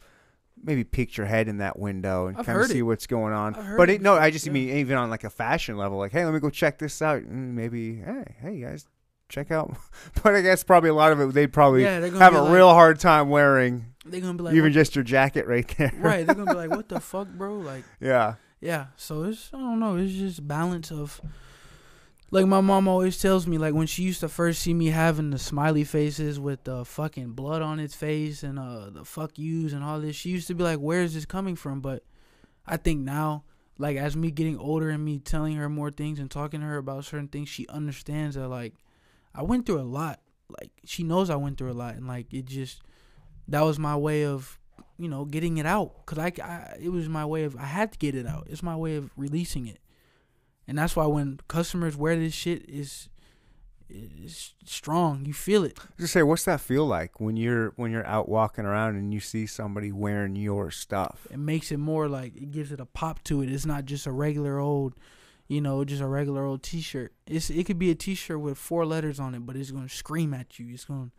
maybe 0.62 0.84
peeked 0.84 1.16
your 1.16 1.26
head 1.26 1.48
in 1.48 1.58
that 1.58 1.78
window 1.78 2.26
and 2.26 2.36
I've 2.36 2.46
kind 2.46 2.60
of 2.60 2.66
see 2.66 2.78
it. 2.78 2.82
what's 2.82 3.06
going 3.06 3.32
on. 3.32 3.52
But 3.76 3.90
it 3.90 4.02
no, 4.02 4.14
I 4.14 4.30
just 4.30 4.46
yeah. 4.46 4.52
mean 4.52 4.70
even 4.76 4.96
on 4.96 5.10
like 5.10 5.24
a 5.24 5.30
fashion 5.30 5.76
level, 5.76 5.98
like 5.98 6.12
hey, 6.12 6.24
let 6.24 6.34
me 6.34 6.40
go 6.40 6.50
check 6.50 6.78
this 6.78 7.00
out. 7.02 7.22
And 7.22 7.54
maybe 7.54 7.96
hey, 7.96 8.36
hey 8.40 8.60
guys, 8.60 8.86
check 9.28 9.50
out. 9.50 9.76
but 10.22 10.34
I 10.34 10.42
guess 10.42 10.62
probably 10.62 10.90
a 10.90 10.94
lot 10.94 11.12
of 11.12 11.20
it 11.20 11.32
they'd 11.32 11.52
probably 11.52 11.82
yeah, 11.82 12.00
have 12.00 12.34
a 12.34 12.42
like, 12.42 12.52
real 12.52 12.70
hard 12.70 13.00
time 13.00 13.28
wearing 13.30 13.86
They're 14.04 14.20
gonna 14.20 14.34
be 14.34 14.44
like, 14.44 14.54
even 14.54 14.70
what- 14.70 14.72
just 14.72 14.94
your 14.94 15.04
jacket 15.04 15.46
right 15.46 15.66
there. 15.78 15.92
right. 15.98 16.26
They're 16.26 16.34
gonna 16.34 16.52
be 16.52 16.56
like, 16.58 16.70
what 16.70 16.88
the 16.88 17.00
fuck, 17.00 17.28
bro? 17.28 17.54
Like, 17.56 17.84
yeah. 18.00 18.34
yeah. 18.60 18.86
So 18.96 19.24
it's 19.24 19.50
I 19.54 19.58
don't 19.58 19.80
know. 19.80 19.96
It's 19.96 20.12
just 20.12 20.46
balance 20.46 20.90
of. 20.92 21.20
Like 22.32 22.46
my 22.46 22.60
mom 22.60 22.86
always 22.86 23.20
tells 23.20 23.48
me, 23.48 23.58
like 23.58 23.74
when 23.74 23.88
she 23.88 24.04
used 24.04 24.20
to 24.20 24.28
first 24.28 24.62
see 24.62 24.72
me 24.72 24.86
having 24.86 25.30
the 25.30 25.38
smiley 25.38 25.82
faces 25.82 26.38
with 26.38 26.62
the 26.62 26.84
fucking 26.84 27.32
blood 27.32 27.60
on 27.60 27.80
its 27.80 27.94
face 27.94 28.44
and 28.44 28.56
uh 28.56 28.90
the 28.90 29.04
fuck 29.04 29.36
yous 29.36 29.72
and 29.72 29.82
all 29.82 30.00
this, 30.00 30.14
she 30.14 30.28
used 30.30 30.46
to 30.46 30.54
be 30.54 30.62
like, 30.62 30.78
"Where 30.78 31.02
is 31.02 31.14
this 31.14 31.26
coming 31.26 31.56
from?" 31.56 31.80
But 31.80 32.04
I 32.66 32.76
think 32.76 33.00
now, 33.00 33.42
like 33.78 33.96
as 33.96 34.16
me 34.16 34.30
getting 34.30 34.58
older 34.58 34.90
and 34.90 35.04
me 35.04 35.18
telling 35.18 35.56
her 35.56 35.68
more 35.68 35.90
things 35.90 36.20
and 36.20 36.30
talking 36.30 36.60
to 36.60 36.66
her 36.66 36.76
about 36.76 37.04
certain 37.04 37.26
things, 37.26 37.48
she 37.48 37.66
understands 37.66 38.36
that 38.36 38.46
like 38.46 38.74
I 39.34 39.42
went 39.42 39.66
through 39.66 39.80
a 39.80 39.82
lot. 39.82 40.20
Like 40.48 40.70
she 40.84 41.02
knows 41.02 41.30
I 41.30 41.36
went 41.36 41.58
through 41.58 41.72
a 41.72 41.74
lot, 41.74 41.96
and 41.96 42.06
like 42.06 42.32
it 42.32 42.44
just 42.44 42.82
that 43.48 43.62
was 43.62 43.76
my 43.80 43.96
way 43.96 44.24
of 44.24 44.56
you 44.98 45.08
know 45.08 45.24
getting 45.24 45.58
it 45.58 45.66
out. 45.66 46.06
Cause 46.06 46.18
I, 46.18 46.32
I 46.44 46.76
it 46.80 46.90
was 46.90 47.08
my 47.08 47.26
way 47.26 47.42
of 47.42 47.56
I 47.56 47.64
had 47.64 47.90
to 47.90 47.98
get 47.98 48.14
it 48.14 48.26
out. 48.26 48.46
It's 48.48 48.62
my 48.62 48.76
way 48.76 48.94
of 48.94 49.10
releasing 49.16 49.66
it, 49.66 49.80
and 50.70 50.78
that's 50.78 50.94
why 50.94 51.04
when 51.04 51.40
customers 51.48 51.96
wear 51.96 52.14
this 52.14 52.32
shit 52.32 52.64
is 52.70 53.08
is 53.88 54.54
strong. 54.64 55.26
You 55.26 55.34
feel 55.34 55.64
it. 55.64 55.76
Just 55.98 56.12
say, 56.12 56.22
what's 56.22 56.44
that 56.44 56.60
feel 56.60 56.86
like 56.86 57.18
when 57.18 57.36
you're 57.36 57.70
when 57.74 57.90
you're 57.90 58.06
out 58.06 58.28
walking 58.28 58.64
around 58.64 58.94
and 58.94 59.12
you 59.12 59.18
see 59.18 59.46
somebody 59.46 59.90
wearing 59.90 60.36
your 60.36 60.70
stuff? 60.70 61.26
It 61.28 61.40
makes 61.40 61.72
it 61.72 61.78
more 61.78 62.06
like 62.06 62.36
it 62.36 62.52
gives 62.52 62.70
it 62.70 62.78
a 62.78 62.86
pop 62.86 63.24
to 63.24 63.42
it. 63.42 63.50
It's 63.50 63.66
not 63.66 63.84
just 63.84 64.06
a 64.06 64.12
regular 64.12 64.60
old, 64.60 64.94
you 65.48 65.60
know, 65.60 65.84
just 65.84 66.00
a 66.00 66.06
regular 66.06 66.44
old 66.44 66.62
T-shirt. 66.62 67.12
It's 67.26 67.50
it 67.50 67.66
could 67.66 67.80
be 67.80 67.90
a 67.90 67.96
T-shirt 67.96 68.38
with 68.38 68.56
four 68.56 68.86
letters 68.86 69.18
on 69.18 69.34
it, 69.34 69.44
but 69.44 69.56
it's 69.56 69.72
gonna 69.72 69.88
scream 69.88 70.32
at 70.32 70.60
you. 70.60 70.72
It's 70.72 70.84
gonna 70.84 71.10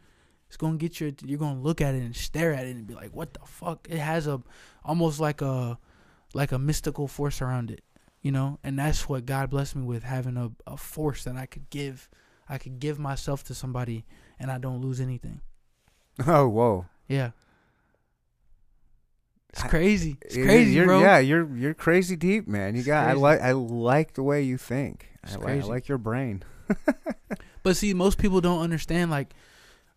it's 0.47 0.55
gonna 0.55 0.77
get 0.77 1.01
your 1.01 1.11
you're 1.25 1.37
gonna 1.37 1.59
look 1.59 1.81
at 1.81 1.93
it 1.93 2.03
and 2.03 2.15
stare 2.15 2.53
at 2.53 2.65
it 2.65 2.77
and 2.77 2.87
be 2.87 2.93
like, 2.93 3.13
what 3.13 3.33
the 3.33 3.41
fuck? 3.45 3.85
It 3.89 3.99
has 3.99 4.27
a 4.27 4.41
almost 4.85 5.19
like 5.19 5.41
a 5.41 5.77
like 6.33 6.53
a 6.53 6.57
mystical 6.57 7.09
force 7.09 7.41
around 7.41 7.69
it, 7.69 7.83
you 8.21 8.31
know. 8.31 8.59
And 8.63 8.77
that's 8.79 9.07
what 9.09 9.25
God 9.25 9.49
blessed 9.49 9.75
me 9.75 9.83
with 9.83 10.03
having 10.03 10.37
a 10.37 10.51
a 10.67 10.77
force 10.77 11.23
that 11.25 11.35
I 11.35 11.45
could 11.45 11.69
give. 11.69 12.09
I 12.49 12.57
could 12.57 12.79
give 12.79 12.99
myself 12.99 13.43
to 13.45 13.53
somebody 13.55 14.05
and 14.39 14.51
I 14.51 14.57
don't 14.57 14.81
lose 14.81 14.99
anything. 15.01 15.41
Oh, 16.27 16.47
whoa. 16.49 16.85
Yeah. 17.07 17.31
It's 19.49 19.63
crazy. 19.63 20.17
It's 20.21 20.35
It- 20.35 20.43
crazy, 20.45 20.71
you're, 20.73 20.85
bro. 20.85 21.01
Yeah, 21.01 21.19
you're 21.19 21.55
you're 21.57 21.73
crazy 21.73 22.15
deep, 22.15 22.47
man. 22.47 22.73
You 22.75 22.79
It's 22.79 22.87
got. 22.87 23.07
I 23.09 23.13
like 23.13 23.41
I 23.41 23.51
like 23.51 24.13
the 24.13 24.23
way 24.23 24.43
you 24.43 24.57
think. 24.57 25.09
I, 25.23 25.35
li- 25.35 25.51
I 25.53 25.59
like 25.61 25.87
your 25.87 25.97
brain. 25.97 26.43
But 27.63 27.77
see, 27.77 27.93
most 27.93 28.17
people 28.17 28.41
don't 28.41 28.61
understand. 28.63 29.11
Like, 29.11 29.35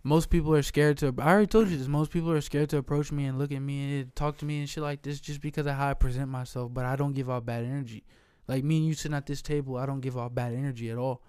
most 0.05 0.29
people 0.29 0.55
are 0.55 0.63
scared 0.63 0.99
to. 0.99 1.15
I 1.19 1.31
already 1.31 1.47
told 1.47 1.71
you 1.71 1.79
this. 1.79 1.89
Most 1.89 2.11
people 2.11 2.31
are 2.31 2.41
scared 2.43 2.69
to 2.71 2.77
approach 2.77 3.11
me 3.11 3.25
and 3.25 3.39
look 3.39 3.51
at 3.51 3.61
me 3.61 4.01
and 4.01 4.15
talk 4.15 4.37
to 4.39 4.45
me 4.45 4.61
and 4.61 4.69
shit 4.69 4.83
like 4.83 5.03
this 5.03 5.19
just 5.19 5.41
because 5.41 5.67
of 5.67 5.75
how 5.75 5.89
I 5.89 5.95
present 5.95 6.29
myself. 6.29 6.73
But 6.75 6.85
I 6.85 6.95
don't 6.95 7.15
give 7.15 7.31
off 7.31 7.47
bad 7.47 7.65
energy. 7.65 8.05
Like 8.47 8.63
me 8.63 8.77
and 8.77 8.87
you 8.87 8.93
sitting 8.93 9.17
at 9.17 9.25
this 9.25 9.41
table, 9.41 9.79
I 9.79 9.87
don't 9.87 10.01
give 10.01 10.19
off 10.19 10.35
bad 10.35 10.53
energy 10.53 10.91
at 10.91 10.99
all. 10.99 11.23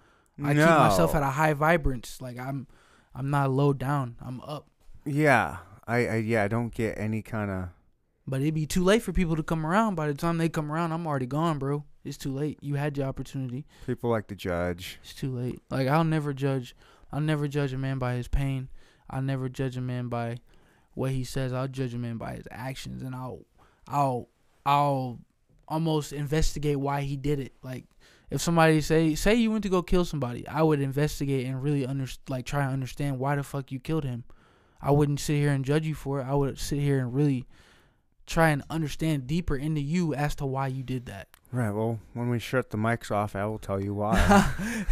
I 0.44 0.52
keep 0.52 0.62
myself 0.62 1.14
at 1.14 1.22
a 1.22 1.30
high 1.30 1.54
vibrance. 1.54 2.20
Like 2.20 2.38
I'm, 2.38 2.66
I'm 3.14 3.30
not 3.30 3.50
low 3.50 3.72
down. 3.72 4.16
I'm 4.20 4.42
up. 4.42 4.68
Yeah, 5.06 5.56
I, 5.86 6.06
I 6.06 6.16
yeah 6.16 6.44
I 6.44 6.48
don't 6.48 6.74
get 6.74 6.98
any 6.98 7.22
kind 7.22 7.50
of. 7.50 7.68
But 8.26 8.42
it'd 8.42 8.52
be 8.52 8.66
too 8.66 8.84
late 8.84 9.02
for 9.02 9.14
people 9.14 9.36
to 9.36 9.42
come 9.42 9.64
around. 9.64 9.94
By 9.94 10.08
the 10.08 10.14
time 10.14 10.36
they 10.36 10.50
come 10.50 10.70
around, 10.70 10.92
I'm 10.92 11.06
already 11.06 11.26
gone, 11.26 11.58
bro. 11.58 11.84
It's 12.04 12.18
too 12.18 12.32
late. 12.32 12.58
You 12.60 12.74
had 12.74 12.98
your 12.98 13.06
opportunity. 13.06 13.64
People 13.86 14.10
like 14.10 14.26
to 14.26 14.34
judge. 14.34 14.98
It's 15.02 15.14
too 15.14 15.34
late. 15.34 15.62
Like 15.70 15.88
I'll 15.88 16.04
never 16.04 16.34
judge. 16.34 16.76
I'll 17.12 17.20
never 17.20 17.48
judge 17.48 17.72
a 17.72 17.78
man 17.78 17.98
by 17.98 18.14
his 18.14 18.28
pain. 18.28 18.68
I'll 19.08 19.22
never 19.22 19.48
judge 19.48 19.76
a 19.76 19.80
man 19.80 20.08
by 20.08 20.38
what 20.94 21.12
he 21.12 21.24
says. 21.24 21.52
I'll 21.52 21.68
judge 21.68 21.94
a 21.94 21.98
man 21.98 22.16
by 22.16 22.34
his 22.34 22.48
actions, 22.50 23.02
and 23.02 23.14
I'll, 23.14 23.44
I'll, 23.88 24.28
I'll 24.64 25.20
almost 25.68 26.12
investigate 26.12 26.78
why 26.78 27.02
he 27.02 27.16
did 27.16 27.40
it. 27.40 27.52
Like 27.62 27.84
if 28.30 28.40
somebody 28.40 28.80
say 28.80 29.14
say 29.14 29.34
you 29.34 29.50
went 29.50 29.62
to 29.64 29.68
go 29.68 29.82
kill 29.82 30.04
somebody, 30.04 30.46
I 30.48 30.62
would 30.62 30.80
investigate 30.80 31.46
and 31.46 31.62
really 31.62 31.86
under 31.86 32.06
like 32.28 32.46
try 32.46 32.64
to 32.64 32.72
understand 32.72 33.18
why 33.18 33.36
the 33.36 33.42
fuck 33.42 33.72
you 33.72 33.80
killed 33.80 34.04
him. 34.04 34.24
I 34.80 34.90
wouldn't 34.90 35.20
sit 35.20 35.36
here 35.36 35.52
and 35.52 35.64
judge 35.64 35.86
you 35.86 35.94
for 35.94 36.20
it. 36.20 36.24
I 36.24 36.34
would 36.34 36.58
sit 36.58 36.78
here 36.78 36.98
and 36.98 37.14
really 37.14 37.46
try 38.26 38.50
and 38.50 38.62
understand 38.68 39.26
deeper 39.26 39.56
into 39.56 39.80
you 39.80 40.14
as 40.14 40.34
to 40.36 40.46
why 40.46 40.66
you 40.66 40.82
did 40.82 41.06
that. 41.06 41.28
Right. 41.52 41.70
Well, 41.70 42.00
when 42.12 42.28
we 42.28 42.38
shut 42.38 42.70
the 42.70 42.76
mics 42.76 43.10
off, 43.10 43.36
I 43.36 43.46
will 43.46 43.58
tell 43.58 43.80
you 43.80 43.94
why. 44.00 44.16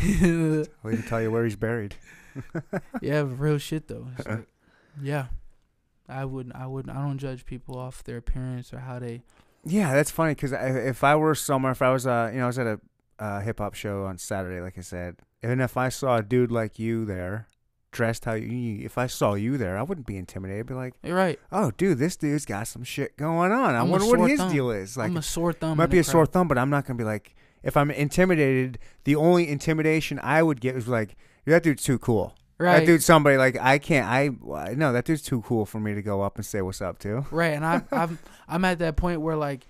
I'll 0.03 0.91
even 0.91 1.03
tell 1.07 1.21
you 1.21 1.31
where 1.31 1.45
he's 1.45 1.57
buried. 1.57 1.97
yeah, 3.01 3.25
real 3.27 3.59
shit 3.59 3.89
though. 3.89 4.07
Like, 4.27 4.47
yeah, 5.03 5.27
I 6.09 6.25
wouldn't. 6.25 6.55
I 6.55 6.67
wouldn't. 6.67 6.97
I 6.97 7.01
don't 7.01 7.19
judge 7.19 7.45
people 7.45 7.77
off 7.77 8.05
their 8.05 8.19
appearance 8.19 8.73
or 8.73 8.79
how 8.79 9.01
they. 9.01 9.23
Yeah, 9.65 9.93
that's 9.93 10.11
funny 10.11 10.35
because 10.35 10.53
if 10.53 11.03
I 11.03 11.17
were 11.17 11.35
somewhere, 11.35 11.73
if 11.73 11.83
I 11.83 11.91
was, 11.91 12.07
uh, 12.07 12.31
you 12.33 12.39
know, 12.39 12.45
I 12.45 12.47
was 12.47 12.59
at 12.59 12.67
a 12.67 12.81
uh, 13.19 13.41
hip 13.41 13.59
hop 13.59 13.75
show 13.75 14.05
on 14.05 14.19
Saturday, 14.19 14.61
like 14.61 14.79
I 14.79 14.83
said, 14.83 15.17
and 15.43 15.61
if 15.61 15.77
I 15.77 15.89
saw 15.89 16.19
a 16.19 16.23
dude 16.23 16.53
like 16.53 16.79
you 16.79 17.05
there, 17.05 17.49
dressed 17.95 18.27
how 18.27 18.35
you, 18.35 18.85
if 18.85 18.99
I 18.99 19.07
saw 19.07 19.35
you 19.35 19.57
there, 19.57 19.79
I 19.79 19.83
wouldn't 19.83 20.07
be 20.07 20.17
intimidated. 20.19 20.61
I'd 20.61 20.67
be 20.67 20.75
like, 20.75 20.95
You're 21.03 21.17
right. 21.17 21.39
oh, 21.51 21.71
dude, 21.71 21.99
this 21.99 22.17
dude's 22.17 22.45
got 22.45 22.67
some 22.69 22.85
shit 22.85 23.17
going 23.17 23.53
on. 23.53 23.75
I 23.75 23.79
I'm 23.81 23.89
a 23.89 23.91
wonder 23.93 24.07
what 24.19 24.29
his 24.29 24.41
thumb. 24.41 24.53
deal 24.53 24.71
is. 24.71 24.97
Like, 24.97 25.11
I'm 25.11 25.17
a 25.17 25.23
sore 25.23 25.53
thumb. 25.55 25.79
might 25.79 25.87
be 25.91 25.99
a 25.99 26.05
sore 26.05 26.27
thumb, 26.27 26.49
but 26.49 26.59
I'm 26.59 26.69
not 26.69 26.85
gonna 26.85 26.99
be 26.99 27.05
like, 27.05 27.35
if 27.63 27.77
I'm 27.77 27.91
intimidated, 27.91 28.79
the 29.05 29.17
only 29.17 29.49
intimidation 29.49 30.21
I 30.23 30.43
would 30.43 30.61
get 30.61 30.77
is 30.77 30.89
like, 30.89 31.17
that 31.47 31.63
dude's 31.63 31.83
too 31.83 31.99
cool. 31.99 32.35
Right. 32.59 32.81
That 32.81 32.87
dude's 32.87 33.05
somebody 33.05 33.37
like 33.37 33.57
I 33.61 33.79
can't. 33.79 34.07
I 34.07 34.31
no, 34.75 34.93
that 34.93 35.05
dude's 35.05 35.23
too 35.23 35.41
cool 35.43 35.67
for 35.67 35.81
me 35.81 35.95
to 35.95 36.03
go 36.03 36.23
up 36.23 36.37
and 36.37 36.47
say 36.47 36.63
what's 36.63 36.81
up 36.81 36.99
to. 37.01 37.27
Right, 37.31 37.49
and 37.55 37.65
I, 37.65 37.83
I'm 37.91 38.19
I'm 38.49 38.65
at 38.65 38.79
that 38.79 38.97
point 38.97 39.21
where 39.21 39.37
like 39.37 39.67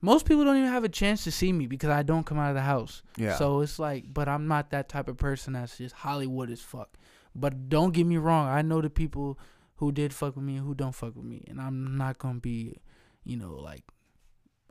most 0.00 0.26
people 0.26 0.44
don't 0.44 0.56
even 0.56 0.70
have 0.70 0.84
a 0.84 0.88
chance 0.88 1.24
to 1.24 1.32
see 1.32 1.52
me 1.52 1.66
because 1.66 1.90
I 1.90 2.02
don't 2.02 2.24
come 2.24 2.38
out 2.38 2.50
of 2.50 2.54
the 2.54 2.62
house. 2.62 3.02
Yeah. 3.16 3.34
So 3.36 3.60
it's 3.60 3.78
like, 3.78 4.04
but 4.12 4.28
I'm 4.28 4.46
not 4.46 4.70
that 4.70 4.88
type 4.88 5.08
of 5.08 5.16
person 5.16 5.54
that's 5.54 5.78
just 5.78 5.94
Hollywood 5.96 6.50
as 6.50 6.60
fuck. 6.60 6.90
But 7.40 7.68
don't 7.68 7.92
get 7.92 8.06
me 8.06 8.16
wrong, 8.16 8.48
I 8.48 8.62
know 8.62 8.80
the 8.80 8.90
people 8.90 9.38
who 9.76 9.92
did 9.92 10.12
fuck 10.12 10.34
with 10.36 10.44
me 10.44 10.56
and 10.56 10.66
who 10.66 10.74
don't 10.74 10.94
fuck 10.94 11.14
with 11.14 11.24
me, 11.24 11.44
and 11.48 11.60
I'm 11.60 11.96
not 11.96 12.18
gonna 12.18 12.40
be, 12.40 12.78
you 13.24 13.36
know, 13.36 13.54
like 13.54 13.84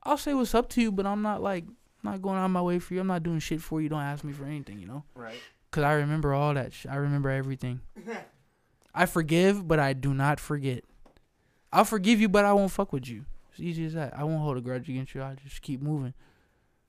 I'll 0.04 0.18
say 0.18 0.34
what's 0.34 0.56
up 0.56 0.70
to 0.70 0.82
you, 0.82 0.92
but 0.92 1.06
I'm 1.06 1.22
not 1.22 1.42
like 1.42 1.66
not 2.04 2.22
going 2.22 2.38
out 2.38 2.46
of 2.46 2.52
my 2.52 2.62
way 2.62 2.80
for 2.80 2.94
you. 2.94 3.00
I'm 3.02 3.08
not 3.08 3.24
doing 3.24 3.40
shit 3.40 3.62
for 3.62 3.82
you. 3.82 3.90
Don't 3.90 4.02
ask 4.02 4.24
me 4.24 4.34
for 4.34 4.46
anything, 4.46 4.80
you 4.80 4.88
know. 4.88 5.04
right. 5.16 5.40
Cause 5.70 5.84
I 5.84 5.94
remember 5.94 6.34
all 6.34 6.54
that. 6.54 6.74
Sh- 6.74 6.86
I 6.90 6.96
remember 6.96 7.30
everything. 7.30 7.82
I 8.96 9.06
forgive, 9.06 9.68
but 9.68 9.80
I 9.80 9.94
do 9.94 10.14
not 10.14 10.40
forget. 10.40 10.84
I'll 11.74 11.84
forgive 11.86 12.22
you, 12.22 12.30
but 12.30 12.46
I 12.46 12.54
won't 12.54 12.72
fuck 12.72 12.94
with 12.94 13.08
you. 13.08 13.26
It's 13.52 13.60
easy 13.60 13.86
as 13.86 13.94
that. 13.94 14.18
I 14.18 14.24
won't 14.24 14.42
hold 14.42 14.58
a 14.58 14.62
grudge 14.62 14.88
against 14.90 15.14
you. 15.14 15.22
I 15.22 15.36
just 15.44 15.62
keep 15.62 15.82
moving. 15.82 16.14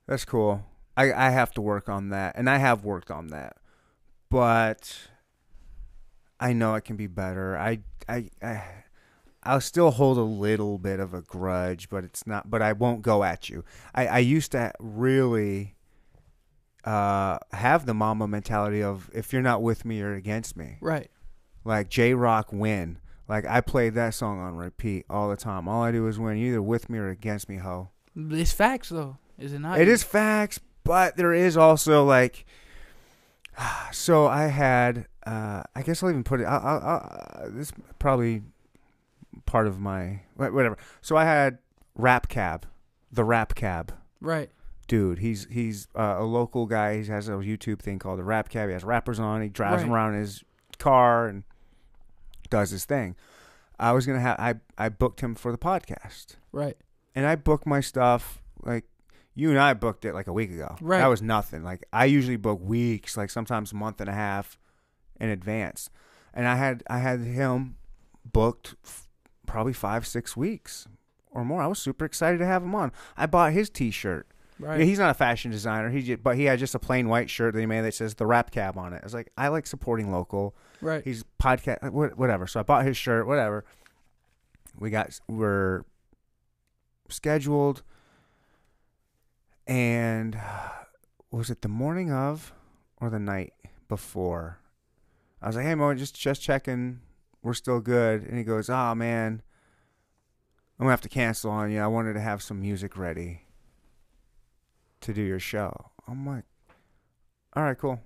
That's 0.06 0.24
cool. 0.24 0.64
I 0.96 1.12
I 1.12 1.30
have 1.30 1.50
to 1.54 1.60
work 1.60 1.88
on 1.88 2.10
that, 2.10 2.36
and 2.36 2.48
I 2.48 2.58
have 2.58 2.84
worked 2.84 3.10
on 3.10 3.28
that, 3.28 3.56
but 4.30 5.08
I 6.40 6.52
know 6.52 6.74
it 6.74 6.82
can 6.82 6.96
be 6.96 7.06
better. 7.06 7.56
I 7.56 7.80
I 8.08 8.30
I 8.42 8.62
I'll 9.42 9.60
still 9.60 9.90
hold 9.92 10.18
a 10.18 10.22
little 10.22 10.78
bit 10.78 11.00
of 11.00 11.14
a 11.14 11.22
grudge, 11.22 11.88
but 11.88 12.04
it's 12.04 12.26
not. 12.26 12.50
But 12.50 12.62
I 12.62 12.72
won't 12.72 13.02
go 13.02 13.24
at 13.24 13.48
you. 13.48 13.64
I 13.94 14.06
I 14.06 14.18
used 14.18 14.52
to 14.52 14.72
really 14.78 15.74
uh 16.84 17.38
have 17.52 17.86
the 17.86 17.94
mama 17.94 18.28
mentality 18.28 18.82
of 18.82 19.10
if 19.12 19.32
you're 19.32 19.42
not 19.42 19.62
with 19.62 19.84
me, 19.84 19.98
you're 19.98 20.14
against 20.14 20.56
me. 20.56 20.78
Right. 20.80 21.10
Like 21.64 21.88
J 21.88 22.14
Rock 22.14 22.52
win. 22.52 22.98
Like 23.28 23.44
I 23.46 23.60
played 23.60 23.94
that 23.94 24.14
song 24.14 24.40
on 24.40 24.56
repeat 24.56 25.04
all 25.10 25.28
the 25.28 25.36
time. 25.36 25.68
All 25.68 25.82
I 25.82 25.92
do 25.92 26.06
is 26.06 26.18
win. 26.18 26.38
You're 26.38 26.48
either 26.48 26.62
with 26.62 26.88
me 26.88 26.98
or 26.98 27.08
against 27.08 27.48
me, 27.48 27.56
ho. 27.56 27.90
It's 28.16 28.52
facts 28.52 28.88
though, 28.88 29.18
is 29.38 29.52
it 29.52 29.60
not? 29.60 29.80
It 29.80 29.88
is 29.88 30.02
facts, 30.02 30.58
but 30.84 31.16
there 31.16 31.34
is 31.34 31.56
also 31.56 32.04
like. 32.04 32.44
So 33.90 34.26
I 34.26 34.46
had, 34.46 35.08
uh, 35.30 35.62
I 35.74 35.82
guess 35.82 36.02
I'll 36.02 36.10
even 36.10 36.24
put 36.24 36.40
it. 36.40 36.44
I'll, 36.44 36.60
I'll, 36.60 36.80
I'll, 37.42 37.50
this 37.50 37.72
probably 37.98 38.42
part 39.46 39.66
of 39.66 39.78
my 39.80 40.20
whatever. 40.36 40.76
So 41.00 41.16
I 41.16 41.24
had 41.24 41.58
Rap 41.94 42.28
Cab, 42.28 42.66
the 43.12 43.24
Rap 43.24 43.54
Cab 43.54 43.92
Right. 44.20 44.50
dude. 44.86 45.18
He's 45.18 45.46
he's 45.50 45.88
uh, 45.96 46.16
a 46.18 46.24
local 46.24 46.66
guy. 46.66 47.00
He 47.02 47.06
has 47.08 47.28
a 47.28 47.32
YouTube 47.32 47.80
thing 47.80 47.98
called 47.98 48.18
the 48.18 48.24
Rap 48.24 48.48
Cab. 48.48 48.68
He 48.68 48.72
has 48.72 48.84
rappers 48.84 49.18
on. 49.20 49.42
He 49.42 49.48
drives 49.48 49.82
them 49.82 49.90
Right. 49.90 50.00
around 50.00 50.14
in 50.14 50.20
his 50.20 50.42
car 50.78 51.26
and 51.28 51.44
does 52.50 52.70
his 52.70 52.84
thing. 52.84 53.16
I 53.78 53.92
was 53.92 54.06
gonna 54.06 54.20
have 54.20 54.38
I 54.38 54.54
I 54.76 54.88
booked 54.88 55.20
him 55.20 55.34
for 55.34 55.52
the 55.52 55.58
podcast 55.58 56.36
Right. 56.52 56.76
and 57.14 57.26
I 57.26 57.36
booked 57.36 57.66
my 57.66 57.80
stuff 57.80 58.42
like 58.62 58.84
you 59.34 59.50
and 59.50 59.58
I 59.58 59.74
booked 59.74 60.04
it 60.04 60.14
like 60.14 60.26
a 60.26 60.32
week 60.32 60.50
ago. 60.50 60.74
Right. 60.80 60.98
That 60.98 61.06
was 61.06 61.22
nothing. 61.22 61.62
Like 61.62 61.84
I 61.92 62.06
usually 62.06 62.36
book 62.36 62.60
weeks, 62.62 63.16
like 63.16 63.30
sometimes 63.30 63.70
a 63.72 63.76
month 63.76 64.00
and 64.00 64.08
a 64.10 64.14
half 64.14 64.58
in 65.20 65.28
advance. 65.28 65.90
And 66.34 66.46
I 66.46 66.56
had 66.56 66.82
I 66.88 66.98
had 66.98 67.20
him 67.20 67.76
booked 68.24 68.74
f- 68.84 69.08
probably 69.46 69.72
5 69.72 70.06
6 70.06 70.36
weeks 70.36 70.86
or 71.30 71.44
more. 71.44 71.62
I 71.62 71.66
was 71.66 71.78
super 71.78 72.04
excited 72.04 72.38
to 72.38 72.46
have 72.46 72.62
him 72.62 72.74
on. 72.74 72.92
I 73.16 73.26
bought 73.26 73.52
his 73.52 73.70
t-shirt. 73.70 74.26
Right. 74.60 74.80
Yeah, 74.80 74.86
he's 74.86 74.98
not 74.98 75.10
a 75.10 75.14
fashion 75.14 75.50
designer. 75.52 75.88
He 75.90 76.02
just, 76.02 76.22
but 76.22 76.36
he 76.36 76.44
had 76.44 76.58
just 76.58 76.74
a 76.74 76.78
plain 76.80 77.08
white 77.08 77.30
shirt 77.30 77.54
that 77.54 77.60
he 77.60 77.66
made 77.66 77.82
that 77.82 77.94
says 77.94 78.14
the 78.16 78.26
Rap 78.26 78.50
Cab 78.50 78.76
on 78.76 78.92
it. 78.92 79.00
I 79.02 79.06
was 79.06 79.14
like, 79.14 79.30
I 79.38 79.48
like 79.48 79.66
supporting 79.68 80.10
local. 80.10 80.56
right. 80.80 81.04
He's 81.04 81.24
podcast, 81.40 81.78
uh, 81.84 81.90
whatever. 81.90 82.46
So 82.48 82.58
I 82.58 82.64
bought 82.64 82.84
his 82.84 82.96
shirt, 82.96 83.26
whatever. 83.28 83.64
We 84.76 84.90
got 84.90 85.18
we're 85.28 85.84
scheduled, 87.08 87.82
and 89.66 90.36
uh, 90.36 90.68
was 91.30 91.50
it 91.50 91.62
the 91.62 91.68
morning 91.68 92.10
of 92.12 92.52
or 93.00 93.10
the 93.10 93.18
night 93.18 93.52
before? 93.88 94.58
I 95.40 95.46
was 95.46 95.56
like, 95.56 95.64
hey 95.64 95.74
Mo, 95.74 95.94
just 95.94 96.18
just 96.18 96.42
checking, 96.42 97.00
we're 97.42 97.54
still 97.54 97.80
good. 97.80 98.22
And 98.24 98.36
he 98.38 98.44
goes, 98.44 98.68
oh 98.68 98.94
man, 98.94 99.42
I'm 100.78 100.84
gonna 100.84 100.90
have 100.90 101.00
to 101.02 101.08
cancel 101.08 101.50
on 101.50 101.70
you. 101.70 101.80
I 101.80 101.86
wanted 101.86 102.14
to 102.14 102.20
have 102.20 102.42
some 102.42 102.60
music 102.60 102.96
ready 102.96 103.42
to 105.00 105.12
do 105.12 105.22
your 105.22 105.38
show. 105.40 105.90
I'm 106.06 106.26
like, 106.26 106.44
all 107.54 107.62
right, 107.62 107.78
cool. 107.78 108.00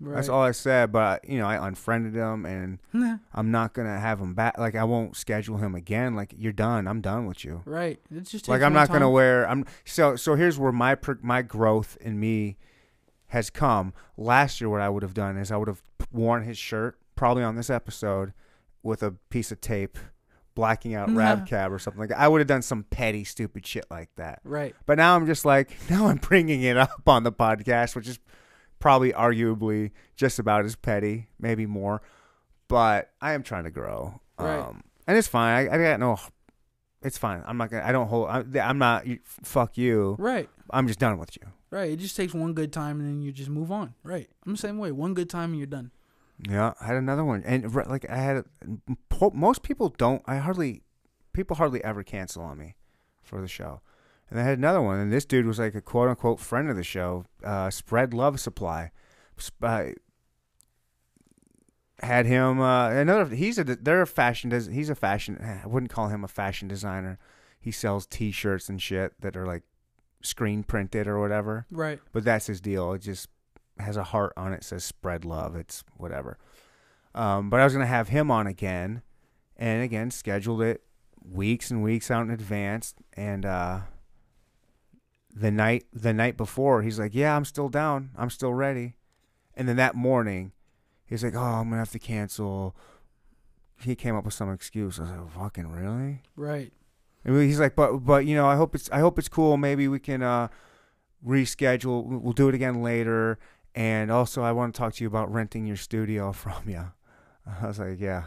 right. 0.00 0.16
That's 0.16 0.28
all 0.28 0.42
I 0.42 0.50
said, 0.52 0.92
but 0.92 1.26
you 1.28 1.38
know, 1.38 1.46
I 1.46 1.66
unfriended 1.66 2.14
him 2.14 2.44
and 2.44 2.78
Nah. 2.92 3.18
I'm 3.32 3.50
not 3.50 3.72
gonna 3.72 3.98
have 3.98 4.20
him 4.20 4.34
back. 4.34 4.58
Like 4.58 4.74
I 4.74 4.84
won't 4.84 5.16
schedule 5.16 5.56
him 5.56 5.74
again. 5.74 6.16
Like 6.16 6.34
you're 6.36 6.52
done. 6.52 6.86
I'm 6.86 7.00
done 7.00 7.26
with 7.26 7.44
you. 7.44 7.62
Right. 7.64 7.98
It 8.14 8.22
just 8.24 8.48
Like 8.48 8.62
I'm 8.62 8.74
not 8.74 8.88
gonna 8.88 9.10
wear. 9.10 9.48
I'm 9.48 9.64
so 9.84 10.16
so. 10.16 10.34
Here's 10.34 10.58
where 10.58 10.72
my 10.72 10.96
my 11.22 11.40
growth 11.42 11.96
in 12.00 12.20
me 12.20 12.56
has 13.28 13.48
come. 13.48 13.92
Last 14.16 14.60
year, 14.60 14.68
what 14.68 14.80
I 14.80 14.88
would 14.88 15.02
have 15.02 15.14
done 15.14 15.36
is 15.36 15.50
I 15.50 15.56
would 15.56 15.68
have 15.68 15.82
worn 16.12 16.44
his 16.44 16.58
shirt 16.58 16.98
probably 17.14 17.42
on 17.42 17.56
this 17.56 17.70
episode 17.70 18.32
with 18.82 19.02
a 19.02 19.12
piece 19.28 19.52
of 19.52 19.60
tape, 19.60 19.98
blacking 20.54 20.94
out 20.94 21.10
Rap 21.10 21.46
Cab 21.46 21.72
or 21.72 21.78
something 21.78 22.00
like 22.00 22.08
that. 22.10 22.18
I 22.18 22.28
would 22.28 22.40
have 22.40 22.48
done 22.48 22.62
some 22.62 22.84
petty, 22.84 23.24
stupid 23.24 23.66
shit 23.66 23.84
like 23.90 24.08
that. 24.16 24.40
Right. 24.44 24.74
But 24.86 24.96
now 24.98 25.14
I'm 25.16 25.26
just 25.26 25.44
like, 25.44 25.76
now 25.90 26.06
I'm 26.06 26.16
bringing 26.16 26.62
it 26.62 26.76
up 26.76 27.02
on 27.06 27.22
the 27.24 27.32
podcast, 27.32 27.94
which 27.94 28.08
is 28.08 28.18
probably 28.78 29.12
arguably 29.12 29.90
just 30.16 30.38
about 30.38 30.64
as 30.64 30.76
petty, 30.76 31.28
maybe 31.38 31.66
more. 31.66 32.00
But 32.68 33.10
I 33.20 33.32
am 33.32 33.42
trying 33.42 33.64
to 33.64 33.70
grow, 33.70 34.20
Right. 34.38 34.58
um, 34.60 34.82
and 35.06 35.18
it's 35.18 35.28
fine. 35.28 35.68
I, 35.68 35.74
I 35.74 35.78
got 35.78 36.00
no. 36.00 36.18
It's 37.02 37.18
fine. 37.18 37.42
I'm 37.46 37.56
not 37.56 37.70
gonna. 37.70 37.82
I 37.84 37.92
don't 37.92 38.06
hold. 38.08 38.28
I'm, 38.28 38.54
I'm 38.60 38.78
not. 38.78 39.06
you- 39.06 39.18
Fuck 39.24 39.76
you. 39.76 40.16
Right. 40.18 40.48
I'm 40.70 40.86
just 40.86 40.98
done 41.00 41.18
with 41.18 41.36
you. 41.36 41.48
Right. 41.70 41.90
It 41.92 41.96
just 41.96 42.16
takes 42.16 42.32
one 42.34 42.52
good 42.52 42.72
time 42.72 43.00
and 43.00 43.08
then 43.08 43.22
you 43.22 43.32
just 43.32 43.48
move 43.50 43.72
on. 43.72 43.94
Right. 44.04 44.28
I'm 44.46 44.52
the 44.52 44.58
same 44.58 44.78
way. 44.78 44.92
One 44.92 45.14
good 45.14 45.28
time 45.30 45.50
and 45.50 45.58
you're 45.58 45.66
done. 45.66 45.90
Yeah, 46.48 46.74
I 46.80 46.86
had 46.86 46.96
another 46.96 47.24
one, 47.24 47.42
and 47.44 47.74
like 47.74 48.08
I 48.08 48.16
had, 48.16 48.44
po- 49.08 49.32
most 49.34 49.62
people 49.62 49.90
don't. 49.90 50.22
I 50.26 50.36
hardly 50.36 50.82
people 51.32 51.56
hardly 51.56 51.82
ever 51.84 52.02
cancel 52.02 52.42
on 52.42 52.58
me 52.58 52.76
for 53.22 53.40
the 53.40 53.48
show. 53.48 53.80
And 54.30 54.38
I 54.38 54.44
had 54.44 54.58
another 54.58 54.80
one, 54.80 55.00
and 55.00 55.12
this 55.12 55.24
dude 55.24 55.46
was 55.46 55.58
like 55.58 55.74
a 55.74 55.80
quote 55.80 56.08
unquote 56.08 56.40
friend 56.40 56.70
of 56.70 56.76
the 56.76 56.84
show, 56.84 57.24
uh, 57.44 57.68
Spread 57.68 58.14
Love 58.14 58.38
Supply. 58.40 58.92
Uh, 59.60 59.86
had 62.02 62.26
him 62.26 62.60
uh, 62.60 62.90
another. 62.90 63.34
He's 63.34 63.58
a 63.58 63.64
they're 63.64 64.02
a 64.02 64.06
fashion. 64.06 64.50
Des- 64.50 64.70
he's 64.70 64.88
a 64.88 64.94
fashion. 64.94 65.38
I 65.64 65.66
wouldn't 65.66 65.90
call 65.90 66.08
him 66.08 66.24
a 66.24 66.28
fashion 66.28 66.68
designer. 66.68 67.18
He 67.60 67.70
sells 67.70 68.06
T-shirts 68.06 68.68
and 68.68 68.80
shit 68.80 69.20
that 69.20 69.36
are 69.36 69.46
like 69.46 69.64
screen 70.22 70.62
printed 70.62 71.06
or 71.06 71.20
whatever. 71.20 71.66
Right. 71.70 72.00
But 72.12 72.24
that's 72.24 72.46
his 72.46 72.60
deal. 72.60 72.92
It 72.92 73.00
just 73.02 73.28
has 73.82 73.96
a 73.96 74.04
heart 74.04 74.32
on 74.36 74.52
it. 74.52 74.64
Says 74.64 74.84
spread 74.84 75.24
love. 75.24 75.56
It's 75.56 75.84
whatever. 75.96 76.38
Um, 77.14 77.50
but 77.50 77.60
I 77.60 77.64
was 77.64 77.72
gonna 77.72 77.86
have 77.86 78.08
him 78.08 78.30
on 78.30 78.46
again, 78.46 79.02
and 79.56 79.82
again 79.82 80.10
scheduled 80.10 80.62
it 80.62 80.82
weeks 81.22 81.70
and 81.70 81.82
weeks 81.82 82.10
out 82.10 82.24
in 82.24 82.30
advance. 82.30 82.94
And 83.14 83.44
uh, 83.44 83.80
the 85.34 85.50
night 85.50 85.86
the 85.92 86.12
night 86.12 86.36
before, 86.36 86.82
he's 86.82 86.98
like, 86.98 87.14
"Yeah, 87.14 87.36
I'm 87.36 87.44
still 87.44 87.68
down. 87.68 88.10
I'm 88.16 88.30
still 88.30 88.54
ready." 88.54 88.94
And 89.54 89.68
then 89.68 89.76
that 89.76 89.94
morning, 89.94 90.52
he's 91.04 91.24
like, 91.24 91.34
"Oh, 91.34 91.40
I'm 91.40 91.68
gonna 91.68 91.78
have 91.78 91.90
to 91.90 91.98
cancel." 91.98 92.76
He 93.82 93.94
came 93.94 94.14
up 94.14 94.24
with 94.24 94.34
some 94.34 94.52
excuse. 94.52 94.98
I 94.98 95.02
was 95.02 95.10
like, 95.10 95.30
"Fucking 95.32 95.70
really?" 95.70 96.22
Right. 96.36 96.72
And 97.24 97.40
he's 97.42 97.60
like, 97.60 97.74
"But 97.74 97.98
but 97.98 98.26
you 98.26 98.34
know, 98.34 98.46
I 98.46 98.56
hope 98.56 98.74
it's 98.74 98.90
I 98.90 99.00
hope 99.00 99.18
it's 99.18 99.28
cool. 99.28 99.56
Maybe 99.56 99.88
we 99.88 99.98
can 99.98 100.22
uh, 100.22 100.48
reschedule. 101.26 102.20
We'll 102.20 102.32
do 102.32 102.48
it 102.48 102.54
again 102.54 102.82
later." 102.82 103.38
And 103.74 104.10
also, 104.10 104.42
I 104.42 104.52
want 104.52 104.74
to 104.74 104.78
talk 104.78 104.94
to 104.94 105.04
you 105.04 105.08
about 105.08 105.32
renting 105.32 105.66
your 105.66 105.76
studio 105.76 106.32
from 106.42 106.68
you. 106.68 106.92
I 107.46 107.66
was 107.66 107.78
like, 107.78 108.00
"Yeah." 108.00 108.24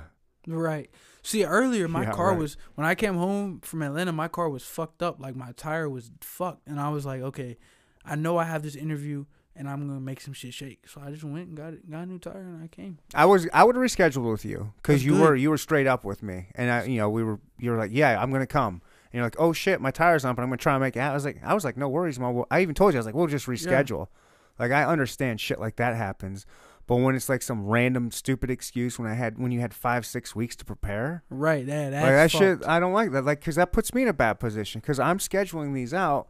Right. 0.48 0.90
See, 1.22 1.45
earlier 1.45 1.88
my 1.88 2.03
Yeah, 2.03 2.11
car 2.11 2.30
right. 2.30 2.38
was 2.38 2.57
when 2.76 2.86
I 2.86 2.95
came 2.95 3.15
home 3.15 3.61
from 3.61 3.82
Atlanta, 3.82 4.11
my 4.11 4.28
car 4.28 4.49
was 4.49 4.64
fucked 4.64 5.02
up. 5.02 5.20
Like 5.22 5.36
my 5.36 5.53
tire 5.53 5.90
was 5.90 6.11
fucked, 6.22 6.68
and 6.68 6.80
I 6.80 6.90
was 6.90 7.06
like, 7.06 7.22
okay, 7.22 7.57
I 8.03 8.15
know 8.15 8.38
I 8.38 8.44
have 8.44 8.61
this 8.61 8.76
interview, 8.76 9.24
and 9.56 9.70
I'm 9.70 9.88
gonna 9.88 10.02
make 10.02 10.20
some 10.20 10.34
shit 10.34 10.53
shake. 10.53 10.86
So 10.88 10.99
I 11.02 11.11
just 11.11 11.24
went 11.24 11.48
and 11.48 11.56
got 11.56 11.74
got 11.90 12.02
a 12.02 12.06
new 12.06 12.20
tire, 12.20 12.41
and 12.41 12.61
I 12.61 12.68
came. 12.68 12.98
I 13.15 13.26
was 13.26 13.48
I 13.53 13.64
would 13.64 13.76
have 13.76 13.84
rescheduled 13.84 14.30
with 14.30 14.44
you 14.44 14.74
because 14.78 15.06
you 15.06 15.14
good. 15.14 15.22
were 15.22 15.36
you 15.36 15.49
were 15.49 15.57
straight 15.57 15.88
up 15.88 16.03
with 16.03 16.22
me, 16.24 16.48
and 16.56 16.70
I 16.70 16.84
you 16.86 16.98
know 16.98 17.10
we 17.10 17.24
were 17.24 17.40
you 17.57 17.72
were 17.72 17.78
like, 17.78 17.91
"Yeah, 17.94 18.22
I'm 18.22 18.32
gonna 18.32 18.45
come." 18.48 18.82
And 19.14 19.20
you're 19.20 19.24
like, 19.24 19.36
"Oh 19.40 19.53
shit, 19.53 19.80
my 19.80 19.91
tire's 19.91 20.26
on, 20.26 20.36
but 20.36 20.41
I'm 20.41 20.49
gonna 20.49 20.57
try 20.57 20.74
and 20.74 20.82
make 20.82 20.98
it." 20.98 20.99
I 20.99 21.14
was 21.14 21.24
like, 21.24 21.38
I 21.41 21.53
was 21.53 21.64
like, 21.64 21.78
"No 21.78 21.88
worries, 21.88 22.20
ma." 22.20 22.44
I 22.52 22.61
even 22.61 22.76
told 22.76 22.94
you 22.94 22.98
I 22.98 22.99
was 22.99 23.06
like, 23.06 23.15
"We'll 23.15 23.28
just 23.28 23.45
reschedule." 23.48 24.07
Like 24.60 24.72
I 24.72 24.86
understand 24.86 25.42
shit 25.42 25.60
like 25.60 25.78
that 25.78 25.96
happens, 25.96 26.46
but 26.86 26.98
when 26.98 27.16
it's 27.16 27.30
like 27.30 27.42
some 27.42 27.66
random 27.66 28.12
stupid 28.12 28.50
excuse 28.50 29.00
when 29.00 29.10
I 29.10 29.14
had 29.14 29.38
when 29.38 29.52
you 29.52 29.62
had 29.62 29.74
five 29.74 30.06
six 30.06 30.36
weeks 30.36 30.56
to 30.58 30.66
prepare, 30.66 31.24
Right. 31.30 31.66
That 31.66 31.92
that's 31.92 32.04
like 32.04 32.12
that 32.12 32.32
fucked. 32.32 32.62
shit, 32.62 32.70
I 32.70 32.80
don't 32.80 32.94
like 32.94 33.12
that. 33.12 33.26
Like, 33.26 33.40
because 33.40 33.56
that 33.56 33.72
puts 33.72 33.94
me 33.94 34.04
in 34.04 34.08
a 34.08 34.14
bad 34.14 34.40
position. 34.40 34.82
Because 34.82 35.00
I'm 35.00 35.18
scheduling 35.18 35.74
these 35.74 35.94
out, 35.94 36.28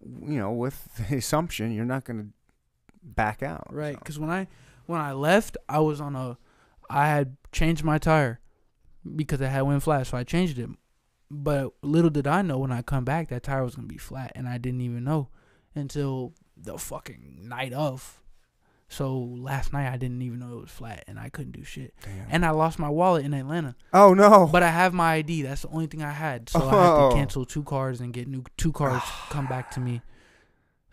you 0.00 0.38
know, 0.38 0.52
with 0.52 0.88
the 1.08 1.16
assumption 1.16 1.72
you're 1.72 1.84
not 1.84 2.04
going 2.04 2.18
to 2.20 2.26
back 3.02 3.42
out. 3.42 3.66
Right, 3.70 3.94
so. 3.94 3.98
because 3.98 4.18
when 4.18 4.30
I 4.30 4.46
when 4.86 5.00
I 5.00 5.12
left, 5.12 5.56
I 5.68 5.80
was 5.80 6.00
on 6.00 6.14
a, 6.14 6.38
I 6.88 7.08
had 7.08 7.36
changed 7.52 7.84
my 7.84 7.98
tire 7.98 8.40
because 9.16 9.40
it 9.40 9.48
had 9.48 9.62
went 9.62 9.82
flat, 9.82 10.06
so 10.06 10.16
I 10.16 10.24
changed 10.24 10.58
it. 10.58 10.70
But 11.30 11.72
little 11.82 12.10
did 12.10 12.26
I 12.26 12.42
know 12.42 12.58
when 12.58 12.70
I 12.70 12.82
come 12.82 13.04
back 13.04 13.28
that 13.28 13.42
tire 13.42 13.64
was 13.64 13.74
gonna 13.74 13.88
be 13.88 13.98
flat, 13.98 14.32
and 14.34 14.48
I 14.48 14.58
didn't 14.58 14.82
even 14.82 15.04
know 15.04 15.28
until 15.74 16.32
the 16.56 16.78
fucking 16.78 17.40
night 17.42 17.72
of. 17.72 18.20
So 18.88 19.16
last 19.18 19.72
night 19.72 19.90
I 19.92 19.96
didn't 19.96 20.22
even 20.22 20.38
know 20.38 20.58
it 20.58 20.60
was 20.62 20.70
flat, 20.70 21.04
and 21.08 21.18
I 21.18 21.28
couldn't 21.28 21.52
do 21.52 21.64
shit. 21.64 21.94
Damn. 22.04 22.26
And 22.30 22.46
I 22.46 22.50
lost 22.50 22.78
my 22.78 22.88
wallet 22.88 23.24
in 23.24 23.34
Atlanta, 23.34 23.74
oh 23.92 24.14
no! 24.14 24.46
but 24.52 24.62
I 24.62 24.70
have 24.70 24.92
my 24.94 25.14
ID. 25.14 25.42
That's 25.42 25.62
the 25.62 25.68
only 25.68 25.86
thing 25.86 26.02
I 26.02 26.12
had, 26.12 26.48
so 26.48 26.60
I 26.60 26.64
had 26.70 26.90
Oh. 26.90 27.10
to 27.10 27.16
cancel 27.16 27.44
two 27.44 27.64
cards 27.64 28.00
and 28.00 28.12
get 28.12 28.28
new 28.28 28.44
two 28.56 28.72
cards 28.72 29.02
come 29.30 29.46
back 29.46 29.70
to 29.72 29.80
me. 29.80 30.02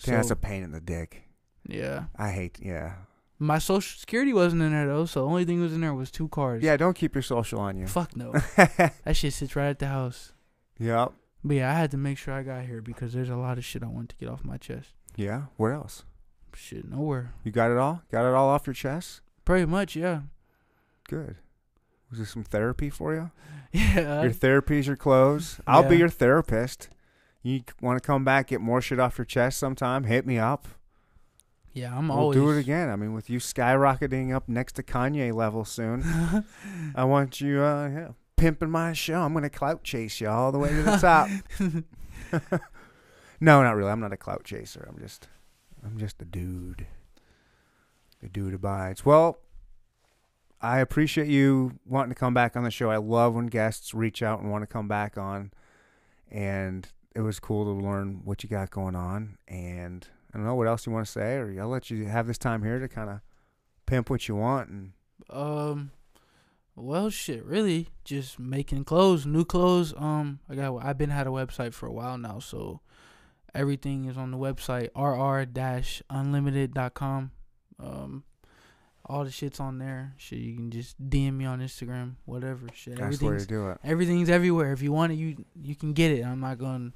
Damn, 0.03 0.15
that's 0.15 0.31
a 0.31 0.35
pain 0.35 0.63
in 0.63 0.71
the 0.71 0.79
dick. 0.81 1.23
yeah. 1.67 2.05
I 2.15 2.31
hate. 2.31 2.57
Yeah. 2.61 2.93
My 3.37 3.57
social 3.59 3.99
security 3.99 4.33
wasn't 4.33 4.61
in 4.63 4.71
there 4.71 4.87
though, 4.87 5.05
so 5.05 5.21
the 5.21 5.27
only 5.27 5.45
thing 5.45 5.57
that 5.57 5.63
was 5.63 5.73
in 5.73 5.81
there 5.81 5.93
was 5.93 6.09
two 6.11 6.27
cards. 6.29 6.63
Yeah. 6.63 6.77
Don't 6.77 6.95
keep 6.95 7.13
your 7.13 7.21
social 7.23 7.59
on 7.59 7.75
you. 7.77 7.85
Fuck 7.87 8.15
no. 8.15 8.31
that 8.55 9.13
shit 9.15 9.33
sits 9.33 9.55
right 9.55 9.69
at 9.69 9.79
the 9.79 9.87
house. 9.87 10.31
yep. 10.79 11.11
But 11.43 11.55
yeah, 11.57 11.71
I 11.71 11.73
had 11.73 11.89
to 11.91 11.97
make 11.97 12.17
sure 12.19 12.33
I 12.35 12.43
got 12.43 12.65
here 12.65 12.81
because 12.83 13.13
there's 13.13 13.29
a 13.29 13.35
lot 13.35 13.57
of 13.57 13.65
shit 13.65 13.83
I 13.83 13.87
want 13.87 14.09
to 14.09 14.15
get 14.15 14.29
off 14.29 14.43
my 14.43 14.57
chest. 14.57 14.89
Yeah. 15.15 15.43
Where 15.57 15.73
else? 15.73 16.03
Shit, 16.53 16.89
nowhere. 16.89 17.33
You 17.43 17.51
got 17.51 17.71
it 17.71 17.77
all? 17.77 18.01
Got 18.11 18.27
it 18.27 18.33
all 18.33 18.49
off 18.49 18.67
your 18.67 18.73
chest? 18.73 19.21
Pretty 19.45 19.65
much, 19.65 19.95
yeah. 19.95 20.21
Good. 21.07 21.35
Was 22.09 22.19
there 22.19 22.25
some 22.27 22.43
therapy 22.43 22.89
for 22.89 23.13
you? 23.13 23.31
Yeah. 23.73 24.23
your 24.23 24.31
therapy's 24.33 24.85
your 24.87 24.97
clothes. 24.97 25.61
I'll 25.65 25.87
be 25.87 25.95
your 25.97 26.09
therapist. 26.09 26.89
You 27.41 27.61
want 27.81 28.01
to 28.01 28.05
come 28.05 28.25
back, 28.25 28.47
get 28.47 28.59
more 28.59 28.81
shit 28.81 28.99
off 28.99 29.17
your 29.17 29.23
chest 29.23 29.57
sometime? 29.57 30.03
Hit 30.03 30.25
me 30.27 30.37
up. 30.37 30.67
yeah, 31.73 31.97
I'm 31.97 32.11
always 32.11 32.35
we'll 32.35 32.43
always 32.47 32.55
do 32.55 32.57
it 32.57 32.59
again. 32.59 32.89
I 32.89 32.97
mean, 32.97 33.13
with 33.13 33.29
you 33.29 33.39
skyrocketing 33.39 34.35
up 34.35 34.49
next 34.49 34.73
to 34.73 34.83
Kanye 34.83 35.33
level 35.33 35.63
soon, 35.63 36.03
I 36.95 37.05
want 37.05 37.39
you 37.39 37.61
uh, 37.61 37.87
yeah, 37.87 38.07
pimping 38.35 38.69
my 38.69 38.91
show. 38.91 39.21
I'm 39.21 39.33
gonna 39.33 39.49
clout 39.49 39.83
chase 39.85 40.19
you 40.19 40.27
all 40.27 40.51
the 40.51 40.59
way 40.59 40.67
to 40.69 40.83
the 40.83 40.97
top. 40.97 41.29
no, 43.41 43.61
not 43.61 43.75
really. 43.75 43.91
I'm 43.91 43.99
not 43.99 44.13
a 44.13 44.17
clout 44.17 44.45
chaser. 44.45 44.87
I'm 44.89 44.97
just, 44.99 45.27
I'm 45.83 45.97
just 45.97 46.21
a 46.21 46.25
dude. 46.25 46.87
The 48.21 48.29
dude 48.29 48.53
abides. 48.53 49.03
Well, 49.03 49.39
I 50.61 50.79
appreciate 50.79 51.27
you 51.27 51.79
wanting 51.87 52.11
to 52.13 52.19
come 52.19 52.33
back 52.33 52.55
on 52.55 52.63
the 52.63 52.71
show. 52.71 52.91
I 52.91 52.97
love 52.97 53.33
when 53.33 53.47
guests 53.47 53.93
reach 53.93 54.21
out 54.21 54.39
and 54.39 54.51
want 54.51 54.61
to 54.61 54.67
come 54.67 54.87
back 54.87 55.17
on, 55.17 55.51
and 56.29 56.87
it 57.15 57.21
was 57.21 57.39
cool 57.39 57.65
to 57.65 57.71
learn 57.71 58.21
what 58.23 58.43
you 58.43 58.49
got 58.49 58.69
going 58.69 58.95
on. 58.95 59.37
And 59.47 60.07
I 60.31 60.37
don't 60.37 60.45
know 60.45 60.55
what 60.55 60.67
else 60.67 60.85
you 60.85 60.93
want 60.93 61.05
to 61.07 61.11
say, 61.11 61.35
or 61.35 61.53
I'll 61.59 61.67
let 61.67 61.89
you 61.89 62.05
have 62.05 62.27
this 62.27 62.37
time 62.37 62.63
here 62.63 62.79
to 62.79 62.87
kind 62.87 63.09
of 63.09 63.21
pimp 63.87 64.09
what 64.09 64.27
you 64.27 64.35
want. 64.35 64.69
And 64.69 64.91
Um, 65.29 65.91
well, 66.75 67.09
shit, 67.09 67.43
really, 67.43 67.89
just 68.03 68.39
making 68.39 68.85
clothes, 68.85 69.25
new 69.25 69.43
clothes. 69.43 69.93
Um, 69.97 70.39
I 70.47 70.55
got, 70.55 70.77
I've 70.77 70.97
been 70.97 71.09
had 71.09 71.27
a 71.27 71.31
website 71.31 71.73
for 71.73 71.87
a 71.87 71.91
while 71.91 72.17
now, 72.17 72.39
so 72.39 72.81
everything 73.53 74.05
is 74.05 74.17
on 74.17 74.31
the 74.31 74.37
website 74.37 74.89
rr-unlimited.com. 76.09 77.31
Um, 77.79 78.23
all 79.05 79.23
the 79.23 79.31
shit's 79.31 79.59
on 79.59 79.79
there. 79.79 80.13
Shit, 80.17 80.39
you 80.39 80.55
can 80.55 80.69
just 80.71 81.01
DM 81.09 81.33
me 81.33 81.45
on 81.45 81.59
Instagram, 81.59 82.15
whatever. 82.25 82.67
Shit, 82.73 82.97
that's 82.97 83.19
way 83.21 83.27
everything's 83.27 83.47
do 83.47 83.69
it. 83.69 83.77
everything's 83.83 84.29
everywhere. 84.29 84.71
If 84.73 84.81
you 84.81 84.91
want 84.91 85.11
it, 85.11 85.15
you 85.15 85.43
you 85.61 85.75
can 85.75 85.93
get 85.93 86.11
it. 86.11 86.23
I'm 86.23 86.39
not 86.39 86.57
going, 86.59 86.93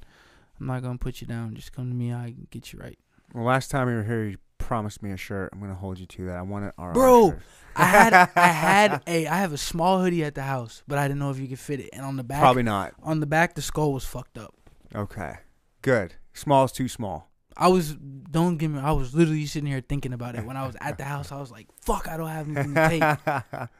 I'm 0.60 0.66
not 0.66 0.82
gonna 0.82 0.98
put 0.98 1.20
you 1.20 1.26
down. 1.26 1.54
Just 1.54 1.72
come 1.72 1.88
to 1.88 1.94
me. 1.94 2.12
I 2.14 2.26
can 2.26 2.46
get 2.50 2.72
you 2.72 2.78
right. 2.78 2.98
Well, 3.34 3.44
last 3.44 3.70
time 3.70 3.88
you 3.90 3.96
were 3.96 4.04
here, 4.04 4.24
you 4.24 4.38
promised 4.58 5.02
me 5.02 5.10
a 5.10 5.16
shirt. 5.16 5.50
I'm 5.52 5.60
gonna 5.60 5.74
hold 5.74 5.98
you 5.98 6.06
to 6.06 6.26
that. 6.26 6.36
I 6.36 6.42
want 6.42 6.64
it. 6.66 6.74
RR 6.78 6.92
Bro, 6.92 7.30
shirt. 7.30 7.42
I 7.74 7.84
had 7.84 8.14
I 8.14 8.46
had 8.48 9.02
a 9.08 9.26
I 9.26 9.36
have 9.38 9.52
a 9.52 9.58
small 9.58 10.00
hoodie 10.00 10.24
at 10.24 10.34
the 10.36 10.42
house, 10.42 10.82
but 10.86 10.98
I 10.98 11.08
didn't 11.08 11.18
know 11.20 11.30
if 11.30 11.38
you 11.40 11.48
could 11.48 11.58
fit 11.58 11.80
it. 11.80 11.90
And 11.92 12.02
on 12.02 12.16
the 12.16 12.24
back, 12.24 12.40
Probably 12.40 12.62
not. 12.62 12.94
on 13.02 13.18
the 13.20 13.26
back, 13.26 13.54
the 13.56 13.62
skull 13.62 13.92
was 13.92 14.04
fucked 14.04 14.38
up. 14.38 14.54
Okay. 14.94 15.34
Good. 15.82 16.14
Small 16.36 16.64
is 16.64 16.72
too 16.72 16.88
small. 16.88 17.30
I 17.56 17.68
was 17.68 17.94
don't 17.94 18.58
get 18.58 18.68
me. 18.68 18.80
I 18.80 18.92
was 18.92 19.14
literally 19.14 19.46
sitting 19.46 19.68
here 19.68 19.80
thinking 19.80 20.12
about 20.12 20.34
it 20.34 20.44
when 20.44 20.56
I 20.56 20.66
was 20.66 20.76
at 20.80 20.98
the 20.98 21.04
house. 21.04 21.32
I 21.32 21.40
was 21.40 21.50
like, 21.50 21.66
"Fuck, 21.80 22.06
I 22.08 22.16
don't 22.16 22.28
have 22.28 22.46
anything 22.48 22.74
to 22.74 22.88
take." 22.88 23.02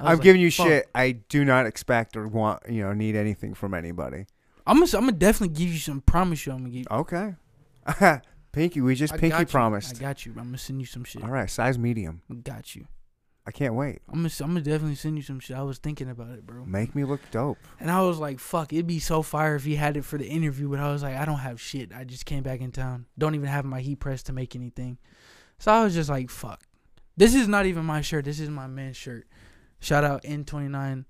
I'm 0.00 0.06
like, 0.06 0.20
giving 0.20 0.42
you 0.42 0.50
"Fuck." 0.50 0.66
shit. 0.66 0.88
I 0.94 1.12
do 1.12 1.44
not 1.44 1.66
expect 1.66 2.16
or 2.16 2.28
want, 2.28 2.62
you 2.68 2.82
know, 2.82 2.92
need 2.92 3.16
anything 3.16 3.54
from 3.54 3.72
anybody. 3.72 4.26
I'm 4.66 4.78
gonna 4.78 4.90
I'm 4.94 5.04
gonna 5.04 5.12
definitely 5.12 5.56
give 5.56 5.72
you 5.72 5.78
some. 5.78 6.02
Promise 6.02 6.46
you, 6.46 6.52
I'm 6.52 6.58
gonna 6.58 6.70
give. 6.70 6.86
You. 6.90 6.96
Okay. 6.96 7.34
Pinky, 8.52 8.80
we 8.80 8.94
just 8.94 9.12
I 9.12 9.16
pinky 9.16 9.44
promised. 9.46 9.96
I 9.96 9.98
got 9.98 10.24
you. 10.24 10.32
I'm 10.36 10.44
gonna 10.44 10.58
send 10.58 10.80
you 10.80 10.86
some 10.86 11.02
shit. 11.02 11.24
All 11.24 11.28
right, 11.28 11.50
size 11.50 11.76
medium. 11.76 12.22
Got 12.44 12.76
you. 12.76 12.86
I 13.46 13.50
can't 13.50 13.74
wait. 13.74 14.00
I'm 14.08 14.22
gonna 14.22 14.30
I'm 14.40 14.48
gonna 14.48 14.62
definitely 14.62 14.94
send 14.94 15.16
you 15.16 15.22
some 15.22 15.38
shit. 15.38 15.56
I 15.56 15.62
was 15.62 15.78
thinking 15.78 16.08
about 16.08 16.30
it, 16.30 16.46
bro. 16.46 16.64
Make 16.64 16.94
me 16.94 17.04
look 17.04 17.20
dope. 17.30 17.58
And 17.78 17.90
I 17.90 18.00
was 18.00 18.18
like, 18.18 18.38
fuck, 18.38 18.72
it'd 18.72 18.86
be 18.86 18.98
so 18.98 19.20
fire 19.22 19.54
if 19.54 19.64
he 19.64 19.76
had 19.76 19.96
it 19.98 20.04
for 20.04 20.16
the 20.16 20.26
interview. 20.26 20.70
But 20.70 20.80
I 20.80 20.90
was 20.90 21.02
like, 21.02 21.16
I 21.16 21.26
don't 21.26 21.38
have 21.38 21.60
shit. 21.60 21.92
I 21.94 22.04
just 22.04 22.24
came 22.24 22.42
back 22.42 22.60
in 22.60 22.72
town. 22.72 23.04
Don't 23.18 23.34
even 23.34 23.48
have 23.48 23.66
my 23.66 23.80
heat 23.80 24.00
press 24.00 24.22
to 24.24 24.32
make 24.32 24.56
anything. 24.56 24.98
So 25.58 25.72
I 25.72 25.84
was 25.84 25.94
just 25.94 26.08
like, 26.08 26.30
fuck. 26.30 26.62
This 27.16 27.34
is 27.34 27.46
not 27.46 27.66
even 27.66 27.84
my 27.84 28.00
shirt. 28.00 28.24
This 28.24 28.40
is 28.40 28.48
my 28.48 28.66
man's 28.66 28.96
shirt. 28.96 29.26
Shout 29.78 30.04
out 30.04 30.22
N2900 30.22 31.04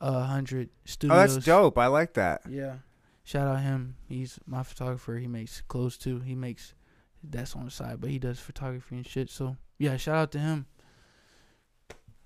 uh, 0.00 0.12
100 0.12 0.70
Oh, 1.04 1.08
that's 1.08 1.36
dope. 1.38 1.76
I 1.76 1.88
like 1.88 2.14
that. 2.14 2.42
Yeah. 2.48 2.76
Shout 3.24 3.46
out 3.46 3.60
him. 3.60 3.96
He's 4.08 4.38
my 4.46 4.62
photographer. 4.62 5.16
He 5.18 5.26
makes 5.26 5.60
clothes 5.62 5.98
too. 5.98 6.20
He 6.20 6.34
makes 6.34 6.74
that's 7.22 7.54
on 7.54 7.66
the 7.66 7.70
side, 7.70 8.00
but 8.00 8.10
he 8.10 8.18
does 8.18 8.38
photography 8.38 8.96
and 8.96 9.06
shit. 9.06 9.30
So 9.30 9.56
yeah, 9.78 9.96
shout 9.96 10.16
out 10.16 10.32
to 10.32 10.38
him. 10.38 10.66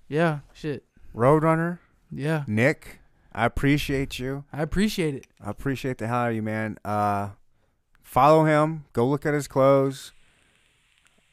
Yeah, 0.07 0.39
shit. 0.53 0.83
Roadrunner, 1.15 1.79
Yeah. 2.11 2.43
Nick, 2.47 2.99
I 3.33 3.45
appreciate 3.45 4.19
you. 4.19 4.43
I 4.53 4.61
appreciate 4.61 5.15
it. 5.15 5.27
I 5.43 5.49
appreciate 5.49 5.97
the 5.97 6.07
hell 6.07 6.17
out 6.17 6.29
of 6.29 6.35
you, 6.35 6.41
man. 6.41 6.77
Uh, 6.85 7.29
follow 8.03 8.45
him. 8.45 8.85
Go 8.93 9.07
look 9.07 9.25
at 9.25 9.33
his 9.33 9.47
clothes. 9.47 10.11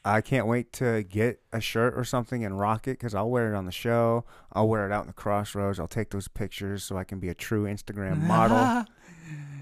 I 0.04 0.20
can't 0.20 0.48
wait 0.48 0.72
to 0.74 1.04
get 1.04 1.40
a 1.52 1.60
shirt 1.60 1.94
or 1.96 2.02
something 2.02 2.44
and 2.44 2.58
rock 2.58 2.88
it 2.88 2.92
because 2.98 3.14
I'll 3.14 3.30
wear 3.30 3.52
it 3.52 3.56
on 3.56 3.66
the 3.66 3.72
show. 3.72 4.24
I'll 4.52 4.68
wear 4.68 4.84
it 4.84 4.92
out 4.92 5.02
in 5.02 5.06
the 5.06 5.12
crossroads. 5.12 5.78
I'll 5.78 5.86
take 5.86 6.10
those 6.10 6.26
pictures 6.26 6.82
so 6.82 6.96
I 6.96 7.04
can 7.04 7.20
be 7.20 7.28
a 7.28 7.34
true 7.34 7.64
Instagram 7.66 8.20
model. 8.26 8.84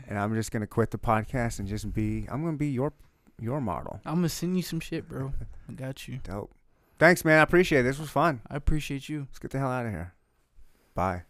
and 0.08 0.18
I'm 0.18 0.34
just 0.34 0.50
gonna 0.50 0.66
quit 0.66 0.92
the 0.92 0.98
podcast 0.98 1.58
and 1.58 1.68
just 1.68 1.92
be. 1.92 2.26
I'm 2.30 2.42
gonna 2.42 2.56
be 2.56 2.68
your 2.70 2.94
your 3.38 3.60
model. 3.60 4.00
I'm 4.06 4.14
gonna 4.16 4.30
send 4.30 4.56
you 4.56 4.62
some 4.62 4.80
shit, 4.80 5.06
bro. 5.08 5.32
I 5.68 5.72
got 5.72 6.08
you. 6.08 6.20
Dope. 6.22 6.50
Thanks, 7.00 7.24
man. 7.24 7.38
I 7.38 7.42
appreciate 7.42 7.80
it. 7.80 7.84
This 7.84 7.98
was 7.98 8.10
fun. 8.10 8.42
I 8.46 8.56
appreciate 8.56 9.08
you. 9.08 9.20
Let's 9.20 9.38
get 9.38 9.52
the 9.52 9.58
hell 9.58 9.70
out 9.70 9.86
of 9.86 9.90
here. 9.90 10.12
Bye. 10.94 11.22